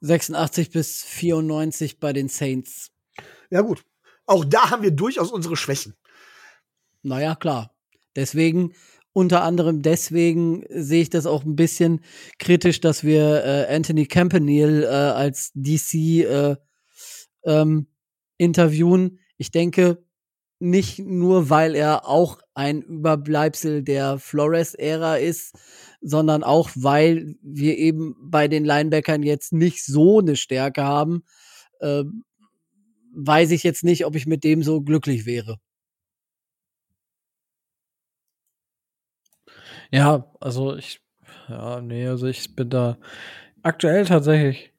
86 0.00 0.70
bis 0.70 1.02
94 1.02 1.98
bei 1.98 2.12
den 2.12 2.28
Saints. 2.28 2.92
Ja, 3.50 3.62
gut. 3.62 3.84
Auch 4.26 4.44
da 4.44 4.70
haben 4.70 4.82
wir 4.82 4.92
durchaus 4.92 5.32
unsere 5.32 5.56
Schwächen. 5.56 5.94
Naja, 7.02 7.34
klar. 7.34 7.74
Deswegen, 8.14 8.74
unter 9.18 9.42
anderem 9.42 9.82
deswegen 9.82 10.62
sehe 10.70 11.02
ich 11.02 11.10
das 11.10 11.26
auch 11.26 11.44
ein 11.44 11.56
bisschen 11.56 12.02
kritisch, 12.38 12.80
dass 12.80 13.02
wir 13.02 13.44
äh, 13.44 13.74
Anthony 13.74 14.06
Campanile 14.06 14.84
äh, 14.84 14.86
als 14.86 15.50
DC 15.54 15.94
äh, 15.94 16.56
ähm, 17.44 17.88
interviewen. 18.36 19.18
Ich 19.36 19.50
denke, 19.50 20.04
nicht 20.60 21.00
nur, 21.00 21.50
weil 21.50 21.74
er 21.74 22.08
auch 22.08 22.38
ein 22.54 22.80
Überbleibsel 22.82 23.82
der 23.82 24.20
Flores-Ära 24.20 25.16
ist, 25.16 25.56
sondern 26.00 26.44
auch, 26.44 26.70
weil 26.76 27.34
wir 27.42 27.76
eben 27.76 28.14
bei 28.20 28.46
den 28.46 28.64
Linebackern 28.64 29.24
jetzt 29.24 29.52
nicht 29.52 29.84
so 29.84 30.20
eine 30.20 30.36
Stärke 30.36 30.84
haben, 30.84 31.24
äh, 31.80 32.04
weiß 33.16 33.50
ich 33.50 33.64
jetzt 33.64 33.82
nicht, 33.82 34.06
ob 34.06 34.14
ich 34.14 34.26
mit 34.26 34.44
dem 34.44 34.62
so 34.62 34.80
glücklich 34.80 35.26
wäre. 35.26 35.58
Ja, 39.90 40.30
also 40.40 40.76
ich, 40.76 41.00
ja, 41.48 41.80
nee, 41.80 42.06
also 42.06 42.26
ich 42.26 42.54
bin 42.54 42.68
da 42.70 42.98
aktuell 43.62 44.04
tatsächlich 44.06 44.72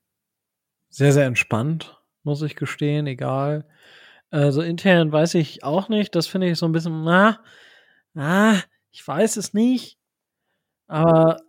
sehr, 0.89 1.13
sehr 1.13 1.25
entspannt, 1.25 2.01
muss 2.23 2.41
ich 2.41 2.55
gestehen, 2.55 3.07
egal. 3.07 3.67
Also 4.31 4.61
intern 4.61 5.11
weiß 5.11 5.35
ich 5.35 5.63
auch 5.63 5.89
nicht, 5.89 6.15
das 6.15 6.27
finde 6.27 6.49
ich 6.49 6.59
so 6.59 6.67
ein 6.67 6.73
bisschen, 6.73 7.03
na, 7.03 7.41
na, 8.13 8.61
ich 8.91 9.07
weiß 9.07 9.37
es 9.37 9.53
nicht. 9.53 9.99
Aber 10.87 11.39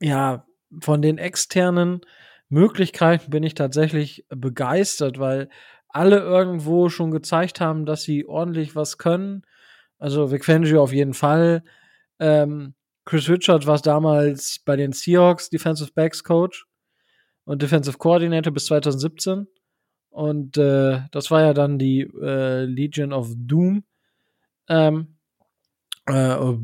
ja, 0.00 0.46
von 0.80 1.02
den 1.02 1.18
externen 1.18 2.00
Möglichkeiten 2.48 3.30
bin 3.30 3.42
ich 3.42 3.54
tatsächlich 3.54 4.26
begeistert, 4.30 5.18
weil 5.18 5.48
alle 5.88 6.18
irgendwo 6.18 6.88
schon 6.88 7.10
gezeigt 7.10 7.60
haben, 7.60 7.86
dass 7.86 8.02
sie 8.02 8.26
ordentlich 8.26 8.74
was 8.76 8.98
können. 8.98 9.42
Also 9.98 10.30
Vic 10.32 10.44
Fangio 10.44 10.82
auf 10.82 10.92
jeden 10.92 11.14
Fall. 11.14 11.62
Ähm, 12.22 12.74
Chris 13.04 13.28
Richard 13.28 13.66
war 13.66 13.78
damals 13.80 14.60
bei 14.64 14.76
den 14.76 14.92
Seahawks 14.92 15.50
Defensive 15.50 15.90
Backs 15.92 16.22
Coach 16.22 16.66
und 17.44 17.62
Defensive 17.62 17.98
Coordinator 17.98 18.52
bis 18.52 18.66
2017. 18.66 19.48
Und 20.10 20.56
äh, 20.56 21.00
das 21.10 21.30
war 21.32 21.40
ja 21.40 21.52
dann 21.52 21.80
die 21.80 22.02
äh, 22.02 22.64
Legion 22.64 23.12
of 23.12 23.32
Doom. 23.34 23.82
Ähm, 24.68 25.16
äh, 26.06 26.36
oh, 26.36 26.60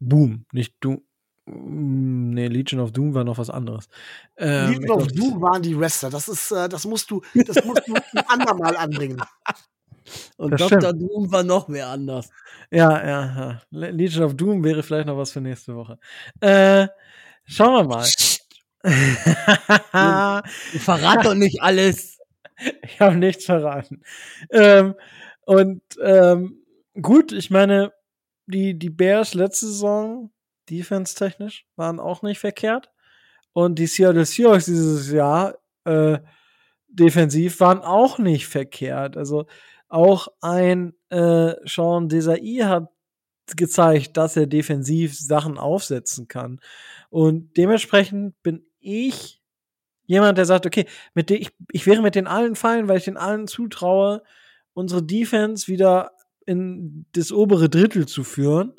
Boom, 0.00 0.44
nicht 0.52 0.74
Doom. 0.80 1.02
Mm, 1.46 2.30
nee, 2.30 2.48
Legion 2.48 2.80
of 2.80 2.90
Doom 2.90 3.14
war 3.14 3.22
noch 3.22 3.38
was 3.38 3.50
anderes. 3.50 3.88
Ähm, 4.36 4.72
Legion 4.72 5.02
of 5.02 5.06
Doom 5.08 5.40
waren 5.40 5.62
die 5.62 5.78
Wrestler. 5.78 6.10
Das 6.10 6.26
ist, 6.26 6.50
äh, 6.50 6.68
das 6.68 6.84
musst 6.84 7.10
du, 7.12 7.22
das 7.46 7.64
musst 7.64 7.86
du 7.86 7.94
ein 7.94 8.24
andermal 8.26 8.76
anbringen. 8.76 9.22
Und 10.36 10.52
das 10.52 10.60
Dr. 10.60 10.80
Stimmt. 10.80 11.02
Doom 11.02 11.32
war 11.32 11.42
noch 11.42 11.68
mehr 11.68 11.88
anders. 11.88 12.30
Ja, 12.70 13.04
ja, 13.06 13.24
ja. 13.36 13.62
Legion 13.70 14.24
of 14.24 14.34
Doom 14.34 14.64
wäre 14.64 14.82
vielleicht 14.82 15.06
noch 15.06 15.16
was 15.16 15.32
für 15.32 15.40
nächste 15.40 15.74
Woche. 15.74 15.98
Äh, 16.40 16.88
schauen 17.44 17.74
wir 17.74 17.84
mal. 17.84 18.06
du 20.72 20.78
verrat 20.78 21.24
doch 21.24 21.34
nicht 21.34 21.60
alles. 21.62 22.18
Ich 22.82 23.00
habe 23.00 23.16
nichts 23.16 23.44
verraten. 23.44 24.02
Ähm, 24.50 24.94
und 25.44 25.82
ähm, 26.02 26.64
gut, 27.00 27.32
ich 27.32 27.50
meine, 27.50 27.92
die, 28.46 28.78
die 28.78 28.90
Bears 28.90 29.34
letzte 29.34 29.66
Saison, 29.66 30.30
defense-technisch, 30.70 31.66
waren 31.76 32.00
auch 32.00 32.22
nicht 32.22 32.38
verkehrt. 32.38 32.90
Und 33.52 33.78
die 33.78 33.86
Seattle 33.86 34.24
Seahawks 34.24 34.66
dieses 34.66 35.10
Jahr, 35.10 35.56
äh, 35.84 36.18
defensiv, 36.88 37.60
waren 37.60 37.80
auch 37.80 38.18
nicht 38.18 38.46
verkehrt. 38.46 39.16
Also 39.16 39.46
auch 39.88 40.28
ein 40.40 40.94
äh, 41.10 41.54
Sean 41.64 42.08
Desai 42.08 42.60
hat 42.62 42.90
gezeigt, 43.54 44.16
dass 44.16 44.36
er 44.36 44.46
defensiv 44.46 45.16
Sachen 45.16 45.58
aufsetzen 45.58 46.26
kann. 46.26 46.60
Und 47.10 47.56
dementsprechend 47.56 48.40
bin 48.42 48.66
ich 48.80 49.40
jemand, 50.04 50.38
der 50.38 50.46
sagt, 50.46 50.66
okay, 50.66 50.86
mit 51.14 51.30
ich, 51.30 51.50
ich 51.70 51.86
wäre 51.86 52.02
mit 52.02 52.14
den 52.14 52.26
allen 52.26 52.56
fein, 52.56 52.88
weil 52.88 52.98
ich 52.98 53.04
den 53.04 53.16
allen 53.16 53.46
zutraue, 53.46 54.22
unsere 54.72 55.02
Defense 55.02 55.68
wieder 55.68 56.12
in 56.44 57.06
das 57.12 57.32
obere 57.32 57.68
Drittel 57.68 58.06
zu 58.06 58.24
führen. 58.24 58.74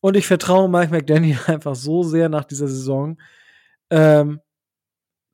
Und 0.00 0.16
ich 0.16 0.26
vertraue 0.26 0.68
Mike 0.68 0.92
McDaniel 0.92 1.38
einfach 1.46 1.74
so 1.74 2.02
sehr 2.02 2.28
nach 2.28 2.44
dieser 2.44 2.68
Saison, 2.68 3.18
ähm, 3.90 4.40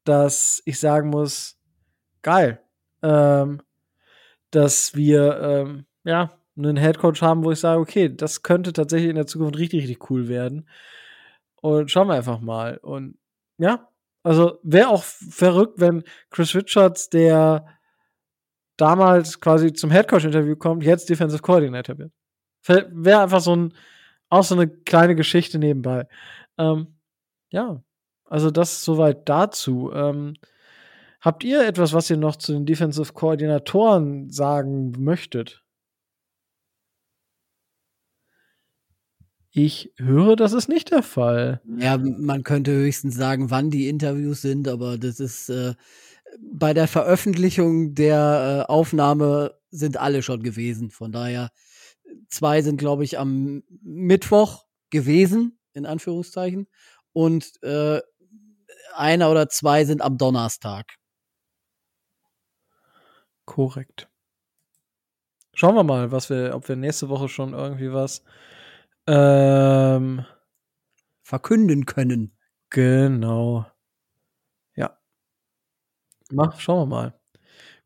dass 0.05 0.63
ich 0.65 0.79
sagen 0.79 1.11
muss, 1.11 1.59
geil. 2.23 2.61
Ähm, 3.03 3.63
dass 4.55 4.95
wir 4.95 5.41
ähm, 5.41 5.87
ja 6.05 6.33
einen 6.57 6.77
Headcoach 6.77 7.21
haben, 7.23 7.45
wo 7.45 7.51
ich 7.51 7.61
sage, 7.61 7.81
okay, 7.81 8.15
das 8.15 8.43
könnte 8.43 8.73
tatsächlich 8.73 9.11
in 9.11 9.17
der 9.17 9.27
Zukunft 9.27 9.59
richtig, 9.59 9.83
richtig 9.83 10.11
cool 10.11 10.29
werden. 10.29 10.69
Und 11.61 11.91
schauen 11.91 12.09
wir 12.09 12.15
einfach 12.15 12.41
mal. 12.41 12.77
Und 12.79 13.19
ja, 13.59 13.89
also 14.23 14.59
wäre 14.63 14.89
auch 14.89 15.03
verrückt, 15.03 15.81
wenn 15.81 16.05
Chris 16.31 16.55
Richards, 16.55 17.11
der 17.11 17.67
damals 18.77 19.41
quasi 19.41 19.73
zum 19.73 19.91
Headcoach-Interview 19.91 20.57
kommt, 20.57 20.85
jetzt 20.85 21.09
Defensive 21.09 21.43
Coordinator 21.43 21.99
wird. 21.99 22.13
Wäre 22.67 23.23
einfach 23.23 23.41
so 23.41 23.55
ein, 23.55 23.75
auch 24.29 24.45
so 24.45 24.55
eine 24.55 24.69
kleine 24.69 25.15
Geschichte 25.15 25.59
nebenbei. 25.59 26.07
Ähm, 26.59 26.99
ja, 27.51 27.83
also 28.25 28.51
das 28.51 28.85
soweit 28.85 29.29
dazu. 29.29 29.93
Ähm, 29.93 30.35
Habt 31.25 31.43
ihr 31.43 31.67
etwas, 31.67 31.95
was 31.95 32.11
ihr 32.11 32.19
noch 32.19 32.37
zu 32.37 32.53
den 32.53 32.67
Defensive 32.67 33.15
Koordinatoren 33.15 34.29
sagen 34.31 34.93
möchtet? 34.99 35.65
Ich 39.51 39.91
höre, 39.97 40.37
das 40.37 40.53
ist 40.53 40.69
nicht 40.69 40.91
der 40.91 41.03
Fall. 41.03 41.63
Ja, 41.79 41.97
man 41.97 42.43
könnte 42.43 42.73
höchstens 42.73 43.15
sagen, 43.15 43.51
wann 43.51 43.71
die 43.71 43.89
Interviews 43.89 44.43
sind, 44.43 44.69
aber 44.69 44.99
das 44.99 45.19
ist 45.19 45.49
äh, 45.49 45.73
bei 46.43 46.75
der 46.75 46.89
Veröffentlichung 46.89 47.95
der 47.95 48.67
äh, 48.69 48.71
Aufnahme 48.71 49.55
sind 49.71 49.97
alle 49.97 50.23
schon 50.23 50.43
gewesen. 50.43 50.91
Von 50.91 51.11
daher 51.11 51.53
zwei 52.29 52.61
sind, 52.61 52.77
glaube 52.77 53.03
ich, 53.03 53.19
am 53.19 53.63
Mittwoch 53.83 54.67
gewesen, 54.91 55.59
in 55.73 55.87
Anführungszeichen. 55.87 56.67
Und 57.15 57.63
äh, 57.63 58.03
einer 58.95 59.31
oder 59.31 59.49
zwei 59.49 59.87
sind 59.87 60.03
am 60.03 60.19
Donnerstag. 60.19 60.99
Korrekt. 63.45 64.09
Schauen 65.55 65.77
wir 65.77 65.85
mal, 65.85 66.11
was 66.11 66.31
wir, 66.31 66.55
ob 66.55 66.69
wir 66.69 66.77
nächste 66.77 67.09
Woche 67.09 67.29
schon 67.29 67.53
irgendwie 67.53 67.93
was 67.93 68.25
ähm, 69.07 70.25
Verkünden 71.23 71.87
können. 71.87 72.37
genau. 72.71 73.67
Ja. 74.75 74.99
Mach, 76.31 76.59
schauen 76.59 76.81
wir 76.81 76.87
mal. 76.87 77.21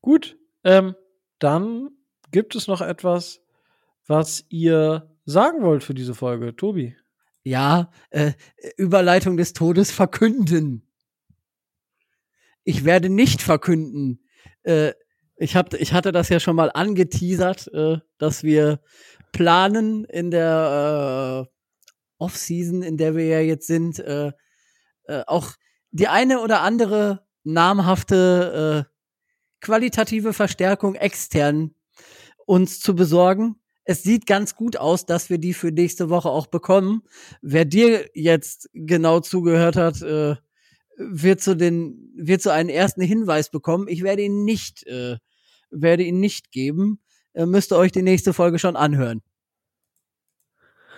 Gut, 0.01 0.39
ähm, 0.65 0.95
dann 1.39 1.91
gibt 2.31 2.55
es 2.55 2.69
noch 2.69 2.81
etwas, 2.81 3.41
was 4.07 4.45
ihr 4.49 5.15
sagen 5.25 5.63
wollt 5.63 5.85
für 5.85 5.95
diese 5.95 6.15
Folge, 6.15 6.57
Tobi. 6.57 6.97
Ja, 7.43 7.91
äh, 8.11 8.33
Überleitung 8.77 9.37
des 9.37 9.53
Todes 9.53 9.91
verkünden. 9.91 10.87
Ich 12.65 12.85
werde 12.85 13.09
nicht 13.09 13.43
verkünden. 13.43 14.21
Äh, 14.63 14.93
ich, 15.39 15.57
hab, 15.57 15.75
ich 15.75 15.93
hatte 15.93 16.13
das 16.13 16.29
ja 16.29 16.41
schon 16.41 16.57
mal 16.57 16.71
angeteasert, 16.73 17.73
äh, 17.73 17.99
dass 18.19 18.43
wir 18.43 18.81
planen 19.33 20.05
in 20.05 20.31
der 20.31 21.47
äh, 21.47 21.55
Off-Season, 22.19 22.83
in 22.83 22.97
der 22.97 23.15
wir 23.15 23.27
ja 23.27 23.41
jetzt 23.41 23.67
sind, 23.67 23.99
äh, 24.01 24.33
äh, 25.05 25.23
auch 25.27 25.53
die 25.91 26.09
eine 26.09 26.41
oder 26.41 26.63
andere 26.63 27.27
namhafte 27.45 28.87
äh, 28.87 28.95
qualitative 29.61 30.33
Verstärkung 30.33 30.95
extern 30.95 31.75
uns 32.47 32.81
zu 32.81 32.95
besorgen. 32.95 33.57
Es 33.85 34.03
sieht 34.03 34.27
ganz 34.27 34.55
gut 34.55 34.77
aus, 34.77 35.07
dass 35.07 35.31
wir 35.31 35.39
die 35.39 35.55
für 35.55 35.71
nächste 35.71 36.11
Woche 36.11 36.29
auch 36.29 36.47
bekommen. 36.47 37.03
Wer 37.41 37.65
dir 37.65 38.11
jetzt 38.13 38.69
genau 38.75 39.21
zugehört 39.21 39.77
hat, 39.77 40.03
äh, 40.03 40.37
wird 40.99 41.41
zu 41.41 41.57
den, 41.57 42.13
wird 42.17 42.43
zu 42.43 42.53
einen 42.53 42.69
ersten 42.69 43.03
Hinweis 43.03 43.51
bekommen. 43.51 43.89
Ich 43.89 44.03
werde 44.03 44.23
ihn 44.23 44.45
nicht, 44.45 44.87
äh, 44.87 45.17
werde 45.71 46.03
ihn 46.03 46.21
nicht 46.21 46.51
geben. 46.53 47.01
Äh, 47.33 47.47
müsst 47.47 47.73
ihr 47.73 47.77
euch 47.77 47.93
die 47.93 48.03
nächste 48.03 48.33
Folge 48.33 48.59
schon 48.59 48.77
anhören. 48.77 49.23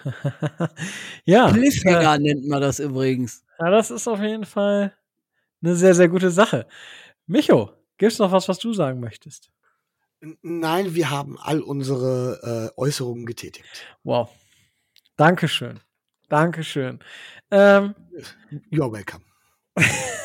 ja. 1.25 1.53
Cliffhanger 1.53 2.15
äh, 2.15 2.19
nennt 2.19 2.49
man 2.49 2.61
das 2.61 2.81
übrigens. 2.81 3.45
ja, 3.59 3.71
das 3.71 3.91
ist 3.91 4.09
auf 4.09 4.21
jeden 4.21 4.47
Fall 4.47 4.95
eine 5.63 5.77
sehr, 5.77 5.95
sehr 5.95 6.09
gute 6.09 6.31
Sache. 6.31 6.67
Micho, 7.27 7.71
gibt's 7.99 8.19
noch 8.19 8.33
was, 8.33 8.49
was 8.49 8.59
du 8.59 8.73
sagen 8.73 9.01
möchtest? 9.01 9.53
Nein, 10.43 10.95
wir 10.95 11.11
haben 11.11 11.39
all 11.39 11.61
unsere 11.61 12.73
äh, 12.77 12.81
Äußerungen 12.81 13.27
getätigt. 13.27 13.67
Wow. 14.03 14.31
Dankeschön. 15.17 15.81
Dankeschön. 16.29 17.01
Ähm, 17.51 17.95
You're 18.71 18.93
welcome. 18.93 19.30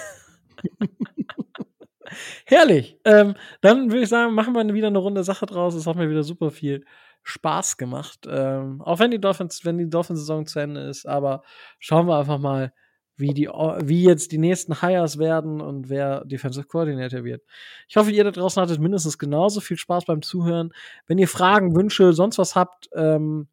herrlich. 2.45 2.99
Ähm, 3.05 3.35
dann 3.61 3.91
würde 3.91 4.03
ich 4.03 4.09
sagen, 4.09 4.33
machen 4.33 4.53
wir 4.53 4.73
wieder 4.73 4.87
eine 4.87 4.99
runde 4.99 5.23
Sache 5.23 5.45
draus. 5.45 5.75
Es 5.75 5.87
hat 5.87 5.95
mir 5.95 6.09
wieder 6.09 6.23
super 6.23 6.51
viel 6.51 6.85
Spaß 7.23 7.77
gemacht. 7.77 8.27
Ähm, 8.29 8.81
auch 8.81 8.99
wenn 8.99 9.11
die 9.11 9.19
Dolphins, 9.19 9.65
wenn 9.65 9.77
die 9.77 9.89
Dolphins-Saison 9.89 10.45
zu 10.45 10.59
Ende 10.59 10.81
ist, 10.81 11.07
aber 11.07 11.43
schauen 11.79 12.07
wir 12.07 12.17
einfach 12.17 12.39
mal, 12.39 12.73
wie 13.17 13.33
die, 13.33 13.47
wie 13.47 14.03
jetzt 14.03 14.31
die 14.31 14.37
nächsten 14.37 14.81
Hires 14.81 15.17
werden 15.17 15.61
und 15.61 15.89
wer 15.89 16.25
Defensive 16.25 16.67
Coordinator 16.67 17.23
wird. 17.23 17.43
Ich 17.87 17.95
hoffe, 17.95 18.11
ihr 18.11 18.23
da 18.23 18.31
draußen 18.31 18.61
hattet 18.61 18.79
mindestens 18.79 19.17
genauso 19.17 19.61
viel 19.61 19.77
Spaß 19.77 20.05
beim 20.05 20.21
Zuhören. 20.21 20.73
Wenn 21.07 21.17
ihr 21.17 21.29
Fragen, 21.29 21.75
Wünsche, 21.75 22.11
sonst 22.13 22.37
was 22.37 22.55
habt 22.55 22.89
ähm, 22.93 23.47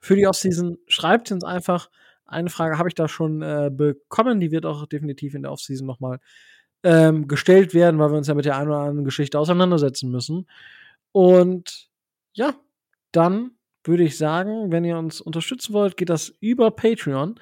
für 0.00 0.16
die 0.16 0.26
Offseason, 0.26 0.78
schreibt 0.88 1.30
uns 1.30 1.44
einfach. 1.44 1.88
Eine 2.26 2.50
Frage 2.50 2.78
habe 2.78 2.88
ich 2.88 2.94
da 2.94 3.08
schon 3.08 3.42
äh, 3.42 3.70
bekommen, 3.72 4.40
die 4.40 4.50
wird 4.50 4.66
auch 4.66 4.86
definitiv 4.86 5.34
in 5.34 5.42
der 5.42 5.52
Offseason 5.52 5.86
nochmal 5.86 6.18
ähm, 6.82 7.28
gestellt 7.28 7.74
werden, 7.74 7.98
weil 7.98 8.10
wir 8.10 8.18
uns 8.18 8.28
ja 8.28 8.34
mit 8.34 8.44
der 8.44 8.56
einen 8.56 8.68
oder 8.68 8.78
anderen 8.78 9.04
Geschichte 9.04 9.38
auseinandersetzen 9.38 10.10
müssen. 10.10 10.46
Und 11.12 11.88
ja, 12.34 12.54
dann 13.12 13.52
würde 13.86 14.04
ich 14.04 14.18
sagen, 14.18 14.72
wenn 14.72 14.84
ihr 14.84 14.98
uns 14.98 15.20
unterstützen 15.20 15.72
wollt, 15.72 15.96
geht 15.96 16.10
das 16.10 16.28
über 16.40 16.70
Patreon. 16.70 17.36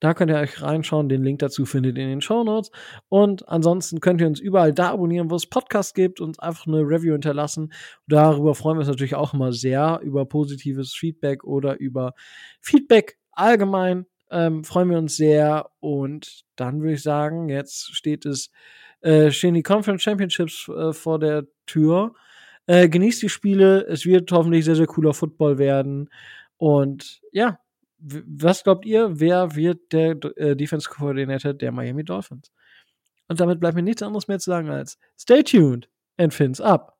Da 0.00 0.14
könnt 0.14 0.30
ihr 0.30 0.36
euch 0.36 0.62
reinschauen. 0.62 1.08
Den 1.08 1.24
Link 1.24 1.38
dazu 1.38 1.64
findet 1.64 1.96
ihr 1.96 2.04
in 2.04 2.10
den 2.10 2.20
Show 2.20 2.44
Notes. 2.44 2.70
Und 3.08 3.48
ansonsten 3.48 4.00
könnt 4.00 4.20
ihr 4.20 4.26
uns 4.26 4.40
überall 4.40 4.72
da 4.72 4.90
abonnieren, 4.90 5.30
wo 5.30 5.36
es 5.36 5.46
Podcasts 5.46 5.94
gibt 5.94 6.20
und 6.20 6.40
einfach 6.42 6.66
eine 6.66 6.80
Review 6.80 7.12
hinterlassen. 7.12 7.72
Darüber 8.06 8.54
freuen 8.54 8.76
wir 8.76 8.80
uns 8.80 8.88
natürlich 8.88 9.14
auch 9.14 9.34
immer 9.34 9.52
sehr, 9.52 10.00
über 10.02 10.26
positives 10.26 10.94
Feedback 10.94 11.44
oder 11.44 11.78
über 11.78 12.12
Feedback 12.60 13.18
allgemein. 13.32 14.06
Ähm, 14.30 14.64
freuen 14.64 14.90
wir 14.90 14.98
uns 14.98 15.16
sehr. 15.16 15.70
Und 15.80 16.44
dann 16.56 16.80
würde 16.80 16.94
ich 16.94 17.02
sagen, 17.02 17.48
jetzt 17.48 17.94
steht 17.96 18.26
es, 18.26 18.50
äh, 19.00 19.30
stehen 19.30 19.54
die 19.54 19.62
Conference 19.62 20.02
Championships 20.02 20.68
äh, 20.68 20.92
vor 20.92 21.18
der 21.18 21.44
Tür. 21.66 22.14
Äh, 22.66 22.88
genießt 22.88 23.22
die 23.22 23.28
Spiele. 23.28 23.86
Es 23.86 24.04
wird 24.04 24.30
hoffentlich 24.32 24.64
sehr, 24.64 24.76
sehr 24.76 24.86
cooler 24.86 25.14
Football 25.14 25.58
werden. 25.58 26.10
Und 26.56 27.20
ja, 27.32 27.60
was 27.98 28.64
glaubt 28.64 28.84
ihr, 28.84 29.20
wer 29.20 29.54
wird 29.56 29.92
der 29.92 30.16
äh, 30.36 30.56
Defense 30.56 30.88
Coordinator 30.88 31.54
der 31.54 31.72
Miami 31.72 32.04
Dolphins? 32.04 32.52
Und 33.28 33.40
damit 33.40 33.60
bleibt 33.60 33.76
mir 33.76 33.82
nichts 33.82 34.02
anderes 34.02 34.28
mehr 34.28 34.38
zu 34.38 34.50
sagen 34.50 34.70
als 34.70 34.98
stay 35.18 35.42
tuned 35.42 35.88
and 36.16 36.32
fins 36.32 36.60
up. 36.60 36.95